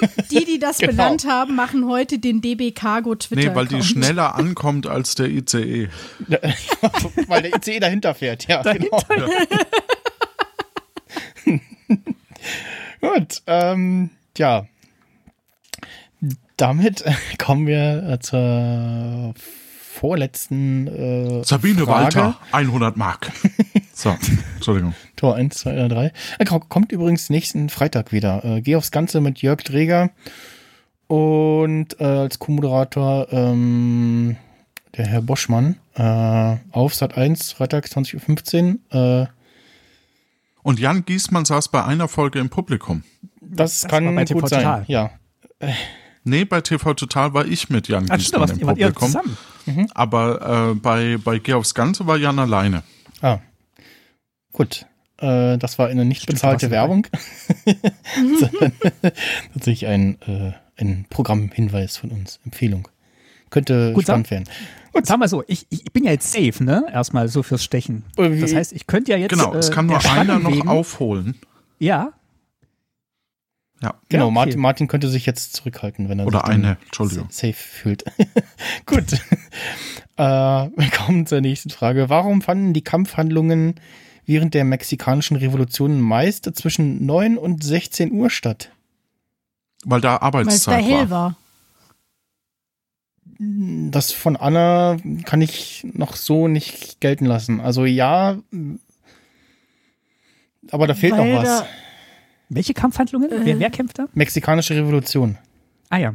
ja, 0.02 0.08
Die, 0.30 0.38
die, 0.40 0.44
die 0.44 0.58
das 0.58 0.78
Genau. 0.78 0.90
benannt 0.92 1.24
haben, 1.28 1.54
machen 1.54 1.86
heute 1.88 2.18
den 2.18 2.40
DB 2.40 2.72
Cargo 2.72 3.14
Twitter. 3.14 3.50
Nee, 3.50 3.54
weil 3.54 3.66
die 3.68 3.82
schneller 3.84 4.34
ankommt 4.34 4.88
als 4.88 5.14
der 5.14 5.28
ICE. 5.28 5.88
weil 7.28 7.42
der 7.42 7.54
ICE 7.54 7.78
dahinter 7.78 8.14
fährt. 8.14 8.48
Ja, 8.48 8.62
genau. 8.62 9.00
Gut, 13.00 13.42
ähm, 13.46 14.10
ja. 14.36 14.66
Damit 16.56 17.02
äh, 17.02 17.12
kommen 17.38 17.66
wir 17.66 18.02
äh, 18.08 18.18
zur 18.18 19.32
vorletzten 19.80 20.86
äh, 20.86 21.44
Sabine 21.44 21.84
Frage. 21.84 22.16
Walter, 22.16 22.38
100 22.52 22.96
Mark. 22.96 23.30
So, 23.92 24.16
Entschuldigung. 24.56 24.94
Tor 25.16 25.34
1, 25.36 25.58
2 25.58 25.74
oder 25.74 25.88
3. 25.90 26.12
Äh, 26.38 26.44
ko- 26.46 26.60
kommt 26.60 26.90
übrigens 26.90 27.28
nächsten 27.28 27.68
Freitag 27.68 28.12
wieder. 28.12 28.42
Äh, 28.46 28.62
geh 28.62 28.76
aufs 28.76 28.90
Ganze 28.92 29.20
mit 29.20 29.42
Jörg 29.42 29.58
Dreger 29.62 30.08
und 31.06 32.00
äh, 32.00 32.04
als 32.04 32.38
Co-Moderator 32.38 33.30
ähm, 33.30 34.36
der 34.96 35.06
Herr 35.06 35.20
Boschmann 35.20 35.76
äh, 35.96 36.56
auf 36.72 36.94
Sat 36.94 37.18
1, 37.18 37.52
Freitag 37.52 37.84
20.15 37.88 38.78
Uhr. 38.90 39.24
Äh, 39.24 39.26
Und 40.62 40.78
Jan 40.78 41.04
Giesmann 41.04 41.44
saß 41.44 41.68
bei 41.68 41.84
einer 41.84 42.08
Folge 42.08 42.38
im 42.38 42.50
Publikum. 42.50 43.02
das, 43.40 43.80
Das 43.80 43.90
kann 43.90 44.14
bei 44.14 44.24
TV 44.24 44.40
gut 44.40 44.48
sein. 44.48 44.60
Total. 44.60 44.84
Ja. 44.88 45.10
Nee, 46.24 46.44
bei 46.44 46.60
TV 46.60 46.94
Total 46.94 47.32
war 47.34 47.46
ich 47.46 47.70
mit 47.70 47.88
Jan 47.88 48.06
Ach, 48.10 48.20
stimmt, 48.20 48.20
Giesmann 48.20 48.42
was, 48.42 48.50
im 48.52 48.66
Publikum. 48.66 49.08
zusammen? 49.08 49.36
Aber 49.94 50.70
äh, 50.72 50.74
bei, 50.74 51.16
bei 51.18 51.38
Geh 51.38 51.54
aufs 51.54 51.74
Ganze 51.74 52.06
war 52.06 52.16
Jan 52.16 52.38
alleine. 52.38 52.82
Ah. 53.22 53.38
Gut. 54.52 54.86
Äh, 55.18 55.58
das 55.58 55.78
war 55.78 55.88
eine 55.88 56.04
nicht 56.04 56.22
Stimmt, 56.22 56.36
bezahlte 56.36 56.70
Werbung. 56.70 57.06
Sondern 58.38 58.72
tatsächlich 59.52 59.86
ein, 59.86 60.20
äh, 60.22 60.52
ein 60.76 61.06
Programmhinweis 61.10 61.96
von 61.96 62.10
uns. 62.10 62.40
Empfehlung. 62.44 62.88
Könnte 63.50 63.92
Gut, 63.92 64.04
spannend 64.04 64.30
werden. 64.30 64.44
Sagen 65.02 65.20
wir 65.20 65.28
so, 65.28 65.44
ich, 65.46 65.66
ich 65.70 65.84
bin 65.92 66.04
ja 66.04 66.10
jetzt 66.10 66.32
safe, 66.32 66.62
ne? 66.62 66.84
Erstmal 66.92 67.28
so 67.28 67.42
fürs 67.42 67.62
Stechen. 67.64 68.04
Äh, 68.16 68.38
Das 68.40 68.54
heißt, 68.54 68.72
ich 68.72 68.86
könnte 68.86 69.12
ja 69.12 69.18
jetzt. 69.18 69.30
Genau, 69.30 69.54
es 69.54 69.68
äh, 69.68 69.72
kann 69.72 69.86
nur 69.86 69.98
der 69.98 70.12
einer 70.12 70.38
noch 70.38 70.50
wegen- 70.52 70.68
aufholen. 70.68 71.36
Ja. 71.78 72.12
Ja. 73.82 73.94
Genau, 74.10 74.24
Ja, 74.24 74.26
okay. 74.26 74.34
Martin, 74.34 74.60
Martin 74.60 74.88
könnte 74.88 75.08
sich 75.08 75.24
jetzt 75.24 75.54
zurückhalten, 75.54 76.08
wenn 76.10 76.18
er 76.18 76.26
Oder 76.26 76.40
sich 76.40 76.48
eine, 76.48 76.76
Entschuldigung. 76.84 77.28
sa- 77.30 77.46
safe 77.46 77.54
fühlt. 77.54 78.04
Gut. 78.86 79.12
äh, 80.16 80.22
wir 80.22 80.90
kommen 80.94 81.24
zur 81.26 81.40
nächsten 81.40 81.70
Frage. 81.70 82.10
Warum 82.10 82.42
fanden 82.42 82.74
die 82.74 82.84
Kampfhandlungen 82.84 83.76
während 84.26 84.52
der 84.54 84.64
mexikanischen 84.64 85.36
Revolution 85.36 85.98
meist 86.00 86.50
zwischen 86.56 87.06
9 87.06 87.38
und 87.38 87.64
16 87.64 88.12
Uhr 88.12 88.28
statt? 88.28 88.70
Weil 89.86 90.02
da 90.02 90.18
Weil 90.20 90.46
es 90.46 90.64
da 90.64 90.72
Arbeitszeit 90.72 90.84
hell 90.84 91.10
war. 91.10 91.10
war. 91.10 91.36
Das 93.42 94.12
von 94.12 94.36
Anna 94.36 94.98
kann 95.24 95.40
ich 95.40 95.86
noch 95.94 96.16
so 96.16 96.46
nicht 96.46 97.00
gelten 97.00 97.24
lassen. 97.24 97.60
Also 97.60 97.86
ja, 97.86 98.38
aber 100.70 100.86
da 100.86 100.94
fehlt 100.94 101.14
Weil 101.14 101.32
noch 101.32 101.38
was. 101.42 101.60
da- 101.60 101.66
Welche 102.50 102.74
Kampfhandlungen? 102.74 103.30
Äh. 103.32 103.40
Wer, 103.44 103.58
wer 103.60 103.70
kämpft 103.70 103.98
da? 103.98 104.08
Mexikanische 104.12 104.74
Revolution. 104.76 105.38
Ah 105.88 105.96
ja. 105.96 106.14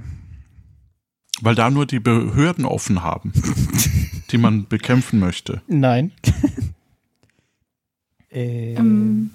Weil 1.41 1.55
da 1.55 1.69
nur 1.71 1.85
die 1.87 1.99
Behörden 1.99 2.63
offen 2.65 3.01
haben, 3.01 3.33
die 4.31 4.37
man 4.37 4.67
bekämpfen 4.67 5.19
möchte. 5.19 5.61
Nein. 5.67 6.11
Äh, 8.29 8.73
Ähm, 8.75 9.31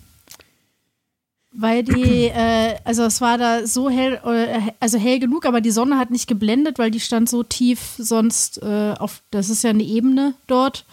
weil 1.53 1.83
die, 1.83 2.25
äh, 2.35 2.77
also 2.85 3.05
es 3.05 3.21
war 3.21 3.39
da 3.39 3.67
so 3.67 3.91
hell, 3.91 4.21
äh, 4.25 4.73
also 4.81 4.99
hell 4.99 5.19
genug, 5.19 5.47
aber 5.47 5.61
die 5.61 5.71
Sonne 5.71 5.99
hat 5.99 6.11
nicht 6.11 6.27
geblendet, 6.27 6.79
weil 6.79 6.91
die 6.91 7.01
stand 7.01 7.29
so 7.29 7.43
tief 7.43 7.95
sonst 7.99 8.63
äh, 8.63 8.95
auf, 8.99 9.23
das 9.31 9.51
ist 9.51 9.63
ja 9.63 9.71
eine 9.71 9.83
Ebene 9.83 10.35
dort. 10.47 10.85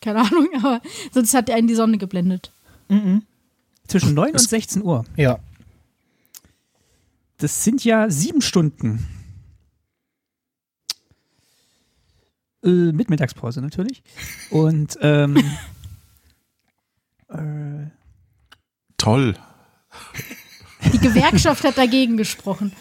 Keine 0.00 0.20
Ahnung, 0.26 0.48
aber 0.56 0.80
sonst 1.12 1.34
hat 1.34 1.50
einen 1.50 1.68
die 1.68 1.74
Sonne 1.74 1.98
geblendet. 1.98 2.50
zwischen 3.86 4.14
9 4.14 4.32
und 4.32 4.40
16 4.40 4.82
Uhr. 4.82 5.04
Ja. 5.16 5.38
Das 7.38 7.64
sind 7.64 7.84
ja 7.84 8.10
sieben 8.10 8.40
Stunden. 8.40 9.06
Äh, 12.64 12.92
mit 12.92 13.10
Mittagspause 13.10 13.60
natürlich. 13.60 14.02
Und 14.50 14.98
ähm, 15.00 15.36
äh, 17.28 17.86
Toll. 18.96 19.36
Die 20.92 20.98
Gewerkschaft 20.98 21.64
hat 21.64 21.76
dagegen 21.78 22.16
gesprochen. 22.16 22.72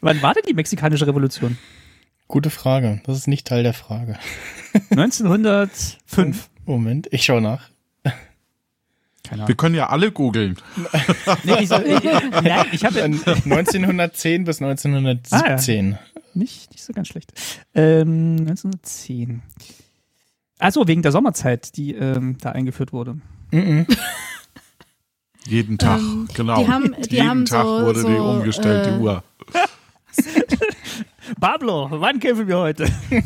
wann 0.00 0.22
war 0.22 0.34
denn 0.34 0.44
die 0.48 0.54
mexikanische 0.54 1.06
Revolution? 1.06 1.58
Gute 2.28 2.50
Frage. 2.50 3.00
Das 3.04 3.16
ist 3.16 3.28
nicht 3.28 3.46
Teil 3.46 3.62
der 3.62 3.74
Frage. 3.74 4.18
1905. 4.90 6.48
Moment, 6.64 7.06
ich 7.12 7.24
schaue 7.24 7.40
nach. 7.40 7.68
Keine 9.22 9.40
Wir 9.40 9.44
Ahnung. 9.44 9.56
können 9.56 9.74
ja 9.74 9.88
alle 9.88 10.12
googeln. 10.12 10.56
Nee, 11.44 11.62
ich, 11.62 11.68
soll- 11.68 11.84
ich, 11.86 12.02
nein, 12.42 12.66
ich 12.72 12.84
habe 12.84 13.02
1910 13.02 14.44
bis 14.44 14.62
1917. 14.62 15.98
nicht, 16.34 16.70
nicht 16.70 16.84
so 16.84 16.92
ganz 16.92 17.08
schlecht. 17.08 17.32
Ähm, 17.74 18.36
1910. 18.40 19.42
Achso, 20.58 20.86
wegen 20.86 21.02
der 21.02 21.12
Sommerzeit, 21.12 21.76
die 21.76 21.94
ähm, 21.94 22.38
da 22.40 22.52
eingeführt 22.52 22.92
wurde. 22.92 23.18
Mhm. 23.52 23.86
Jeden 25.48 25.78
Tag, 25.78 25.98
Ähm, 26.00 26.28
genau. 26.34 26.62
die 26.62 26.68
haben- 26.68 26.94
die 27.08 27.14
Jeden 27.16 27.28
haben 27.28 27.44
Tag 27.44 27.64
so- 27.64 27.82
wurde 27.86 28.04
die 28.04 28.16
so, 28.16 28.24
umgestellte 28.30 28.90
äh, 28.90 28.98
Uhr. 28.98 29.22
Pablo, 31.40 31.88
wann 31.90 32.20
kämpfen 32.20 32.46
wir 32.48 32.58
heute? 32.58 32.86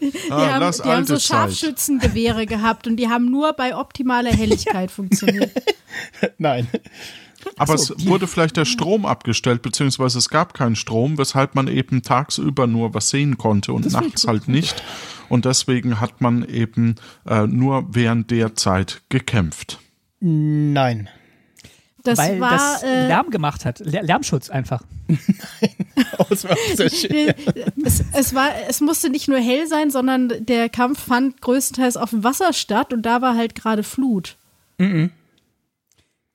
Die, 0.00 0.12
Ah, 0.30 0.54
haben, 0.60 0.74
die 0.84 0.88
haben 0.90 1.06
so. 1.06 1.18
Scharfschützengewehre 1.18 2.44
gehabt 2.44 2.86
und 2.88 2.96
die 2.96 3.08
haben 3.08 3.30
nur 3.30 3.52
bei 3.54 3.74
optimaler 3.76 4.30
Helligkeit 4.32 4.90
funktioniert. 4.90 5.50
Nein. 6.38 6.66
Aber 7.56 7.74
es 7.74 7.92
wurde 8.06 8.26
vielleicht 8.26 8.56
der 8.56 8.64
Strom 8.64 9.06
abgestellt, 9.06 9.62
beziehungsweise 9.62 10.18
es 10.18 10.28
gab 10.28 10.54
keinen 10.54 10.76
Strom, 10.76 11.18
weshalb 11.18 11.54
man 11.54 11.68
eben 11.68 12.02
tagsüber 12.02 12.66
nur 12.66 12.94
was 12.94 13.10
sehen 13.10 13.38
konnte 13.38 13.72
und 13.72 13.90
nachts 13.92 14.26
halt 14.26 14.48
nicht. 14.48 14.82
Und 15.28 15.44
deswegen 15.44 16.00
hat 16.00 16.20
man 16.20 16.44
eben 16.48 16.96
äh, 17.26 17.46
nur 17.46 17.86
während 17.94 18.30
der 18.30 18.54
Zeit 18.54 19.02
gekämpft. 19.08 19.78
Nein. 20.20 21.08
Das 22.02 22.18
Weil 22.18 22.38
war 22.38 22.50
das 22.50 22.82
äh, 22.82 23.06
Lärm 23.08 23.30
gemacht 23.30 23.64
hat. 23.64 23.80
Lär- 23.80 24.02
Lärmschutz 24.02 24.50
einfach. 24.50 24.82
Aus 26.18 26.46
sehr 26.74 26.90
schön. 26.90 27.32
es, 27.82 28.04
es 28.12 28.34
war, 28.34 28.50
es 28.68 28.82
musste 28.82 29.08
nicht 29.08 29.26
nur 29.28 29.38
hell 29.38 29.66
sein, 29.66 29.90
sondern 29.90 30.30
der 30.44 30.68
Kampf 30.68 31.00
fand 31.00 31.40
größtenteils 31.40 31.96
auf 31.96 32.10
dem 32.10 32.22
Wasser 32.22 32.52
statt 32.52 32.92
und 32.92 33.02
da 33.02 33.22
war 33.22 33.34
halt 33.36 33.54
gerade 33.54 33.82
Flut. 33.82 34.36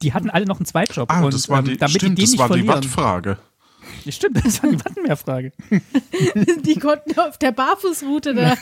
Die 0.02 0.14
hatten 0.14 0.30
alle 0.30 0.46
noch 0.46 0.58
einen 0.58 0.66
Zweitjob. 0.66 1.12
Ah, 1.12 1.24
und, 1.24 1.34
das 1.34 1.50
war 1.50 1.60
ähm, 1.60 1.66
die, 1.66 1.78
damit 1.78 1.96
stimmt, 1.96 2.18
die 2.18 2.24
das 2.24 2.32
nicht 2.32 2.40
war 2.40 2.48
die 2.48 2.54
verlieren. 2.64 2.76
Wattfrage. 2.76 3.38
Ja, 4.06 4.12
Stimmt, 4.12 4.46
das 4.46 4.64
war 4.64 4.70
die 4.70 4.80
Wattenmeerfrage. 4.86 5.52
Die 6.66 6.76
konnten 6.76 7.20
auf 7.20 7.38
der 7.38 7.52
Barfußroute 7.52 8.34
da. 8.34 8.56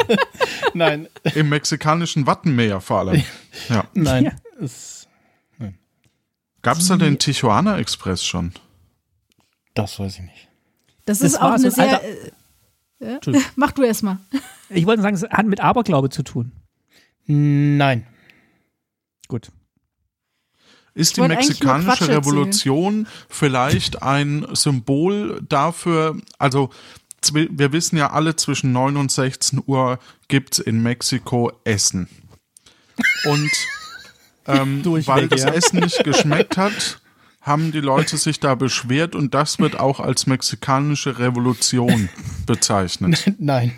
Nein. 0.74 1.08
Im 1.34 1.48
mexikanischen 1.48 2.26
Wattenmeer 2.26 2.80
vor 2.80 3.00
allem. 3.00 3.22
Ja. 3.68 3.84
Nein. 3.94 4.24
Ja. 4.24 4.32
Es, 4.60 5.08
Gab 6.62 6.78
es 6.78 6.86
da 6.86 6.96
den 6.96 7.18
Tijuana 7.18 7.78
Express 7.78 8.24
schon? 8.24 8.52
das 9.74 9.98
weiß 9.98 10.14
ich 10.16 10.22
nicht. 10.22 10.48
Das, 11.06 11.18
Das 11.18 11.32
ist 11.32 11.40
auch 11.40 11.56
so 11.58 11.66
eine 11.66 11.66
ein 11.66 11.70
sehr. 11.72 12.04
Äh, 12.04 12.30
ja? 13.00 13.14
Entschuldigung. 13.14 13.48
Mach 13.56 13.72
du 13.72 13.82
erst 13.82 14.04
mal. 14.04 14.18
Ich 14.68 14.86
wollte 14.86 15.02
sagen, 15.02 15.16
es 15.16 15.24
hat 15.24 15.46
mit 15.46 15.60
Aberglaube 15.60 16.08
zu 16.10 16.22
tun. 16.22 16.52
Nein. 17.26 18.06
Gut. 19.28 19.50
Ist 20.94 21.16
die 21.16 21.22
mexikanische. 21.22 22.08
Revolution 22.08 23.06
vielleicht 23.28 24.02
ein 24.02 24.46
Symbol 24.52 25.40
dafür, 25.48 26.16
also 26.38 26.70
wir 27.30 27.72
wissen 27.72 27.96
ja 27.96 28.10
alle, 28.10 28.36
zwischen 28.36 28.72
9 28.72 28.96
und 28.96 29.12
16 29.12 29.62
Uhr 29.66 29.98
gibt 30.28 30.54
es 30.54 30.58
in 30.58 30.82
Mexiko 30.82 31.52
Essen. 31.64 32.08
Und 33.24 33.50
ähm, 34.46 34.84
weil 35.06 35.28
das. 35.28 35.44
Essen 35.44 35.80
nicht 35.80 36.02
geschmeckt 36.04 36.56
hat, 36.56 37.00
haben 37.40 37.72
die 37.72 37.80
Leute 37.80 38.16
sich 38.16 38.40
da 38.40 38.54
beschwert 38.54 39.14
und 39.14 39.34
das 39.34 39.58
wird 39.58 39.78
auch 39.78 40.00
als 40.00 40.26
mexikanische 40.26 41.18
Revolution 41.18 42.08
bezeichnet. 42.46 43.32
Nein. 43.38 43.72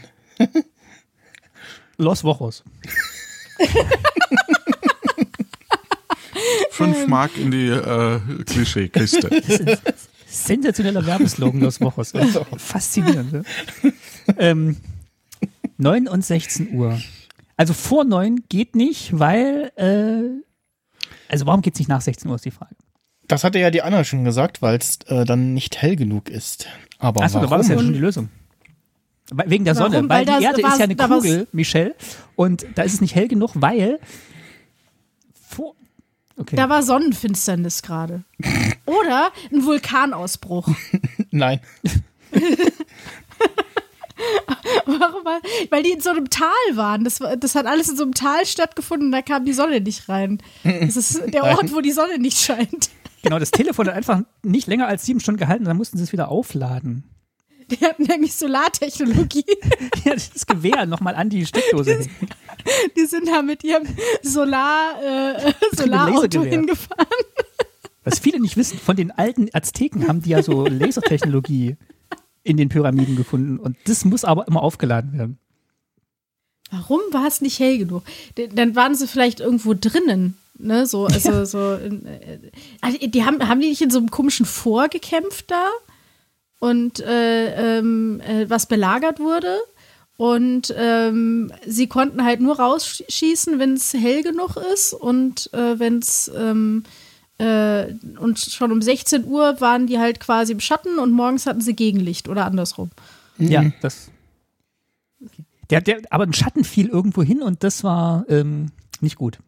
Los 1.96 2.24
Wochos. 2.24 2.64
Fünf 6.70 7.07
Mark 7.07 7.37
in 7.37 7.51
die 7.51 7.68
äh, 7.68 8.20
Klischeekiste. 8.47 9.30
Sensationeller 10.26 11.07
Werbeslogan 11.07 11.61
Los 11.61 11.80
Wochos. 11.80 12.12
Faszinierend. 12.57 13.32
Ne? 13.32 13.45
ähm, 14.39 14.76
9 15.78 16.09
und 16.09 16.24
16 16.24 16.74
Uhr. 16.74 17.01
Also 17.57 17.72
vor 17.72 18.05
9 18.05 18.45
geht 18.49 18.74
nicht, 18.74 19.18
weil, 19.18 19.70
äh, 19.76 20.43
also 21.28 21.47
warum 21.47 21.62
geht 21.62 21.74
es 21.74 21.78
nicht 21.78 21.89
nach 21.89 22.01
16 22.01 22.28
Uhr, 22.28 22.37
ist 22.37 22.45
die 22.45 22.51
Frage. 22.51 22.74
Das 23.28 23.45
hatte 23.45 23.59
ja 23.59 23.70
die 23.70 23.82
Anna 23.82 24.05
schon 24.05 24.24
gesagt, 24.24 24.61
weil 24.61 24.76
es 24.78 24.99
äh, 25.07 25.24
dann 25.24 25.55
nicht 25.55 25.80
hell 25.80 25.97
genug 25.97 26.28
ist. 26.28 26.66
Aber 26.99 27.22
Achso, 27.22 27.41
da 27.41 27.51
war 27.51 27.59
das 27.59 27.68
ja 27.68 27.76
schon 27.78 27.93
die 27.93 27.99
Lösung. 27.99 28.28
Weil- 29.30 29.49
Wegen 29.51 29.64
der 29.64 29.76
Warum? 29.76 29.93
Sonne, 29.93 30.09
weil, 30.09 30.18
Weil 30.18 30.24
da 30.26 30.39
die 30.39 30.45
Erde 30.45 30.61
ist 30.61 30.78
ja 30.78 30.85
eine 30.85 30.97
Kugel, 30.97 31.47
Michelle, 31.53 31.95
und 32.37 32.66
da 32.74 32.82
ist 32.82 32.95
es 32.95 33.01
nicht 33.01 33.14
hell 33.14 33.28
genug, 33.28 33.53
weil 33.55 33.99
okay. 36.37 36.57
Da 36.57 36.68
war 36.68 36.82
Sonnenfinsternis 36.82 37.82
gerade. 37.82 38.22
Oder 38.87 39.30
ein 39.53 39.64
Vulkanausbruch. 39.64 40.68
Nein. 41.30 41.61
Warum? 44.87 45.24
war- 45.24 45.41
Weil 45.70 45.82
die 45.82 45.91
in 45.93 46.01
so 46.01 46.11
einem 46.11 46.30
Tal 46.30 46.49
waren. 46.74 47.05
Das, 47.05 47.20
das 47.39 47.55
hat 47.55 47.66
alles 47.66 47.89
in 47.89 47.97
so 47.97 48.05
einem 48.05 48.14
Tal 48.14 48.47
stattgefunden 48.47 49.07
und 49.09 49.12
da 49.12 49.22
kam 49.22 49.45
die 49.45 49.53
Sonne 49.53 49.80
nicht 49.80 50.09
rein. 50.09 50.39
Das 50.62 50.97
ist 50.97 51.20
der 51.32 51.45
Ort, 51.45 51.72
wo 51.74 51.80
die 51.80 51.93
Sonne 51.93 52.18
nicht 52.18 52.39
scheint. 52.39 52.91
genau, 53.22 53.39
das 53.39 53.51
Telefon 53.51 53.87
hat 53.89 53.95
einfach 53.95 54.20
nicht 54.43 54.66
länger 54.68 54.87
als 54.87 55.05
sieben 55.05 55.20
Stunden 55.20 55.39
gehalten, 55.41 55.64
dann 55.64 55.76
mussten 55.76 55.99
sie 55.99 56.05
es 56.05 56.12
wieder 56.12 56.28
aufladen. 56.28 57.05
Die 57.80 57.84
hatten 57.84 58.04
nämlich 58.04 58.34
Solartechnologie. 58.34 59.44
Ja, 60.04 60.14
das 60.14 60.46
Gewehr 60.46 60.84
nochmal 60.86 61.14
an 61.14 61.30
die 61.30 61.46
Steckdose 61.46 61.94
hängen. 61.94 62.10
Die 62.96 63.06
sind 63.06 63.26
da 63.26 63.40
mit 63.42 63.64
ihrem 63.64 63.86
Solar, 64.22 65.02
äh, 65.02 65.52
Solarauto 65.74 66.42
hingefahren. 66.42 67.06
Was 68.04 68.18
viele 68.18 68.38
nicht 68.40 68.56
wissen, 68.56 68.78
von 68.78 68.96
den 68.96 69.10
alten 69.10 69.48
Azteken 69.52 70.06
haben 70.06 70.20
die 70.20 70.30
ja 70.30 70.42
so 70.42 70.66
Lasertechnologie 70.68 71.76
in 72.42 72.56
den 72.58 72.68
Pyramiden 72.68 73.16
gefunden 73.16 73.58
und 73.58 73.76
das 73.86 74.04
muss 74.04 74.24
aber 74.24 74.46
immer 74.46 74.62
aufgeladen 74.62 75.16
werden. 75.16 75.38
Warum 76.70 77.00
war 77.12 77.26
es 77.26 77.40
nicht 77.40 77.58
hell 77.58 77.78
genug? 77.78 78.02
Dann 78.34 78.76
waren 78.76 78.94
sie 78.94 79.06
vielleicht 79.06 79.40
irgendwo 79.40 79.74
drinnen. 79.78 80.36
Ne, 80.56 80.86
so, 80.86 81.06
also 81.06 81.44
so, 81.44 81.74
in, 81.74 82.06
äh, 82.06 82.38
also 82.80 82.96
die 82.98 83.24
haben, 83.24 83.46
haben 83.48 83.60
die 83.60 83.70
nicht 83.70 83.82
in 83.82 83.90
so 83.90 83.98
einem 83.98 84.10
komischen 84.10 84.46
Vor 84.46 84.88
gekämpft 84.88 85.50
da 85.50 85.68
und 86.61 87.00
äh, 87.00 87.78
ähm, 87.78 88.20
äh, 88.20 88.48
was 88.48 88.66
belagert 88.66 89.20
wurde 89.20 89.59
und 90.16 90.72
ähm, 90.76 91.52
sie 91.66 91.88
konnten 91.88 92.24
halt 92.24 92.40
nur 92.40 92.59
rausschießen, 92.59 93.59
wenn 93.59 93.74
es 93.74 93.92
hell 93.94 94.22
genug 94.22 94.57
ist 94.72 94.92
und 94.92 95.52
äh, 95.52 95.78
wenn 95.78 95.98
es 95.98 96.30
ähm, 96.36 96.84
äh, 97.38 97.86
und 98.20 98.38
schon 98.38 98.70
um 98.70 98.80
16 98.80 99.24
Uhr 99.24 99.61
waren 99.61 99.86
die 99.88 99.98
halt 99.98 100.20
quasi 100.20 100.52
im 100.52 100.61
Schatten 100.61 100.98
und 100.98 101.11
morgens 101.11 101.46
hatten 101.46 101.61
sie 101.61 101.74
Gegenlicht 101.74 102.28
oder 102.28 102.44
andersrum. 102.46 102.90
Ja, 103.38 103.64
das. 103.82 104.11
Der, 105.70 105.80
der, 105.80 106.02
aber 106.11 106.24
ein 106.24 106.32
Schatten 106.32 106.62
fiel 106.62 106.88
irgendwo 106.88 107.22
hin 107.22 107.42
und 107.42 107.64
das 107.64 107.82
war 107.82 108.24
ähm, 108.28 108.70
nicht 109.00 109.16
gut. 109.16 109.38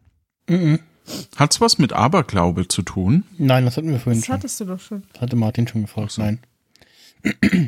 Hat's 1.37 1.61
was 1.61 1.77
mit 1.77 1.93
Aberglaube 1.93 2.67
zu 2.67 2.81
tun? 2.81 3.23
Nein, 3.37 3.63
das 3.65 3.77
hatten 3.77 3.89
wir 3.89 3.99
vorhin 3.99 4.19
Das 4.19 4.25
schon. 4.25 4.35
hattest 4.35 4.59
du 4.59 4.65
doch 4.65 4.79
schon. 4.79 5.03
Das 5.13 5.21
hatte 5.21 5.35
Martin 5.37 5.67
schon 5.67 5.83
gefragt. 5.83 6.17
Nein. 6.17 6.39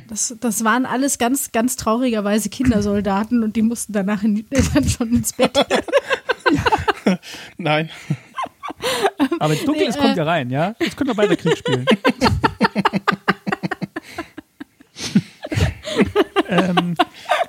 Das, 0.07 0.36
das 0.39 0.64
waren 0.64 0.86
alles 0.86 1.18
ganz, 1.18 1.51
ganz 1.51 1.76
traurigerweise 1.76 2.49
Kindersoldaten 2.49 3.43
und 3.43 3.55
die 3.55 3.62
mussten 3.62 3.93
danach 3.93 4.24
in, 4.24 4.45
dann 4.74 4.88
schon 4.88 5.14
ins 5.14 5.34
Bett. 5.34 5.57
Nein. 7.57 7.89
Aber 9.39 9.55
dunkel 9.55 9.84
Nee, 9.84 9.89
ist, 9.89 9.97
kommt 9.97 10.16
äh, 10.16 10.18
ja 10.18 10.24
rein, 10.24 10.49
ja? 10.49 10.76
Jetzt 10.80 10.97
können 10.97 11.10
wir 11.10 11.18
weiter 11.18 11.36
Krieg 11.36 11.57
spielen. 11.57 11.86
ähm, 16.49 16.95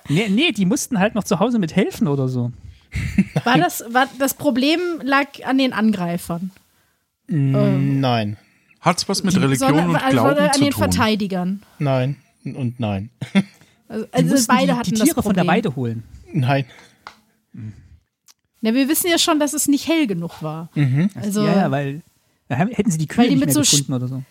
nee, 0.08 0.28
nee, 0.28 0.52
die 0.52 0.66
mussten 0.66 0.98
halt 0.98 1.14
noch 1.14 1.24
zu 1.24 1.38
Hause 1.40 1.58
mit 1.58 1.74
helfen 1.76 2.08
oder 2.08 2.28
so. 2.28 2.52
War 3.44 3.58
das, 3.58 3.84
war, 3.88 4.08
das 4.18 4.34
Problem 4.34 4.80
lag 5.02 5.26
an 5.44 5.58
den 5.58 5.72
Angreifern. 5.72 6.50
Nein. 7.28 8.36
Hat's 8.80 9.08
was 9.08 9.22
mit 9.22 9.36
Religion 9.36 9.68
sondern 9.68 9.90
und 9.90 9.96
also 9.96 10.10
Glauben 10.10 10.38
an 10.40 10.52
zu 10.52 10.60
den 10.60 10.70
tun? 10.70 10.78
Verteidigern. 10.82 11.62
Nein. 11.78 12.16
Und 12.44 12.80
nein. 12.80 13.10
Also, 13.88 14.06
Die 14.06 14.12
also 14.14 14.30
mussten 14.30 14.46
beide 14.48 14.66
die, 14.66 14.72
hatten 14.72 14.84
die 14.90 14.90
das 14.92 15.00
Tiere 15.02 15.14
Problem. 15.14 15.24
von 15.24 15.34
der 15.34 15.46
Weide 15.46 15.76
holen. 15.76 16.02
Nein. 16.32 16.64
Ja, 18.62 18.74
wir 18.74 18.88
wissen 18.88 19.08
ja 19.10 19.18
schon, 19.18 19.38
dass 19.40 19.52
es 19.52 19.68
nicht 19.68 19.86
hell 19.88 20.06
genug 20.06 20.42
war. 20.42 20.70
Also, 21.14 21.44
ja, 21.44 21.56
ja, 21.56 21.70
weil 21.70 22.02
hätten 22.48 22.90
sie 22.90 22.98
die 22.98 23.06
Kühe 23.06 23.24
die 23.24 23.30
nicht 23.30 23.40
mit 23.40 23.46
mehr 23.54 23.54
so 23.54 23.60
gefunden 23.60 23.92
oder 23.94 24.08
so. 24.08 24.22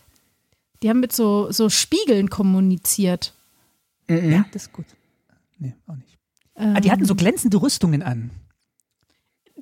die 0.84 0.90
haben 0.90 1.00
mit 1.00 1.14
so, 1.14 1.52
so 1.52 1.70
Spiegeln 1.70 2.30
kommuniziert. 2.30 3.34
Ja, 4.10 4.46
das 4.52 4.64
ist 4.64 4.74
gut. 4.74 4.86
Nee, 5.60 5.76
auch 5.88 5.96
nicht. 5.96 6.18
Ähm, 6.56 6.76
Ah, 6.76 6.80
die 6.80 6.92
hatten 6.92 7.06
so 7.06 7.16
glänzende 7.16 7.62
Rüstungen 7.62 8.02
an. 8.02 8.32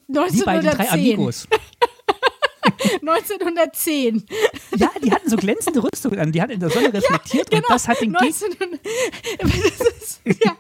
Wie 0.08 0.14
bei 0.44 0.60
den 0.60 0.72
drei 0.72 0.90
1910. 0.90 0.90
Amigos. 0.94 1.48
1910. 3.02 4.26
Ja, 4.78 4.90
die 5.04 5.12
hatten 5.12 5.30
so 5.30 5.38
glänzende 5.38 5.84
Rüstungen 5.84 6.20
an. 6.20 6.32
Die 6.32 6.42
hatten 6.42 6.54
in 6.54 6.60
der 6.60 6.70
Sonne 6.70 6.94
reflektiert 6.94 7.54
und 7.54 7.64
das 7.70 7.88
hat 7.88 8.02
den 8.02 8.14
Gegner. 8.14 8.22
1900 8.22 8.80
das 9.80 9.88
ist, 9.88 10.22
ja, 10.44 10.56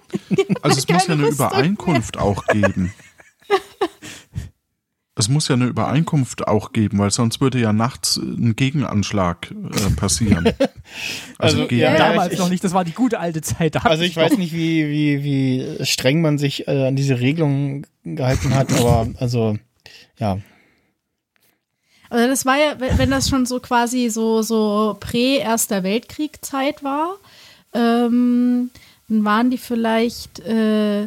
Also 0.61 0.77
es 0.79 0.87
muss 0.87 1.07
ja 1.07 1.13
eine 1.13 1.23
Rüstung 1.27 1.47
Übereinkunft 1.47 2.17
auch 2.17 2.45
geben. 2.47 2.93
Es 5.19 5.29
muss 5.29 5.47
ja 5.47 5.55
eine 5.55 5.65
Übereinkunft 5.65 6.47
auch 6.47 6.73
geben, 6.73 6.99
weil 6.99 7.09
sonst 7.09 7.41
würde 7.41 7.59
ja 7.59 7.73
nachts 7.73 8.17
ein 8.17 8.55
Gegenanschlag 8.55 9.49
äh, 9.51 9.89
passieren. 9.95 10.45
Also, 11.39 11.57
Also, 11.57 11.67
gegen, 11.67 11.81
ja, 11.81 11.97
Damals 11.97 12.33
ich- 12.33 12.39
noch 12.39 12.49
nicht, 12.49 12.63
das 12.63 12.73
war 12.73 12.85
die 12.85 12.93
gute 12.93 13.19
alte 13.19 13.41
Zeit. 13.41 13.75
Da 13.75 13.79
Also 13.79 14.01
hat 14.03 14.09
ich 14.09 14.15
weiß 14.15 14.31
noch- 14.31 14.37
nicht, 14.39 14.53
wie, 14.53 14.87
wie, 14.87 15.23
wie 15.23 15.85
streng 15.85 16.21
man 16.21 16.37
sich 16.37 16.67
äh, 16.67 16.87
an 16.87 16.95
diese 16.95 17.19
Regelungen 17.19 17.85
gehalten 18.03 18.55
hat, 18.55 18.71
aber 18.73 19.07
also 19.17 19.57
ja. 20.17 20.37
Also 22.09 22.27
das 22.27 22.45
war 22.45 22.57
ja, 22.57 22.79
wenn 22.79 23.11
das 23.11 23.29
schon 23.29 23.45
so 23.45 23.59
quasi 23.59 24.09
so, 24.09 24.41
so 24.41 24.97
Prä-Erster 24.99 25.83
Weltkrieg-Zeit 25.83 26.83
war, 26.83 27.17
ähm, 27.73 28.69
dann 29.09 29.23
waren 29.23 29.49
die 29.49 29.57
vielleicht 29.57 30.39
äh, 30.39 31.03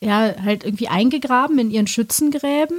ja 0.00 0.34
halt 0.42 0.64
irgendwie 0.64 0.88
eingegraben 0.88 1.58
in 1.58 1.70
ihren 1.70 1.86
Schützengräben 1.86 2.78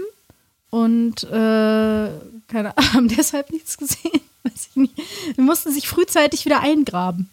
und 0.69 1.23
äh, 1.23 2.09
keine, 2.47 2.75
haben 2.93 3.07
deshalb 3.07 3.51
nichts 3.51 3.77
gesehen. 3.77 4.21
Weiß 4.43 4.69
ich 4.71 4.75
nicht. 4.75 4.93
Die 5.37 5.41
mussten 5.41 5.71
sich 5.71 5.87
frühzeitig 5.87 6.45
wieder 6.45 6.61
eingraben. 6.61 7.29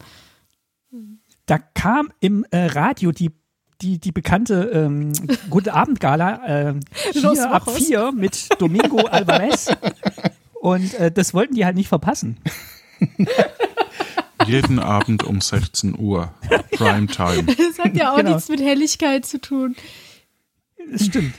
Da 1.47 1.59
kam 1.59 2.13
im 2.21 2.45
äh, 2.51 2.67
Radio 2.67 3.13
die 3.13 3.31
die, 3.83 3.99
die 3.99 4.13
bekannte 4.13 4.71
ähm, 4.75 5.13
Gute 5.51 5.73
Abend 5.75 6.01
Gala 6.01 6.69
äh, 6.69 6.75
hier 7.13 7.51
ab 7.51 7.71
vier 7.71 8.13
mit 8.13 8.49
Domingo 8.61 8.99
Alvarez 9.11 9.71
und 10.61 10.95
äh, 10.95 11.11
das 11.13 11.33
wollten 11.35 11.55
die 11.55 11.65
halt 11.65 11.77
nicht 11.77 11.89
verpassen. 11.89 12.39
Jeden 14.47 14.79
Abend 14.79 15.25
um 15.25 15.41
16 15.41 15.99
Uhr. 15.99 16.33
Primetime. 16.73 17.45
Das 17.57 17.79
hat 17.79 17.95
ja 17.97 18.13
auch 18.13 18.17
Genau. 18.17 18.31
nichts 18.35 18.49
mit 18.49 18.61
Helligkeit 18.61 19.27
zu 19.27 19.41
tun. 19.41 19.77
Das 20.91 21.05
stimmt. 21.07 21.35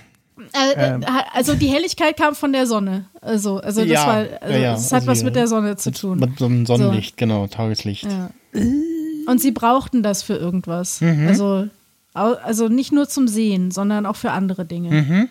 Äh, 0.53 0.73
Ähm. 0.75 1.01
äh, 1.03 1.05
also 1.33 1.55
die 1.55 1.67
Helligkeit 1.67 2.17
kam 2.17 2.35
von 2.35 2.53
der 2.53 2.65
Sonne. 2.65 3.05
Also, 3.21 3.57
also 3.59 3.81
das 3.81 3.89
Ja, 3.89 4.07
war, 4.07 4.25
also 4.41 4.57
ja, 4.59 4.73
es 4.75 4.85
hat 4.91 5.01
Also 5.01 5.07
was 5.07 5.23
mit 5.23 5.35
der 5.35 5.47
Sonne 5.47 5.75
zu 5.77 5.91
tun. 5.91 6.19
Mit 6.19 6.37
so 6.39 6.45
einem 6.45 6.65
Sonnenlicht, 6.65 7.17
genau, 7.17 7.47
Tageslicht. 7.47 8.05
Ja. 8.05 8.29
Und 8.53 9.41
sie 9.41 9.51
brauchten 9.51 10.01
das 10.03 10.23
für 10.23 10.35
irgendwas. 10.35 11.01
Mhm. 11.01 11.27
Also, 11.27 11.67
also 12.13 12.67
nicht 12.69 12.91
nur 12.91 13.07
zum 13.07 13.27
Sehen, 13.27 13.71
sondern 13.71 14.05
auch 14.05 14.15
für 14.15 14.31
andere 14.31 14.65
Dinge. 14.65 14.89
Mhm. 15.01 15.29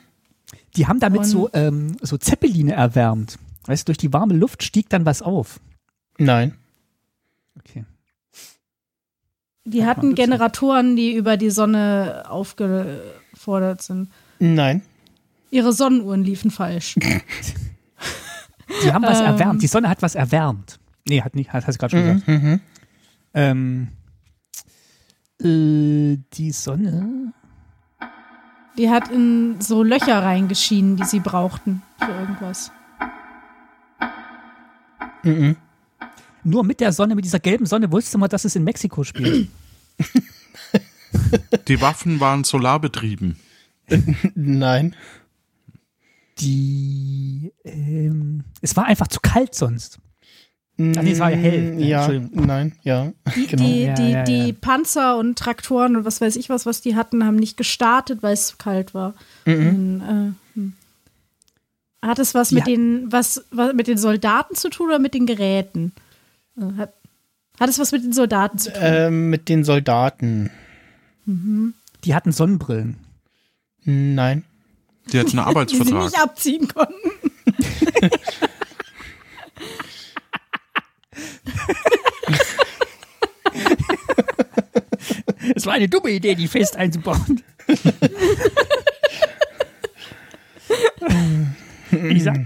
Die 0.76 0.86
haben 0.86 1.00
damit 1.00 1.20
Und- 1.20 1.26
so, 1.26 1.50
ähm, 1.52 1.96
so 2.00 2.16
Zeppeline 2.18 2.72
erwärmt. 2.72 3.38
Weißt 3.66 3.82
du, 3.86 3.90
durch 3.90 3.98
die 3.98 4.12
warme 4.12 4.34
Luft 4.34 4.62
stieg 4.62 4.88
dann 4.88 5.04
was 5.04 5.20
auf. 5.22 5.60
Nein. 6.18 6.54
Okay. 7.58 7.84
Die 9.64 9.84
hatten. 9.84 10.14
Generatoren, 10.14 10.96
die 10.96 11.12
über 11.14 11.36
die 11.36 11.50
Sonne 11.50 12.24
aufgefordert 12.28 13.82
sind. 13.82 14.08
Nein. 14.38 14.82
Ihre 15.50 15.72
Sonnenuhren 15.72 16.24
liefen 16.24 16.50
falsch. 16.50 16.94
Die 18.84 18.92
haben 18.92 19.02
was 19.02 19.20
Ähm. 19.20 19.26
erwärmt. 19.26 19.62
Die 19.62 19.66
Sonne 19.66 19.88
hat 19.88 20.02
was 20.02 20.14
erwärmt. 20.14 20.78
Nee, 21.08 21.22
hat 21.22 21.34
nicht, 21.34 21.52
hat, 21.54 21.66
hast 21.66 21.76
du 21.76 21.78
gerade 21.78 21.90
schon 21.96 22.04
gesagt. 22.20 22.28
Mhm. 22.28 22.60
Ähm, 23.34 23.88
äh, 25.42 26.18
die 26.32 26.52
Sonne. 26.52 27.32
Die 28.76 28.90
hat 28.90 29.10
in 29.10 29.60
so 29.60 29.82
Löcher 29.82 30.22
reingeschienen, 30.22 30.96
die 30.96 31.04
sie 31.04 31.20
brauchten 31.20 31.82
für 31.98 32.12
irgendwas. 32.12 32.70
Mhm. 35.24 35.56
Nur 36.44 36.64
mit 36.64 36.80
der 36.80 36.92
Sonne, 36.92 37.14
mit 37.14 37.24
dieser 37.24 37.40
gelben 37.40 37.66
Sonne, 37.66 37.90
wusste 37.90 38.18
man, 38.18 38.30
dass 38.30 38.44
es 38.44 38.56
in 38.56 38.64
Mexiko 38.64 39.04
spielt. 39.04 39.48
Die 41.68 41.80
Waffen 41.80 42.20
waren 42.20 42.44
solarbetrieben. 42.44 43.36
Nein. 44.34 44.94
Die, 46.38 47.52
ähm, 47.64 48.44
es 48.60 48.76
war 48.76 48.84
einfach 48.84 49.08
zu 49.08 49.18
kalt 49.20 49.54
sonst. 49.54 49.98
Ach 50.80 51.02
nee, 51.02 51.10
es 51.10 51.18
war 51.18 51.30
ja 51.30 51.36
hell. 51.36 51.74
Ja, 51.80 51.86
Ja, 51.86 52.04
Entschuldigung. 52.06 52.46
nein, 52.46 52.72
ja. 52.82 53.12
Die, 53.34 53.46
Genau. 53.48 53.62
die, 53.64 53.82
Ja, 53.82 53.94
die, 53.94 54.10
ja, 54.10 54.22
die 54.22 54.46
ja. 54.48 54.54
Panzer 54.60 55.16
und 55.18 55.36
Traktoren 55.38 55.96
und 55.96 56.04
was 56.04 56.20
weiß 56.20 56.36
ich 56.36 56.48
was, 56.48 56.66
was 56.66 56.80
die 56.80 56.94
hatten, 56.94 57.24
haben 57.24 57.36
nicht 57.36 57.56
gestartet, 57.56 58.22
weil 58.22 58.34
es 58.34 58.46
zu 58.48 58.56
kalt 58.58 58.94
war. 58.94 59.14
Und, 59.44 60.00
äh, 60.00 60.56
hm. 60.58 60.72
Hat 62.00 62.20
es 62.20 62.32
was 62.34 62.52
mit 62.52 62.68
den 62.68 63.10
was, 63.10 63.44
was 63.50 63.72
mit 63.74 63.88
den 63.88 63.98
Soldaten 63.98 64.54
zu 64.54 64.70
tun 64.70 64.86
oder 64.86 65.00
mit 65.00 65.14
den 65.14 65.26
Geräten? 65.26 65.92
Äh, 66.56 66.76
Hat, 66.78 66.92
hat 67.58 67.68
es 67.68 67.80
was 67.80 67.90
mit 67.90 68.04
den 68.04 68.12
Soldaten 68.12 68.58
zu 68.58 68.72
tun? 68.72 68.80
Ähm, 68.84 69.30
mit 69.30 69.48
den 69.48 69.64
Soldaten. 69.64 70.50
Die 71.26 72.14
hatten 72.14 72.30
Sonnenbrillen. 72.30 72.98
Nein. 73.84 74.44
Die 75.12 75.18
hatten 75.18 75.38
einen 75.40 75.48
die 75.66 75.74
sie 75.74 75.82
Arbeitsvertrag. 75.82 76.04
nicht 76.04 76.20
abziehen 76.22 76.68
konnten. 76.68 77.10
Es 85.54 85.66
war 85.66 85.74
eine 85.74 85.88
dumme 85.88 86.10
Idee, 86.10 86.34
die 86.34 86.48
fest 86.48 86.76
einzubauen. 86.76 87.42
Wie 91.90 92.14
gesagt, 92.14 92.40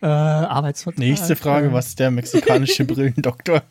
äh, 0.00 0.06
Arbeitsvertrag. 0.06 0.98
Nächste 0.98 1.34
Frage, 1.36 1.72
was 1.72 1.88
ist 1.88 1.98
der 1.98 2.10
mexikanische 2.10 2.84
Brillendoktor? 2.86 3.62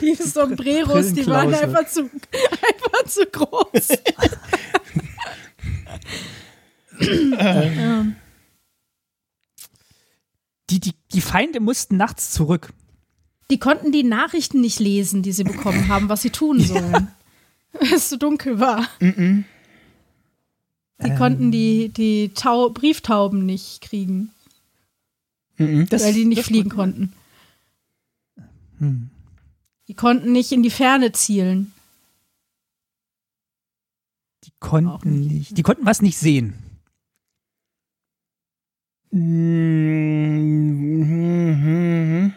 Die 0.00 0.14
Sombreros, 0.14 1.12
die 1.12 1.26
waren 1.26 1.52
einfach 1.54 1.86
zu, 1.86 2.02
einfach 2.02 3.04
zu 3.06 3.26
groß. 3.26 3.88
Ähm, 7.02 8.16
Die, 10.68 10.78
die, 10.80 10.92
die 11.12 11.20
Feinde 11.20 11.60
mussten 11.60 11.96
nachts 11.96 12.30
zurück. 12.30 12.72
Die 13.50 13.58
konnten 13.58 13.90
die 13.92 14.04
Nachrichten 14.04 14.60
nicht 14.60 14.78
lesen, 14.80 15.22
die 15.22 15.32
sie 15.32 15.44
bekommen 15.44 15.88
haben, 15.88 16.08
was 16.08 16.22
sie 16.22 16.30
tun 16.30 16.60
sollen. 16.60 17.08
Weil 17.72 17.92
es 17.94 18.08
so 18.08 18.16
dunkel 18.16 18.58
war. 18.60 18.88
Mhm. 19.00 19.44
Die 21.04 21.14
konnten 21.14 21.50
die, 21.50 21.88
die 21.88 22.30
Tau 22.34 22.68
Brieftauben 22.70 23.44
nicht 23.46 23.80
kriegen, 23.80 24.30
Mhm. 25.56 25.86
Das, 25.90 26.02
weil 26.04 26.14
die 26.14 26.24
nicht 26.24 26.38
das- 26.38 26.46
fliegen 26.46 26.70
konnten. 26.70 27.12
Hm. 28.78 29.10
Die 29.88 29.94
konnten 29.94 30.32
nicht 30.32 30.52
in 30.52 30.62
die 30.62 30.70
Ferne 30.70 31.12
zielen. 31.12 31.72
Die 34.44 34.52
konnten 34.58 35.26
nicht. 35.26 35.58
Die 35.58 35.62
konnten 35.62 35.84
was 35.84 36.00
nicht 36.00 36.16
sehen. 36.16 36.54
Mhm. 41.00 42.32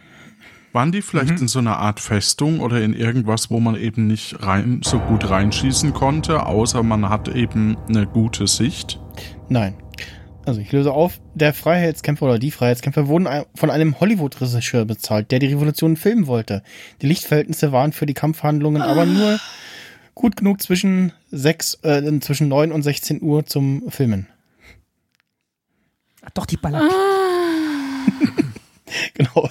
Waren 0.73 0.91
die 0.91 1.03
vielleicht 1.03 1.39
in 1.39 1.47
so 1.47 1.59
einer 1.59 1.77
Art 1.77 1.99
Festung 1.99 2.59
oder 2.59 2.81
in 2.81 2.95
irgendwas, 2.95 3.51
wo 3.51 3.59
man 3.59 3.75
eben 3.75 4.07
nicht 4.07 4.41
rein, 4.41 4.81
so 4.83 4.97
gut 4.97 5.29
reinschießen 5.29 5.93
konnte, 5.93 6.47
außer 6.47 6.81
man 6.81 7.09
hat 7.09 7.27
eben 7.27 7.77
eine 7.87 8.07
gute 8.07 8.47
Sicht? 8.47 8.99
Nein. 9.49 9.75
Also 10.45 10.59
ich 10.59 10.71
löse 10.71 10.91
auf, 10.91 11.21
der 11.35 11.53
Freiheitskämpfer 11.53 12.25
oder 12.25 12.39
die 12.39 12.49
Freiheitskämpfer 12.49 13.07
wurden 13.07 13.27
von 13.53 13.69
einem 13.69 13.99
Hollywood-Regisseur 13.99 14.85
bezahlt, 14.85 15.29
der 15.29 15.37
die 15.37 15.45
Revolution 15.45 15.95
filmen 15.95 16.25
wollte. 16.25 16.63
Die 17.03 17.07
Lichtverhältnisse 17.07 17.71
waren 17.71 17.93
für 17.93 18.07
die 18.07 18.15
Kampfhandlungen 18.15 18.81
aber 18.81 19.05
nur 19.05 19.39
gut 20.15 20.35
genug 20.35 20.59
zwischen 20.59 21.13
sechs, 21.29 21.75
äh, 21.83 22.19
zwischen 22.19 22.47
9 22.47 22.71
und 22.71 22.81
16 22.81 23.21
Uhr 23.21 23.45
zum 23.45 23.91
Filmen. 23.91 24.27
Ach, 26.23 26.31
doch, 26.31 26.47
die 26.47 26.57
Baller. 26.61 26.89
Genau. 29.13 29.49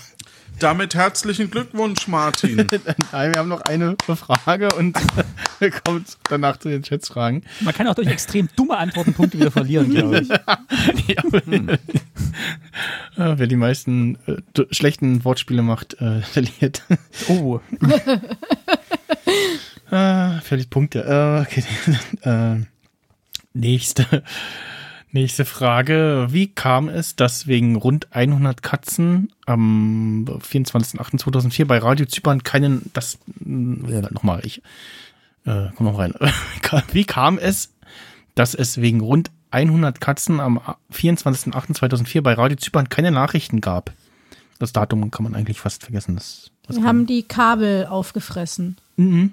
Damit 0.63 0.95
herzlichen 0.95 1.51
Glückwunsch, 1.51 2.07
Martin. 2.07 2.57
Nein, 3.13 3.33
wir 3.35 3.41
haben 3.41 3.49
noch 3.49 3.63
eine 3.63 3.97
Frage 4.15 4.69
und 4.77 4.97
wir 5.59 5.71
kommen 5.73 6.05
danach 6.31 6.57
zu 6.57 6.69
den 6.69 6.83
Chatsfragen. 6.83 7.43
Man 7.63 7.75
kann 7.75 7.89
auch 7.89 7.97
durch 7.97 8.07
extrem 8.07 8.49
dumme 8.55 8.79
Antworten 8.79 9.13
Punkte 9.13 9.41
wieder 9.41 9.51
verlieren, 9.51 9.91
glaube 9.91 10.21
ich. 10.21 10.29
Ja, 13.17 13.39
wer 13.39 13.47
die 13.49 13.57
meisten 13.57 14.17
äh, 14.27 14.63
schlechten 14.71 15.25
Wortspiele 15.25 15.63
macht, 15.63 16.01
äh, 16.01 16.23
verliert. 16.23 16.85
Oh, 17.29 17.61
Ah, 19.91 20.41
verliert 20.43 20.71
Punkte. 20.71 21.01
Äh, 21.01 21.43
okay. 21.43 21.65
äh, 22.23 22.65
nächste, 23.53 24.23
nächste 25.13 25.45
Frage. 25.45 26.29
Wie 26.31 26.49
kam 26.49 26.89
es, 26.89 27.17
dass 27.17 27.47
wegen 27.47 27.77
rund 27.77 28.09
100 28.13 28.63
Katzen 28.63 29.33
am 29.47 30.25
24.08.2004 30.27 31.65
bei 31.67 31.79
Radio 31.79 32.07
Zypern 32.07 32.43
keinen, 32.43 32.91
das, 32.93 33.19
äh, 33.41 34.03
nochmal, 34.11 34.41
ich, 34.45 34.63
äh, 35.45 35.69
komm 35.77 35.87
noch 35.87 35.99
rein. 35.99 36.15
Wie 36.93 37.05
kam 37.05 37.39
es, 37.39 37.73
dass 38.35 38.55
es 38.55 38.81
wegen 38.81 39.01
rund 39.01 39.31
100 39.51 40.01
Katzen 40.01 40.41
am 40.41 40.61
24.08.2004 40.93 42.23
bei 42.23 42.35
Radio 42.35 42.57
Zypern 42.57 42.89
keine 42.89 43.11
Nachrichten 43.11 43.61
gab? 43.61 43.93
Das 44.59 44.73
Datum 44.73 45.11
kann 45.11 45.25
man 45.25 45.35
eigentlich 45.35 45.61
fast 45.61 45.83
vergessen. 45.83 46.15
Das, 46.15 46.51
das 46.67 46.77
Die 46.77 46.85
haben 46.85 47.07
die 47.07 47.25
Kabel 47.25 47.87
aufgefressen. 47.87 48.77
Mhm. 48.97 49.33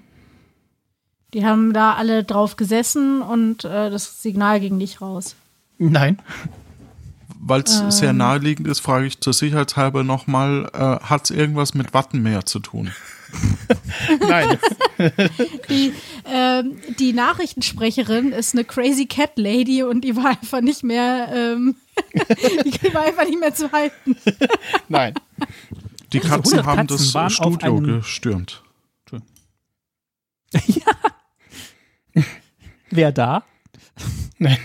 Die 1.34 1.46
haben 1.46 1.74
da 1.74 1.94
alle 1.94 2.24
drauf 2.24 2.56
gesessen 2.56 3.22
und 3.22 3.64
äh, 3.64 3.92
das 3.92 4.24
Signal 4.24 4.60
ging 4.60 4.78
nicht 4.78 5.02
raus. 5.02 5.36
Nein. 5.80 6.22
Weil 7.42 7.62
es 7.62 7.82
sehr 7.90 8.14
naheliegend 8.14 8.68
ist, 8.68 8.80
frage 8.82 9.08
ich 9.08 9.20
zur 9.22 9.34
Sicherheitshalber 9.34 10.04
nochmal, 10.04 10.70
äh, 10.74 11.04
hat 11.04 11.26
es 11.26 11.32
irgendwas 11.32 11.74
mit 11.74 11.94
Wattenmeer 11.94 12.46
zu 12.46 12.60
tun? 12.60 12.92
Nein. 14.28 14.58
Die, 15.70 15.94
ähm, 16.26 16.78
die 16.98 17.14
Nachrichtensprecherin 17.14 18.32
ist 18.32 18.56
eine 18.56 18.64
Crazy 18.64 19.06
Cat 19.06 19.38
Lady 19.38 19.84
und 19.84 20.02
die 20.02 20.16
war 20.16 20.30
einfach 20.30 20.62
nicht 20.62 20.84
mehr, 20.84 21.30
ähm, 21.34 21.76
Die 22.14 22.94
war 22.94 23.04
einfach 23.04 23.26
nicht 23.26 23.40
mehr 23.40 23.54
zu 23.54 23.72
halten. 23.72 24.16
Nein. 24.88 25.14
Die 26.14 26.20
Also 26.20 26.30
Katzen 26.30 26.60
100 26.60 26.66
haben 26.66 26.88
Katzen 26.88 27.14
das 27.14 27.34
Studio 27.34 27.82
gestürmt. 27.82 28.64
Wer 32.90 33.12
da? 33.12 33.44
Nein. 34.40 34.58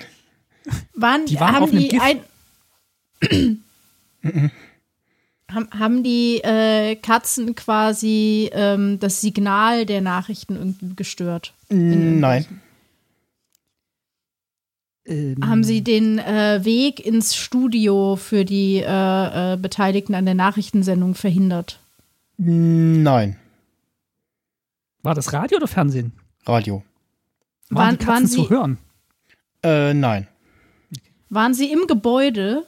Waren, 0.95 1.27
Die 1.27 1.39
waren 1.41 1.55
haben 1.57 1.63
auf 1.65 1.71
einem 1.71 1.81
die 1.81 1.89
Gift. 1.89 2.03
ein 2.03 3.63
haben, 5.51 5.69
haben 5.79 6.03
die 6.03 6.41
äh, 6.43 6.97
Katzen 6.97 7.55
quasi 7.55 8.51
ähm, 8.53 8.99
das 8.99 9.21
Signal 9.21 9.87
der 9.87 10.01
Nachrichten 10.01 10.57
irgendwie 10.57 10.95
gestört? 10.95 11.53
Nein. 11.69 12.47
Ähm, 15.07 15.37
Haben 15.45 15.65
sie 15.65 15.83
den 15.85 16.19
äh, 16.19 16.65
Weg 16.65 17.05
ins 17.05 17.37
Studio 17.37 18.17
für 18.17 18.45
die 18.47 18.77
äh, 18.79 19.53
äh, 19.53 19.57
Beteiligten 19.59 20.15
an 20.15 20.25
der 20.25 20.35
Nachrichtensendung 20.35 21.15
verhindert? 21.15 21.79
Nein. 22.39 23.37
War 25.03 25.15
das 25.15 25.33
Radio 25.35 25.59
oder 25.59 25.69
Fernsehen? 25.69 26.13
Radio. 26.47 26.83
Waren, 27.69 27.77
Waren- 27.79 27.99
die 27.99 28.05
Katzen 28.05 28.09
waren 28.15 28.27
zu 28.29 28.43
sie- 28.45 28.49
hören? 28.51 28.79
Äh, 29.63 29.93
nein. 29.95 30.27
Waren 31.35 31.53
sie 31.53 31.73
im 31.73 31.87
Gebäude? 31.89 32.65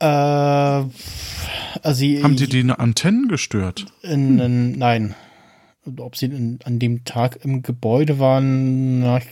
Äh, 0.00 0.06
also 0.06 0.90
sie, 1.92 2.22
Haben 2.24 2.34
die 2.36 2.48
die 2.48 2.68
Antennen 2.70 3.28
gestört? 3.28 3.86
in, 4.02 4.38
in, 4.40 4.72
nein. 4.78 5.14
Ob 5.98 6.16
sie 6.16 6.26
in, 6.26 6.58
an 6.64 6.80
dem 6.80 7.04
Tag 7.04 7.44
im 7.44 7.62
Gebäude 7.62 8.18
waren, 8.18 8.98
na, 9.00 9.18
ich 9.18 9.28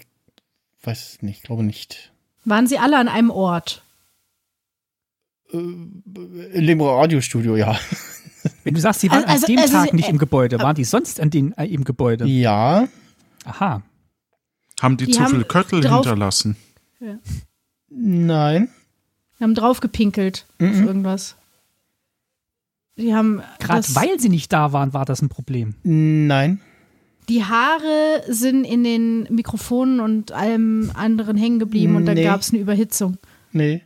weiß 0.83 1.15
es 1.15 1.23
nicht, 1.23 1.43
glaube 1.43 1.65
nicht. 1.65 2.13
Waren 2.45 2.69
sie 2.69 2.79
alle 2.79 2.99
an 2.99 3.09
einem 3.09 3.31
Ort? 3.31 3.83
In 5.53 6.03
dem 6.67 6.81
Radiostudio, 6.81 7.57
ja. 7.57 7.77
Wenn 8.63 8.75
du 8.75 8.81
sagst, 8.81 9.01
sie 9.01 9.11
waren 9.11 9.25
Also- 9.25 9.47
an 9.47 9.53
dem 9.53 9.59
also 9.59 9.73
Tag 9.73 9.91
sie- 9.91 9.97
nicht 9.97 10.09
im 10.09 10.19
Gebäude, 10.19 10.61
waren 10.61 10.77
die 10.77 10.85
sonst 10.85 11.19
an 11.21 11.31
den, 11.31 11.53
äh, 11.59 11.67
im 11.67 11.83
Gebäude? 11.83 12.27
Ja. 12.27 12.87
Aha. 13.45 13.83
Haben 14.81 14.97
die, 14.97 15.07
Die 15.07 15.13
zu 15.13 15.21
haben 15.21 15.33
viel 15.33 15.45
Köttel 15.45 15.83
hinterlassen? 15.89 16.57
Nein. 17.89 18.69
Die 19.39 19.45
haben 19.45 19.55
draufgepinkelt 19.55 20.47
auf 20.61 20.81
irgendwas. 20.81 21.37
Die 22.99 23.15
haben 23.15 23.43
Gerade 23.59 23.87
weil 23.95 24.19
sie 24.19 24.31
nicht 24.31 24.53
da 24.53 24.73
waren, 24.73 24.95
war 24.95 25.05
das 25.05 25.21
ein 25.21 25.29
Problem. 25.29 25.75
Nein. 25.83 26.61
Die 27.29 27.45
Haare 27.45 28.23
sind 28.29 28.65
in 28.65 28.85
den 28.85 29.25
Mikrofonen 29.35 30.01
und 30.01 30.33
allem 30.33 30.91
anderen 30.95 31.37
hängen 31.37 31.59
geblieben 31.59 31.97
und 31.97 32.07
dann 32.07 32.15
Nee. 32.15 32.25
gab 32.25 32.41
es 32.41 32.51
eine 32.51 32.61
Überhitzung. 32.61 33.19
Nee. 33.53 33.83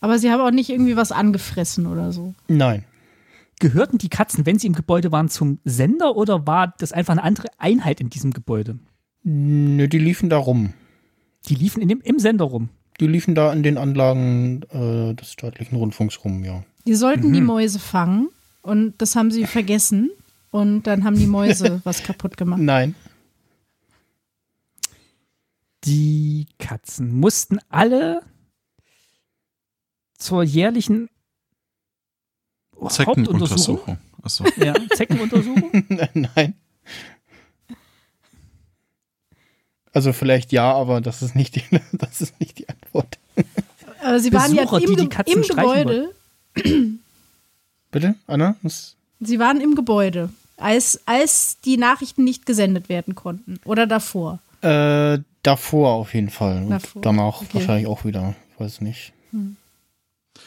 Aber 0.00 0.18
sie 0.18 0.30
haben 0.30 0.40
auch 0.40 0.50
nicht 0.50 0.70
irgendwie 0.70 0.96
was 0.96 1.12
angefressen 1.12 1.86
oder 1.86 2.12
so. 2.12 2.34
Nein. 2.48 2.84
Gehörten 3.60 3.98
die 3.98 4.08
Katzen, 4.08 4.44
wenn 4.46 4.58
sie 4.58 4.66
im 4.66 4.74
Gebäude 4.74 5.12
waren, 5.12 5.28
zum 5.28 5.58
Sender 5.64 6.16
oder 6.16 6.46
war 6.46 6.74
das 6.78 6.92
einfach 6.92 7.12
eine 7.12 7.22
andere 7.22 7.48
Einheit 7.58 8.00
in 8.00 8.10
diesem 8.10 8.32
Gebäude? 8.32 8.78
Nö, 9.24 9.88
die 9.88 9.98
liefen 9.98 10.28
da 10.28 10.36
rum. 10.36 10.74
Die 11.46 11.54
liefen 11.54 11.82
in 11.82 11.88
dem, 11.88 12.00
im 12.02 12.18
Sender 12.18 12.44
rum. 12.44 12.68
Die 13.00 13.06
liefen 13.06 13.34
da 13.34 13.52
in 13.52 13.62
den 13.62 13.78
Anlagen 13.78 14.62
äh, 14.70 15.14
des 15.14 15.32
staatlichen 15.32 15.76
Rundfunks 15.76 16.24
rum, 16.24 16.44
ja. 16.44 16.62
Die 16.86 16.94
sollten 16.94 17.32
die 17.32 17.40
Mäuse 17.40 17.78
fangen 17.78 18.28
und 18.62 18.94
das 18.98 19.16
haben 19.16 19.30
sie 19.30 19.46
vergessen 19.46 20.10
und 20.50 20.86
dann 20.86 21.04
haben 21.04 21.18
die 21.18 21.26
Mäuse 21.26 21.80
was 21.84 22.02
kaputt 22.02 22.36
gemacht. 22.36 22.60
Nein. 22.60 22.94
Die 25.84 26.46
Katzen 26.58 27.18
mussten 27.18 27.58
alle 27.70 28.22
zur 30.18 30.42
jährlichen 30.42 31.08
Hauptuntersuchung. 32.76 33.26
Zeckenuntersuchung. 33.26 33.98
Achso. 34.22 34.44
Ja, 34.56 34.74
Zeckenuntersuchung. 34.94 35.84
Nein. 36.14 36.54
Also 39.94 40.12
vielleicht 40.12 40.52
ja, 40.52 40.72
aber 40.72 41.00
das 41.00 41.22
ist 41.22 41.34
nicht 41.34 41.54
die, 41.54 41.62
das 41.92 42.20
ist 42.20 42.38
nicht 42.40 42.58
die 42.58 42.68
Antwort. 42.68 43.18
Aber 44.02 44.20
sie 44.20 44.32
waren 44.32 44.54
ja 44.54 44.64
Besucher, 44.64 44.82
im, 44.82 44.96
die 44.96 45.08
die 45.08 45.32
im 45.32 45.42
Gebäude. 45.42 46.10
Bitte, 47.90 48.14
Anna? 48.26 48.56
Was? 48.62 48.96
Sie 49.20 49.38
waren 49.38 49.60
im 49.60 49.74
Gebäude, 49.76 50.28
als, 50.56 51.00
als 51.06 51.58
die 51.64 51.76
Nachrichten 51.76 52.24
nicht 52.24 52.44
gesendet 52.44 52.88
werden 52.88 53.14
konnten. 53.14 53.60
Oder 53.64 53.86
davor. 53.86 54.40
Äh, 54.60 55.20
davor 55.42 55.92
auf 55.94 56.12
jeden 56.12 56.30
Fall. 56.30 56.64
Und 56.64 56.70
Davor, 56.70 57.02
danach 57.02 57.40
okay. 57.40 57.48
wahrscheinlich 57.52 57.86
auch 57.86 58.04
wieder. 58.04 58.34
Ich 58.52 58.60
weiß 58.60 58.80
nicht. 58.80 59.12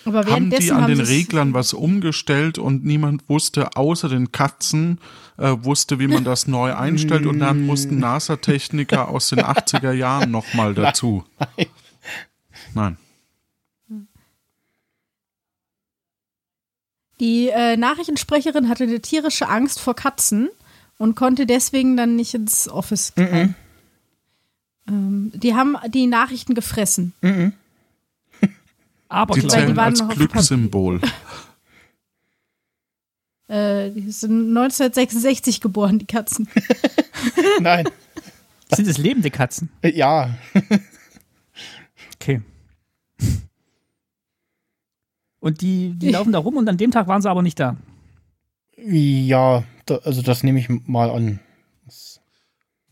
Aber 0.07 0.25
Haben 0.25 0.49
die 0.49 0.71
an 0.71 0.83
haben 0.83 0.95
den 0.95 1.05
Reglern 1.05 1.53
was 1.53 1.73
umgestellt 1.73 2.57
und 2.57 2.85
niemand 2.85 3.27
wusste, 3.29 3.75
außer 3.75 4.09
den 4.09 4.31
Katzen, 4.31 4.99
äh, 5.37 5.55
wusste, 5.61 5.99
wie 5.99 6.07
man 6.07 6.23
das 6.23 6.47
neu 6.47 6.73
einstellt 6.73 7.25
und 7.25 7.39
dann 7.39 7.65
mussten 7.65 7.99
NASA-Techniker 7.99 9.09
aus 9.09 9.29
den 9.29 9.39
80er 9.39 9.91
Jahren 9.91 10.31
nochmal 10.31 10.73
dazu. 10.73 11.23
Nein. 12.73 12.97
Die 17.19 17.49
äh, 17.49 17.77
Nachrichtensprecherin 17.77 18.69
hatte 18.69 18.83
eine 18.83 19.01
tierische 19.01 19.49
Angst 19.49 19.79
vor 19.79 19.95
Katzen 19.95 20.49
und 20.97 21.15
konnte 21.15 21.45
deswegen 21.45 21.97
dann 21.97 22.15
nicht 22.15 22.33
ins 22.33 22.69
Office 22.69 23.13
gehen. 23.15 23.55
Ähm, 24.87 25.31
die 25.33 25.55
haben 25.55 25.77
die 25.89 26.07
Nachrichten 26.07 26.53
gefressen. 26.53 27.13
Aber 29.09 29.35
Die 29.35 29.41
die 29.41 29.47
zählen 29.47 29.75
waren 29.75 29.99
als 29.99 30.15
Glückssymbol. 30.15 31.01
Äh, 33.49 33.91
die 33.91 34.11
sind 34.11 34.49
1966 34.49 35.61
geboren, 35.61 35.99
die 35.99 36.05
Katzen. 36.05 36.49
Nein. 37.61 37.87
sind 38.73 38.89
es 38.89 38.97
lebende 38.97 39.31
Katzen. 39.31 39.69
Äh, 39.81 39.91
Ja. 39.91 40.37
Okay. 42.15 42.41
Und 45.39 45.61
die, 45.61 45.93
die 45.95 46.09
laufen 46.09 46.33
da 46.33 46.39
rum 46.39 46.57
und 46.57 46.67
an 46.67 46.75
dem 46.77 46.91
Tag 46.91 47.07
waren 47.07 47.21
sie 47.21 47.29
aber 47.29 47.41
nicht 47.41 47.57
da. 47.57 47.77
Ja, 48.75 49.63
da, 49.85 49.95
also 49.99 50.21
das 50.21 50.43
nehme 50.43 50.59
ich 50.59 50.67
mal 50.85 51.09
an. 51.09 51.39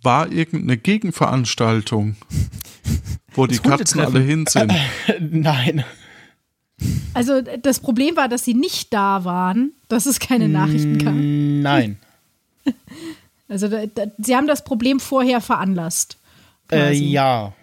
War 0.02 0.32
irgendeine 0.32 0.78
Gegenveranstaltung, 0.78 2.16
wo 3.34 3.46
die 3.48 3.58
Katzen 3.58 4.00
alle 4.00 4.22
hin 4.22 4.46
sind? 4.48 4.72
Nein. 5.20 5.84
Also 7.14 7.42
das 7.42 7.80
Problem 7.80 8.18
war, 8.18 8.28
dass 8.28 8.44
sie 8.44 8.54
nicht 8.54 8.94
da 8.94 9.24
waren, 9.24 9.72
dass 9.88 10.06
es 10.06 10.20
keine 10.20 10.50
Nachrichten 10.50 10.98
gab. 10.98 11.14
Nein. 11.16 11.98
Also 13.48 13.68
da, 13.68 13.86
da, 13.86 14.06
sie 14.18 14.36
haben 14.36 14.48
das 14.48 14.64
Problem 14.64 15.00
vorher 15.00 15.40
veranlasst. 15.40 16.18
Äh, 16.72 16.96
ja. 16.96 17.54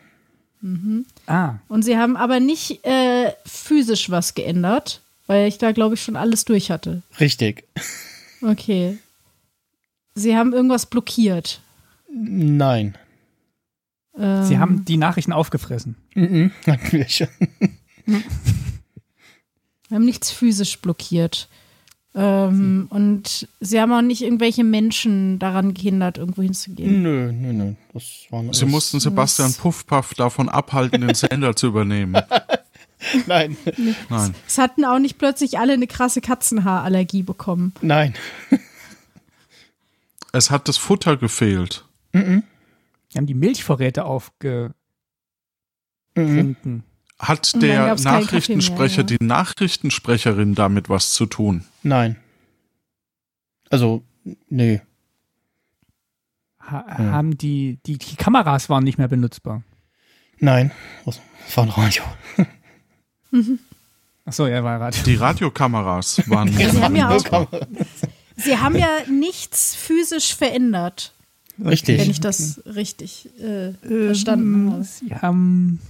Ah, 1.27 1.55
Und 1.67 1.83
sie 1.83 1.97
haben 1.97 2.17
aber 2.17 2.39
nicht 2.39 2.87
äh, 2.87 3.33
physisch 3.45 4.09
was 4.09 4.35
geändert, 4.35 5.01
weil 5.27 5.49
ich 5.49 5.59
da, 5.59 5.73
glaube 5.73 5.97
ich, 5.97 6.03
schon 6.03 6.15
alles 6.15 6.45
durch 6.45 6.71
hatte. 6.71 7.03
Richtig. 7.19 7.65
Okay. 8.43 8.99
Sie 10.15 10.37
haben 10.37 10.53
irgendwas 10.53 10.87
blockiert. 10.87 11.61
Nein. 12.15 12.97
Ähm, 14.17 14.45
sie 14.45 14.59
haben 14.59 14.85
die 14.85 14.99
Nachrichten 14.99 15.33
aufgefressen. 15.33 15.97
Mhm. 16.15 16.53
Hatten 16.67 16.93
wir 16.93 17.09
schon. 17.09 17.29
haben 19.93 20.05
nichts 20.05 20.31
physisch 20.31 20.79
blockiert. 20.79 21.49
Ähm, 22.15 22.89
und 22.91 23.49
sie 23.61 23.81
haben 23.81 23.93
auch 23.93 24.03
nicht 24.03 24.23
irgendwelche 24.23 24.65
Menschen 24.65 25.39
daran 25.39 25.73
gehindert, 25.73 26.19
irgendwo 26.19 26.43
hinzugehen. 26.43 27.03
Nö, 27.03 27.33
nö, 27.33 27.53
nö. 27.53 27.73
Das 27.95 28.27
waren 28.31 28.53
Sie 28.53 28.67
mussten 28.67 29.01
Sebastian 29.01 29.55
Puffpaff 29.55 30.13
davon 30.15 30.49
abhalten, 30.49 31.01
den 31.01 31.15
Sender 31.15 31.57
zu 31.57 31.69
übernehmen. 31.69 32.23
Nein. 33.27 33.57
Nein. 34.11 34.35
Es 34.47 34.59
hatten 34.59 34.85
auch 34.85 34.99
nicht 34.99 35.19
plötzlich 35.19 35.59
alle 35.59 35.73
eine 35.73 35.87
krasse 35.87 36.21
Katzenhaarallergie 36.21 37.23
bekommen. 37.23 37.73
Nein. 37.81 38.15
Es 40.35 40.51
hat 40.51 40.67
das 40.67 40.79
Futter 40.79 41.19
gefehlt. 41.19 41.85
Die 42.15 42.43
haben 43.19 43.27
die 43.27 43.35
Milchvorräte 43.35 44.07
aufgetrunken. 44.07 44.75
Mhm. 46.17 46.83
Hat 47.23 47.63
der 47.63 47.95
Nachrichtensprecher, 47.95 49.05
mehr, 49.05 49.19
die 49.19 49.25
Nachrichtensprecherin 49.25 50.57
damit 50.57 50.89
was 50.89 51.13
zu 51.13 51.27
tun? 51.27 51.65
Nein. 51.85 52.17
Also, 53.71 54.03
nee. 54.49 54.81
Ha 56.61 56.85
Haben 56.99 57.39
die, 57.39 57.79
die, 57.87 57.99
die 57.99 58.17
Kameras 58.17 58.69
waren 58.69 58.83
nicht 58.83 58.99
mehr 58.99 59.07
benutzbar. 59.07 59.63
Nein. 60.41 60.73
Das 61.07 61.21
war 61.55 61.65
ein 61.65 61.71
Radio. 61.71 62.03
Achso, 64.25 64.49
ja, 64.49 64.65
war 64.65 64.81
Radio. 64.81 65.03
Die 65.05 65.15
Radiokameras 65.15 66.29
waren 66.29 66.49
Sie 66.53 66.83
haben 66.83 66.97
ja 66.97 67.09
auch, 67.09 67.23
benutzbar. 67.23 67.49
sie 68.37 68.59
haben 68.59 68.77
ja 68.77 68.89
nichts 69.09 69.77
physisch 69.77 70.35
verändert. 70.35 71.15
Richtig. 71.65 72.01
Wenn 72.01 72.11
ich 72.11 72.21
das 72.21 72.63
richtig 72.67 73.29
äh, 73.41 73.75
verstanden 73.87 74.73
habe. 74.73 74.85
Sie 74.85 75.15
haben. 75.15 75.81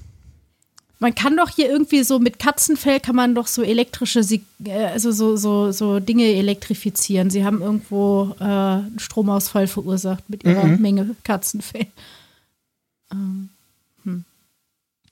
Man 1.03 1.17
kann 1.17 1.37
doch 1.37 1.49
hier 1.51 1.69
irgendwie 1.69 2.05
so 2.05 2.21
mit 2.21 2.39
Katzenfell 2.39 3.01
kann 3.01 3.17
man 3.17 3.35
doch 3.35 3.49
so 3.49 3.65
elektrische, 3.65 4.21
äh, 4.65 4.85
also 4.85 5.11
so, 5.11 5.35
so, 5.35 5.73
so 5.73 5.99
Dinge 5.99 6.27
elektrifizieren. 6.27 7.29
Sie 7.29 7.45
haben 7.45 7.61
irgendwo 7.61 8.37
äh, 8.39 8.45
einen 8.45 9.01
Stromausfall 9.01 9.67
verursacht 9.67 10.31
mit 10.31 10.45
ihrer 10.45 10.65
Menge 10.65 11.17
Katzenfell. 11.25 11.89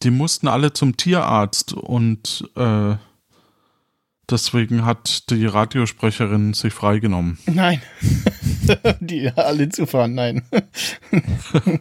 Die 0.05 0.11
mussten 0.11 0.47
alle 0.47 0.73
zum 0.73 0.97
Tierarzt 0.97 1.73
und 1.73 2.49
äh, 2.55 2.95
deswegen 4.31 4.85
hat 4.85 5.29
die 5.31 5.45
Radiosprecherin 5.45 6.55
sich 6.55 6.73
freigenommen. 6.73 7.39
Nein. 7.47 7.83
Die 9.01 9.29
alle 9.31 9.69
zufahren, 9.71 10.15
nein. 10.15 10.43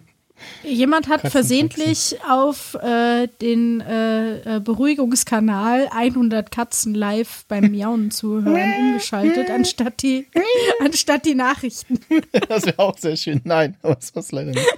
Jemand 0.64 1.08
hat 1.08 1.22
versehentlich 1.30 2.18
auf 2.28 2.76
äh, 2.76 3.28
den 3.42 3.82
äh, 3.82 4.58
äh, 4.58 4.60
Beruhigungskanal 4.60 5.88
100 5.92 6.52
Katzen 6.52 6.94
live 6.94 7.46
beim 7.48 7.72
Miauen 7.72 8.12
zuhören 8.12 8.74
umgeschaltet, 8.80 9.50
anstatt 9.50 10.02
die, 10.02 10.28
anstatt 10.84 11.26
die 11.26 11.36
Nachrichten. 11.36 12.00
Das 12.48 12.66
wäre 12.66 12.80
auch 12.80 12.98
sehr 12.98 13.16
schön. 13.16 13.42
Nein, 13.46 13.78
aber 13.82 13.96
das 13.96 14.16
war's 14.16 14.32
leider 14.32 14.52
nicht. 14.52 14.66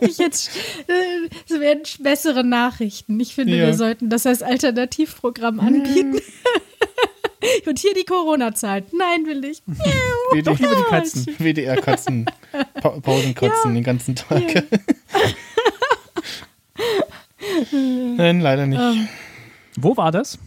Ich 0.00 0.18
jetzt, 0.18 0.50
äh, 0.88 1.28
es 1.48 1.60
werden 1.60 1.82
bessere 2.00 2.42
Nachrichten. 2.42 3.20
Ich 3.20 3.34
finde, 3.34 3.56
Ja. 3.56 3.66
wir 3.66 3.74
sollten 3.74 4.08
das 4.08 4.26
als 4.26 4.42
Alternativprogramm 4.42 5.60
anbieten. 5.60 6.16
Und 7.66 7.78
hier 7.78 7.94
die 7.94 8.04
Corona-Zahlen. 8.04 8.84
Nein, 8.92 9.26
will 9.26 9.44
ich. 9.44 9.62
Doch 10.44 10.58
lieber 10.58 10.74
die 10.74 10.82
Katzen. 10.88 11.26
WDR-Katzen. 11.38 12.26
Pa 12.80 12.90
Pausenkatzen 13.00 13.74
den 13.74 13.82
ganzen 13.84 14.14
Tag. 14.16 14.42
Nein, 17.72 18.40
leider 18.40 18.66
nicht. 18.66 19.08
Wo 19.76 19.96
war 19.96 20.10
das? 20.12 20.38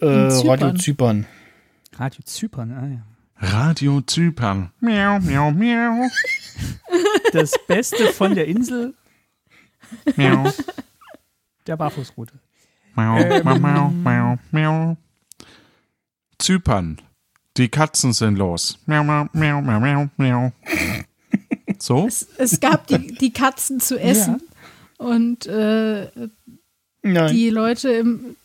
äh, 0.00 0.28
Zypern. 0.30 0.60
Radio 0.62 0.74
Zypern. 0.74 1.26
Radio 1.96 2.22
Zypern. 2.24 2.72
Ah, 2.72 2.86
ja. 2.86 3.02
Radio 3.62 4.00
Zypern. 4.02 4.70
Miau, 4.80 5.18
miau, 5.20 5.50
miau. 5.50 6.08
Das 7.32 7.52
Beste 7.66 8.12
von 8.12 8.34
der 8.34 8.46
Insel 8.46 8.94
Miau, 10.16 10.50
der 11.66 11.76
Barfußroute. 11.76 12.34
miau, 12.94 13.16
miau, 13.44 13.58
miau, 13.58 13.90
miau, 13.90 14.38
miau. 14.50 14.96
Zypern. 16.38 17.00
Die 17.56 17.68
Katzen 17.68 18.12
sind 18.12 18.36
los. 18.36 18.78
Miau, 18.86 19.02
miau, 19.04 19.26
miau, 19.32 19.60
miau, 19.62 19.80
miau, 19.80 20.08
miau. 20.16 20.52
So? 21.82 22.06
Es, 22.06 22.26
es 22.36 22.60
gab 22.60 22.86
die, 22.86 23.14
die 23.20 23.32
Katzen 23.32 23.80
zu 23.80 23.98
essen. 23.98 24.42
Und 24.98 25.46
äh, 25.46 26.08
die 27.02 27.48
Leute 27.50 27.90
im. 27.90 28.36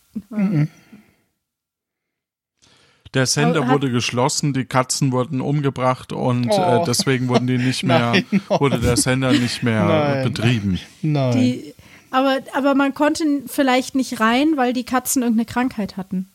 Der 3.13 3.25
Sender 3.25 3.69
wurde 3.69 3.89
geschlossen, 3.91 4.53
die 4.53 4.65
Katzen 4.65 5.11
wurden 5.11 5.39
umgebracht 5.41 6.11
und 6.11 6.49
Oh. 6.49 6.81
äh, 6.81 6.86
deswegen 6.86 7.27
wurden 7.29 7.47
die 7.47 7.57
nicht 7.57 7.83
mehr, 7.83 8.11
Nein. 8.31 8.41
wurde 8.47 8.79
der 8.79 8.97
Sender 8.97 9.31
nicht 9.31 9.63
mehr 9.63 9.86
Nein. 9.86 10.23
betrieben. 10.23 10.79
Nein. 11.01 11.31
Die, 11.38 11.73
aber, 12.11 12.39
aber 12.53 12.75
man 12.75 12.93
konnte 12.93 13.23
vielleicht 13.47 13.95
nicht 13.95 14.19
rein, 14.19 14.55
weil 14.57 14.73
die 14.73 14.83
Katzen 14.86 15.21
irgendeine 15.21 15.45
Krankheit 15.45 15.97
hatten. 15.97 16.29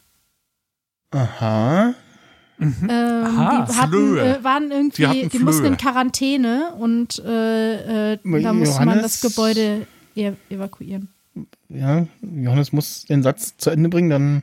Aha. 1.10 1.94
Ähm, 2.60 2.74
Aha, 2.90 3.66
die 3.70 3.76
hatten, 3.76 3.88
Flöhe. 3.90 4.36
äh, 4.38 4.44
waren 4.44 4.68
Die 4.68 4.74
irgendwie, 4.74 5.06
hatten 5.06 5.28
die, 5.30 5.38
mussten 5.38 5.64
in 5.64 5.76
Quarantäne 5.76 6.74
und 6.78 7.18
äh, 7.24 8.12
äh, 8.12 8.18
da 8.22 8.52
musste 8.52 8.84
man 8.84 9.00
das 9.00 9.22
Johannes- 9.22 9.22
Gebäude 9.22 9.86
e 10.14 10.32
evakuieren. 10.50 11.08
Ja, 11.68 12.06
Johannes 12.20 12.72
muss 12.72 13.04
den 13.06 13.22
Satz 13.22 13.56
zu 13.56 13.70
Ende 13.70 13.88
bringen, 13.88 14.10
dann. 14.10 14.42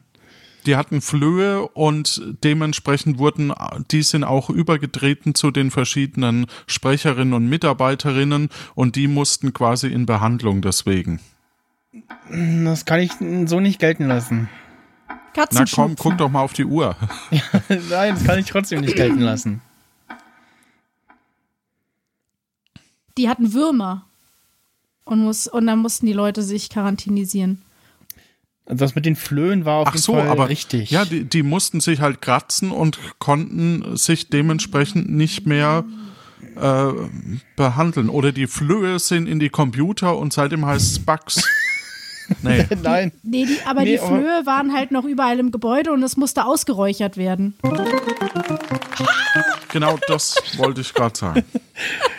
Die 0.66 0.76
hatten 0.76 1.00
Flöhe 1.00 1.68
und 1.68 2.22
dementsprechend 2.44 3.20
wurden, 3.20 3.54
die 3.92 4.02
sind 4.04 4.26
auch 4.26 4.50
übergetreten 4.50 5.34
zu 5.34 5.50
den 5.52 5.72
verschiedenen 5.72 6.48
Sprecherinnen 6.66 7.34
und 7.34 7.48
Mitarbeiterinnen 7.48 8.50
und 8.76 8.96
die 8.98 9.08
mussten 9.08 9.54
quasi 9.54 9.88
in 9.88 10.06
Behandlung 10.06 10.62
deswegen. 10.62 11.22
Das 12.66 12.84
kann 12.86 13.00
ich 13.00 13.12
so 13.46 13.60
nicht 13.62 13.80
gelten 13.80 14.08
lassen. 14.08 14.50
Na 15.52 15.66
komm, 15.72 15.96
guck 15.96 16.18
doch 16.18 16.30
mal 16.30 16.42
auf 16.42 16.54
die 16.54 16.66
Uhr. 16.66 16.96
Nein, 17.90 18.16
das 18.16 18.24
kann 18.24 18.40
ich 18.40 18.48
trotzdem 18.48 18.82
nicht 18.82 18.96
gelten 18.96 19.20
lassen. 19.20 19.62
Die 23.18 23.30
hatten 23.30 23.54
Würmer. 23.54 24.06
Und, 25.06 25.24
muss, 25.24 25.48
und 25.48 25.68
dann 25.68 25.80
mussten 25.80 26.06
die 26.06 26.14
Leute 26.14 26.44
sich 26.44 26.70
quarantinisieren. 26.70 27.62
Also 28.66 28.84
das 28.84 28.96
mit 28.96 29.06
den 29.06 29.16
Flöhen 29.16 29.64
war 29.64 29.76
auf 29.76 29.88
Ach 29.88 29.94
jeden 29.94 30.04
so, 30.04 30.14
Fall 30.14 30.28
aber 30.28 30.50
richtig. 30.50 30.92
ja, 30.92 31.06
die, 31.06 31.24
die 31.24 31.44
mussten 31.44 31.80
sich 31.80 32.02
halt 32.02 32.22
kratzen 32.22 32.72
und 32.72 33.00
konnten 33.18 33.96
sich 33.96 34.30
dementsprechend 34.30 35.10
nicht 35.10 35.46
mehr 35.46 35.86
äh, 36.58 36.92
behandeln. 37.56 38.10
Oder 38.10 38.34
die 38.34 38.48
Flöhe 38.48 39.00
sind 39.00 39.28
in 39.28 39.40
die 39.40 39.50
Computer 39.50 40.18
und 40.18 40.34
seitdem 40.34 40.66
heißt 40.66 40.92
es 40.92 41.00
Bugs. 41.00 41.48
Nee, 42.42 42.66
Nein. 42.84 43.12
Nee, 43.24 43.46
die, 43.46 43.58
aber 43.66 43.82
Nee, 43.82 43.94
die 43.94 43.98
Flöhe 43.98 44.46
waren 44.46 44.74
halt 44.74 44.92
noch 44.92 45.06
überall 45.06 45.40
im 45.40 45.52
Gebäude 45.52 45.92
und 45.92 46.04
es 46.04 46.18
musste 46.18 46.46
ausgeräuchert 46.46 47.18
werden. 47.18 47.56
genau 49.72 49.98
das 50.08 50.36
wollte 50.58 50.82
ich 50.82 50.94
gerade 50.94 51.18
sagen. 51.18 51.44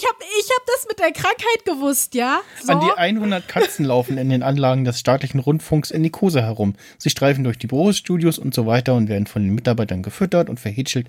Ich 0.00 0.06
habe 0.06 0.16
ich 0.38 0.48
hab 0.48 0.64
das 0.64 0.86
mit 0.88 0.98
der 0.98 1.12
Krankheit 1.12 1.66
gewusst, 1.66 2.14
ja? 2.14 2.40
So. 2.64 2.72
An 2.72 2.80
die 2.80 2.90
100 2.96 3.46
Katzen 3.46 3.84
laufen 3.84 4.16
in 4.16 4.30
den 4.30 4.42
Anlagen 4.42 4.84
des 4.86 4.98
staatlichen 4.98 5.40
Rundfunks 5.40 5.90
in 5.90 6.00
Nikosia 6.00 6.40
herum. 6.40 6.74
Sie 6.96 7.10
streifen 7.10 7.44
durch 7.44 7.58
die 7.58 7.66
Bürostudios 7.66 8.38
und 8.38 8.54
so 8.54 8.64
weiter 8.64 8.94
und 8.94 9.10
werden 9.10 9.26
von 9.26 9.42
den 9.42 9.54
Mitarbeitern 9.54 10.02
gefüttert 10.02 10.48
und 10.48 10.58
verhätschelt, 10.58 11.08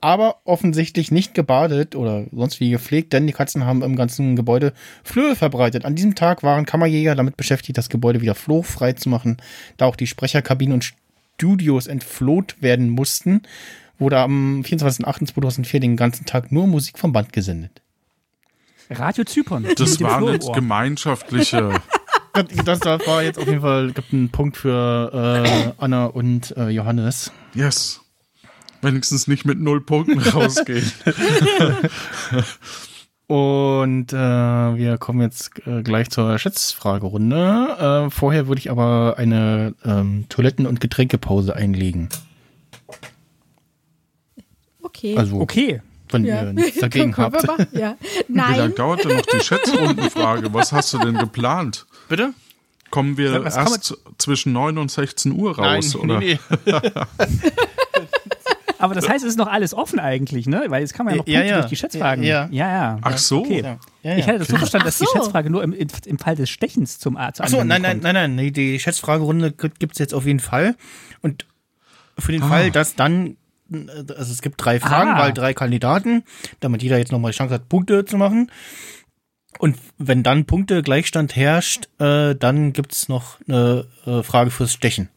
aber 0.00 0.38
offensichtlich 0.44 1.12
nicht 1.12 1.34
gebadet 1.34 1.94
oder 1.94 2.24
sonst 2.32 2.58
wie 2.58 2.70
gepflegt, 2.70 3.12
denn 3.12 3.28
die 3.28 3.32
Katzen 3.32 3.64
haben 3.64 3.80
im 3.82 3.94
ganzen 3.94 4.34
Gebäude 4.34 4.72
Flöhe 5.04 5.36
verbreitet. 5.36 5.84
An 5.84 5.94
diesem 5.94 6.16
Tag 6.16 6.42
waren 6.42 6.66
Kammerjäger 6.66 7.14
damit 7.14 7.36
beschäftigt, 7.36 7.78
das 7.78 7.90
Gebäude 7.90 8.22
wieder 8.22 8.34
flohfrei 8.34 8.94
zu 8.94 9.08
machen, 9.08 9.36
da 9.76 9.86
auch 9.86 9.94
die 9.94 10.08
Sprecherkabinen 10.08 10.74
und 10.74 10.94
Studios 11.36 11.86
entfloht 11.86 12.56
werden 12.60 12.90
mussten, 12.90 13.42
wurde 14.00 14.18
am 14.18 14.62
24.08.2004 14.62 15.78
den 15.78 15.96
ganzen 15.96 16.26
Tag 16.26 16.50
nur 16.50 16.66
Musik 16.66 16.98
vom 16.98 17.12
Band 17.12 17.32
gesendet. 17.32 17.81
Radio 18.90 19.24
Zypern. 19.24 19.66
Das 19.76 20.00
waren 20.00 20.28
jetzt 20.28 20.46
Ohr. 20.48 20.54
gemeinschaftliche. 20.54 21.80
Das, 22.64 22.80
das 22.80 23.06
war 23.06 23.22
jetzt 23.22 23.38
auf 23.38 23.46
jeden 23.46 23.60
Fall 23.60 23.92
gibt 23.92 24.10
einen 24.10 24.30
Punkt 24.30 24.56
für 24.56 25.42
äh, 25.44 25.72
Anna 25.76 26.06
und 26.06 26.56
äh, 26.56 26.70
Johannes. 26.70 27.30
Yes. 27.52 28.00
Wenigstens 28.80 29.26
nicht 29.28 29.44
mit 29.44 29.60
null 29.60 29.82
Punkten 29.82 30.18
rausgehen. 30.30 30.90
Und 33.26 34.12
äh, 34.12 34.16
wir 34.16 34.96
kommen 34.98 35.20
jetzt 35.20 35.50
äh, 35.66 35.82
gleich 35.82 36.10
zur 36.10 36.38
Schätzfragerunde. 36.38 38.06
Äh, 38.06 38.10
vorher 38.10 38.46
würde 38.46 38.58
ich 38.58 38.70
aber 38.70 39.14
eine 39.18 39.74
ähm, 39.84 40.26
Toiletten- 40.28 40.66
und 40.66 40.80
Getränkepause 40.80 41.54
einlegen. 41.54 42.08
okay. 44.82 45.16
Also, 45.16 45.40
Okay. 45.40 45.80
Wenn 46.12 46.24
ja. 46.24 46.42
ihr 46.44 46.52
nichts 46.52 46.80
dagegen 46.80 47.16
habt. 47.16 47.42
ja. 47.72 47.96
Wie 48.28 48.32
lange 48.36 48.56
Nein, 48.58 48.74
dauert 48.74 49.04
denn 49.04 49.16
noch 49.16 49.26
die 49.26 49.40
Schätzrundenfrage? 49.44 50.52
Was 50.54 50.72
hast 50.72 50.92
du 50.94 50.98
denn 50.98 51.16
geplant? 51.18 51.86
Bitte? 52.08 52.32
Kommen 52.90 53.16
wir 53.16 53.30
man- 53.32 53.44
erst 53.44 53.96
zwischen 54.18 54.52
9 54.52 54.76
und 54.78 54.90
16 54.90 55.32
Uhr 55.32 55.56
raus? 55.58 55.96
oder? 55.96 56.18
nee, 56.18 56.38
nee. 56.66 56.72
Aber 58.78 58.94
das 58.96 59.08
heißt, 59.08 59.24
es 59.24 59.30
ist 59.30 59.38
noch 59.38 59.46
alles 59.46 59.74
offen 59.74 60.00
eigentlich, 60.00 60.46
ne? 60.48 60.64
Weil 60.66 60.80
jetzt 60.80 60.92
kann 60.92 61.06
man 61.06 61.14
ja 61.14 61.18
noch 61.18 61.26
Ja, 61.28 61.38
Punkte 61.38 61.50
ja. 61.50 61.58
durch 61.60 61.68
die 61.70 61.76
Schätzfragen. 61.76 62.24
Ja, 62.24 62.48
ja. 62.50 62.68
ja. 62.68 62.98
Ach 63.02 63.16
so. 63.16 63.42
Okay. 63.42 63.60
Ja, 63.62 63.78
ja, 64.02 64.16
Ich 64.16 64.26
hätte 64.26 64.40
das 64.40 64.48
so 64.48 64.56
verstanden, 64.56 64.86
dass 64.86 64.96
Ach 65.00 65.06
so. 65.06 65.12
die 65.14 65.18
Schätzfrage 65.20 65.50
nur 65.50 65.62
im, 65.62 65.72
im 65.72 66.18
Fall 66.18 66.34
des 66.34 66.50
Stechens 66.50 66.98
zum 66.98 67.16
Arzt 67.16 67.40
Achso, 67.40 67.62
nein, 67.62 67.80
nein, 67.80 68.00
nein, 68.02 68.14
nein. 68.14 68.34
Nee, 68.34 68.50
die 68.50 68.80
Schätzfragerunde 68.80 69.52
gibt 69.52 69.92
es 69.92 69.98
jetzt 70.00 70.12
auf 70.14 70.26
jeden 70.26 70.40
Fall. 70.40 70.74
Und 71.20 71.46
für 72.18 72.32
den 72.32 72.42
Fall, 72.42 72.72
dass 72.72 72.96
dann, 72.96 73.36
also 73.72 74.32
es 74.32 74.42
gibt 74.42 74.62
drei 74.64 74.78
Fragen, 74.80 75.10
Ah. 75.12 75.18
weil 75.18 75.32
drei 75.32 75.54
Kandidaten, 75.54 76.24
damit 76.60 76.82
jeder 76.82 76.98
jetzt 76.98 77.12
nochmal 77.12 77.32
die 77.32 77.36
Chance 77.36 77.54
hat, 77.54 77.68
Punkte 77.68 78.04
zu 78.04 78.16
machen. 78.16 78.50
Und 79.58 79.76
wenn 79.98 80.22
dann 80.22 80.46
Punkte 80.46 80.82
Gleichstand 80.82 81.36
herrscht, 81.36 81.88
äh, 82.00 82.34
dann 82.34 82.72
gibt's 82.72 83.08
noch 83.08 83.38
eine 83.46 83.86
äh, 84.06 84.22
Frage 84.22 84.50
fürs 84.50 84.72
Stechen. 84.72 85.08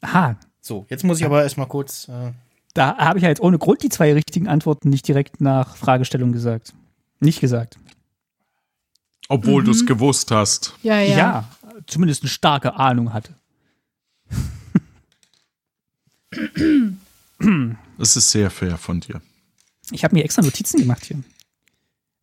Aha. 0.00 0.36
So, 0.60 0.86
jetzt 0.88 1.04
muss 1.04 1.18
ich 1.20 1.26
aber 1.26 1.42
erstmal 1.42 1.66
kurz. 1.68 2.08
Äh, 2.08 2.32
Da 2.74 2.96
habe 2.98 3.18
ich 3.18 3.22
ja 3.22 3.28
jetzt 3.28 3.40
ohne 3.40 3.58
Grund 3.58 3.82
die 3.82 3.88
zwei 3.88 4.12
richtigen 4.12 4.48
Antworten 4.48 4.88
nicht 4.90 5.06
direkt 5.06 5.40
nach 5.40 5.76
Fragestellung 5.76 6.32
gesagt. 6.32 6.74
Nicht 7.20 7.40
gesagt. 7.40 7.78
Obwohl 9.28 9.62
du 9.62 9.70
Mhm. 9.70 9.76
es 9.76 9.86
gewusst 9.86 10.30
hast. 10.30 10.74
ja, 10.82 10.98
ja. 11.00 11.16
Ja. 11.16 11.48
zumindest 11.86 12.22
eine 12.22 12.30
starke 12.30 12.74
Ahnung 12.74 13.12
hatte. 13.12 13.34
Es 17.98 18.16
ist 18.16 18.30
sehr 18.30 18.50
fair 18.50 18.78
von 18.78 19.00
dir. 19.00 19.20
Ich 19.90 20.04
habe 20.04 20.14
mir 20.14 20.24
extra 20.24 20.42
Notizen 20.42 20.80
gemacht 20.80 21.04
hier. 21.04 21.22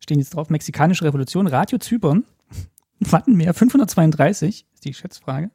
Stehen 0.00 0.18
jetzt 0.18 0.34
drauf, 0.34 0.50
Mexikanische 0.50 1.04
Revolution, 1.04 1.46
Radio 1.46 1.78
Zypern, 1.78 2.24
Wattenmeer 3.00 3.54
532, 3.54 4.66
ist 4.74 4.84
die 4.84 4.94
Schätzfrage. 4.94 5.50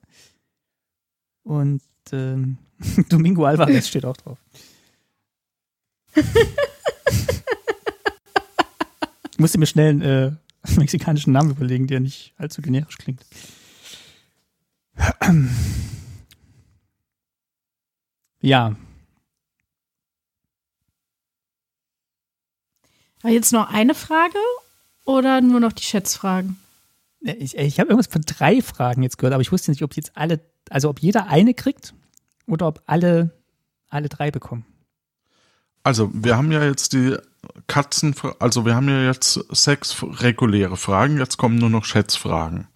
Und 1.43 1.81
ähm, 2.11 2.57
Domingo 3.09 3.45
Alvarez 3.45 3.87
steht 3.87 4.05
auch 4.05 4.17
drauf. 4.17 4.37
ich 9.31 9.39
musste 9.39 9.57
mir 9.59 9.67
schnell 9.67 9.89
einen 9.89 10.01
äh, 10.01 10.31
mexikanischen 10.77 11.33
Namen 11.33 11.51
überlegen, 11.51 11.87
der 11.87 11.99
nicht 11.99 12.33
allzu 12.37 12.61
generisch 12.61 12.97
klingt. 12.97 13.25
Ja, 18.47 18.77
War 23.21 23.31
jetzt 23.31 23.51
noch 23.51 23.69
eine 23.69 23.93
Frage 23.93 24.37
oder 25.03 25.41
nur 25.41 25.59
noch 25.59 25.73
die 25.73 25.83
Schätzfragen? 25.83 26.57
ich, 27.19 27.57
ich 27.57 27.77
habe 27.77 27.89
irgendwas 27.89 28.07
von 28.07 28.21
drei 28.21 28.61
Fragen 28.61 29.03
jetzt 29.03 29.17
gehört, 29.17 29.33
aber 29.33 29.41
ich 29.41 29.51
wusste 29.51 29.71
nicht, 29.71 29.83
ob 29.83 29.97
jetzt 29.97 30.15
alle, 30.15 30.39
also 30.69 30.89
ob 30.89 30.99
jeder 30.99 31.27
eine 31.27 31.53
kriegt 31.53 31.93
oder 32.45 32.67
ob 32.67 32.83
alle, 32.85 33.31
alle 33.89 34.07
drei 34.07 34.31
bekommen. 34.31 34.65
Also, 35.83 36.09
wir 36.13 36.37
haben 36.37 36.53
ja 36.53 36.63
jetzt 36.63 36.93
die 36.93 37.17
Katzen, 37.67 38.15
also 38.39 38.65
wir 38.65 38.75
haben 38.75 38.87
ja 38.87 39.03
jetzt 39.03 39.43
sechs 39.49 39.97
reguläre 40.01 40.77
Fragen, 40.77 41.17
jetzt 41.17 41.37
kommen 41.37 41.57
nur 41.57 41.69
noch 41.69 41.83
Schätzfragen. 41.83 42.69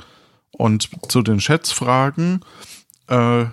Und 0.52 0.90
zu 1.10 1.22
den 1.22 1.40
Schätzfragen, 1.40 2.44
äh, 3.08 3.46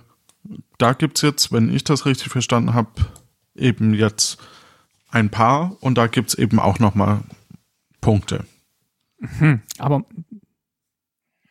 da 0.79 0.93
gibt 0.93 1.19
es 1.19 1.23
jetzt, 1.23 1.53
wenn 1.53 1.75
ich 1.75 1.85
das 1.85 2.07
richtig 2.07 2.31
verstanden 2.31 2.75
habe, 2.75 2.91
eben 3.55 3.95
jetzt 3.95 4.39
ein 5.11 5.31
paar 5.31 5.77
und 5.81 5.97
da 5.97 6.07
gibt 6.07 6.31
es 6.31 6.35
eben 6.35 6.59
auch 6.59 6.79
nochmal 6.79 7.21
Punkte. 8.01 8.45
Mhm, 9.19 9.63
aber 9.79 10.05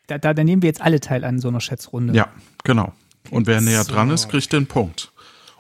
da, 0.08 0.18
da, 0.18 0.34
da, 0.34 0.44
nehmen 0.44 0.62
wir 0.62 0.68
jetzt 0.68 0.82
alle 0.82 1.02
teil 1.02 1.26
an 1.26 1.40
so 1.40 1.50
einer 1.50 1.60
Schätzrunde. 1.60 2.14
Ja, 2.14 2.30
genau. 2.64 2.94
Und 3.30 3.46
wer 3.46 3.60
näher 3.60 3.84
so. 3.84 3.92
dran 3.92 4.10
ist, 4.10 4.30
kriegt 4.30 4.54
den 4.54 4.68
Punkt. 4.68 5.12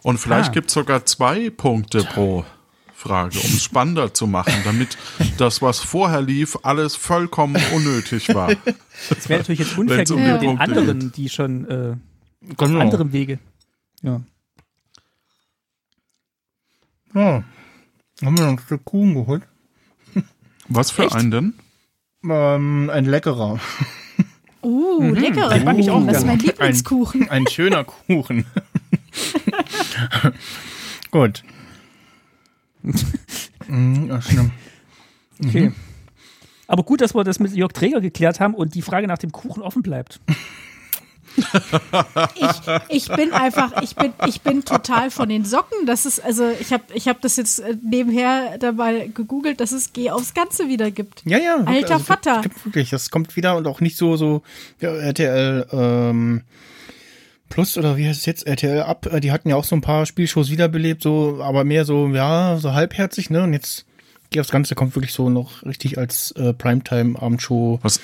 Und 0.04 0.20
vielleicht 0.20 0.52
ah. 0.52 0.54
gibt 0.54 0.68
es 0.68 0.74
sogar 0.74 1.06
zwei 1.06 1.50
Punkte 1.50 2.04
pro 2.04 2.46
Frage, 2.94 3.38
um 3.40 3.46
es 3.46 3.64
spannender 3.64 4.14
zu 4.14 4.26
machen, 4.26 4.54
damit 4.64 4.98
das, 5.38 5.62
was 5.62 5.80
vorher 5.80 6.22
lief, 6.22 6.58
alles 6.64 6.96
vollkommen 6.96 7.62
unnötig 7.74 8.34
war. 8.34 8.52
Das 9.10 9.30
wäre 9.30 9.42
natürlich 9.42 9.60
jetzt 9.60 9.78
unfair 9.78 10.06
gegenüber 10.06 10.34
um 10.34 10.40
den 10.40 10.58
anderen, 10.58 11.00
geht. 11.00 11.18
die 11.18 11.30
schon 11.30 11.70
äh, 11.70 11.96
auf 12.42 12.58
genau. 12.58 12.80
anderem 12.80 13.12
Wege. 13.14 13.40
Ja. 14.02 14.22
Ja. 17.14 17.44
Haben 18.24 18.38
wir 18.38 18.46
noch 18.46 18.52
ein 18.54 18.60
Stück 18.60 18.86
Kuchen 18.86 19.14
geholt? 19.14 19.44
Was 20.68 20.92
für 20.92 21.04
Echt? 21.04 21.16
einen 21.16 21.32
denn? 21.32 21.54
Ähm, 22.24 22.90
ein 22.92 23.06
leckerer. 23.06 23.60
Uh, 24.62 25.02
mhm. 25.02 25.14
leckerer. 25.14 25.54
Den 25.54 25.66
mag 25.66 25.78
ich 25.78 25.90
auch. 25.90 26.06
Das 26.06 26.18
ist 26.18 26.26
mein 26.26 26.40
Lieblingskuchen. 26.40 27.24
Ein, 27.24 27.44
ein 27.44 27.48
schöner 27.48 27.84
Kuchen. 27.84 28.46
Gut. 31.12 31.44
mhm, 33.68 34.12
okay. 35.40 35.70
Mhm. 35.70 35.76
Aber 36.68 36.84
gut, 36.84 37.02
dass 37.02 37.16
wir 37.16 37.24
das 37.24 37.40
mit 37.40 37.54
Jörg 37.54 37.72
Träger 37.72 38.02
geklärt 38.02 38.40
haben 38.40 38.54
und 38.54 38.76
die 38.76 38.82
Frage 38.82 39.08
nach 39.08 39.18
dem 39.18 39.32
Kuchen 39.32 39.64
offen 39.64 39.82
bleibt 39.82 40.20
ich, 42.36 42.48
ich 42.90 43.08
bin 43.10 43.32
einfach, 43.32 43.82
ich 43.82 43.96
bin, 43.96 44.14
ich 44.26 44.42
bin 44.42 44.66
total 44.66 45.12
von 45.12 45.30
den 45.30 45.46
Socken. 45.46 45.86
Das 45.86 46.06
ist, 46.06 46.20
also 46.24 46.50
ich 46.60 46.74
habe 46.74 46.84
ich 46.94 47.08
hab 47.08 47.22
das 47.22 47.38
jetzt 47.38 47.60
äh, 47.60 47.76
nebenher 47.84 48.58
dabei 48.58 49.10
gegoogelt, 49.14 49.60
dass 49.60 49.72
es 49.72 49.94
Geh 49.94 50.10
aufs 50.12 50.34
Ganze 50.34 50.68
wieder 50.68 50.92
gibt. 50.92 51.24
Ja, 51.26 51.38
ja. 51.38 51.58
Alter 51.66 51.94
also, 51.94 52.06
Vater. 52.06 52.42
Gibt, 52.42 52.56
gibt 52.56 52.66
wirklich, 52.66 52.90
das 52.90 53.10
kommt 53.10 53.36
wieder 53.36 53.56
und 53.56 53.68
auch 53.68 53.82
nicht 53.82 53.98
so, 53.98 54.18
so 54.18 54.42
ja, 54.80 54.94
RTL 54.94 55.68
ähm, 55.72 56.42
Plus 57.50 57.78
oder 57.78 57.96
wie 57.96 58.08
heißt 58.08 58.20
es 58.20 58.26
jetzt, 58.26 58.48
RTL 58.48 58.82
Up, 58.82 59.06
äh, 59.06 59.20
die 59.20 59.32
hatten 59.32 59.50
ja 59.50 59.56
auch 59.56 59.64
so 59.64 59.76
ein 59.76 59.82
paar 59.82 60.06
Spielshows 60.06 60.50
wiederbelebt, 60.50 61.02
so, 61.02 61.40
aber 61.42 61.64
mehr 61.64 61.86
so, 61.86 62.08
ja, 62.10 62.58
so 62.60 62.74
halbherzig, 62.74 63.30
ne? 63.30 63.44
Und 63.44 63.54
jetzt 63.54 63.86
Geh 64.30 64.42
aufs 64.42 64.52
Ganze 64.52 64.76
kommt 64.76 64.94
wirklich 64.96 65.14
so 65.14 65.30
noch 65.30 65.66
richtig 65.66 65.98
als 65.98 66.32
äh, 66.32 66.52
Primetime-Abendshow. 66.54 67.80
Was, 67.82 68.02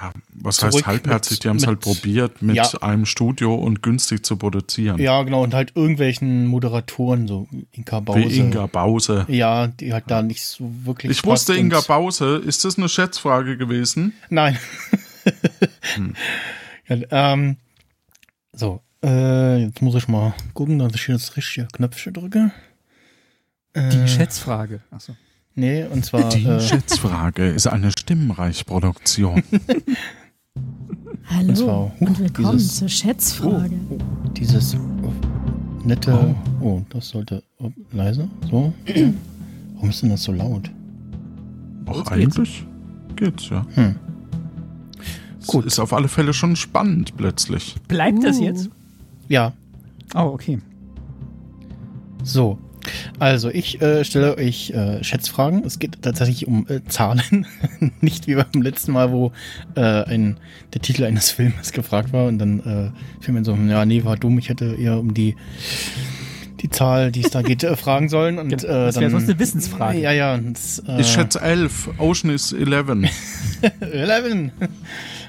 ja, 0.00 0.12
was 0.32 0.62
heißt 0.62 0.86
halbherzig? 0.86 1.38
Mit, 1.38 1.44
die 1.44 1.48
haben 1.48 1.56
es 1.56 1.66
halt 1.66 1.80
probiert, 1.80 2.40
mit 2.40 2.56
ja. 2.56 2.68
einem 2.80 3.04
Studio 3.04 3.54
und 3.54 3.82
günstig 3.82 4.24
zu 4.24 4.36
produzieren. 4.36 4.98
Ja, 4.98 5.22
genau, 5.22 5.42
und 5.42 5.52
halt 5.52 5.72
irgendwelchen 5.74 6.46
Moderatoren, 6.46 7.28
so 7.28 7.48
Inka 7.72 8.00
Bause. 8.00 8.20
Wie 8.20 8.38
Inga 8.38 8.66
Bause. 8.66 9.26
Ja, 9.28 9.66
die 9.66 9.92
hat 9.92 10.04
da 10.10 10.22
nicht 10.22 10.44
so 10.44 10.70
wirklich. 10.84 11.12
Ich 11.12 11.24
wusste 11.24 11.54
Inga 11.54 11.80
Bause. 11.82 12.36
Ist 12.36 12.64
das 12.64 12.78
eine 12.78 12.88
Schätzfrage 12.88 13.58
gewesen? 13.58 14.14
Nein. 14.30 14.58
hm. 15.94 16.14
ja, 16.88 17.32
ähm, 17.32 17.56
so, 18.52 18.80
äh, 19.04 19.64
jetzt 19.64 19.82
muss 19.82 19.94
ich 19.94 20.08
mal 20.08 20.34
gucken, 20.54 20.78
dass 20.78 20.94
ich 20.94 21.08
jetzt 21.08 21.36
richtige 21.36 21.68
Knöpfe 21.68 22.12
drücke. 22.12 22.52
Die 23.76 23.80
äh, 23.80 24.08
Schätzfrage. 24.08 24.80
Achso. 24.90 25.14
Nee, 25.60 25.84
und 25.84 26.06
zwar. 26.06 26.26
Die 26.30 26.46
äh, 26.46 26.58
Schätzfrage 26.58 27.46
ist 27.46 27.66
eine 27.66 27.90
Stimmreichproduktion. 27.90 29.42
Hallo 31.26 31.48
und, 31.48 31.56
zwar, 31.56 31.82
uh, 31.82 31.90
und 32.00 32.18
willkommen 32.18 32.52
dieses, 32.52 32.76
zur 32.78 32.88
Schätzfrage. 32.88 33.74
Oh, 33.90 33.98
oh, 33.98 34.28
dieses 34.30 34.74
oh, 34.74 35.12
nette. 35.84 36.34
Oh. 36.62 36.64
oh. 36.64 36.82
das 36.88 37.10
sollte 37.10 37.42
oh, 37.58 37.70
leiser. 37.92 38.26
So. 38.50 38.72
Warum 39.74 39.90
ist 39.90 40.02
denn 40.02 40.08
das 40.08 40.22
so 40.22 40.32
laut? 40.32 40.70
Auch 41.84 42.06
eigentlich 42.06 42.64
geht's, 43.16 43.50
ja. 43.50 43.66
Hm. 43.74 43.96
Gut. 45.46 45.66
Ist 45.66 45.78
auf 45.78 45.92
alle 45.92 46.08
Fälle 46.08 46.32
schon 46.32 46.56
spannend 46.56 47.18
plötzlich. 47.18 47.76
Bleibt 47.86 48.20
uh. 48.20 48.22
das 48.22 48.40
jetzt? 48.40 48.70
Ja. 49.28 49.52
Oh, 50.14 50.20
okay. 50.32 50.58
So, 52.22 52.58
also 53.18 53.50
ich 53.50 53.80
äh, 53.80 54.04
stelle 54.04 54.36
euch 54.36 54.70
äh, 54.70 55.02
Schätzfragen. 55.02 55.64
Es 55.64 55.78
geht 55.78 56.02
tatsächlich 56.02 56.46
um 56.46 56.66
äh, 56.68 56.80
Zahlen, 56.88 57.46
nicht 58.00 58.26
wie 58.26 58.34
beim 58.34 58.62
letzten 58.62 58.92
Mal, 58.92 59.12
wo 59.12 59.32
äh, 59.74 59.80
ein, 59.80 60.38
der 60.74 60.82
Titel 60.82 61.04
eines 61.04 61.30
Filmes 61.32 61.72
gefragt 61.72 62.12
war 62.12 62.26
und 62.26 62.38
dann 62.38 62.60
äh, 62.60 63.22
fiel 63.24 63.34
mir 63.34 63.44
so, 63.44 63.54
ja, 63.54 63.84
nee, 63.84 64.04
war 64.04 64.16
dumm, 64.16 64.38
ich 64.38 64.48
hätte 64.48 64.76
eher 64.78 64.98
um 64.98 65.14
die 65.14 65.36
die 66.60 66.68
Zahl, 66.68 67.10
die 67.10 67.22
es 67.22 67.30
da 67.30 67.42
geht, 67.42 67.64
äh, 67.64 67.74
fragen 67.74 68.08
sollen. 68.08 68.38
Und, 68.38 68.52
äh, 68.52 68.66
das 68.66 69.00
wäre 69.00 69.10
sonst 69.10 69.30
eine 69.30 69.38
Wissensfrage. 69.38 69.98
Ja, 69.98 70.12
ja. 70.12 70.34
Und, 70.34 70.58
äh, 70.86 71.00
ich 71.00 71.08
schätze 71.08 71.40
11, 71.40 71.90
Ocean 71.98 72.30
ist 72.30 72.52
11. 72.52 73.08
11. 73.80 74.50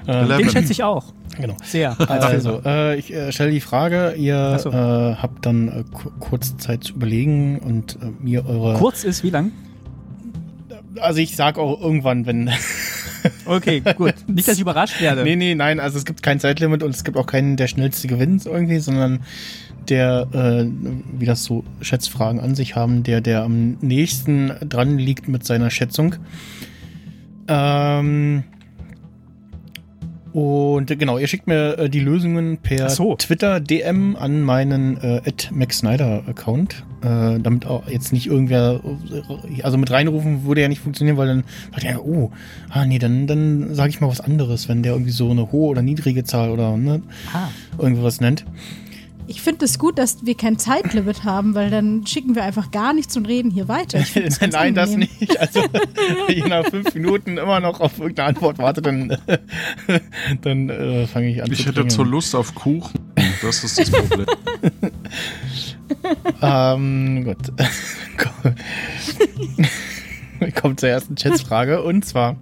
Den 0.07 0.49
schätze 0.49 0.71
ich 0.71 0.83
auch. 0.83 1.13
Genau. 1.39 1.57
Sehr. 1.63 1.95
Also, 2.09 2.61
äh, 2.65 2.97
ich 2.97 3.13
äh, 3.13 3.31
stelle 3.31 3.51
die 3.51 3.61
Frage, 3.61 4.13
ihr 4.17 4.59
so. 4.59 4.69
äh, 4.69 4.73
habt 4.73 5.45
dann 5.45 5.67
äh, 5.67 5.83
kurz 6.19 6.57
Zeit 6.57 6.83
zu 6.83 6.93
überlegen 6.93 7.59
und 7.59 7.97
äh, 8.01 8.05
mir 8.19 8.45
eure. 8.45 8.77
Kurz 8.77 9.03
ist 9.03 9.23
wie 9.23 9.29
lang? 9.29 9.51
Also 10.99 11.19
ich 11.19 11.35
sag 11.35 11.57
auch 11.57 11.81
irgendwann, 11.81 12.25
wenn. 12.25 12.49
okay, 13.45 13.81
gut. 13.97 14.13
Nicht, 14.27 14.47
dass 14.47 14.55
ich 14.55 14.61
überrascht 14.61 14.99
werde. 15.01 15.23
Nee, 15.23 15.35
nee, 15.35 15.55
nein, 15.55 15.79
also 15.79 15.97
es 15.97 16.05
gibt 16.05 16.21
kein 16.21 16.39
Zeitlimit 16.39 16.83
und 16.83 16.93
es 16.93 17.03
gibt 17.03 17.17
auch 17.17 17.27
keinen, 17.27 17.55
der 17.55 17.67
schnellste 17.67 18.07
gewinnt 18.07 18.45
irgendwie, 18.45 18.79
sondern 18.79 19.21
der, 19.89 20.27
äh, 20.33 20.65
wie 21.17 21.25
das 21.25 21.43
so 21.43 21.63
Schätzfragen 21.81 22.39
an 22.39 22.55
sich 22.55 22.75
haben, 22.75 23.03
der, 23.03 23.21
der 23.21 23.43
am 23.43 23.77
nächsten 23.81 24.51
dran 24.67 24.97
liegt 24.97 25.27
mit 25.27 25.45
seiner 25.45 25.69
Schätzung. 25.69 26.15
Ähm, 27.47 28.43
und 30.33 30.89
äh, 30.89 30.95
genau, 30.95 31.17
ihr 31.17 31.27
schickt 31.27 31.47
mir 31.47 31.77
äh, 31.77 31.89
die 31.89 31.99
Lösungen 31.99 32.57
per 32.57 32.89
so. 32.89 33.15
Twitter 33.15 33.59
DM 33.59 34.15
an 34.15 34.41
meinen 34.41 34.97
äh, 34.97 35.21
@maxsnyder-Account, 35.51 36.83
äh, 37.01 37.39
damit 37.39 37.65
auch 37.65 37.87
jetzt 37.87 38.13
nicht 38.13 38.27
irgendwer, 38.27 38.79
äh, 38.83 39.61
also 39.61 39.77
mit 39.77 39.91
reinrufen 39.91 40.45
würde 40.45 40.61
ja 40.61 40.67
nicht 40.67 40.81
funktionieren, 40.81 41.17
weil 41.17 41.27
dann 41.27 41.43
sagt 41.71 41.83
er, 41.83 42.05
oh, 42.05 42.31
ah 42.69 42.85
nee, 42.85 42.99
dann 42.99 43.27
dann 43.27 43.75
sage 43.75 43.89
ich 43.89 44.01
mal 44.01 44.09
was 44.09 44.21
anderes, 44.21 44.69
wenn 44.69 44.83
der 44.83 44.93
irgendwie 44.93 45.11
so 45.11 45.29
eine 45.29 45.51
hohe 45.51 45.69
oder 45.69 45.81
niedrige 45.81 46.23
Zahl 46.23 46.49
oder 46.49 46.77
ne, 46.77 47.01
ah. 47.33 47.49
irgendwas 47.77 48.21
nennt. 48.21 48.45
Ich 49.31 49.41
finde 49.41 49.63
es 49.63 49.79
gut, 49.79 49.97
dass 49.97 50.25
wir 50.25 50.35
kein 50.35 50.59
Zeitlimit 50.59 51.23
haben, 51.23 51.55
weil 51.55 51.69
dann 51.69 52.05
schicken 52.05 52.35
wir 52.35 52.43
einfach 52.43 52.69
gar 52.69 52.93
nichts 52.93 53.15
und 53.15 53.25
reden 53.27 53.49
hier 53.49 53.69
weiter. 53.69 54.03
Nein, 54.41 54.53
angenehm. 54.53 54.75
das 54.75 54.95
nicht. 54.97 55.39
Also, 55.39 55.61
wenn 56.27 56.37
ich 56.37 56.45
nach 56.47 56.65
fünf 56.65 56.93
Minuten 56.93 57.37
immer 57.37 57.61
noch 57.61 57.79
auf 57.79 57.97
irgendeine 57.97 58.27
Antwort 58.27 58.57
warte, 58.57 58.81
dann, 58.81 59.17
dann 60.41 60.69
äh, 60.69 61.07
fange 61.07 61.29
ich 61.29 61.41
an 61.41 61.49
ich 61.49 61.59
zu 61.59 61.69
Ich 61.69 61.77
hätte 61.77 61.87
zur 61.87 62.05
Lust 62.05 62.35
auf 62.35 62.53
Kuchen. 62.55 62.99
Das 63.41 63.63
ist 63.63 63.79
das 63.79 63.89
Problem. 63.89 64.25
ähm, 66.41 67.23
gut. 67.23 67.37
Kommt 70.61 70.81
zur 70.81 70.89
ersten 70.89 71.15
Chatsfrage 71.15 71.81
und 71.81 72.03
zwar. 72.03 72.35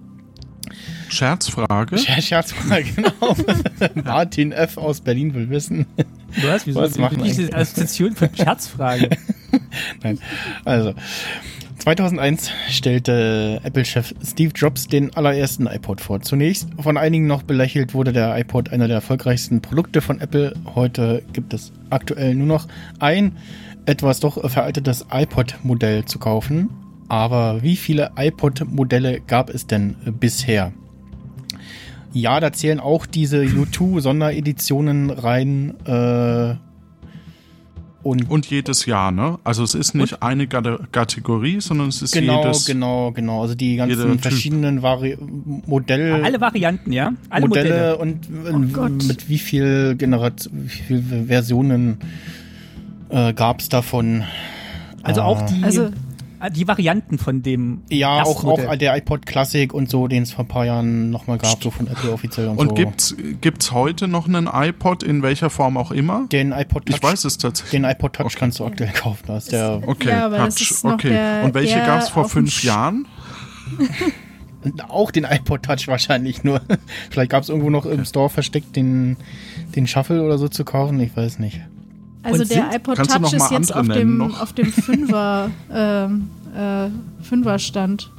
Scherzfrage? 1.10 1.98
Scherzfrage, 2.22 2.86
genau. 2.94 3.36
Martin 4.04 4.52
F. 4.52 4.78
aus 4.78 5.02
Berlin 5.02 5.34
will 5.34 5.50
wissen. 5.50 5.86
Was? 6.44 6.66
Wieso? 6.68 6.82
Was 6.82 6.98
machen 6.98 7.24
diese 7.24 7.54
Assoziation 7.54 8.16
von 8.16 8.30
Scherzfrage? 8.36 9.10
Nein. 10.04 10.20
Also, 10.66 10.94
2001 11.80 12.52
stellte 12.70 13.62
Apple-Chef 13.64 14.14
Steve 14.24 14.52
Jobs 14.54 14.88
den 14.88 15.16
allerersten 15.16 15.66
iPod 15.68 16.02
vor. 16.02 16.22
Zunächst 16.22 16.68
von 16.80 16.98
einigen 16.98 17.26
noch 17.26 17.44
belächelt 17.44 17.94
wurde 17.94 18.12
der 18.14 18.38
iPod 18.38 18.70
einer 18.70 18.88
der 18.88 18.98
erfolgreichsten 18.98 19.62
Produkte 19.62 20.02
von 20.02 20.20
Apple. 20.20 20.54
Heute 20.76 21.24
gibt 21.34 21.54
es 21.54 21.72
aktuell 21.90 22.36
nur 22.36 22.48
noch 22.48 22.68
ein 23.00 23.38
etwas 23.86 24.20
doch 24.20 24.50
veraltetes 24.50 25.06
iPod-Modell 25.12 26.06
zu 26.06 26.20
kaufen. 26.20 26.70
Aber 27.08 27.64
wie 27.64 27.76
viele 27.76 28.12
iPod-Modelle 28.18 29.22
gab 29.22 29.50
es 29.50 29.66
denn 29.66 29.96
bisher? 30.20 30.74
Ja, 32.14 32.40
da 32.40 32.52
zählen 32.52 32.80
auch 32.80 33.06
diese 33.06 33.42
U2-Sondereditionen 33.44 35.10
rein. 35.12 35.76
Äh, 35.86 36.56
und, 38.02 38.30
Und 38.30 38.46
jedes 38.50 38.86
Jahr, 38.86 39.12
ne? 39.12 39.40
Also 39.44 39.62
es 39.62 39.76
ist 39.76 39.94
nicht 39.94 40.24
eine 40.24 40.48
Gate- 40.48 40.92
Kategorie, 40.94 41.60
sondern 41.60 41.90
es 41.90 42.02
ist 42.02 42.14
genau, 42.14 42.44
jedes. 42.44 42.66
genau, 42.66 43.12
genau. 43.12 43.42
Also 43.42 43.56
die 43.56 43.76
ganzen 43.76 44.20
verschiedenen 44.20 44.82
Vari 44.82 45.18
Modell, 45.68 46.24
Alle 46.24 46.40
Varianten, 46.40 46.94
ja? 46.94 47.12
Alle 47.30 47.48
Modelle, 47.50 47.98
Modelle. 48.00 48.54
und 48.54 48.70
äh, 48.70 48.72
Gott. 48.72 49.04
mit 49.06 49.28
wie 49.28 49.38
viel 49.38 49.96
Generation, 49.98 50.54
wie 50.64 50.70
viele 50.70 51.26
Versionen 51.28 51.98
äh, 53.10 53.34
gab 53.34 53.60
es 53.60 53.68
davon? 53.68 54.24
Also 55.04 55.22
auch 55.22 55.42
die, 55.46 55.62
Also- 55.64 55.90
die 56.56 56.68
Varianten 56.68 57.18
von 57.18 57.42
dem 57.42 57.82
Ja, 57.90 58.24
auch, 58.24 58.44
auch 58.46 58.76
der 58.76 58.96
iPod 58.96 59.26
Classic 59.26 59.74
und 59.74 59.90
so, 59.90 60.08
den 60.08 60.24
es 60.24 60.32
vor 60.32 60.46
ein 60.46 60.48
paar 60.48 60.66
Jahren 60.66 61.10
nochmal 61.10 61.38
gab, 61.38 61.62
so 61.62 61.70
von 61.72 61.88
Apple 61.88 62.12
offiziell 62.12 62.48
und, 62.48 62.58
Und 62.58 62.70
so. 62.70 62.74
gibt's 62.76 63.16
gibt's 63.42 63.72
heute 63.72 64.08
noch 64.08 64.28
einen 64.28 64.48
iPod 64.52 65.04
in 65.04 65.22
welcher 65.22 65.50
Form 65.50 65.76
auch 65.78 65.92
immer? 65.92 66.28
den 66.32 66.52
iPod 66.54 66.86
Touch, 66.86 66.96
Ich 66.96 67.04
weiß 67.04 67.26
es 67.26 67.38
tatsächlich. 67.38 67.72
den 67.72 67.84
iPod 67.84 68.14
Touch 68.14 68.36
kannst 68.38 68.60
du 68.60 68.66
aktuell 68.66 68.92
kaufen. 68.94 69.24
Da 69.28 69.38
ist 69.38 69.52
der 69.52 69.82
Okay, 69.86 70.10
Ja, 70.10 70.26
aber 70.28 70.38
das 70.38 70.56
Touch. 70.56 70.72
ist 70.72 70.84
noch 70.86 70.94
okay. 70.94 71.10
der- 71.10 71.42
Und 71.44 71.54
welche 71.54 71.76
der 71.76 71.86
gab's 71.86 72.10
vor 72.10 72.30
fünf 72.30 72.52
Sch- 72.52 72.66
Jahren? 72.66 73.06
auch 74.90 75.12
den 75.12 75.24
iPod 75.24 75.64
Touch 75.64 75.88
wahrscheinlich 75.88 76.44
nur. 76.44 76.62
Vielleicht 77.10 77.32
gab 77.32 77.44
es 77.44 77.50
irgendwo 77.50 77.70
noch 77.70 77.86
im 77.86 78.04
Store 78.06 78.30
versteckt 78.30 78.76
den, 78.76 79.18
den 79.76 79.88
Shuffle 79.88 80.22
oder 80.24 80.38
so 80.38 80.48
zu 80.48 80.66
kaufen. 80.66 81.00
Ich 81.00 81.16
weiß 81.16 81.40
nicht. 81.40 81.62
Also 82.24 82.42
Und 82.44 82.50
der 82.52 82.64
sind- 82.64 82.76
iPod 82.76 82.98
Touch 82.98 83.34
ist 83.34 83.52
jetzt 83.52 83.76
auf 83.76 83.88
dem, 83.88 84.18
noch? 84.18 84.42
auf 84.42 84.54
dem 84.54 84.72
Fünfer, 84.72 85.50
ähm, 85.74 86.30
äh, 86.56 86.90
Fünfer-Stand. 87.24 88.12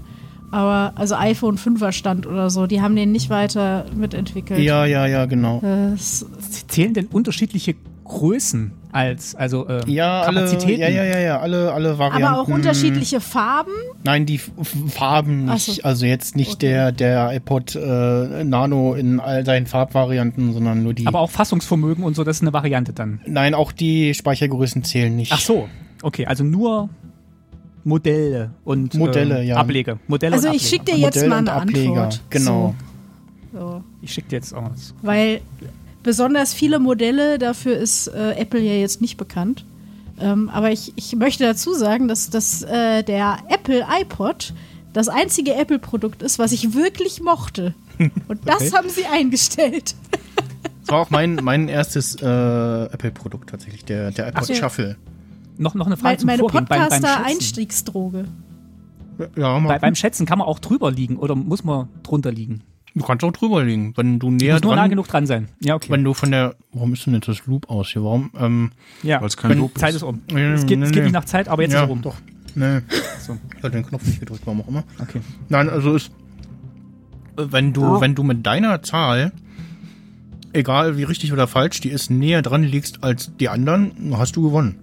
Aber, 0.52 0.92
also 0.96 1.14
iPhone 1.14 1.56
5er 1.58 1.92
Stand 1.92 2.26
oder 2.26 2.50
so, 2.50 2.66
die 2.66 2.82
haben 2.82 2.96
den 2.96 3.12
nicht 3.12 3.30
weiter 3.30 3.84
mitentwickelt. 3.94 4.58
Ja, 4.60 4.84
ja, 4.84 5.06
ja, 5.06 5.26
genau. 5.26 5.60
Das, 5.62 6.26
Zählen 6.66 6.92
denn 6.92 7.06
unterschiedliche 7.06 7.76
Größen 8.04 8.72
als, 8.92 9.34
also 9.34 9.66
äh, 9.68 9.80
Ja, 9.90 10.22
alle, 10.22 10.40
Kapazitäten? 10.40 10.80
ja, 10.80 10.88
ja, 10.88 11.04
ja, 11.04 11.18
ja, 11.18 11.38
alle, 11.40 11.72
alle 11.72 11.98
Varianten. 11.98 12.24
aber 12.26 12.40
auch 12.40 12.48
unterschiedliche 12.48 13.20
Farben. 13.20 13.70
Nein, 14.02 14.26
die 14.26 14.36
F- 14.36 14.50
Farben 14.88 15.44
nicht. 15.46 15.76
so. 15.76 15.82
Also 15.82 16.06
jetzt 16.06 16.34
nicht 16.36 16.54
Okay. 16.54 16.66
der, 16.68 16.92
der 16.92 17.32
iPod 17.34 17.76
äh, 17.76 18.44
Nano 18.44 18.94
in 18.94 19.20
all 19.20 19.44
seinen 19.44 19.66
Farbvarianten, 19.66 20.52
sondern 20.52 20.82
nur 20.82 20.94
die. 20.94 21.06
Aber 21.06 21.20
auch 21.20 21.30
Fassungsvermögen 21.30 22.02
und 22.04 22.14
so, 22.16 22.24
das 22.24 22.36
ist 22.38 22.42
eine 22.42 22.52
Variante 22.52 22.92
dann. 22.92 23.20
Nein, 23.26 23.54
auch 23.54 23.72
die 23.72 24.14
Speichergrößen 24.14 24.82
zählen 24.84 25.14
nicht. 25.14 25.32
Ach 25.32 25.40
so, 25.40 25.68
okay, 26.02 26.26
also 26.26 26.42
nur 26.44 26.88
Modelle 27.84 28.50
und 28.64 28.94
Modelle, 28.94 29.40
äh, 29.40 29.46
ja. 29.46 29.56
Ableger. 29.56 29.98
Modelle 30.06 30.34
Also 30.34 30.48
und 30.48 30.56
ich 30.56 30.62
schicke 30.68 30.84
dir 30.86 30.96
jetzt 30.98 31.14
Modell 31.16 31.28
mal 31.30 31.38
eine 31.38 31.52
Ableger. 31.52 31.88
Antwort. 32.02 32.20
Genau. 32.28 32.74
So, 33.52 33.58
so. 33.58 33.84
Ich 34.02 34.12
schicke 34.12 34.28
dir 34.28 34.36
jetzt 34.36 34.52
auch 34.54 34.70
was. 34.70 34.94
Weil 35.02 35.40
besonders 36.02 36.54
viele 36.54 36.78
Modelle, 36.78 37.38
dafür 37.38 37.76
ist 37.76 38.08
äh, 38.08 38.32
Apple 38.32 38.60
ja 38.60 38.74
jetzt 38.74 39.00
nicht 39.00 39.16
bekannt. 39.16 39.64
Ähm, 40.18 40.48
aber 40.50 40.70
ich, 40.70 40.92
ich 40.96 41.14
möchte 41.16 41.44
dazu 41.44 41.72
sagen, 41.74 42.08
dass, 42.08 42.30
dass 42.30 42.62
äh, 42.62 43.02
der 43.02 43.38
Apple 43.48 43.86
iPod 44.00 44.52
das 44.92 45.08
einzige 45.08 45.54
Apple-Produkt 45.54 46.22
ist, 46.22 46.38
was 46.38 46.52
ich 46.52 46.74
wirklich 46.74 47.22
mochte. 47.22 47.74
Und 48.28 48.40
das 48.46 48.62
Okay. 48.62 48.72
haben 48.76 48.88
sie 48.90 49.06
eingestellt. 49.06 49.94
Das 50.80 50.88
war 50.88 51.00
auch 51.00 51.10
mein, 51.10 51.36
mein 51.42 51.68
erstes 51.68 52.16
äh, 52.16 52.24
Apple-Produkt 52.26 53.50
tatsächlich, 53.50 53.84
der, 53.84 54.10
der 54.10 54.28
iPod 54.28 54.48
ja. 54.48 54.54
Shuffle. 54.54 54.96
Noch, 55.56 55.74
noch 55.74 55.86
eine 55.86 55.96
Frage 55.96 56.24
Mein, 56.24 56.38
zum 56.38 56.46
meine. 56.48 56.66
Podcaster-Einstiegsdroge. 56.66 58.24
Ja, 59.36 59.58
Bei, 59.58 59.78
beim 59.78 59.94
Schätzen 59.94 60.24
kann 60.24 60.38
man 60.38 60.48
auch 60.48 60.58
drüber 60.58 60.90
liegen 60.90 61.16
oder 61.18 61.34
muss 61.34 61.62
man 61.64 61.88
drunter 62.02 62.32
liegen? 62.32 62.62
Du 62.94 63.04
kannst 63.04 63.24
auch 63.24 63.32
drüber 63.32 63.64
liegen, 63.64 63.96
wenn 63.96 64.18
du 64.18 64.30
näher 64.30 64.54
Muss 64.54 64.62
nur 64.62 64.74
nah 64.74 64.82
dran, 64.82 64.90
genug 64.90 65.08
dran 65.08 65.26
sein. 65.26 65.48
Ja, 65.60 65.74
okay. 65.74 65.90
wenn 65.90 66.04
du 66.04 66.14
von 66.14 66.30
der, 66.30 66.56
warum 66.72 66.92
ist 66.92 67.06
denn 67.06 67.14
jetzt 67.14 67.28
das 67.28 67.46
Loop 67.46 67.70
aus 67.70 67.88
hier? 67.88 68.04
Warum? 68.04 68.30
Ähm, 68.38 68.72
ja. 69.02 69.20
Weil 69.20 69.28
es 69.28 69.36
kein 69.36 69.58
Lob 69.58 69.76
Zeit 69.78 69.90
ist. 69.90 69.96
ist 69.96 70.02
um. 70.02 70.22
Nee, 70.32 70.52
es 70.52 70.66
geht, 70.66 70.78
nee, 70.78 70.84
es 70.84 70.90
geht 70.90 70.98
nee. 70.98 71.04
nicht 71.04 71.12
nach 71.12 71.24
Zeit, 71.24 71.48
aber 71.48 71.62
jetzt 71.62 71.72
ja, 71.72 71.80
ist 71.80 71.86
es 71.86 71.90
um. 71.90 72.02
doch. 72.02 72.16
Nee. 72.54 72.80
So. 73.20 73.36
Ich 73.56 73.62
hatte 73.62 73.76
den 73.76 73.86
Knopf 73.86 74.06
nicht 74.06 74.20
gedrückt, 74.20 74.42
warum 74.46 74.62
auch 74.62 74.68
immer. 74.68 74.82
Okay. 74.98 75.20
Nein, 75.50 75.68
also 75.68 75.94
ist, 75.94 76.10
wenn 77.36 77.72
du, 77.74 78.00
wenn 78.00 78.14
du 78.14 78.22
mit 78.22 78.46
deiner 78.46 78.82
Zahl, 78.82 79.32
egal 80.54 80.96
wie 80.96 81.04
richtig 81.04 81.32
oder 81.34 81.46
falsch, 81.46 81.80
die 81.80 81.90
ist 81.90 82.10
näher 82.10 82.40
dran 82.40 82.62
liegst 82.62 83.04
als 83.04 83.36
die 83.36 83.50
anderen, 83.50 84.14
hast 84.16 84.36
du 84.36 84.42
gewonnen. 84.42 84.76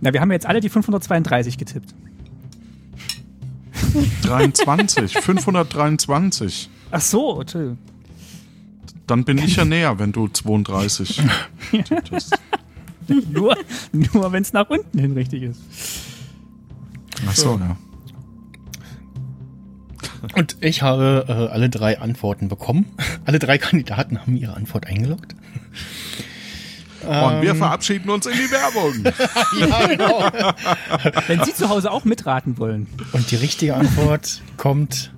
Na, 0.00 0.12
wir 0.14 0.20
haben 0.20 0.32
jetzt 0.32 0.46
alle 0.46 0.60
die 0.60 0.70
532 0.70 1.58
getippt. 1.58 1.94
23, 4.22 5.12
523. 5.18 6.70
Ach 6.90 7.00
so, 7.00 7.40
Entschuldigung. 7.40 7.78
Dann 9.06 9.24
bin 9.24 9.38
ich 9.38 9.56
ja 9.56 9.64
näher, 9.64 9.98
wenn 9.98 10.12
du 10.12 10.28
32 10.28 11.22
tipptest. 11.70 12.38
nur 13.32 13.56
nur 13.92 14.32
wenn 14.32 14.42
es 14.42 14.52
nach 14.52 14.70
unten 14.70 14.98
hin 14.98 15.12
richtig 15.12 15.42
ist. 15.42 15.60
Ach 17.26 17.34
so, 17.34 17.58
ja. 17.58 17.76
Und 20.36 20.56
ich 20.60 20.82
habe 20.82 21.24
äh, 21.28 21.32
alle 21.32 21.70
drei 21.70 21.98
Antworten 21.98 22.48
bekommen. 22.48 22.86
Alle 23.24 23.38
drei 23.38 23.58
Kandidaten 23.58 24.20
haben 24.20 24.36
ihre 24.36 24.54
Antwort 24.54 24.86
eingeloggt. 24.86 25.34
Und 27.10 27.42
wir 27.42 27.54
verabschieden 27.56 28.08
uns 28.08 28.26
in 28.26 28.34
die 28.34 28.50
Werbung. 28.50 29.04
Ja, 29.58 29.86
genau. 29.86 30.30
Wenn 31.26 31.44
Sie 31.44 31.52
zu 31.52 31.68
Hause 31.68 31.90
auch 31.90 32.04
mitraten 32.04 32.56
wollen. 32.58 32.86
Und 33.12 33.30
die 33.30 33.36
richtige 33.36 33.74
Antwort 33.74 34.40
kommt 34.56 35.12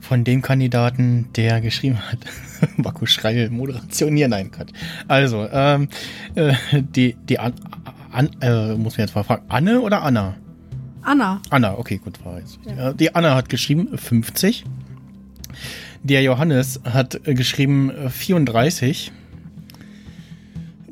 von 0.00 0.24
dem 0.24 0.42
Kandidaten, 0.42 1.28
der 1.36 1.60
geschrieben 1.60 1.98
hat. 1.98 2.18
Marco 2.76 3.06
Schreil, 3.06 3.50
Moderation 3.50 4.16
hier, 4.16 4.28
nein, 4.28 4.50
Gott. 4.56 4.72
Also, 5.06 5.48
ähm, 5.52 5.88
äh, 6.34 6.54
die, 6.72 7.16
die 7.28 7.38
An, 7.38 7.54
An 8.10 8.30
äh, 8.40 8.74
muss 8.74 8.96
mir 8.96 9.04
jetzt 9.04 9.14
mal 9.14 9.22
fragen, 9.22 9.44
Anne 9.48 9.80
oder 9.80 10.02
Anna? 10.02 10.34
Anna. 11.02 11.40
Anna, 11.50 11.78
okay, 11.78 11.98
gut, 11.98 12.24
war 12.24 12.38
jetzt. 12.38 12.58
Ja. 12.64 12.92
Die 12.92 13.14
Anna 13.14 13.34
hat 13.34 13.48
geschrieben 13.48 13.96
50. 13.96 14.64
Der 16.02 16.22
Johannes 16.22 16.80
hat 16.84 17.20
geschrieben 17.24 17.90
äh, 17.90 18.08
34. 18.08 19.12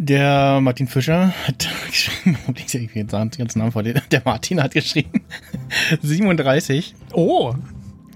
Der 0.03 0.63
Martin 0.63 0.87
Fischer 0.87 1.35
hat 1.47 1.69
geschrieben, 1.91 2.39
ich 2.57 2.73
jetzt 2.73 3.13
den 3.13 3.31
ganzen 3.31 3.59
Namen 3.59 3.71
vor 3.71 3.83
dir. 3.83 4.01
Der 4.11 4.23
Martin 4.25 4.63
hat 4.63 4.73
geschrieben 4.73 5.21
37. 6.03 6.95
Oh, 7.13 7.55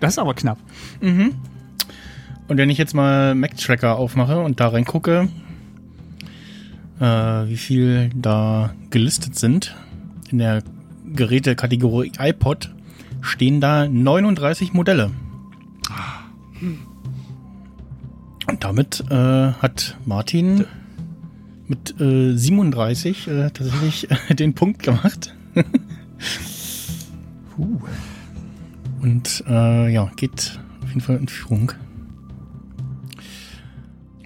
das 0.00 0.14
ist 0.14 0.18
aber 0.18 0.32
knapp. 0.32 0.56
Und 1.02 2.56
wenn 2.56 2.70
ich 2.70 2.78
jetzt 2.78 2.94
mal 2.94 3.34
Mac 3.34 3.58
Tracker 3.58 3.98
aufmache 3.98 4.40
und 4.40 4.60
da 4.60 4.68
reingucke, 4.68 5.28
äh, 7.00 7.04
wie 7.04 7.58
viel 7.58 8.08
da 8.14 8.74
gelistet 8.88 9.36
sind 9.36 9.76
in 10.30 10.38
der 10.38 10.62
Gerätekategorie 11.12 12.12
iPod, 12.18 12.70
stehen 13.20 13.60
da 13.60 13.86
39 13.86 14.72
Modelle. 14.72 15.10
Und 18.46 18.64
damit 18.64 19.04
äh, 19.10 19.52
hat 19.52 19.98
Martin 20.06 20.64
mit 21.66 22.00
äh, 22.00 22.36
37 22.36 23.28
äh, 23.28 23.50
tatsächlich 23.50 24.10
äh, 24.10 24.34
den 24.34 24.54
Punkt 24.54 24.82
gemacht. 24.82 25.34
Puh. 27.54 27.80
Und 29.00 29.44
äh, 29.48 29.92
ja, 29.92 30.10
geht 30.16 30.58
auf 30.82 30.88
jeden 30.88 31.00
Fall 31.00 31.16
in 31.16 31.28
Führung. 31.28 31.72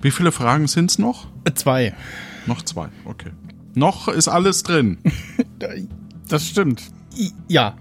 Wie 0.01 0.11
viele 0.11 0.33
Fragen 0.33 0.69
sind 0.69 0.91
es 0.91 0.99
noch? 0.99 1.27
Äh, 1.45 1.53
zwei. 1.55 1.95
Noch 2.47 2.63
zwei, 2.63 2.89
okay. 3.05 3.31
Noch 3.75 4.09
ist 4.09 4.29
alles 4.29 4.63
drin. 4.63 4.99
Das 6.29 6.47
stimmt. 6.47 6.83
Ja, 7.49 7.75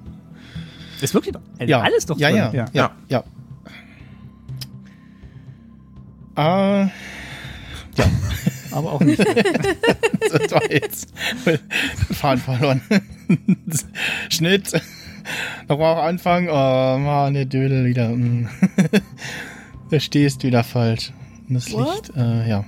Ist 1.02 1.14
wirklich 1.14 1.36
ja. 1.60 1.82
alles 1.82 2.06
doch 2.06 2.18
ja, 2.18 2.30
drin. 2.30 2.38
ja, 2.38 2.52
ja, 2.54 2.66
ja, 2.74 2.92
ja. 3.10 3.24
Ah, 6.36 6.90
Aber 8.78 8.94
auch 8.94 9.02
nicht. 9.02 9.20
das 10.32 10.52
war 10.52 10.72
jetzt 10.72 11.10
Fahren 12.14 12.38
verloren. 12.38 12.82
Schnitt. 14.30 14.72
Nochmal 15.68 15.96
auch 15.96 16.04
anfangen. 16.04 16.48
Oh, 16.50 16.98
Mann, 17.00 17.34
der 17.34 17.46
Dödel 17.46 17.86
wieder. 17.86 18.10
mm. 18.10 18.48
Da 19.90 20.00
stehst 20.02 20.44
wieder 20.44 20.64
falsch. 20.66 21.12
Das 21.50 21.72
What? 21.72 22.10
Licht, 22.10 22.18
äh, 22.18 22.50
ja. 22.50 22.66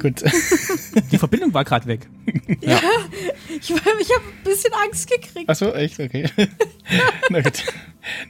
Gut. 0.00 0.22
Die 1.10 1.18
Verbindung 1.18 1.52
war 1.52 1.64
gerade 1.64 1.86
weg. 1.86 2.08
Ich, 2.60 2.68
ich 2.70 3.70
habe 3.74 3.88
ein 3.88 4.44
bisschen 4.44 4.72
Angst 4.86 5.10
gekriegt. 5.10 5.48
Achso, 5.50 5.72
echt? 5.72 5.98
Okay. 5.98 6.26
Na 7.28 7.40
gut. 7.40 7.64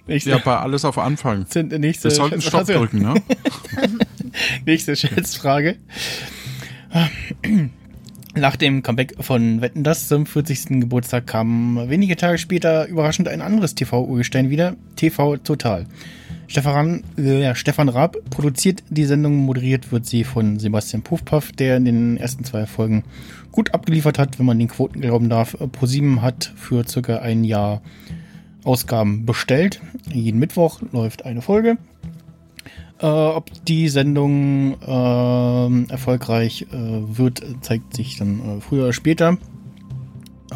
Nächste, 0.07 0.31
Ja, 0.31 0.39
bei 0.39 0.57
alles 0.57 0.87
auf 0.87 0.97
Anfang. 0.97 1.45
sind- 1.51 1.79
nächste, 1.79 2.05
Wir 2.09 2.17
sollten 2.17 2.41
Stopp 2.41 2.67
drücken, 2.67 3.03
ne? 3.03 3.15
Nächste 4.65 4.97
Schätzfrage. 4.97 5.77
Nach 8.35 8.57
dem 8.57 8.83
Comeback 8.83 9.15
von 9.21 9.61
Wetten 9.61 9.85
das 9.85 10.09
zum 10.09 10.27
40. 10.27 10.81
Geburtstag 10.81 11.27
kam 11.27 11.89
wenige 11.89 12.17
Tage 12.17 12.39
später 12.39 12.87
überraschend 12.87 13.29
ein 13.29 13.43
anderes 13.43 13.75
TV-Urgestein 13.75 14.51
wieder, 14.51 14.77
TV 14.97 15.37
Total. 15.37 15.87
Stefan, 16.47 17.05
äh, 17.17 17.55
Stefan 17.55 17.89
Raab 17.89 18.17
produziert 18.31 18.83
die 18.91 19.05
Sendung, 19.05 19.37
moderiert 19.37 19.93
wird 19.93 20.07
sie 20.07 20.25
von 20.25 20.59
Sebastian 20.59 21.03
Puffpaff, 21.03 21.53
der 21.53 21.77
in 21.77 21.85
den 21.85 22.17
ersten 22.17 22.43
zwei 22.45 22.67
Folgen 22.67 23.05
gut 23.53 23.73
abgeliefert 23.73 24.19
hat, 24.19 24.39
wenn 24.39 24.47
man 24.47 24.59
den 24.59 24.69
Quoten 24.69 25.01
glauben 25.01 25.29
darf. 25.29 25.57
ProSieben 25.73 26.23
hat 26.23 26.53
für 26.57 26.87
circa 26.89 27.19
ein 27.19 27.45
Jahr 27.45 27.83
Ausgaben 28.65 29.27
bestellt. 29.27 29.81
Jeden 30.13 30.41
Mittwoch 30.41 30.83
läuft 30.93 31.25
eine 31.25 31.41
Folge. 31.41 31.79
Äh, 33.01 33.07
ob 33.07 33.51
die 33.65 33.89
Sendung 33.89 34.77
ähm, 34.87 35.87
erfolgreich 35.89 36.67
äh, 36.71 36.77
wird, 37.17 37.43
zeigt 37.63 37.97
sich 37.97 38.19
dann 38.19 38.59
äh, 38.59 38.61
früher 38.61 38.85
oder 38.85 38.93
später. 38.93 39.39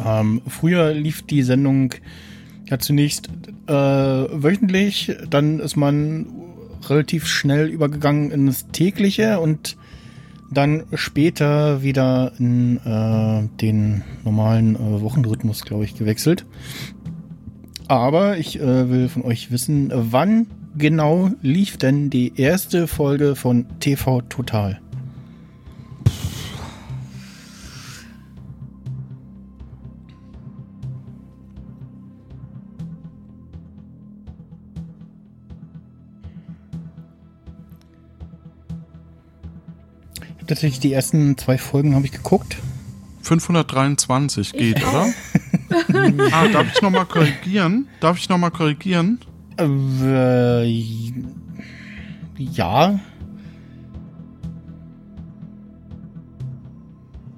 Ähm, 0.03 0.41
früher 0.47 0.93
lief 0.93 1.23
die 1.23 1.41
Sendung 1.41 1.93
ja 2.67 2.77
zunächst 2.77 3.29
äh, 3.67 3.73
wöchentlich, 3.73 5.15
dann 5.29 5.59
ist 5.59 5.75
man 5.75 6.27
relativ 6.87 7.25
schnell 7.25 7.67
übergegangen 7.67 8.29
ins 8.29 8.67
tägliche 8.67 9.39
und 9.39 9.77
dann 10.51 10.83
später 10.93 11.81
wieder 11.81 12.33
in 12.37 12.77
äh, 12.77 13.47
den 13.59 14.03
normalen 14.23 14.75
äh, 14.75 15.01
Wochenrhythmus, 15.01 15.65
glaube 15.65 15.85
ich, 15.85 15.95
gewechselt. 15.95 16.45
Aber 17.87 18.37
ich 18.37 18.59
äh, 18.59 18.89
will 18.89 19.09
von 19.09 19.23
euch 19.23 19.51
wissen, 19.51 19.91
wann 19.93 20.47
genau 20.77 21.31
lief 21.41 21.77
denn 21.77 22.09
die 22.09 22.39
erste 22.39 22.87
Folge 22.87 23.35
von 23.35 23.65
TV 23.79 24.21
Total? 24.21 24.79
Ich 40.13 40.41
hab 40.41 40.47
Tatsächlich 40.47 40.79
die 40.79 40.93
ersten 40.93 41.37
zwei 41.37 41.57
Folgen 41.57 41.95
habe 41.95 42.05
ich 42.05 42.11
geguckt. 42.11 42.57
523 43.23 44.53
geht, 44.53 44.77
Ich 44.77 44.85
oder? 44.85 45.07
ah, 46.31 46.47
darf 46.47 46.67
ich 46.71 46.81
nochmal 46.81 47.05
korrigieren? 47.05 47.87
Darf 47.99 48.19
ich 48.19 48.29
nochmal 48.29 48.51
korrigieren? 48.51 49.19
Äh, 49.57 50.63
ja, 52.37 52.99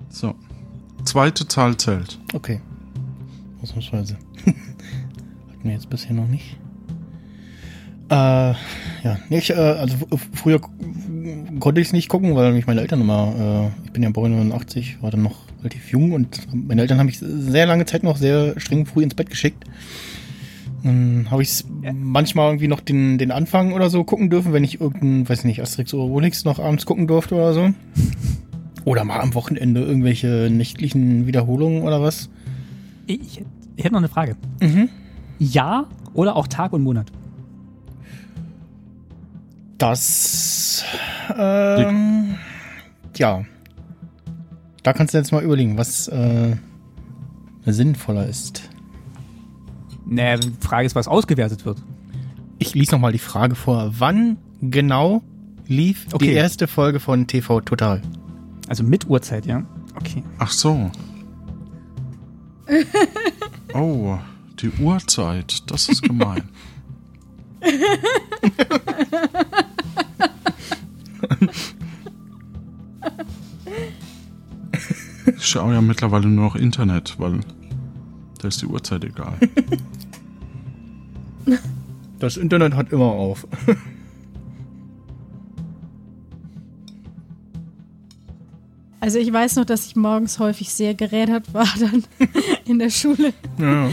So. 0.10 0.34
Zweite 1.06 1.48
Zahl 1.48 1.77
zählt. 1.77 2.18
okay. 2.34 2.60
Ausnahmsweise. 3.61 4.18
Hatten 4.45 5.64
wir 5.64 5.72
jetzt 5.73 5.89
bisher 5.89 6.14
noch 6.14 6.27
nicht. 6.27 6.57
Äh, 8.10 8.14
ja, 8.14 8.56
nee, 9.30 9.38
ich, 9.38 9.49
äh, 9.52 9.53
also 9.56 9.95
f- 10.11 10.30
früher 10.34 10.60
konnte 11.60 11.81
ich 11.81 11.88
es 11.88 11.94
nicht 11.94 12.07
gucken, 12.10 12.35
weil 12.35 12.53
mich 12.53 12.65
meine 12.68 12.81
Eltern 12.81 13.02
immer, 13.02 13.72
äh, 13.76 13.85
ich 13.85 13.91
bin 13.91 14.02
ja 14.03 14.10
Baujahr 14.10 14.30
89, 14.38 15.02
war 15.02 15.11
dann 15.11 15.23
noch 15.23 15.35
relativ 15.60 15.91
jung 15.91 16.14
und 16.14 16.48
meine 16.68 16.81
Eltern 16.81 16.99
haben 16.99 17.07
mich 17.07 17.19
sehr 17.19 17.65
lange 17.65 17.85
Zeit 17.85 18.03
noch 18.03 18.18
sehr 18.18 18.60
streng 18.60 18.85
früh 18.85 19.03
ins 19.03 19.14
Bett 19.15 19.30
geschickt. 19.30 19.65
Dann 20.88 21.30
habe 21.30 21.41
ich 21.41 21.49
es 21.49 21.65
manchmal 21.93 22.47
irgendwie 22.47 22.69
noch 22.69 22.80
den, 22.80 23.18
den 23.18 23.31
Anfang 23.31 23.73
oder 23.73 23.89
so 23.89 24.05
gucken 24.05 24.30
dürfen, 24.30 24.53
wenn 24.53 24.64
ich 24.64 24.80
irgendein, 24.80 25.27
weiß 25.27 25.43
nicht, 25.43 25.61
Asterix 25.61 25.93
oder 25.93 26.05
Obelix 26.05 26.45
noch 26.45 26.59
abends 26.59 26.85
gucken 26.85 27.07
durfte 27.07 27.35
oder 27.35 27.53
so. 27.53 27.73
Oder 28.85 29.03
mal 29.03 29.19
am 29.19 29.34
Wochenende 29.34 29.81
irgendwelche 29.81 30.49
nächtlichen 30.49 31.27
Wiederholungen 31.27 31.81
oder 31.84 32.01
was. 32.01 32.30
Ich, 33.05 33.43
ich 33.76 33.84
hätte 33.84 33.95
noch 33.95 33.99
eine 33.99 34.07
Frage. 34.07 34.38
Mhm. 34.61 34.88
Jahr 35.39 35.89
oder 36.14 36.38
auch 36.38 36.47
Tag 36.47 36.72
und 36.72 36.84
Monat? 36.84 37.11
Das, 39.77 40.85
ähm, 41.38 42.35
ja. 43.18 43.43
Da 44.84 44.93
kannst 44.93 45.14
du 45.14 45.18
jetzt 45.18 45.34
mal 45.34 45.43
überlegen, 45.43 45.77
was 45.77 46.07
äh, 46.07 46.55
sinnvoller 47.65 48.26
ist. 48.26 48.69
Nee, 50.10 50.38
die 50.38 50.52
Frage 50.66 50.86
ist, 50.86 50.96
was 50.96 51.08
ausgewertet 51.08 51.66
wird. 51.66 51.78
Ich 52.60 52.74
lese 52.74 52.94
noch 52.94 53.00
mal 53.00 53.12
die 53.12 53.20
Frage 53.20 53.56
vor. 53.56 53.92
Wann 53.98 54.38
genau 54.62 55.22
lief 55.68 56.06
die 56.08 56.16
Okay. 56.16 56.34
erste 56.34 56.68
Folge 56.68 57.00
von 57.00 57.28
TV 57.28 57.62
Total? 57.62 58.02
Also 58.68 58.84
mit 58.84 59.08
Uhrzeit, 59.10 59.46
ja? 59.46 59.64
Okay. 59.96 60.24
Ach 60.40 60.52
so. 60.52 60.92
Oh, 63.74 64.18
die 64.60 64.70
Uhrzeit. 64.82 65.70
Das 65.70 65.90
ist 65.90 66.02
gemein. 66.02 66.44
Ich 75.38 75.46
schaue 75.46 75.74
ja 75.74 75.82
mittlerweile 75.82 76.28
nur 76.28 76.46
noch 76.46 76.56
Internet, 76.56 77.16
weil 77.20 77.40
da 78.48 78.49
ist 78.49 78.61
die 78.61 78.65
Uhrzeit 78.68 79.03
egal. 79.03 79.38
Das 82.19 82.36
Internet 82.36 82.74
hat 82.76 82.91
immer 82.91 83.06
auf. 83.11 83.45
Also 88.99 89.19
ich 89.19 89.32
weiß 89.32 89.57
noch, 89.57 89.64
dass 89.65 89.86
ich 89.86 89.95
morgens 89.95 90.40
häufig 90.40 90.74
sehr 90.74 90.95
gerädert 90.95 91.53
war 91.53 91.68
dann 91.80 92.03
in 92.65 92.80
der 92.80 92.90
Schule. 92.90 93.32
ja. 93.57 93.90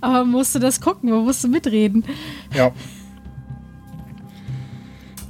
Aber 0.00 0.24
man 0.24 0.30
musste 0.30 0.58
das 0.58 0.80
gucken, 0.80 1.08
man 1.10 1.24
musste 1.24 1.48
mitreden. 1.48 2.04
ja. 2.54 2.72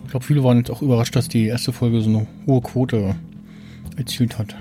Ich 0.05 0.11
glaube, 0.11 0.25
viele 0.25 0.43
waren 0.43 0.57
jetzt 0.59 0.71
auch 0.71 0.83
überrascht, 0.83 1.15
dass 1.15 1.29
die 1.29 1.47
erste 1.47 1.73
Folge 1.73 2.01
so 2.01 2.09
eine 2.09 2.27
hohe 2.47 2.63
Quote 2.63 3.15
erzielt 3.97 4.39
hat. 4.39 4.57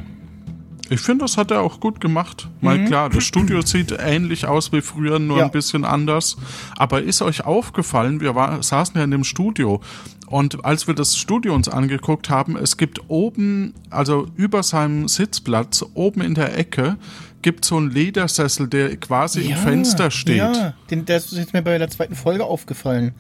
Ich 0.90 1.02
finde, 1.02 1.26
das 1.26 1.38
hat 1.38 1.52
er 1.52 1.62
auch 1.62 1.80
gut 1.80 2.02
gemacht. 2.02 2.48
Mal 2.62 2.84
klar, 2.86 3.10
das 3.10 3.24
Studio 3.24 3.62
sieht 3.66 3.92
ähnlich 4.00 4.46
aus 4.48 4.72
wie 4.72 4.82
früher, 4.82 5.20
nur 5.20 5.38
Ja. 5.40 5.46
ein 5.46 5.52
bisschen 5.52 5.86
anders. 5.86 6.38
Aber 6.78 7.02
ist 7.02 7.22
euch 7.22 7.46
aufgefallen, 7.46 8.22
wir 8.22 8.36
war, 8.36 8.62
saßen 8.64 8.98
ja 8.98 9.04
in 9.04 9.12
dem 9.12 9.24
Studio 9.24 9.82
und 10.28 10.64
als 10.64 10.88
wir 10.88 10.94
das 10.94 11.18
Studio 11.18 11.54
uns 11.56 11.68
angeguckt 11.70 12.30
haben, 12.30 12.56
es 12.56 12.78
gibt 12.78 13.02
oben, 13.08 13.74
also 13.90 14.28
über 14.36 14.62
seinem 14.64 15.08
Sitzplatz, 15.08 15.84
oben 15.96 16.22
in 16.22 16.36
der 16.36 16.58
Ecke, 16.58 16.98
gibt 17.42 17.66
so 17.66 17.78
einen 17.78 17.90
Ledersessel, 17.90 18.68
der 18.68 18.96
quasi 18.98 19.42
im 19.42 19.56
Fenster 19.58 20.12
steht. 20.12 20.38
Ja, 20.38 20.74
den, 20.92 21.06
der 21.06 21.18
ist 21.18 21.32
jetzt 21.32 21.54
mir 21.54 21.62
bei 21.62 21.78
der 21.78 21.90
zweiten 21.90 22.14
Folge 22.16 22.44
aufgefallen. 22.46 23.14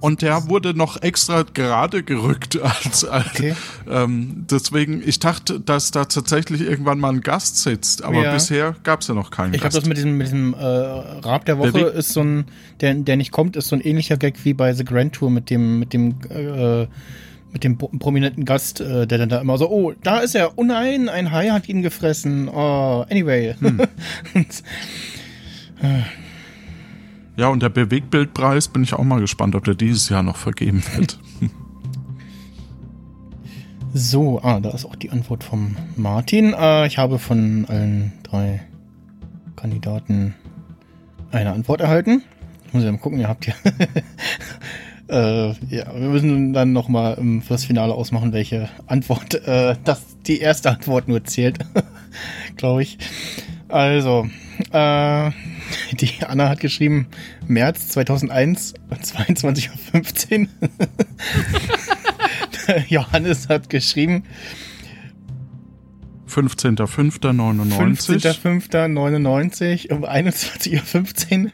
Und 0.00 0.22
der 0.22 0.48
wurde 0.48 0.74
noch 0.74 1.02
extra 1.02 1.42
gerade 1.42 2.04
gerückt 2.04 2.56
als, 2.62 3.04
als 3.04 3.26
Okay. 3.30 3.54
ähm, 3.90 4.46
deswegen, 4.48 5.02
ich 5.04 5.18
dachte, 5.18 5.58
dass 5.58 5.90
da 5.90 6.04
tatsächlich 6.04 6.60
irgendwann 6.60 7.00
mal 7.00 7.08
ein 7.12 7.20
Gast 7.20 7.56
sitzt, 7.62 8.04
aber 8.04 8.22
Ja. 8.22 8.32
bisher 8.32 8.76
gab 8.84 9.00
es 9.00 9.08
ja 9.08 9.14
noch 9.14 9.32
keinen 9.32 9.54
Ich 9.54 9.60
habe 9.60 9.72
Gast. 9.72 9.76
das 9.78 9.86
mit 9.86 9.96
diesem, 9.96 10.16
mit 10.16 10.28
diesem 10.28 10.54
äh, 10.54 10.56
Rab 10.58 11.44
der 11.46 11.58
Woche 11.58 11.70
Beweg- 11.72 11.92
ist 11.94 12.12
so 12.12 12.20
ein, 12.22 12.44
der, 12.80 12.94
der 12.94 13.16
nicht 13.16 13.32
kommt, 13.32 13.56
ist 13.56 13.68
so 13.68 13.74
ein 13.76 13.80
ähnlicher 13.80 14.16
Gag 14.16 14.44
wie 14.44 14.54
bei 14.54 14.72
The 14.72 14.84
Grand 14.84 15.14
Tour 15.14 15.30
mit 15.30 15.50
dem, 15.50 15.80
mit 15.80 15.92
dem, 15.92 16.14
äh, 16.30 16.86
mit 17.52 17.64
dem 17.64 17.76
pro- 17.78 17.88
prominenten 17.98 18.44
Gast, 18.44 18.80
äh, 18.80 19.04
der 19.06 19.18
dann 19.18 19.30
da 19.30 19.40
immer 19.40 19.58
so, 19.58 19.68
oh, 19.68 19.94
da 20.04 20.18
ist 20.20 20.36
er, 20.36 20.52
oh 20.58 20.62
nein, 20.64 21.08
ein 21.08 21.32
Hai 21.32 21.48
hat 21.48 21.68
ihn 21.68 21.82
gefressen. 21.82 22.48
Oh, 22.48 23.04
anyway. 23.10 23.56
Und, 24.34 24.62
Ja, 27.38 27.50
und 27.50 27.62
der 27.62 27.68
Bewegbildpreis 27.68 28.66
bin 28.66 28.82
ich 28.82 28.94
auch 28.94 29.04
mal 29.04 29.20
gespannt, 29.20 29.54
ob 29.54 29.62
der 29.62 29.76
dieses 29.76 30.08
Jahr 30.08 30.24
noch 30.24 30.36
vergeben 30.36 30.82
wird. 30.96 31.20
so, 33.94 34.42
ah, 34.42 34.58
da 34.58 34.70
ist 34.70 34.84
auch 34.84 34.96
die 34.96 35.10
Antwort 35.10 35.44
vom 35.44 35.76
Martin. 35.94 36.52
Äh, 36.52 36.88
ich 36.88 36.98
habe 36.98 37.20
von 37.20 37.64
allen 37.68 38.12
drei 38.24 38.60
Kandidaten 39.54 40.34
eine 41.30 41.52
Antwort 41.52 41.80
erhalten. 41.80 42.24
Ich 42.66 42.74
muss 42.74 42.82
ja 42.82 42.90
mal 42.90 42.98
gucken, 42.98 43.20
ihr 43.20 43.28
habt 43.28 43.46
ja. 43.46 43.54
äh, 45.08 45.50
ja, 45.70 45.94
wir 45.94 46.08
müssen 46.08 46.52
dann 46.52 46.72
nochmal 46.72 47.18
ähm, 47.20 47.40
fürs 47.40 47.64
Finale 47.64 47.94
ausmachen, 47.94 48.32
welche 48.32 48.68
Antwort, 48.88 49.36
äh, 49.46 49.76
dass 49.84 50.02
die 50.26 50.40
erste 50.40 50.70
Antwort 50.70 51.06
nur 51.06 51.22
zählt. 51.22 51.60
Glaube 52.56 52.82
ich. 52.82 52.98
Also, 53.68 54.26
äh, 54.72 55.30
die 55.92 56.24
Anna 56.24 56.48
hat 56.48 56.60
geschrieben, 56.60 57.08
März 57.46 57.88
2001, 57.88 58.74
22.15 58.90 60.48
Uhr. 60.60 60.78
Johannes 62.88 63.48
hat 63.48 63.70
geschrieben, 63.70 64.24
15.05.99. 66.28 68.70
15.05.99 68.70 69.92
um 69.92 70.04
21.15 70.04 71.44
Uhr. 71.44 71.50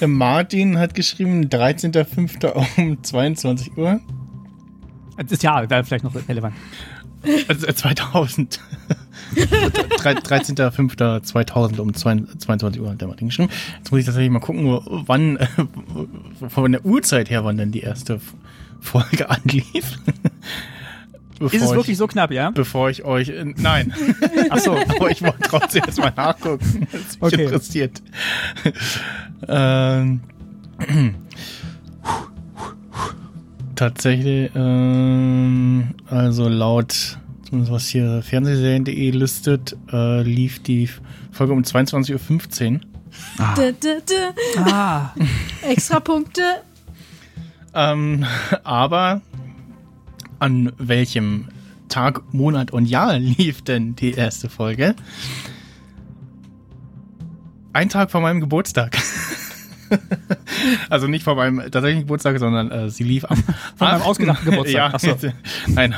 Der 0.00 0.08
Martin 0.08 0.78
hat 0.78 0.94
geschrieben, 0.94 1.48
13.05. 1.48 2.78
um 2.78 3.02
22 3.02 3.76
Uhr. 3.76 4.00
Das 5.16 5.32
ist 5.32 5.42
ja 5.42 5.66
da 5.66 5.82
vielleicht 5.82 6.04
noch 6.04 6.14
relevant. 6.28 6.54
Also 7.48 7.66
äh, 7.66 7.74
2000. 7.74 8.60
13.05.2000 9.36 11.78
um 11.78 11.94
22 11.94 12.80
Uhr 12.80 12.90
hat 12.90 13.00
der 13.00 13.08
Martin 13.08 13.28
geschrieben. 13.28 13.50
Jetzt 13.78 13.90
muss 13.90 14.00
ich 14.00 14.06
tatsächlich 14.06 14.30
mal 14.30 14.40
gucken, 14.40 14.80
wann, 15.06 15.38
von 16.48 16.72
der 16.72 16.84
Uhrzeit 16.84 17.30
her, 17.30 17.44
wann 17.44 17.56
denn 17.56 17.72
die 17.72 17.80
erste 17.80 18.20
Folge 18.80 19.28
anlief. 19.28 19.98
Bevor 21.38 21.52
ist 21.52 21.62
es 21.62 21.70
wirklich 21.70 21.96
so 21.96 22.06
knapp, 22.06 22.30
ja? 22.30 22.50
Bevor 22.50 22.90
ich 22.90 23.04
euch. 23.04 23.28
Äh, 23.28 23.54
nein. 23.56 23.92
Achso, 24.50 24.76
aber 24.76 25.10
ich 25.10 25.22
wollte 25.22 25.38
trotzdem 25.42 25.82
jetzt 25.86 25.98
mal 25.98 26.12
nachgucken. 26.16 26.86
Das 26.90 27.20
mich 27.20 27.32
okay. 27.32 27.44
interessiert. 27.44 28.02
ähm, 29.48 30.20
tatsächlich, 33.74 34.50
ähm, 34.54 35.94
also 36.08 36.48
laut, 36.48 37.18
was 37.50 37.88
hier 37.88 38.22
Fernsehserien.de 38.22 39.10
listet, 39.10 39.76
äh, 39.92 40.22
lief 40.22 40.62
die 40.62 40.88
Folge 41.32 41.52
um 41.52 41.62
22.15 41.62 42.74
Uhr. 42.74 42.80
Ah. 43.38 43.54
D 43.54 43.72
-d 43.72 44.02
-d 44.02 44.70
ah. 44.70 45.14
Extra 45.62 46.00
Punkte. 46.00 46.42
Ähm, 47.74 48.24
aber 48.64 49.22
an 50.38 50.72
welchem 50.78 51.48
Tag, 51.88 52.34
Monat 52.34 52.70
und 52.70 52.86
Jahr 52.86 53.18
lief 53.18 53.62
denn 53.62 53.96
die 53.96 54.12
erste 54.12 54.48
Folge? 54.48 54.94
Ein 57.72 57.88
Tag 57.88 58.10
vor 58.10 58.20
meinem 58.20 58.40
Geburtstag. 58.40 58.96
Also 60.90 61.06
nicht 61.06 61.24
vor 61.24 61.34
meinem 61.34 61.58
tatsächlichen 61.58 62.02
Geburtstag, 62.02 62.38
sondern 62.38 62.70
äh, 62.70 62.90
sie 62.90 63.04
lief 63.04 63.24
am 63.24 63.36
von 63.36 63.54
meinem 63.78 64.02
ausgedachten 64.02 64.50
Geburtstag. 64.50 64.76
ja, 64.76 64.94
Achso. 64.94 65.16
nein. 65.68 65.94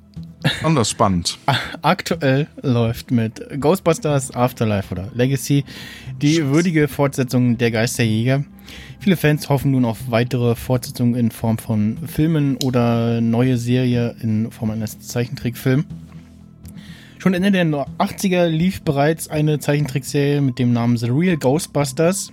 Anders 0.62 0.90
spannend. 0.90 1.38
Aktuell 1.82 2.46
läuft 2.62 3.10
mit 3.10 3.42
Ghostbusters 3.60 4.32
Afterlife 4.34 4.92
oder 4.92 5.08
Legacy 5.14 5.64
die 6.22 6.46
würdige 6.46 6.86
Fortsetzung 6.86 7.58
der 7.58 7.72
Geisterjäger. 7.72 8.44
Viele 9.00 9.16
Fans 9.16 9.48
hoffen 9.48 9.70
nun 9.70 9.84
auf 9.84 10.10
weitere 10.10 10.54
Fortsetzungen 10.54 11.14
in 11.14 11.30
Form 11.30 11.58
von 11.58 11.98
Filmen 12.06 12.56
oder 12.64 13.20
neue 13.20 13.56
Serie 13.56 14.16
in 14.20 14.50
Form 14.50 14.70
eines 14.70 15.00
Zeichentrickfilms. 15.00 15.84
Schon 17.18 17.34
Ende 17.34 17.50
der 17.50 17.66
80er 17.98 18.46
lief 18.46 18.82
bereits 18.82 19.28
eine 19.28 19.58
Zeichentrickserie 19.58 20.40
mit 20.40 20.58
dem 20.58 20.72
Namen 20.72 20.96
The 20.96 21.10
Real 21.10 21.36
Ghostbusters. 21.36 22.32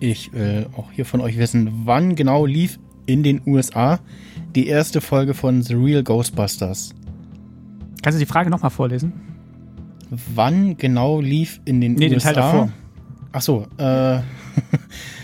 Ich 0.00 0.32
will 0.32 0.68
auch 0.76 0.90
hier 0.92 1.04
von 1.04 1.20
euch 1.20 1.38
wissen, 1.38 1.70
wann 1.84 2.14
genau 2.14 2.46
lief 2.46 2.78
in 3.06 3.22
den 3.22 3.42
USA 3.46 4.00
die 4.54 4.68
erste 4.68 5.00
Folge 5.00 5.34
von 5.34 5.62
The 5.62 5.74
Real 5.74 6.02
Ghostbusters. 6.02 6.94
Kannst 8.02 8.18
du 8.18 8.20
die 8.24 8.30
Frage 8.30 8.50
nochmal 8.50 8.70
vorlesen? 8.70 9.12
Wann 10.34 10.76
genau 10.76 11.20
lief 11.20 11.60
in 11.64 11.80
den 11.80 11.94
nee, 11.94 12.06
USA? 12.06 12.06
Nee, 12.06 12.10
den 12.10 12.20
Teil 12.20 12.34
davor. 12.34 12.72
Ach 13.32 13.42
so, 13.42 13.66
äh, 13.78 14.20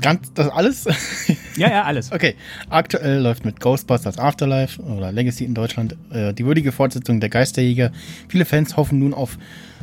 ganz, 0.00 0.32
das 0.34 0.48
alles? 0.48 0.84
ja, 1.56 1.70
ja, 1.70 1.82
alles. 1.84 2.12
Okay. 2.12 2.34
Aktuell 2.68 3.20
läuft 3.20 3.44
mit 3.44 3.60
Ghostbusters 3.60 4.18
Afterlife 4.18 4.80
oder 4.82 5.12
Legacy 5.12 5.44
in 5.44 5.54
Deutschland 5.54 5.96
äh, 6.10 6.32
die 6.32 6.44
würdige 6.44 6.72
Fortsetzung 6.72 7.20
der 7.20 7.28
Geisterjäger. 7.28 7.92
Viele 8.28 8.44
Fans 8.44 8.76
hoffen 8.76 8.98
nun 8.98 9.14
auf 9.14 9.38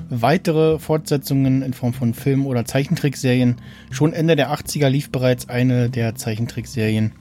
weitere 0.10 0.80
Fortsetzungen 0.80 1.62
in 1.62 1.74
Form 1.74 1.94
von 1.94 2.14
Filmen 2.14 2.46
oder 2.46 2.66
Zeichentrickserien. 2.66 3.58
Schon 3.92 4.14
Ende 4.14 4.36
der 4.36 4.52
80er 4.52 4.90
lief 4.90 5.10
bereits 5.10 5.50
eine 5.50 5.90
der 5.90 6.16
Zeichentrickserien 6.16 7.14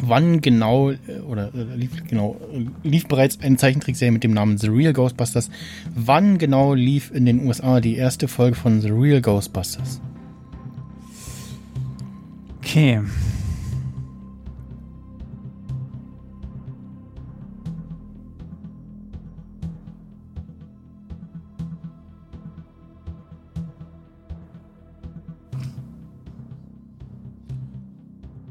wann 0.00 0.40
genau, 0.40 0.90
äh, 0.90 0.96
oder 1.26 1.50
äh, 1.54 1.76
lief, 1.76 1.90
genau, 2.08 2.40
lief 2.82 3.06
bereits 3.06 3.40
eine 3.40 3.56
Zeichentrickserie 3.56 4.12
mit 4.12 4.24
dem 4.24 4.32
Namen 4.32 4.58
The 4.58 4.68
Real 4.68 4.92
Ghostbusters. 4.92 5.50
Wann 5.94 6.38
genau 6.38 6.74
lief 6.74 7.10
in 7.12 7.26
den 7.26 7.46
USA 7.46 7.80
die 7.80 7.96
erste 7.96 8.28
Folge 8.28 8.56
von 8.56 8.80
The 8.80 8.90
Real 8.90 9.20
Ghostbusters? 9.20 10.00
Okay. 12.64 13.00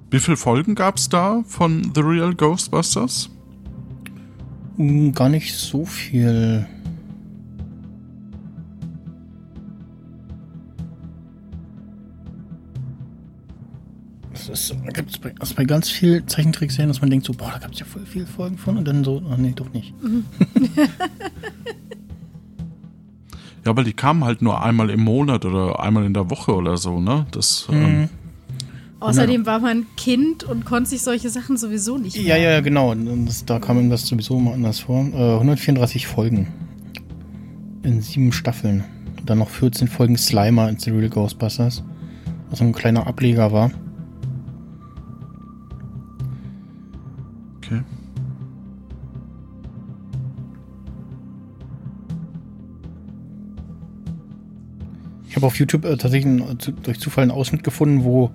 Wie 0.09 0.19
viele 0.19 0.35
Folgen 0.35 0.75
gab 0.75 0.97
es 0.97 1.07
da 1.07 1.41
von 1.47 1.93
The 1.95 2.01
Real 2.01 2.35
Ghostbusters? 2.35 3.29
Hm, 4.75 5.13
gar 5.13 5.29
nicht 5.29 5.55
so 5.55 5.85
viel. 5.85 6.67
Das 14.47 14.73
gibt 14.93 15.11
es 15.11 15.17
bei, 15.17 15.33
also 15.39 15.55
bei 15.55 15.65
ganz 15.65 15.89
vielen 15.89 16.27
Zeichentrickserien, 16.27 16.89
dass 16.89 17.01
man 17.01 17.09
denkt 17.09 17.25
so, 17.25 17.33
boah, 17.33 17.51
da 17.53 17.59
gab 17.59 17.73
es 17.73 17.79
ja 17.79 17.85
voll 17.85 18.05
viele 18.05 18.25
Folgen 18.25 18.57
von 18.57 18.77
und 18.77 18.87
dann 18.87 19.03
so, 19.03 19.21
ach 19.31 19.37
nee, 19.37 19.53
doch 19.55 19.71
nicht. 19.73 19.93
Mhm. 20.01 20.25
ja, 23.65 23.71
aber 23.71 23.83
die 23.83 23.93
kamen 23.93 24.23
halt 24.23 24.41
nur 24.41 24.63
einmal 24.63 24.89
im 24.89 25.01
Monat 25.01 25.45
oder 25.45 25.79
einmal 25.79 26.05
in 26.05 26.13
der 26.13 26.29
Woche 26.29 26.53
oder 26.55 26.77
so, 26.77 26.99
ne? 26.99 27.25
Das, 27.31 27.67
mhm. 27.69 27.75
ähm, 27.75 28.09
Außerdem 29.01 29.47
war 29.47 29.59
man 29.59 29.87
Kind 29.97 30.43
und 30.43 30.63
konnte 30.63 30.91
sich 30.91 31.01
solche 31.01 31.31
Sachen 31.31 31.57
sowieso 31.57 31.97
nicht 31.97 32.15
mehr. 32.17 32.37
Ja, 32.37 32.37
ja, 32.37 32.61
genau. 32.61 32.93
Das, 33.25 33.45
da 33.45 33.57
kam 33.57 33.79
ihm 33.79 33.89
das 33.89 34.05
sowieso 34.05 34.39
mal 34.39 34.53
anders 34.53 34.81
vor. 34.81 35.03
Äh, 35.13 35.33
134 35.37 36.05
Folgen. 36.05 36.47
In 37.81 38.01
sieben 38.01 38.31
Staffeln. 38.31 38.83
Und 39.19 39.27
dann 39.27 39.39
noch 39.39 39.49
14 39.49 39.87
Folgen 39.87 40.17
Slimer 40.17 40.69
in 40.69 40.77
The 40.77 40.91
Real 40.91 41.09
Ghostbusters. 41.09 41.83
Was 42.51 42.61
ein 42.61 42.73
kleiner 42.73 43.07
Ableger 43.07 43.51
war. 43.51 43.71
Okay. 47.71 47.83
Ich 55.29 55.37
habe 55.37 55.45
auf 55.45 55.57
YouTube 55.57 55.85
äh, 55.85 55.95
tatsächlich 55.95 56.25
einen, 56.25 56.41
äh, 56.41 56.71
durch 56.83 56.99
Zufall 56.99 57.21
einen 57.21 57.31
Ausschnitt 57.31 57.63
gefunden, 57.63 58.03
wo, 58.03 58.31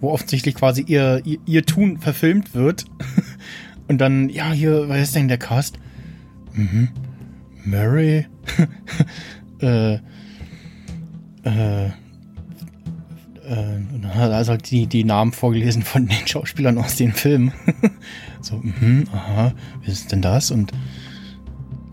wo 0.00 0.10
offensichtlich 0.10 0.54
quasi 0.54 0.82
ihr, 0.86 1.20
ihr, 1.24 1.38
ihr 1.44 1.66
Tun 1.66 1.98
verfilmt 1.98 2.54
wird. 2.54 2.86
Und 3.88 3.98
dann, 3.98 4.30
ja, 4.30 4.50
hier, 4.50 4.88
was 4.88 5.02
ist 5.02 5.16
denn 5.16 5.28
der 5.28 5.36
Cast? 5.36 5.78
Mhm. 6.54 6.88
Murray? 7.66 8.26
äh, 9.60 9.94
äh, 9.94 9.98
äh, 11.44 11.90
Und 13.92 14.00
dann 14.02 14.14
hat 14.14 14.30
er 14.30 14.36
also 14.36 14.56
die, 14.56 14.86
die 14.86 15.04
Namen 15.04 15.32
vorgelesen 15.32 15.82
von 15.82 16.06
den 16.06 16.26
Schauspielern 16.26 16.78
aus 16.78 16.96
den 16.96 17.12
Filmen. 17.12 17.52
so, 18.44 18.56
mhm, 18.56 19.04
aha, 19.12 19.52
wie 19.82 19.90
ist 19.90 20.12
denn 20.12 20.22
das? 20.22 20.50
Und, 20.50 20.72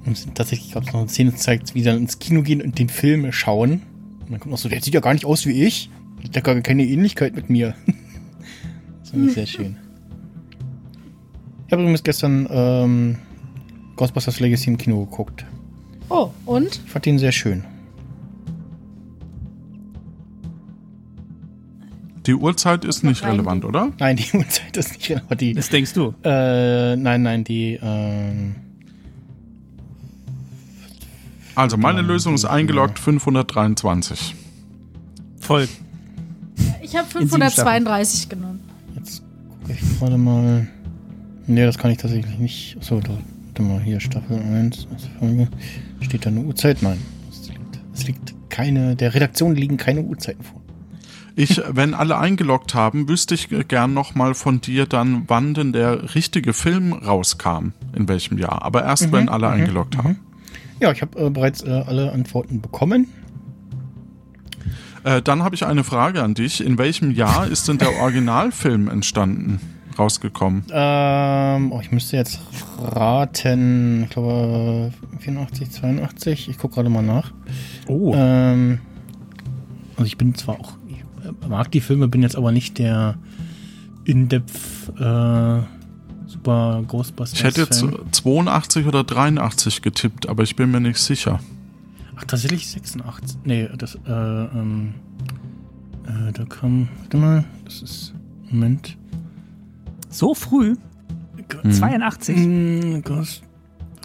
und 0.06 0.36
tatsächlich 0.36 0.74
gab 0.74 0.84
es 0.84 0.94
noch 0.94 1.02
eine 1.02 1.10
Szene, 1.10 1.32
die 1.32 1.38
zeigt, 1.38 1.76
wie 1.76 1.80
sie 1.80 1.86
dann 1.86 1.98
ins 1.98 2.20
Kino 2.20 2.42
gehen 2.42 2.62
und 2.62 2.80
den 2.80 2.90
Film 2.90 3.32
schauen. 3.32 3.82
Und 4.22 4.32
dann 4.32 4.40
kommt 4.40 4.52
noch 4.52 4.58
so, 4.58 4.70
der 4.70 4.82
sieht 4.82 4.94
ja 4.94 5.00
gar 5.00 5.14
nicht 5.14 5.26
aus 5.26 5.46
wie 5.46 5.64
ich. 5.64 5.90
Der 6.34 6.42
hat 6.42 6.44
gar 6.44 6.60
keine 6.62 6.86
Ähnlichkeit 6.86 7.36
mit 7.36 7.50
mir. 7.50 7.76
das 9.00 9.12
fand 9.12 9.28
ich 9.28 9.34
sehr 9.34 9.46
schön. 9.46 9.78
Ich 11.68 11.72
habe 11.74 11.82
übrigens 11.82 12.04
gestern 12.04 12.48
ähm, 12.50 13.18
Ghostbusters 13.96 14.40
Legacy 14.40 14.70
im 14.70 14.78
Kino 14.78 15.06
geguckt. 15.06 15.46
Oh, 16.10 16.32
und? 16.46 16.82
Ich 16.86 16.92
fand 16.92 17.06
den 17.06 17.20
sehr 17.20 17.34
schön. 17.34 17.66
Die 22.28 22.34
Uhrzeit 22.36 22.84
ist 22.86 23.04
nicht 23.04 23.24
relevant, 23.24 23.64
oder? 23.66 23.92
Nein, 24.00 24.18
die 24.18 24.30
Uhrzeit 24.38 24.76
ist 24.78 24.94
nicht 24.94 25.10
relevant. 25.10 25.42
Die, 25.42 25.54
Das 25.54 25.70
denkst 25.70 25.94
du. 25.94 26.14
äh, 26.24 26.96
nein, 26.96 27.24
nein, 27.24 27.44
die, 27.44 27.80
ähm, 27.82 28.56
Also 31.56 31.76
meine 31.78 32.02
Lösung 32.02 32.36
ist 32.36 32.46
eingeloggt 32.46 33.00
523. 33.00 34.36
Voll. 35.40 35.68
Ich 36.84 36.96
habe 36.96 37.06
In 37.20 37.28
sieben 37.28 37.42
532 37.42 38.30
genommen. 38.30 38.60
jetzt 38.96 39.24
gucke 39.62 39.74
ich 39.74 40.00
gerade 40.00 40.18
mal. 40.18 40.68
Nee, 41.48 41.66
das 41.66 41.78
kann 41.78 41.92
ich 41.92 41.98
tatsächlich 41.98 42.38
nicht. 42.38 42.78
So, 42.82 43.00
da, 43.00 43.18
warte 43.48 43.62
mal, 43.64 43.82
hier 43.82 44.00
Staffel 44.00 44.38
1, 44.40 44.88
erste 44.92 45.10
Folge. 45.18 45.48
Steht 46.02 46.26
da 46.26 46.30
eine 46.30 46.42
Uhrzeit? 46.42 46.82
Nein. 46.84 47.00
Es 47.32 47.48
liegt, 47.48 47.80
es 47.94 48.06
liegt 48.08 48.36
keine, 48.50 48.96
der 48.96 49.14
Redaktion 49.16 49.56
liegen 49.56 49.78
keine 49.78 50.02
Uhrzeiten 50.02 50.44
vor. 50.44 50.57
Ich, 51.40 51.62
wenn 51.70 51.94
alle 51.94 52.18
eingeloggt 52.18 52.74
haben, 52.74 53.08
wüsste 53.08 53.36
ich 53.36 53.50
gern 53.68 53.94
noch 53.94 54.16
mal 54.16 54.34
von 54.34 54.60
dir 54.60 54.88
dann, 54.88 55.26
wann 55.28 55.54
denn 55.54 55.72
der 55.72 56.16
richtige 56.16 56.52
Film 56.52 56.94
rauskam, 56.94 57.74
in 57.96 58.08
welchem 58.08 58.40
Jahr. 58.40 58.64
Aber 58.64 58.84
erst, 58.84 59.12
wenn 59.12 59.30
alle 59.30 59.48
eingeloggt 59.48 60.00
haben. 60.00 60.18
Ja, 60.80 60.92
ich 60.92 61.04
habe 61.04 61.20
äh, 61.20 61.30
bereits 61.30 61.62
äh, 61.62 61.84
alle 61.86 62.12
Antworten 62.12 62.60
bekommen. 62.60 63.14
Äh, 65.04 65.22
dann 65.22 65.44
habe 65.44 65.54
ich 65.54 65.64
eine 65.64 65.84
Frage 65.84 66.24
an 66.24 66.34
dich. 66.34 66.66
In 66.66 66.80
welchem 66.80 67.12
Jahr 67.12 67.46
ist 67.46 67.68
denn 67.68 67.78
der 67.78 67.94
Originalfilm 68.02 68.88
entstanden, 68.88 69.60
rausgekommen? 69.98 70.64
Ähm, 70.72 71.72
oh, 71.72 71.80
ich 71.82 71.92
müsste 71.92 72.18
jetzt 72.18 72.42
raten. 72.82 74.06
Ich 74.06 74.10
glaube 74.10 74.92
84, 75.20 75.70
82. 75.70 76.50
Ich 76.50 76.58
gucke 76.58 76.74
gerade 76.74 76.90
mal 76.90 77.04
nach. 77.04 77.32
Oh. 77.86 78.12
Ähm, 78.16 78.80
also 79.98 80.06
ich 80.08 80.18
bin 80.18 80.34
zwar 80.34 80.60
auch, 80.60 80.74
mag 81.48 81.72
die 81.72 81.82
Filme, 81.82 82.08
bin 82.08 82.22
jetzt 82.22 82.36
aber 82.36 82.52
nicht 82.52 82.78
der 82.78 83.18
in-depth 84.06 84.90
äh, 85.00 85.62
super 86.26 86.84
Ghostbusters. 86.88 87.40
Ich 87.40 87.44
hätte 87.44 87.62
jetzt 87.62 87.80
Fan. 87.82 88.00
82 88.12 88.86
oder 88.86 89.04
83 89.04 89.82
getippt, 89.82 90.30
aber 90.30 90.44
ich 90.44 90.56
bin 90.56 90.72
mir 90.72 90.80
nicht 90.80 91.00
sicher. 91.00 91.40
Ach, 92.16 92.24
tatsächlich 92.26 92.68
86. 92.70 93.40
Nee, 93.44 93.70
das, 93.78 93.96
äh, 93.96 94.00
ähm, 94.10 94.94
äh, 96.06 96.32
da 96.34 96.46
kam, 96.46 96.90
warte 97.00 97.18
mal, 97.18 97.44
das 97.66 97.82
ist, 97.82 98.14
Moment. 98.50 98.98
So 100.10 100.34
früh? 100.34 100.76
82? 101.70 102.38
Mm, 102.38 103.02
Ghost, 103.02 103.42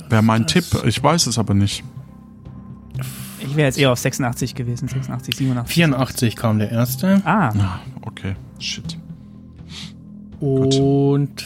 Wäre 0.08 0.22
mein 0.22 0.46
Tipp, 0.46 0.64
ich 0.84 1.02
weiß 1.02 1.26
es 1.26 1.38
aber 1.38 1.54
nicht. 1.54 1.82
Ich 3.44 3.56
wäre 3.56 3.66
jetzt 3.66 3.78
eher 3.78 3.90
auf 3.92 3.98
86 3.98 4.54
gewesen. 4.54 4.88
86, 4.88 5.36
87. 5.36 5.74
84 5.74 6.36
kam 6.36 6.58
der 6.58 6.70
erste. 6.70 7.20
Ah, 7.24 7.48
Ah, 7.58 7.80
okay. 8.02 8.34
Shit. 8.58 8.96
Und 10.40 11.44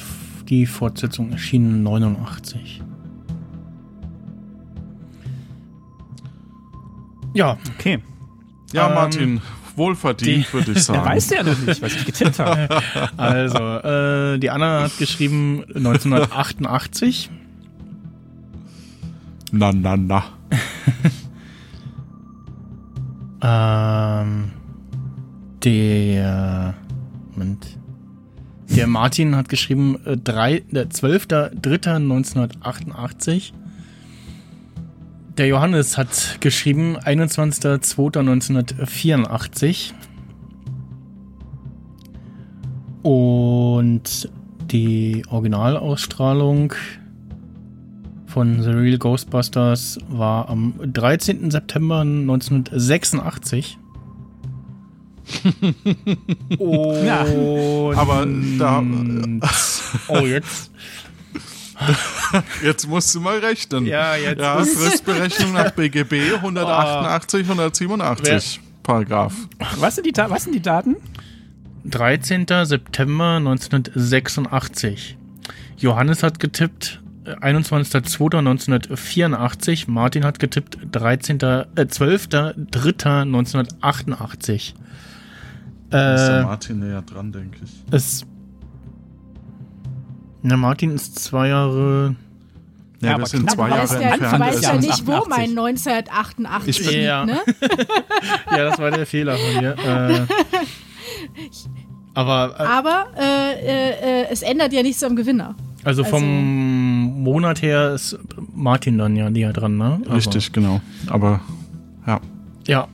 die 0.48 0.66
Fortsetzung 0.66 1.32
erschien 1.32 1.82
89. 1.82 2.82
Ja, 7.35 7.59
okay. 7.74 7.98
Ja, 8.73 8.89
Ähm, 8.89 8.94
Martin, 8.94 9.40
wohlverdient, 9.77 10.52
würde 10.55 10.73
ich 10.73 10.82
sagen. 10.85 11.05
weißt 11.05 11.31
du 11.31 11.35
ja 11.35 11.43
noch 11.43 11.59
nicht, 11.59 11.82
was 11.82 11.94
ich 11.94 12.05
getippt 12.06 12.39
habe. 12.39 12.68
also, 13.16 13.59
äh, 13.59 14.39
die 14.39 14.51
Anna 14.51 14.82
hat 14.85 14.97
geschrieben 14.98 15.62
1988. 15.74 17.31
Na, 19.52 19.73
na, 19.73 19.97
na. 19.97 20.24
Ähm, 23.48 24.51
der, 25.62 26.74
Moment. 27.32 27.78
Der 28.74 28.89
Martin 28.89 29.36
hat 29.36 29.48
geschrieben, 29.48 30.01
äh, 30.05 30.16
drei- 30.16 30.64
der 30.73 30.90
12.03.1988. 30.90 33.52
Der 35.39 35.47
Johannes 35.47 35.97
hat 35.97 36.39
geschrieben, 36.40 36.97
21.02.1984. 36.98 39.93
Und 43.02 44.28
die 44.73 45.23
Originalausstrahlung 45.28 46.74
von 48.36 48.62
The 48.62 48.68
Real 48.68 48.98
Ghostbusters 48.98 49.96
war 50.10 50.50
am 50.50 50.74
13. 50.84 51.50
September 51.50 52.00
1986. 52.02 53.78
Und 56.58 57.08
Aber 57.08 58.26
da, 58.58 58.82
oh, 60.08 60.18
jetzt. 60.26 60.70
jetzt 62.62 62.86
musst 62.86 63.14
du 63.14 63.20
mal 63.20 63.38
rechnen. 63.38 63.86
Ja, 63.86 64.16
jetzt 64.16 64.38
Ja, 64.38 64.58
ist- 64.60 64.76
Fristberechnung 64.76 65.54
nach 65.54 65.70
BGB 65.70 66.34
188, 66.34 67.40
187 67.48 68.60
Paragraph. 68.82 69.32
Was 69.78 69.94
sind 69.94 70.04
die, 70.04 70.12
was 70.14 70.44
sind 70.44 70.54
die 70.54 70.60
Daten? 70.60 70.96
13. 71.86 72.44
September 72.64 73.36
1986. 73.36 75.16
Johannes 75.78 76.22
hat 76.22 76.38
getippt 76.38 77.00
21.02.1984. 77.27 79.90
Martin 79.90 80.24
hat 80.24 80.39
getippt 80.39 80.78
13. 80.93 81.40
Äh, 81.40 81.65
12.03.1988. 81.77 84.74
Da 85.90 86.15
ist 86.15 86.27
der 86.27 86.40
Äh, 86.40 86.44
Martin 86.44 86.78
näher 86.81 87.03
dran, 87.03 87.32
denke 87.32 87.59
ich. 87.65 87.70
es. 87.90 88.24
Na, 90.43 90.57
Martin 90.57 90.94
ist 90.94 91.19
zwei 91.19 91.48
Jahre. 91.48 92.15
Ja, 93.01 93.11
aber 93.15 93.23
wir 93.23 93.27
sind 93.27 93.51
zwei 93.51 93.69
Jahre 93.69 93.82
weißt 93.82 93.93
ja, 93.94 93.98
du 93.98 94.05
entfernt. 94.15 94.40
weißt 94.40 94.62
ja 94.62 94.74
Ja, 94.74 94.81
nicht, 94.81 95.07
wo 95.07 95.12
88. 95.12 95.28
mein 95.28 95.51
1988 95.59 96.81
Ich 96.81 96.86
bin- 96.89 97.03
Ja. 97.03 97.27
ne? 97.27 97.40
Ja, 98.51 98.65
das 98.65 98.78
war 98.78 98.90
der 98.90 99.07
Fehler 99.07 99.36
von 99.36 99.57
mir. 99.62 99.77
Äh, 99.78 100.27
aber 102.15 102.55
äh, 102.59 102.62
Aber 102.62 103.07
äh, 103.19 103.53
äh, 103.53 103.90
äh, 104.23 104.27
es 104.31 104.40
ändert 104.43 104.73
ja 104.73 104.82
nichts 104.82 105.03
am 105.05 105.15
Gewinner. 105.16 105.55
also 105.85 106.05
vom 106.05 106.23
also- 106.23 106.27
Monat 107.27 107.61
her 107.62 107.93
ist 107.94 108.19
Martin 108.55 108.98
dann 108.98 109.16
ja 109.16 109.28
näher 109.28 109.53
dran, 109.53 109.77
ne? 109.77 110.01
Aber- 110.07 110.15
Richtig, 110.16 110.53
genau. 110.53 110.81
Aber 111.09 111.40
ja. 112.07 112.20
Ja. 112.66 112.89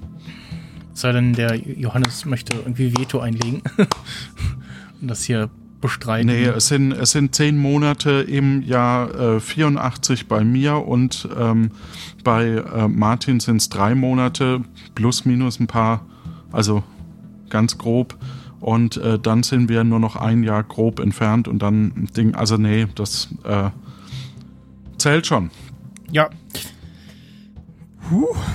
Sei 0.95 1.13
denn, 1.13 1.33
der 1.35 1.57
Johannes 1.57 2.25
möchte 2.27 2.57
irgendwie 2.57 2.97
Veto 2.97 3.21
einlegen. 3.21 3.63
Und 5.01 5.09
das 5.09 5.23
hier 5.25 5.49
bestreiten. 5.81 6.27
Nee, 6.27 6.45
es 6.45 6.69
sind, 6.69 6.93
es 6.93 7.11
sind 7.11 7.35
zehn 7.35 7.59
Monate 7.59 8.11
im 8.23 8.63
Jahr 8.63 9.37
äh, 9.37 9.41
84 9.41 10.29
bei 10.29 10.45
mir 10.45 10.77
und 10.87 11.29
ähm, 11.37 11.73
bei 12.23 12.45
äh, 12.47 12.87
Martin 12.89 13.41
sind 13.41 13.57
es 13.57 13.69
drei 13.69 13.95
Monate, 13.97 14.61
plus 14.95 15.25
minus 15.25 15.59
ein 15.59 15.67
paar, 15.67 16.07
also 16.53 16.85
ganz 17.51 17.79
grob. 17.79 18.17
Und 18.61 18.97
äh, 18.99 19.19
dann 19.19 19.43
sind 19.43 19.69
wir 19.69 19.83
nur 19.83 19.99
noch 19.99 20.15
ein 20.15 20.45
Jahr 20.45 20.63
grob 20.63 21.01
entfernt 21.01 21.49
und 21.49 21.61
dann 21.61 22.09
Ding, 22.17 22.37
also 22.37 22.57
nee, 22.59 22.87
das 22.95 23.29
äh, 23.43 23.71
zählt 25.03 25.27
schon. 25.27 25.51
Ja. 26.11 26.31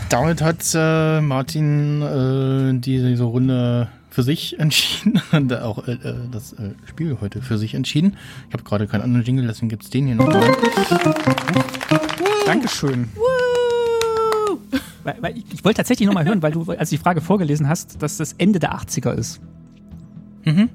Damit 0.10 0.42
hat 0.42 0.64
äh, 0.74 1.22
Martin 1.22 2.02
äh, 2.02 2.80
diese 2.80 3.24
Runde 3.24 3.90
für 4.10 4.24
sich 4.24 4.60
entschieden. 4.60 5.22
Und 5.32 5.54
auch 5.54 5.88
äh, 5.88 5.94
äh, 5.94 6.16
das 6.32 6.54
äh, 6.54 6.72
Spiel 6.86 7.18
heute 7.22 7.42
für 7.42 7.58
sich 7.58 7.74
entschieden. 7.74 8.18
Ich 8.48 8.54
habe 8.54 8.64
gerade 8.64 8.88
keinen 8.88 9.02
anderen 9.02 9.26
Jingle, 9.26 9.48
deswegen 9.48 9.70
gibt's 9.70 9.90
den 9.90 10.08
hier 10.08 10.16
noch. 10.16 10.32
Dankeschön. 12.46 13.10
Woo! 13.16 14.60
weil, 15.04 15.16
weil 15.22 15.38
ich, 15.38 15.46
ich 15.54 15.66
wollte 15.66 15.78
tatsächlich 15.78 16.08
nochmal 16.08 16.26
hören, 16.26 16.42
weil 16.42 16.52
du, 16.52 16.72
als 16.72 16.90
die 16.90 16.98
Frage 16.98 17.22
vorgelesen 17.22 17.68
hast, 17.68 18.02
dass 18.02 18.18
das 18.18 18.34
Ende 18.34 18.60
der 18.60 18.74
80er 18.74 19.14
ist. 19.14 19.42
Mhm. 20.46 20.70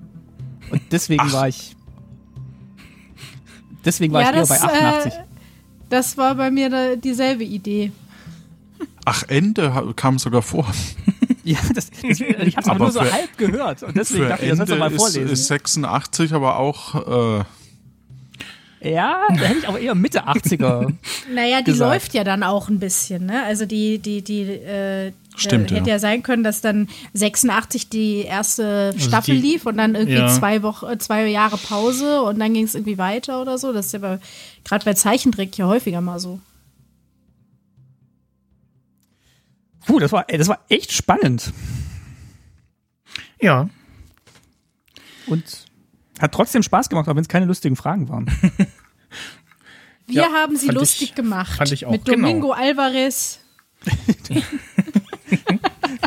Und 0.71 0.83
deswegen 0.91 1.23
Ach. 1.27 1.33
war 1.33 1.49
ich. 1.49 1.77
Deswegen 3.85 4.13
war 4.13 4.23
ja, 4.23 4.31
ich 4.31 4.35
eher 4.35 4.41
das, 4.41 4.49
bei 4.49 4.61
88. 4.61 5.13
Äh, 5.13 5.32
das 5.93 6.17
war 6.17 6.35
bei 6.35 6.51
mir 6.51 6.71
da, 6.71 6.97
dieselbe 6.97 7.45
Idee. 7.45 7.93
Ach, 9.05 9.25
Ende 9.29 9.93
kam 9.97 10.19
sogar 10.19 10.43
vor. 10.43 10.67
ja, 11.45 11.59
das, 11.75 11.91
das, 11.91 12.21
ich 12.21 12.57
habe 12.57 12.73
es 12.73 12.79
nur 12.79 12.91
so 12.91 13.01
für- 13.01 13.13
halb 13.13 13.37
gehört. 13.37 13.83
Und 13.83 13.97
deswegen 13.97 14.29
dachte 14.29 14.45
ich, 14.45 14.49
das 14.51 14.59
sollst 14.59 14.73
du 14.73 14.77
mal 14.77 14.91
ist, 14.93 14.97
vorlesen. 14.97 15.29
ist 15.29 15.47
86 15.49 16.33
aber 16.33 16.57
auch 16.59 17.41
äh, 17.41 17.45
ja, 18.83 19.27
da 19.29 19.35
hätte 19.35 19.59
ich 19.61 19.69
auch 19.69 19.79
eher 19.79 19.95
Mitte 19.95 20.27
80er. 20.27 20.93
Naja, 21.33 21.59
die 21.61 21.73
gesagt. 21.73 21.91
läuft 21.93 22.15
ja 22.15 22.25
dann 22.25 22.43
auch 22.43 22.69
ein 22.69 22.79
bisschen, 22.79 23.27
ne? 23.27 23.45
Also 23.45 23.65
die, 23.67 23.99
die, 23.99 24.23
die, 24.23 24.43
äh, 24.43 25.13
Stimmt, 25.37 25.71
äh, 25.71 25.77
hätte 25.77 25.89
ja. 25.89 25.95
ja 25.95 25.99
sein 25.99 26.23
können, 26.23 26.43
dass 26.43 26.61
dann 26.61 26.89
86 27.15 27.89
die 27.89 28.23
erste 28.23 28.95
Staffel 28.99 29.37
die- 29.37 29.41
lief 29.53 29.67
und 29.67 29.77
dann 29.79 29.95
irgendwie 29.95 30.19
ja. 30.19 30.29
zwei 30.29 30.63
Wochen, 30.63 30.87
äh, 30.87 30.99
zwei 30.99 31.27
Jahre 31.29 31.57
Pause 31.59 32.23
und 32.23 32.39
dann 32.39 32.53
ging 32.53 32.65
es 32.65 32.75
irgendwie 32.75 32.99
weiter 32.99 33.41
oder 33.41 33.57
so. 33.59 33.73
Das 33.73 33.87
ist 33.87 33.93
ja 33.93 33.99
bei- 34.01 34.19
gerade 34.65 34.85
bei 34.85 34.95
Zeichentrick 34.95 35.57
ja 35.57 35.67
häufiger 35.67 36.01
mal 36.01 36.19
so. 36.19 36.41
Puh, 39.87 39.99
das 39.99 40.13
war, 40.13 40.25
ey, 40.29 40.39
das 40.39 40.49
war 40.49 40.61
echt 40.69 40.93
spannend. 40.93 41.53
Ja. 43.41 43.69
Und 45.27 45.65
hat 46.23 46.33
trotzdem 46.33 46.63
Spaß 46.63 46.89
gemacht, 46.89 47.09
auch 47.09 47.15
wenn 47.15 47.23
es 47.23 47.29
keine 47.29 47.47
lustigen 47.47 47.77
Fragen 47.77 48.09
waren. 48.09 48.27
Wir 50.07 50.23
Ja, 50.23 50.29
haben 50.33 50.57
sie 50.57 50.69
lustig 50.69 51.11
ich- 51.11 51.15
gemacht. 51.15 51.53
fand 51.57 51.71
ich 51.73 51.85
auch, 51.87 51.91
Mit 51.93 52.05
genau. 52.05 52.17
Domingo 52.29 52.53
Alvarez. 52.53 53.41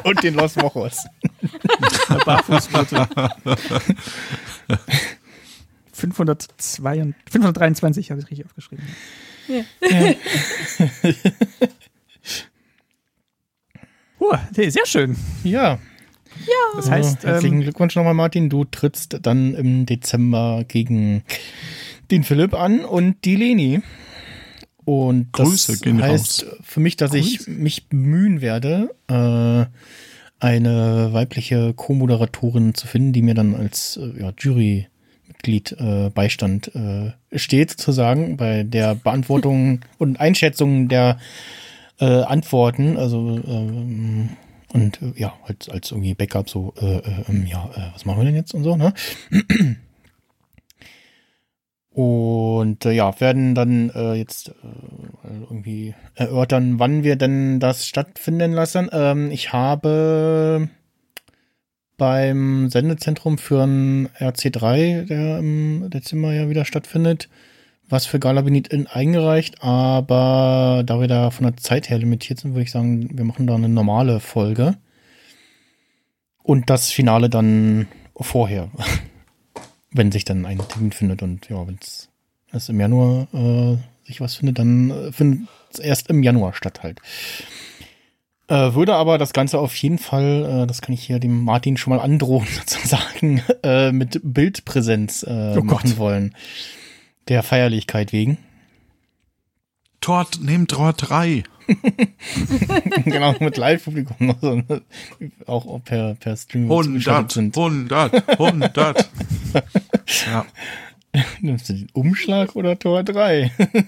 Und 0.03 0.21
den 0.23 0.33
Los 0.35 0.55
Mojos. 0.55 1.05
Barfußbote. 2.25 3.07
502, 5.93 7.13
523 7.29 8.11
habe 8.11 8.21
ich 8.21 8.29
richtig 8.29 8.45
aufgeschrieben. 8.45 8.85
Uh, 14.19 14.37
nee, 14.55 14.69
sehr 14.69 14.85
schön. 14.85 15.15
Ja. 15.43 15.77
Das 16.75 16.89
heißt, 16.89 17.17
Also, 17.17 17.27
herzlichen 17.27 17.57
ähm, 17.57 17.61
Glückwunsch 17.61 17.95
nochmal, 17.95 18.13
Martin. 18.13 18.49
Du 18.49 18.65
trittst 18.65 19.19
dann 19.21 19.53
im 19.55 19.85
Dezember 19.85 20.63
gegen 20.67 21.23
den 22.11 22.23
Philipp 22.23 22.53
an 22.53 22.85
und 22.85 23.23
die 23.25 23.35
Leni. 23.35 23.81
Und 24.83 25.29
das 25.33 25.47
Grüße 25.47 25.79
gehen 25.79 26.01
heißt 26.01 26.45
für 26.61 26.79
mich, 26.79 26.95
dass 26.95 27.13
ich 27.13 27.47
mich 27.47 27.89
bemühen 27.89 28.41
werde, 28.41 28.93
äh, 29.07 29.65
eine 30.39 31.09
weibliche 31.11 31.73
Co-Moderatorin 31.73 32.75
zu 32.75 32.85
finden, 32.85 33.13
die 33.13 33.23
mir 33.23 33.33
dann 33.33 33.55
als 33.55 33.97
äh, 33.97 34.21
ja, 34.21 34.33
Jurymitglied 34.37 35.75
äh, 35.79 36.11
Beistand 36.13 36.75
äh, 36.75 37.13
steht, 37.35 37.71
sozusagen, 37.71 38.37
bei 38.37 38.63
der 38.63 38.93
Beantwortung 38.93 39.79
und 39.97 40.19
Einschätzung 40.19 40.87
der 40.87 41.17
äh, 41.99 42.05
Antworten. 42.05 42.97
Also 42.97 43.41
ähm, 43.47 44.29
und 44.75 45.01
äh, 45.01 45.13
ja, 45.15 45.33
als, 45.45 45.69
als 45.69 45.91
irgendwie 45.91 46.13
Backup 46.13 46.49
so, 46.49 46.73
äh, 46.81 46.97
äh, 46.97 47.23
ähm, 47.29 47.47
ja, 47.47 47.69
äh, 47.75 47.93
was 47.93 48.03
machen 48.03 48.19
wir 48.19 48.25
denn 48.25 48.35
jetzt 48.35 48.53
und 48.53 48.63
so, 48.63 48.75
ne? 48.75 48.93
Und 51.91 52.83
äh, 52.85 52.91
ja, 52.91 53.17
werden 53.21 53.55
dann 53.55 53.89
äh, 53.91 54.15
jetzt 54.15 54.53
irgendwie 55.23 55.95
erörtern, 56.13 56.77
wann 56.77 57.03
wir 57.03 57.15
denn 57.15 57.61
das 57.61 57.87
stattfinden 57.87 58.51
lassen. 58.51 58.89
Ähm, 58.91 59.31
ich 59.31 59.53
habe 59.53 60.67
beim 61.95 62.69
Sendezentrum 62.69 63.37
für 63.37 63.63
ein 63.63 64.09
RC3, 64.19 65.05
der 65.05 65.39
im 65.39 65.89
Dezember 65.89 66.33
ja 66.33 66.49
wieder 66.49 66.65
stattfindet, 66.65 67.29
was 67.89 68.05
für 68.05 68.19
Galabinit 68.19 68.67
in 68.67 68.87
eingereicht, 68.87 69.61
aber 69.63 70.83
da 70.85 70.99
wir 70.99 71.07
da 71.07 71.29
von 71.29 71.45
der 71.45 71.57
Zeit 71.57 71.89
her 71.89 71.99
limitiert 71.99 72.39
sind, 72.39 72.53
würde 72.53 72.63
ich 72.63 72.71
sagen, 72.71 73.09
wir 73.17 73.25
machen 73.25 73.47
da 73.47 73.55
eine 73.55 73.69
normale 73.69 74.19
Folge. 74.19 74.77
Und 76.41 76.69
das 76.69 76.91
Finale 76.91 77.29
dann 77.29 77.87
vorher, 78.19 78.69
wenn 79.91 80.11
sich 80.11 80.25
dann 80.25 80.45
ein 80.45 80.59
Termin 80.67 80.91
findet. 80.91 81.23
Und 81.23 81.49
ja, 81.49 81.65
wenn 81.67 81.79
es 82.51 82.69
im 82.69 82.79
Januar 82.79 83.27
äh, 83.33 83.77
sich 84.07 84.21
was 84.21 84.35
findet, 84.35 84.59
dann 84.59 84.91
äh, 84.91 85.11
findet 85.11 85.47
es 85.73 85.79
erst 85.79 86.09
im 86.09 86.23
Januar 86.23 86.53
statt 86.53 86.83
halt. 86.83 86.99
Äh, 88.47 88.75
würde 88.75 88.93
aber 88.93 89.17
das 89.17 89.33
Ganze 89.33 89.57
auf 89.57 89.75
jeden 89.75 89.97
Fall, 89.97 90.63
äh, 90.63 90.67
das 90.67 90.81
kann 90.81 90.93
ich 90.93 91.03
hier 91.03 91.19
dem 91.19 91.43
Martin 91.43 91.77
schon 91.77 91.95
mal 91.95 91.99
androhen, 91.99 92.47
sozusagen, 92.67 93.41
äh, 93.63 93.91
mit 93.91 94.19
Bildpräsenz 94.23 95.23
äh, 95.23 95.55
Oh 95.57 95.61
Gott. 95.61 95.65
machen 95.65 95.97
wollen. 95.97 96.35
Der 97.27 97.43
Feierlichkeit 97.43 98.13
wegen. 98.13 98.37
Tor, 100.01 100.27
nehmt 100.39 100.71
Tor 100.71 100.93
3. 100.93 101.43
genau, 103.05 103.35
mit 103.39 103.57
Live-Publikum. 103.57 104.35
Also, 104.39 104.61
auch 105.47 105.65
auch 105.65 105.83
per, 105.83 106.13
per 106.15 106.37
Stream 106.37 106.69
100, 106.71 107.31
sind. 107.31 107.57
100, 107.57 108.39
100. 108.39 109.09
ja. 110.27 110.45
Nimmst 111.41 111.69
du 111.69 111.73
den 111.73 111.89
Umschlag 111.93 112.55
oder 112.55 112.77
Tor 112.77 113.03
3? 113.03 113.51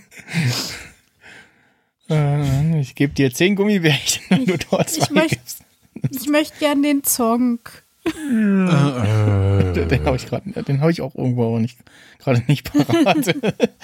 äh, 2.09 2.79
ich 2.79 2.95
gebe 2.95 3.13
dir 3.13 3.31
10 3.31 3.55
Gummibärchen, 3.55 4.23
wenn 4.29 4.45
du 4.45 4.57
Tor 4.57 4.87
2 4.87 5.03
ich 5.03 5.09
möchte- 5.11 5.35
gibst. 5.35 5.63
Ich 6.11 6.27
möchte 6.29 6.57
gern 6.59 6.83
den 6.83 7.03
Song. 7.03 7.59
Äh, 8.07 9.85
Den 9.87 10.05
habe 10.05 10.15
ich 10.15 10.25
gerade, 10.25 10.63
den 10.63 10.81
habe 10.81 10.91
ich 10.91 11.01
auch 11.01 11.15
irgendwo 11.15 11.47
aber 11.47 11.59
nicht, 11.59 11.77
gerade 12.19 12.43
nicht 12.47 12.71
parat. 12.71 13.35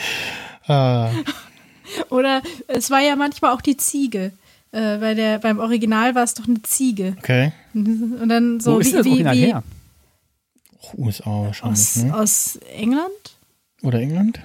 ah, 0.68 1.10
Oder 2.10 2.42
es 2.68 2.90
war 2.92 3.02
ja 3.02 3.16
manchmal 3.16 3.54
auch 3.54 3.62
die 3.62 3.78
Ziege. 3.78 4.32
Äh, 4.72 4.98
bei 4.98 5.14
der, 5.14 5.40
beim 5.40 5.60
Original 5.60 6.16
war 6.16 6.24
es 6.24 6.34
doch 6.34 6.48
eine 6.48 6.62
Ziege. 6.64 7.16
okay. 7.20 7.52
Und 7.74 8.28
dann 8.30 8.60
so 8.60 8.76
wo 8.76 8.80
ist 8.80 8.88
wie, 8.88 8.92
denn 8.92 8.98
das 8.98 9.06
wie, 9.06 9.10
Original 9.12 9.36
wie 9.36 9.46
her? 9.46 9.64
USA 10.98 11.30
wahrscheinlich, 11.30 11.80
aus, 11.80 11.96
ne? 11.98 12.16
aus 12.16 12.56
England? 12.76 13.38
Oder 13.84 14.00
England? 14.00 14.40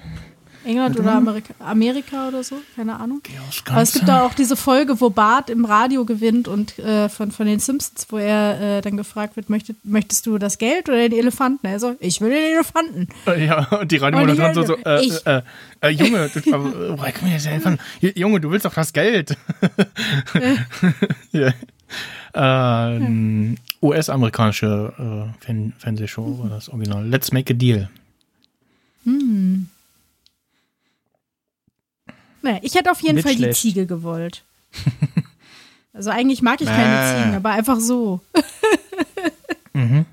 England 0.65 0.99
oder 0.99 1.13
Amerika, 1.13 1.53
Amerika 1.59 2.27
oder 2.27 2.43
so, 2.43 2.55
keine 2.75 2.99
Ahnung. 2.99 3.21
Aber 3.69 3.81
es 3.81 3.93
gibt 3.93 4.07
da 4.07 4.25
auch 4.25 4.33
diese 4.33 4.55
Folge, 4.55 4.99
wo 4.99 5.09
Bart 5.09 5.49
im 5.49 5.63
Radio 5.65 6.03
gewinnt 6.05 6.47
und 6.47 6.77
äh, 6.79 7.07
von, 7.09 7.31
von 7.31 7.45
den 7.47 7.59
Simpsons, 7.59 8.07
wo 8.09 8.17
er 8.17 8.77
äh, 8.77 8.81
dann 8.81 8.97
gefragt 8.97 9.35
wird, 9.35 9.49
möchtest, 9.49 9.83
möchtest 9.85 10.25
du 10.25 10.37
das 10.37 10.57
Geld 10.57 10.89
oder 10.89 11.07
den 11.07 11.17
Elefanten? 11.17 11.65
Er 11.65 11.79
so, 11.79 11.95
ich 11.99 12.19
will 12.21 12.29
den 12.31 12.53
Elefanten. 12.53 13.07
Äh, 13.25 13.45
Ja, 13.45 13.67
und 13.79 13.91
die 13.91 13.97
Radiomoderatorin 13.97 14.67
so, 14.67 14.75
so 14.75 15.29
äh, 15.29 15.37
äh, 15.37 15.41
äh, 15.81 15.89
Junge, 15.89 16.29
du, 16.33 16.39
äh, 16.39 16.97
woher 16.97 17.11
kann 17.11 17.27
mir 17.29 17.35
das 17.35 17.47
helfen? 17.47 17.77
J- 18.01 18.17
Junge, 18.17 18.39
du 18.41 18.51
willst 18.51 18.65
doch 18.65 18.73
das 18.73 18.91
Geld. 18.93 19.37
ja. 21.31 21.53
Ähm, 22.31 23.55
US-amerikanische 23.81 24.93
Fern 25.39 25.73
Fernsehshow 25.79 26.37
war 26.37 26.49
das 26.49 26.69
Original. 26.69 27.03
Let's 27.07 27.31
make 27.31 27.51
a 27.51 27.55
deal. 27.57 27.89
Naja, 32.41 32.59
ich 32.61 32.75
hätte 32.75 32.91
auf 32.91 33.01
jeden 33.01 33.15
Nicht 33.15 33.25
Fall 33.25 33.35
schlecht. 33.35 33.63
die 33.63 33.69
Ziege 33.69 33.85
gewollt. 33.85 34.43
Also 35.91 36.11
eigentlich 36.11 36.41
mag 36.41 36.61
ich 36.61 36.67
keine. 36.67 37.23
Ziegen, 37.23 37.35
aber 37.35 37.49
einfach 37.49 37.79
so. 37.79 38.21
Mhm. 39.73 40.05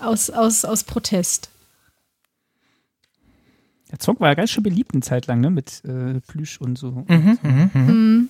aus, 0.00 0.30
aus, 0.30 0.64
aus 0.64 0.84
Protest. 0.84 1.50
Der 3.90 3.98
Song 4.00 4.18
war 4.20 4.28
ja 4.28 4.34
ganz 4.34 4.50
schön 4.50 4.62
beliebt 4.62 4.94
eine 4.94 5.02
Zeit 5.02 5.26
lang, 5.26 5.40
ne? 5.40 5.50
Mit 5.50 5.82
äh, 5.84 6.20
Plüsch 6.20 6.60
und 6.60 6.76
so. 6.78 7.04
Mhm, 7.08 7.38
mhm, 7.42 7.70
mhm. 7.74 7.86
Mhm. 7.86 8.28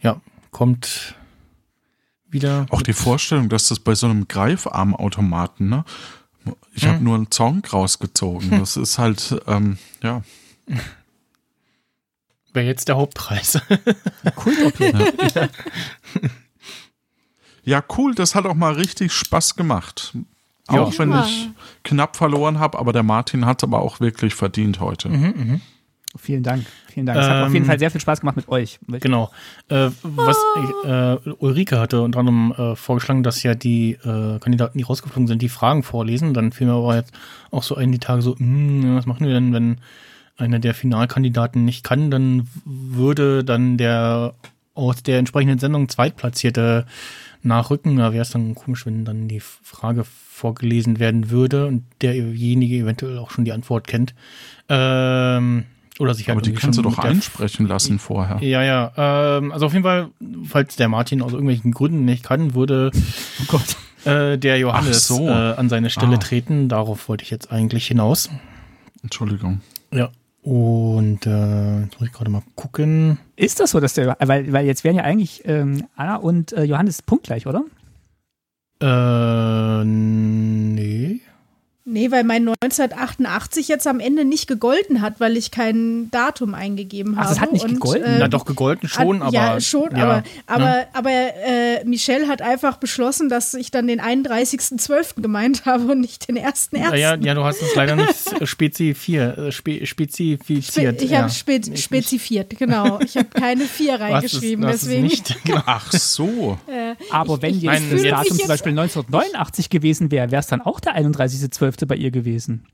Ja, 0.00 0.20
kommt 0.52 1.14
wieder. 2.28 2.66
Auch 2.70 2.82
die 2.82 2.92
Vorstellung, 2.92 3.48
dass 3.48 3.68
das 3.68 3.80
bei 3.80 3.94
so 3.94 4.06
einem 4.06 4.28
Greifarmautomaten, 4.28 5.68
ne? 5.68 5.84
Ich 6.74 6.86
habe 6.86 7.02
nur 7.02 7.14
einen 7.16 7.30
Song 7.32 7.62
rausgezogen. 7.72 8.50
Das 8.60 8.76
ist 8.76 8.98
halt, 8.98 9.40
ähm, 9.46 9.78
ja. 10.02 10.22
Wäre 12.52 12.66
jetzt 12.66 12.88
der 12.88 12.96
Hauptpreis. 12.96 13.58
Kultobjekt. 14.36 15.50
Ja, 17.64 17.82
cool, 17.96 18.14
das 18.14 18.34
hat 18.34 18.46
auch 18.46 18.54
mal 18.54 18.72
richtig 18.74 19.12
Spaß 19.12 19.56
gemacht. 19.56 20.14
Ja. 20.70 20.80
Auch 20.80 20.98
wenn 20.98 21.10
Ja. 21.10 21.24
ich 21.24 21.48
knapp 21.84 22.16
verloren 22.16 22.58
habe, 22.58 22.78
aber 22.78 22.92
der 22.92 23.02
Martin 23.02 23.44
hat 23.46 23.60
es 23.62 23.64
aber 23.64 23.80
auch 23.80 24.00
wirklich 24.00 24.34
verdient 24.34 24.80
heute. 24.80 25.08
Vielen 26.16 26.42
Dank. 26.42 26.64
Vielen 26.92 27.06
Dank. 27.06 27.18
Es 27.18 27.26
hat 27.26 27.42
auf 27.44 27.52
jeden 27.52 27.64
Ähm, 27.64 27.68
Fall 27.68 27.78
sehr 27.78 27.90
viel 27.90 28.00
Spaß 28.00 28.20
gemacht 28.20 28.36
mit 28.36 28.48
euch. 28.48 28.78
Genau. 28.88 29.30
Äh, 29.68 29.90
was 30.02 30.36
äh, 30.84 31.16
Ulrike 31.38 31.78
hatte 31.78 32.02
unter 32.02 32.20
anderem 32.20 32.52
äh, 32.52 32.76
vorgeschlagen, 32.76 33.22
dass 33.22 33.42
ja 33.42 33.54
die 33.54 33.92
äh, 33.92 34.38
Kandidaten, 34.38 34.78
die 34.78 34.84
rausgeflogen 34.84 35.26
sind, 35.26 35.42
die 35.42 35.48
Fragen 35.48 35.82
vorlesen. 35.82 36.34
Dann 36.34 36.52
fiel 36.52 36.66
mir 36.66 36.74
aber 36.74 36.96
jetzt 36.96 37.12
auch 37.50 37.62
so 37.62 37.74
ein 37.74 37.92
die 37.92 37.98
Tage 37.98 38.22
so, 38.22 38.38
hm, 38.38 38.96
was 38.96 39.06
machen 39.06 39.26
wir 39.26 39.34
denn, 39.34 39.52
wenn 39.52 39.78
einer 40.36 40.58
der 40.58 40.74
Finalkandidaten 40.74 41.64
nicht 41.64 41.82
kann, 41.84 42.10
dann 42.10 42.48
würde 42.64 43.44
dann 43.44 43.78
der 43.78 44.34
aus 44.74 45.02
der 45.02 45.18
entsprechenden 45.18 45.58
Sendung 45.58 45.88
Zweitplatzierte 45.88 46.86
nachrücken. 47.42 47.96
Da 47.96 48.12
wäre 48.12 48.22
es 48.22 48.30
dann 48.30 48.54
komisch, 48.54 48.84
wenn 48.84 49.04
dann 49.04 49.28
die 49.28 49.40
Frage 49.40 50.04
vorgelesen 50.04 50.98
werden 50.98 51.30
würde 51.30 51.66
und 51.66 51.84
derjenige 52.02 52.76
eventuell 52.76 53.18
auch 53.18 53.30
schon 53.30 53.46
die 53.46 53.52
Antwort 53.52 53.86
kennt. 53.86 54.14
Ähm, 54.68 55.64
oder 56.00 56.14
sich 56.14 56.28
halt 56.28 56.36
Aber 56.38 56.42
die 56.42 56.52
kannst 56.52 56.78
du 56.78 56.82
doch 56.82 56.98
einsprechen 56.98 57.66
lassen 57.66 57.98
vorher. 57.98 58.38
Ja, 58.42 58.62
ja. 58.62 58.92
Ähm, 59.38 59.52
also 59.52 59.66
auf 59.66 59.72
jeden 59.72 59.84
Fall, 59.84 60.08
falls 60.44 60.76
der 60.76 60.88
Martin 60.88 61.22
aus 61.22 61.32
irgendwelchen 61.32 61.72
Gründen 61.72 62.04
nicht 62.04 62.22
kann, 62.24 62.54
würde 62.54 62.90
Oh 62.94 63.44
Gott. 63.48 63.76
äh, 64.04 64.36
der 64.38 64.58
Johannes 64.58 65.06
so. 65.08 65.26
äh, 65.26 65.30
an 65.32 65.68
seine 65.68 65.90
Stelle 65.90 66.16
Ah. 66.16 66.18
treten. 66.18 66.68
Darauf 66.68 67.08
wollte 67.08 67.24
ich 67.24 67.30
jetzt 67.30 67.50
eigentlich 67.52 67.86
hinaus. 67.86 68.28
Entschuldigung. 69.02 69.60
Ja. 69.92 70.10
Und 70.42 71.26
äh, 71.26 71.80
jetzt 71.80 71.98
muss 71.98 72.08
ich 72.08 72.12
gerade 72.14 72.30
mal 72.30 72.42
gucken. 72.54 73.18
Ist 73.34 73.58
das 73.58 73.72
so, 73.72 73.80
dass 73.80 73.94
der, 73.94 74.16
weil, 74.20 74.52
weil 74.52 74.64
jetzt 74.66 74.84
wären 74.84 74.94
ja 74.96 75.02
eigentlich 75.02 75.42
ähm, 75.44 75.86
Anna 75.96 76.16
und 76.16 76.52
äh, 76.52 76.62
Johannes 76.62 77.02
punktgleich, 77.02 77.46
oder? 77.48 77.64
Äh, 78.80 79.84
nee. 79.84 81.20
Nee, 81.88 82.10
weil 82.10 82.24
mein 82.24 82.48
1988 82.48 83.68
jetzt 83.68 83.86
am 83.86 84.00
Ende 84.00 84.24
nicht 84.24 84.48
gegolten 84.48 85.02
hat, 85.02 85.20
weil 85.20 85.36
ich 85.36 85.52
kein 85.52 86.10
Datum 86.10 86.52
eingegeben 86.54 87.14
Ach, 87.16 87.20
habe. 87.22 87.28
das 87.28 87.40
hat 87.40 87.52
nicht 87.52 87.64
Und, 87.64 87.74
gegolten? 87.74 88.04
ähm, 88.12 88.16
Na 88.18 88.26
doch, 88.26 88.44
gegolten 88.44 88.88
schon, 88.88 89.20
hat, 89.20 89.28
aber. 89.28 89.32
Ja, 89.36 89.60
schon, 89.60 89.96
ja, 89.96 90.02
aber, 90.02 90.24
aber, 90.46 90.64
ne? 90.64 90.86
aber 90.94 91.10
äh, 91.10 91.84
Michelle 91.84 92.26
hat 92.26 92.42
einfach 92.42 92.78
beschlossen, 92.78 93.28
dass 93.28 93.54
ich 93.54 93.70
dann 93.70 93.86
den 93.86 94.00
31.12. 94.00 95.22
gemeint 95.22 95.64
habe 95.64 95.92
und 95.92 96.00
nicht 96.00 96.26
den 96.28 96.38
1.1. 96.38 96.76
Ja, 96.76 96.94
ja, 96.96 97.14
ja, 97.14 97.34
du 97.34 97.44
hast 97.44 97.62
es 97.62 97.72
leider 97.76 97.94
nicht 97.94 98.14
spezifier, 98.48 99.38
äh, 99.38 99.52
spe, 99.52 99.86
spezifiziert. 99.86 100.96
Spe 100.96 101.04
ich 101.04 101.10
ja. 101.12 101.18
habe 101.22 101.30
spe 101.30 101.60
spezifiert, 101.76 102.58
genau. 102.58 102.98
Ich 103.00 103.16
habe 103.16 103.28
keine 103.28 103.64
4 103.64 103.86
du 103.98 104.04
hast 104.04 104.08
es- 104.08 104.12
reingeschrieben, 104.42 104.64
es 104.64 104.80
deswegen. 104.80 105.02
Nicht. 105.04 105.36
Ach 105.66 105.92
so. 105.92 106.58
Aber 107.12 107.40
wenn 107.42 107.56
ich 107.56 107.62
jetzt 107.62 107.82
fühl 107.84 108.02
das 108.02 108.10
Datum 108.10 108.24
jetzt- 108.24 108.38
zum 108.40 108.48
Beispiel 108.48 108.72
1989 108.72 109.70
gewesen 109.70 110.10
wäre, 110.10 110.32
wäre 110.32 110.40
es 110.40 110.48
dann 110.48 110.62
auch 110.62 110.80
der 110.80 110.96
31.12. 110.96 111.75
bei 111.84 111.96
ihr 111.96 112.10
gewesen. 112.10 112.64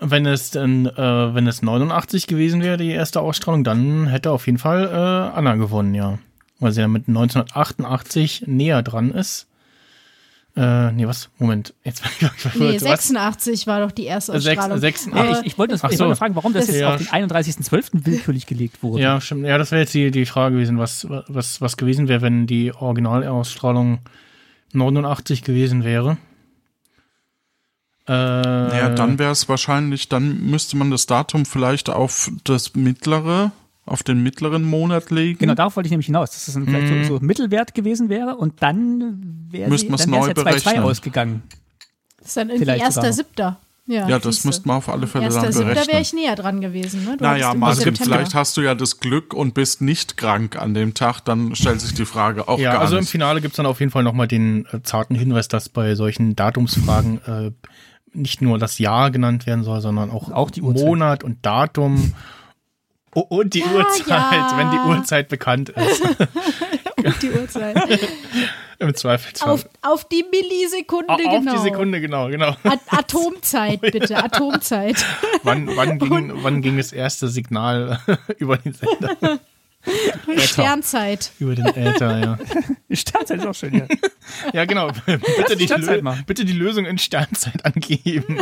Wenn 0.00 0.24
es 0.26 0.52
dann, 0.52 0.86
äh, 0.86 1.34
wenn 1.34 1.48
es 1.48 1.62
89 1.62 2.28
gewesen 2.28 2.62
wäre, 2.62 2.76
die 2.76 2.90
erste 2.90 3.20
Ausstrahlung, 3.20 3.64
dann 3.64 4.06
hätte 4.06 4.30
auf 4.30 4.46
jeden 4.46 4.58
Fall 4.58 4.84
äh, 4.86 5.36
Anna 5.36 5.56
gewonnen, 5.56 5.94
ja. 5.94 6.18
Weil 6.60 6.70
sie 6.72 6.82
ja 6.82 6.88
mit 6.88 7.08
1988 7.08 8.44
näher 8.46 8.82
dran 8.82 9.10
ist. 9.10 9.48
Äh, 10.56 10.90
nee, 10.92 11.06
was? 11.06 11.28
Moment. 11.38 11.74
Jetzt 11.84 12.02
Nee, 12.54 12.76
was? 12.76 12.82
86 12.82 13.66
war 13.66 13.80
doch 13.80 13.92
die 13.92 14.04
erste 14.04 14.32
Ausstrahlung. 14.32 14.78
sechs- 14.78 15.06
Aber- 15.12 15.24
Ja, 15.32 15.40
ich, 15.40 15.46
ich 15.48 15.58
wollte 15.58 15.72
das- 15.74 15.82
ich 15.82 15.98
so. 15.98 16.04
wollte 16.04 16.04
nur 16.04 16.16
fragen, 16.16 16.34
warum 16.34 16.54
das, 16.54 16.64
Das- 16.66 16.74
jetzt 16.76 16.80
Ja. 16.80 16.94
auf 16.94 16.96
den 16.96 17.08
31.12. 17.08 18.06
willkürlich 18.06 18.46
gelegt 18.46 18.82
wurde. 18.82 19.02
Ja, 19.02 19.20
stimmt. 19.20 19.44
Ja, 19.44 19.58
das 19.58 19.70
wäre 19.70 19.82
jetzt 19.82 19.92
die, 19.92 20.10
die 20.10 20.24
Frage 20.24 20.54
gewesen, 20.54 20.78
was, 20.78 21.06
was, 21.28 21.60
was 21.60 21.76
gewesen 21.76 22.08
wäre, 22.08 22.22
wenn 22.22 22.46
die 22.46 22.72
Originalausstrahlung 22.72 23.98
89 24.72 25.42
gewesen 25.42 25.84
wäre. 25.84 26.16
Äh, 28.08 28.12
Naja, 28.12 28.88
dann 28.90 29.18
wäre 29.18 29.32
es 29.32 29.48
wahrscheinlich, 29.48 30.08
dann 30.08 30.40
müsste 30.42 30.76
man 30.76 30.90
das 30.90 31.06
Datum 31.06 31.44
vielleicht 31.44 31.90
auf 31.90 32.30
das 32.44 32.74
mittlere, 32.74 33.50
auf 33.84 34.02
den 34.02 34.22
mittleren 34.22 34.62
Monat 34.64 35.10
legen. 35.10 35.38
Genau, 35.38 35.54
darauf 35.54 35.76
wollte 35.76 35.86
ich 35.88 35.90
nämlich 35.90 36.06
hinaus, 36.06 36.30
dass 36.30 36.46
das 36.46 36.56
ein, 36.56 36.66
vielleicht 36.66 36.92
Mhm. 36.92 37.04
so, 37.04 37.18
so 37.18 37.24
Mittelwert 37.24 37.74
gewesen 37.74 38.08
wäre 38.08 38.36
und 38.36 38.62
dann 38.62 39.46
wäre 39.50 39.70
wäre 39.70 39.74
es 39.74 39.82
ja 39.82 39.88
2-2 39.96 40.34
berechnen. 40.34 40.78
ausgegangen. 40.84 41.42
Das 42.18 42.28
ist 42.28 42.36
dann 42.36 42.48
irgendwie 42.48 42.64
Vielleicht 42.64 42.80
sogar 42.92 43.04
erster, 43.04 43.08
noch. 43.08 43.28
siebter. 43.28 43.60
Ja, 43.88 44.08
ja, 44.08 44.18
das 44.18 44.44
müsste 44.44 44.66
man 44.66 44.78
auf 44.78 44.88
alle 44.88 45.06
Fälle 45.06 45.26
Erster, 45.26 45.42
dann 45.42 45.52
siebter 45.52 45.66
wäre 45.68 45.74
berechnen. 45.86 46.02
ich 46.02 46.12
näher 46.12 46.34
dran 46.34 46.60
gewesen. 46.60 47.04
Ne? 47.04 47.16
Du 47.16 47.22
Naja, 47.22 47.52
im 47.52 47.60
Martin, 47.60 47.94
vielleicht 47.94 48.34
hast 48.34 48.56
du 48.56 48.62
ja 48.62 48.74
das 48.74 48.98
Glück 48.98 49.32
und 49.32 49.54
bist 49.54 49.80
nicht 49.80 50.16
krank 50.16 50.56
an 50.60 50.74
dem 50.74 50.94
Tag, 50.94 51.20
dann 51.20 51.54
stellt 51.54 51.80
sich 51.80 51.94
die 51.94 52.04
Frage 52.04 52.48
auch 52.48 52.58
ja, 52.58 52.72
gar 52.72 52.80
also 52.80 52.96
im 52.96 53.02
nicht. 53.02 53.10
Finale 53.10 53.40
gibt's 53.40 53.58
dann 53.58 53.66
auf 53.66 53.78
jeden 53.78 53.92
Fall 53.92 54.02
nochmal 54.02 54.26
den 54.26 54.66
äh, 54.72 54.82
zarten 54.82 55.14
Hinweis, 55.14 55.46
dass 55.46 55.68
bei 55.68 55.94
solchen 55.94 56.34
Datumsfragen 56.34 57.20
äh, 57.26 57.52
nicht 58.16 58.42
nur 58.42 58.58
das 58.58 58.78
Jahr 58.78 59.10
genannt 59.10 59.46
werden 59.46 59.64
soll, 59.64 59.80
sondern 59.80 60.10
auch, 60.10 60.30
Auch 60.30 60.50
die 60.50 60.62
Uhrzeit. 60.62 60.84
Monat 60.86 61.24
und 61.24 61.44
Datum. 61.44 62.14
Oh, 63.14 63.20
und 63.20 63.54
die 63.54 63.62
Uhrzeit, 63.64 64.06
ja. 64.08 64.52
wenn 64.56 64.70
die 64.70 64.76
Uhrzeit 64.78 65.28
bekannt 65.28 65.70
ist. 65.70 66.02
Und 66.96 67.22
die 67.22 67.30
Uhrzeit. 67.30 67.76
Im 68.78 68.94
Zweifelsfall. 68.94 69.52
auf, 69.52 69.68
auf 69.82 70.04
die 70.08 70.24
Millisekunde, 70.30 71.08
Au- 71.08 71.14
auf 71.14 71.38
genau. 71.38 71.52
die 71.52 71.58
Sekunde, 71.62 72.00
genau, 72.00 72.28
genau. 72.28 72.56
At 72.64 72.80
Atomzeit, 72.88 73.80
bitte, 73.92 74.16
Atomzeit. 74.22 74.96
Wann, 75.44 75.74
wann, 75.76 75.98
ging, 75.98 76.32
wann 76.42 76.60
ging 76.62 76.76
das 76.76 76.92
erste 76.92 77.28
Signal 77.28 78.00
über 78.38 78.58
den 78.58 78.74
Sender? 78.74 79.38
Sternzeit. 80.38 81.32
Über 81.38 81.54
den 81.54 81.66
Äther, 81.66 82.18
ja. 82.18 82.38
Sternzeit 82.90 83.38
ist 83.38 83.46
auch 83.46 83.54
schön, 83.54 83.74
ja. 83.74 83.86
Ja, 84.52 84.64
genau. 84.64 84.90
Bitte 85.06 85.56
die, 85.56 85.64
Sternzeit 85.64 86.02
machen. 86.02 86.24
bitte 86.26 86.44
die 86.44 86.52
Lösung 86.52 86.84
in 86.86 86.98
Sternzeit 86.98 87.64
angeben. 87.64 88.38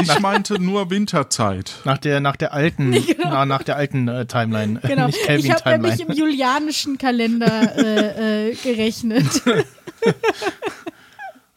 Ich 0.00 0.18
meinte 0.20 0.60
nur 0.60 0.90
Winterzeit. 0.90 1.74
Nach 1.84 1.98
der, 1.98 2.20
nach 2.20 2.36
der 2.36 2.52
alten, 2.52 2.96
na, 3.18 3.44
nach 3.44 3.62
der 3.62 3.76
alten 3.76 4.08
äh, 4.08 4.26
Timeline. 4.26 4.80
Genau. 4.80 5.06
Nicht 5.06 5.18
Ich 5.18 5.26
Kelvin 5.26 5.52
habe 5.52 5.70
nämlich 5.70 6.00
im 6.00 6.12
julianischen 6.12 6.98
Kalender 6.98 7.76
äh, 7.76 8.50
äh, 8.50 8.54
gerechnet. 8.54 9.42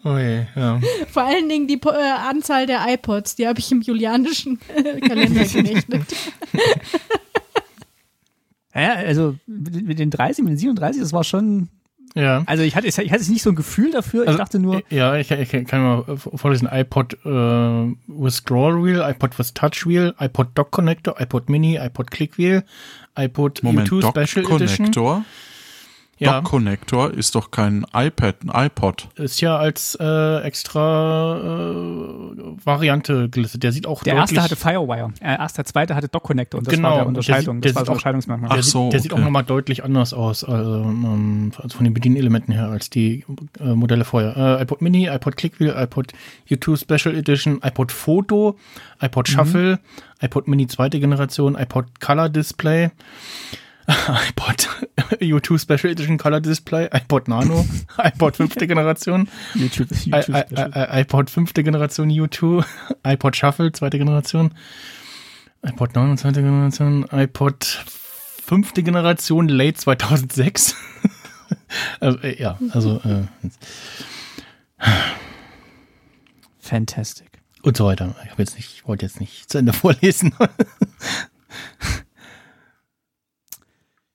Oh 0.05 0.17
je, 0.17 0.45
ja. 0.55 0.81
Vor 1.11 1.23
allen 1.23 1.47
Dingen 1.47 1.67
die 1.67 1.79
äh, 1.81 2.11
Anzahl 2.27 2.65
der 2.65 2.85
iPods, 2.87 3.35
die 3.35 3.47
habe 3.47 3.59
ich 3.59 3.71
im 3.71 3.81
julianischen 3.81 4.59
äh, 4.75 4.99
Kalender 4.99 5.45
gerechnet. 5.45 6.03
Ja, 8.75 8.93
also 8.93 9.35
mit 9.45 9.99
den 9.99 10.09
30, 10.09 10.43
mit 10.43 10.51
den 10.51 10.57
37, 10.57 11.01
das 11.01 11.13
war 11.13 11.23
schon. 11.23 11.69
Ja. 12.15 12.43
Also 12.45 12.61
ich 12.63 12.75
hatte, 12.75 12.87
ich 12.87 12.97
hatte 13.11 13.31
nicht 13.31 13.41
so 13.41 13.49
ein 13.49 13.55
Gefühl 13.55 13.91
dafür. 13.91 14.21
Also, 14.21 14.33
ich 14.33 14.37
dachte 14.37 14.59
nur, 14.59 14.83
Ja, 14.89 15.15
ich, 15.15 15.31
ich 15.31 15.49
kann 15.65 15.81
mal 15.81 16.17
vorlesen. 16.17 16.69
iPod 16.71 17.13
äh, 17.25 17.27
with 17.27 18.35
Scroll 18.35 18.83
Wheel, 18.83 19.01
iPod 19.01 19.39
with 19.39 19.53
Touch 19.55 19.87
Wheel, 19.87 20.13
iPod 20.19 20.49
Dock 20.53 20.69
Connector, 20.71 21.19
iPod 21.19 21.49
Mini, 21.49 21.77
iPod 21.77 22.11
Click 22.11 22.37
Wheel, 22.37 22.63
iPod 23.17 23.63
Moment, 23.63 23.89
U2 23.89 24.01
Dock 24.01 24.27
Special 24.27 24.51
Edition. 24.55 24.91
Ja, 26.23 26.41
Dock 26.41 26.45
Connector 26.51 27.11
ist 27.13 27.35
doch 27.35 27.51
kein 27.51 27.85
iPad, 27.93 28.35
ein 28.47 28.65
iPod. 28.67 29.09
ist 29.15 29.41
ja 29.41 29.57
als 29.57 29.95
äh, 29.99 30.39
extra 30.41 31.37
äh, 31.37 32.65
Variante 32.65 33.29
gelistet. 33.29 33.63
Der 33.63 33.71
sieht 33.71 33.85
auch 33.87 34.03
der 34.03 34.15
erste 34.15 34.41
hatte 34.41 34.55
Firewire. 34.55 35.13
Äh, 35.21 35.37
erst 35.37 35.57
der 35.57 35.65
zweite 35.65 35.95
hatte 35.95 36.07
Dock 36.07 36.23
Connector 36.23 36.59
und 36.59 36.67
das 36.67 36.73
Genau, 36.73 36.89
war 36.89 36.95
der 36.97 37.07
und 37.07 37.13
der 37.13 37.19
Unterscheidung. 37.19 37.57
sieht- 37.57 37.63
der 37.65 37.71
das 37.71 37.75
war 37.75 37.81
das 37.83 37.89
auch- 37.89 37.93
Unterscheidungsmerkmal. 37.93 38.49
Der, 38.49 38.57
Ach 38.59 38.63
sieht, 38.63 38.71
so, 38.71 38.89
der 38.89 38.99
sieht 38.99 39.11
auch 39.13 39.17
okay. 39.17 39.25
nochmal 39.25 39.43
deutlich 39.43 39.83
anders 39.83 40.13
aus, 40.13 40.43
also, 40.43 40.83
ähm, 40.83 41.51
also 41.57 41.77
von 41.77 41.83
den 41.83 41.93
Bedienelemente 41.93 42.51
her 42.53 42.69
als 42.69 42.89
die 42.89 43.25
äh, 43.59 43.73
Modelle 43.73 44.05
vorher. 44.05 44.35
Äh, 44.59 44.63
iPod 44.63 44.81
Mini, 44.81 45.07
iPod 45.07 45.35
Clickwheel, 45.37 45.73
iPod 45.77 46.13
U2 46.49 46.77
Special 46.77 47.15
Edition, 47.15 47.59
iPod 47.63 47.91
Photo, 47.91 48.57
iPod 49.01 49.27
Shuffle, 49.27 49.79
iPod 50.21 50.47
Mini 50.47 50.67
zweite 50.67 50.99
Generation, 50.99 51.55
iPod 51.55 51.99
Color 51.99 52.29
Display, 52.29 52.91
iPod 54.29 54.67
U2 55.19 55.59
Special 55.59 55.91
Edition 55.91 56.17
Color 56.17 56.41
Display, 56.41 56.87
iPod 56.93 57.27
Nano, 57.27 57.65
iPod 57.97 58.37
fünfte 58.37 58.67
Generation, 58.67 59.27
YouTube, 59.55 59.91
I, 59.91 59.95
YouTube 60.05 60.35
I, 60.35 60.41
Special. 60.41 60.71
I, 60.73 61.01
iPod 61.01 61.29
fünfte 61.29 61.63
Generation 61.63 62.09
U2, 62.09 62.63
iPod 63.03 63.35
Shuffle 63.35 63.71
zweite 63.73 63.97
Generation, 63.97 64.53
iPod 65.65 65.95
9 65.95 66.17
zweite 66.17 66.41
Generation, 66.41 67.05
iPod 67.11 67.63
fünfte 67.65 68.83
Generation 68.83 69.49
Late 69.49 69.75
2006. 69.75 70.75
also, 71.99 72.19
äh, 72.19 72.41
ja, 72.41 72.57
also 72.71 73.01
äh, 73.03 73.23
Fantastic. 76.59 77.27
und 77.63 77.75
so 77.75 77.85
weiter. 77.85 78.15
Ich 78.23 78.31
habe 78.31 78.43
jetzt 78.43 78.55
nicht, 78.55 78.73
ich 78.75 78.87
wollte 78.87 79.05
jetzt 79.05 79.19
nicht 79.19 79.49
zu 79.49 79.57
Ende 79.57 79.73
vorlesen. 79.73 80.33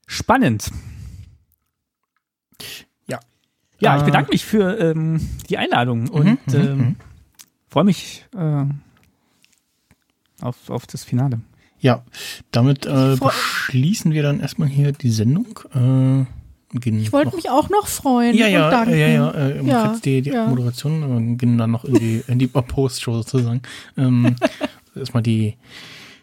Spannend. 0.09 0.71
Ja. 3.07 3.21
Ja, 3.79 3.97
ich 3.97 4.03
Äh, 4.03 4.07
bedanke 4.07 4.31
mich 4.33 4.45
für 4.45 4.79
ähm, 4.81 5.21
die 5.49 5.59
Einladung 5.59 6.09
und 6.09 6.47
mhm, 6.49 6.55
ähm, 6.55 6.79
mhm. 6.79 6.97
freue 7.69 7.85
mich 7.85 8.25
äh, 8.35 8.65
auf, 10.41 10.71
auf 10.71 10.87
das 10.87 11.05
Finale. 11.05 11.41
ja, 11.79 12.03
damit 12.51 12.87
äh, 12.87 13.17
beschließen 13.21 14.13
wir 14.13 14.23
dann 14.23 14.41
erstmal 14.41 14.69
hier 14.69 14.93
die 14.93 15.11
Sendung. 15.11 15.61
Äh, 15.75 16.79
gehen 16.79 16.99
Ich 17.01 17.13
wollte 17.13 17.37
mich 17.37 17.51
auch 17.51 17.69
noch 17.69 17.87
freuen 17.87 18.35
ja, 18.35 18.47
ja, 18.49 18.65
und 18.67 18.73
danken. 18.73 18.99
ja, 18.99 19.07
ja, 19.09 19.31
äh, 19.31 19.63
Ja, 19.63 19.93
jetzt 19.93 20.05
die, 20.07 20.23
die 20.23 20.31
ja. 20.31 20.47
Moderation 20.47 21.33
äh, 21.33 21.37
gehen 21.37 21.59
dann 21.59 21.71
noch 21.71 21.85
in 21.85 21.95
die, 21.95 22.25
in 22.27 22.39
die 22.39 22.47
Post-Show 22.47 23.13
sozusagen. 23.19 23.61
Ähm, 23.99 24.37
erstmal 24.97 25.23
die, 25.23 25.57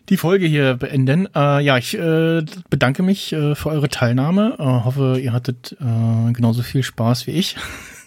die 0.10 0.18
Folge 0.18 0.45
hier 0.45 0.76
beenden. 0.76 1.27
Äh, 1.36 1.64
ja, 1.64 1.77
ich 1.77 1.98
äh, 1.98 2.44
bedanke 2.69 3.03
mich 3.03 3.34
äh, 3.34 3.56
für 3.56 3.69
eure 3.69 3.90
Teilnahme. 3.90 4.56
Äh, 4.60 4.64
hoffe, 4.64 5.19
ihr 5.22 5.34
hattet 5.34 5.76
äh, 5.80 6.32
genauso 6.32 6.61
viel 6.61 6.84
Spaß 6.84 7.27
wie 7.27 7.32
ich. 7.32 7.56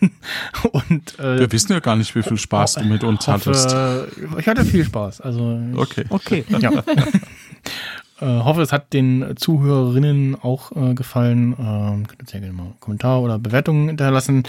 Und 0.72 1.18
äh, 1.18 1.40
Wir 1.40 1.52
wissen 1.52 1.72
ja 1.72 1.80
gar 1.80 1.96
nicht, 1.96 2.14
wie 2.14 2.22
viel 2.22 2.36
Spaß 2.36 2.74
du 2.74 2.84
mit 2.84 3.02
uns 3.02 3.26
hattest. 3.26 3.74
hoffe, 3.74 4.08
ich 4.38 4.46
hatte 4.46 4.64
viel 4.64 4.84
Spaß. 4.84 5.20
Also 5.20 5.60
ich, 5.72 5.78
Okay. 5.78 6.04
Okay. 6.08 6.44
ja. 6.60 6.70
äh, 8.20 8.26
hoffe, 8.26 8.62
es 8.62 8.72
hat 8.72 8.92
den 8.92 9.34
Zuhörerinnen 9.36 10.36
auch 10.40 10.72
äh, 10.72 10.94
gefallen. 10.94 11.56
Ähm, 11.58 12.06
könnt 12.06 12.22
ihr 12.22 12.28
sehr 12.28 12.40
gerne 12.40 12.54
mal 12.54 12.64
einen 12.64 12.80
Kommentar 12.80 13.22
oder 13.22 13.38
Bewertungen 13.38 13.88
hinterlassen. 13.88 14.44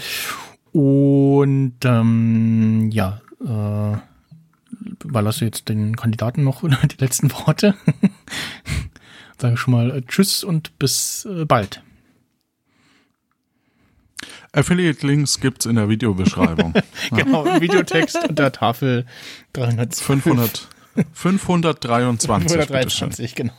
Und 0.72 1.74
ähm, 1.84 2.90
ja, 2.92 3.20
äh, 3.44 3.96
überlasse 5.04 5.44
jetzt 5.44 5.68
den 5.68 5.96
Kandidaten 5.96 6.44
noch 6.44 6.62
die 6.62 6.96
letzten 6.98 7.30
Worte. 7.32 7.74
Sage 9.38 9.56
schon 9.56 9.72
mal 9.72 9.90
äh, 9.90 10.02
Tschüss 10.02 10.44
und 10.44 10.78
bis 10.78 11.26
äh, 11.30 11.44
bald. 11.44 11.82
Affiliate-Links 14.52 15.40
gibt 15.40 15.60
es 15.60 15.66
in 15.66 15.76
der 15.76 15.88
Videobeschreibung. 15.88 16.74
genau, 17.10 17.44
Videotext 17.60 18.18
unter 18.28 18.50
Tafel 18.52 19.06
300, 19.52 19.94
500. 19.94 20.68
523. 21.12 22.50
523, 22.50 23.34
genau. 23.36 23.52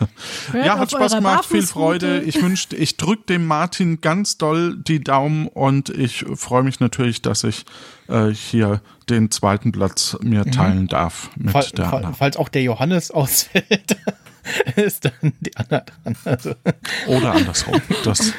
Hört 0.52 0.66
ja, 0.66 0.78
hat 0.78 0.90
Spaß 0.90 1.14
gemacht, 1.14 1.44
viel. 1.46 1.62
Freude. 1.62 2.20
Ich 2.22 2.40
wünschte, 2.40 2.76
ich 2.76 2.96
drücke 2.96 3.24
dem 3.28 3.46
Martin 3.46 4.00
ganz 4.00 4.38
doll 4.38 4.76
die 4.76 5.00
Daumen 5.02 5.48
und 5.48 5.88
ich 5.90 6.24
freue 6.34 6.62
mich 6.62 6.78
natürlich, 6.80 7.20
dass 7.22 7.42
ich 7.44 7.64
äh, 8.08 8.28
hier 8.28 8.80
den 9.08 9.30
zweiten 9.30 9.72
Platz 9.72 10.16
mir 10.22 10.44
teilen 10.44 10.86
darf 10.86 11.30
mit 11.36 11.50
Fall, 11.52 11.66
der 11.76 11.86
fall, 11.88 12.04
Anna. 12.04 12.12
falls 12.14 12.36
auch 12.36 12.48
der 12.48 12.62
Johannes 12.62 13.10
ausfällt, 13.10 13.96
ist 14.76 15.04
dann 15.06 15.32
die 15.40 15.56
Anna 15.56 15.80
dran. 16.04 16.16
Also 16.24 16.54
Oder 17.08 17.32
andersrum. 17.32 17.80
Das, 18.04 18.32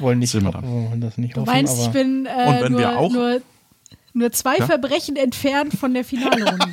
wollen 0.00 0.18
nicht 0.18 0.30
Sehen 0.30 0.42
wir 0.44 0.52
dann. 0.52 0.64
wollen 0.64 1.00
das 1.00 1.18
nicht 1.18 1.36
Du 1.36 1.42
hoffen, 1.42 1.52
meinst, 1.52 1.78
ich 1.80 1.88
bin 1.88 2.26
äh, 2.26 2.48
Und 2.48 2.60
wenn 2.62 2.72
nur, 2.72 2.80
wir 2.80 2.98
auch- 2.98 3.12
nur, 3.12 3.40
nur 4.12 4.32
zwei 4.32 4.56
Ja? 4.56 4.66
Verbrechen 4.66 5.16
entfernt 5.16 5.74
von 5.78 5.94
der 5.94 6.04
Finalrunde. 6.04 6.66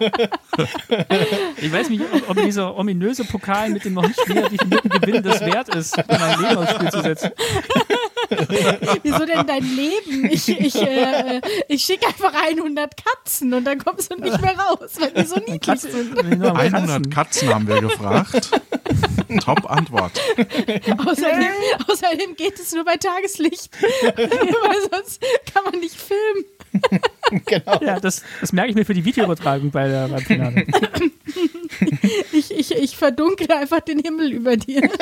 Ich 1.56 1.72
weiß 1.72 1.88
nicht, 1.90 2.02
ob, 2.12 2.30
ob 2.30 2.36
dieser 2.44 2.76
ominöse 2.76 3.24
Pokal 3.24 3.70
mit 3.70 3.84
dem 3.84 3.94
noch 3.94 4.06
nicht 4.06 4.28
wieder 4.28 4.48
definierten 4.48 4.90
Gewinn 4.90 5.22
das 5.22 5.40
wert 5.40 5.74
ist, 5.74 5.96
mein 6.08 6.40
Leben 6.40 6.56
aufs 6.56 6.72
Spiel 6.72 6.90
zu 6.90 7.02
setzen. 7.02 7.30
Wieso 9.02 9.24
denn 9.26 9.46
dein 9.46 9.64
Leben? 9.76 10.30
Ich, 10.30 10.48
ich, 10.48 10.74
äh, 10.80 11.40
ich 11.68 11.82
schicke 11.84 12.06
einfach 12.06 12.32
100 12.34 12.92
Katzen 12.96 13.52
und 13.54 13.64
dann 13.64 13.78
kommst 13.78 14.10
du 14.12 14.16
nicht 14.16 14.40
mehr 14.40 14.56
raus, 14.56 14.90
weil 14.98 15.10
die 15.10 15.24
so 15.26 15.36
niedlich 15.36 15.60
Katze, 15.60 15.90
sind. 15.90 16.16
wenn 16.16 16.32
ich 16.32 16.38
nur 16.38 16.52
mal 16.52 16.60
100 16.60 17.06
Katzen- 17.06 17.10
Katzen 17.10 17.54
haben 17.54 17.68
wir 17.68 17.80
gefragt. 17.80 18.50
Top 19.44 19.70
Antwort. 19.70 20.20
Außerdem, 21.06 21.48
außerdem 21.88 22.36
geht 22.36 22.58
es 22.58 22.72
nur 22.74 22.84
bei 22.84 22.96
Tageslicht, 22.96 23.70
weil 23.82 24.80
sonst 24.92 25.22
kann 25.52 25.64
man 25.64 25.78
nicht 25.80 25.94
filmen. 25.96 26.44
genau. 27.46 27.80
Ja, 27.80 27.98
das, 28.00 28.22
das 28.40 28.52
merke 28.52 28.70
ich 28.70 28.76
mir 28.76 28.84
für 28.84 28.94
die 28.94 29.04
Videoübertragung 29.04 29.70
bei 29.70 29.88
der, 29.90 30.08
beim 30.08 30.20
Finale. 30.20 30.66
Ich, 32.32 32.50
ich, 32.50 32.70
ich 32.72 32.96
verdunkle 32.96 33.56
einfach 33.56 33.80
den 33.80 33.98
Himmel 34.00 34.32
über 34.32 34.56
dir. 34.56 34.88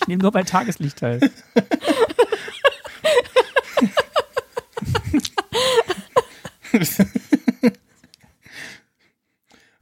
Ich 0.00 0.08
nehme 0.08 0.22
nur 0.22 0.30
bei 0.30 0.44
Tageslicht 0.44 0.98
teil. 0.98 1.18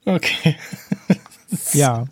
Okay. 0.07 0.57
Ja, 1.73 2.07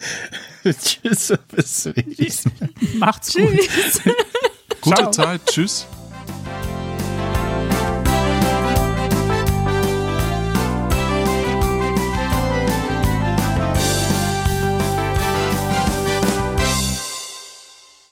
Tschüss, 0.64 1.32
bis 1.54 1.82
zum 1.82 1.92
nächsten 2.18 2.52
Mal. 2.58 2.70
macht's 2.98 3.32
gut. 3.34 3.58
Tschüss. 3.58 4.00
Gute 4.80 4.96
Ciao. 4.96 5.10
Zeit. 5.10 5.40
Tschüss. 5.46 5.86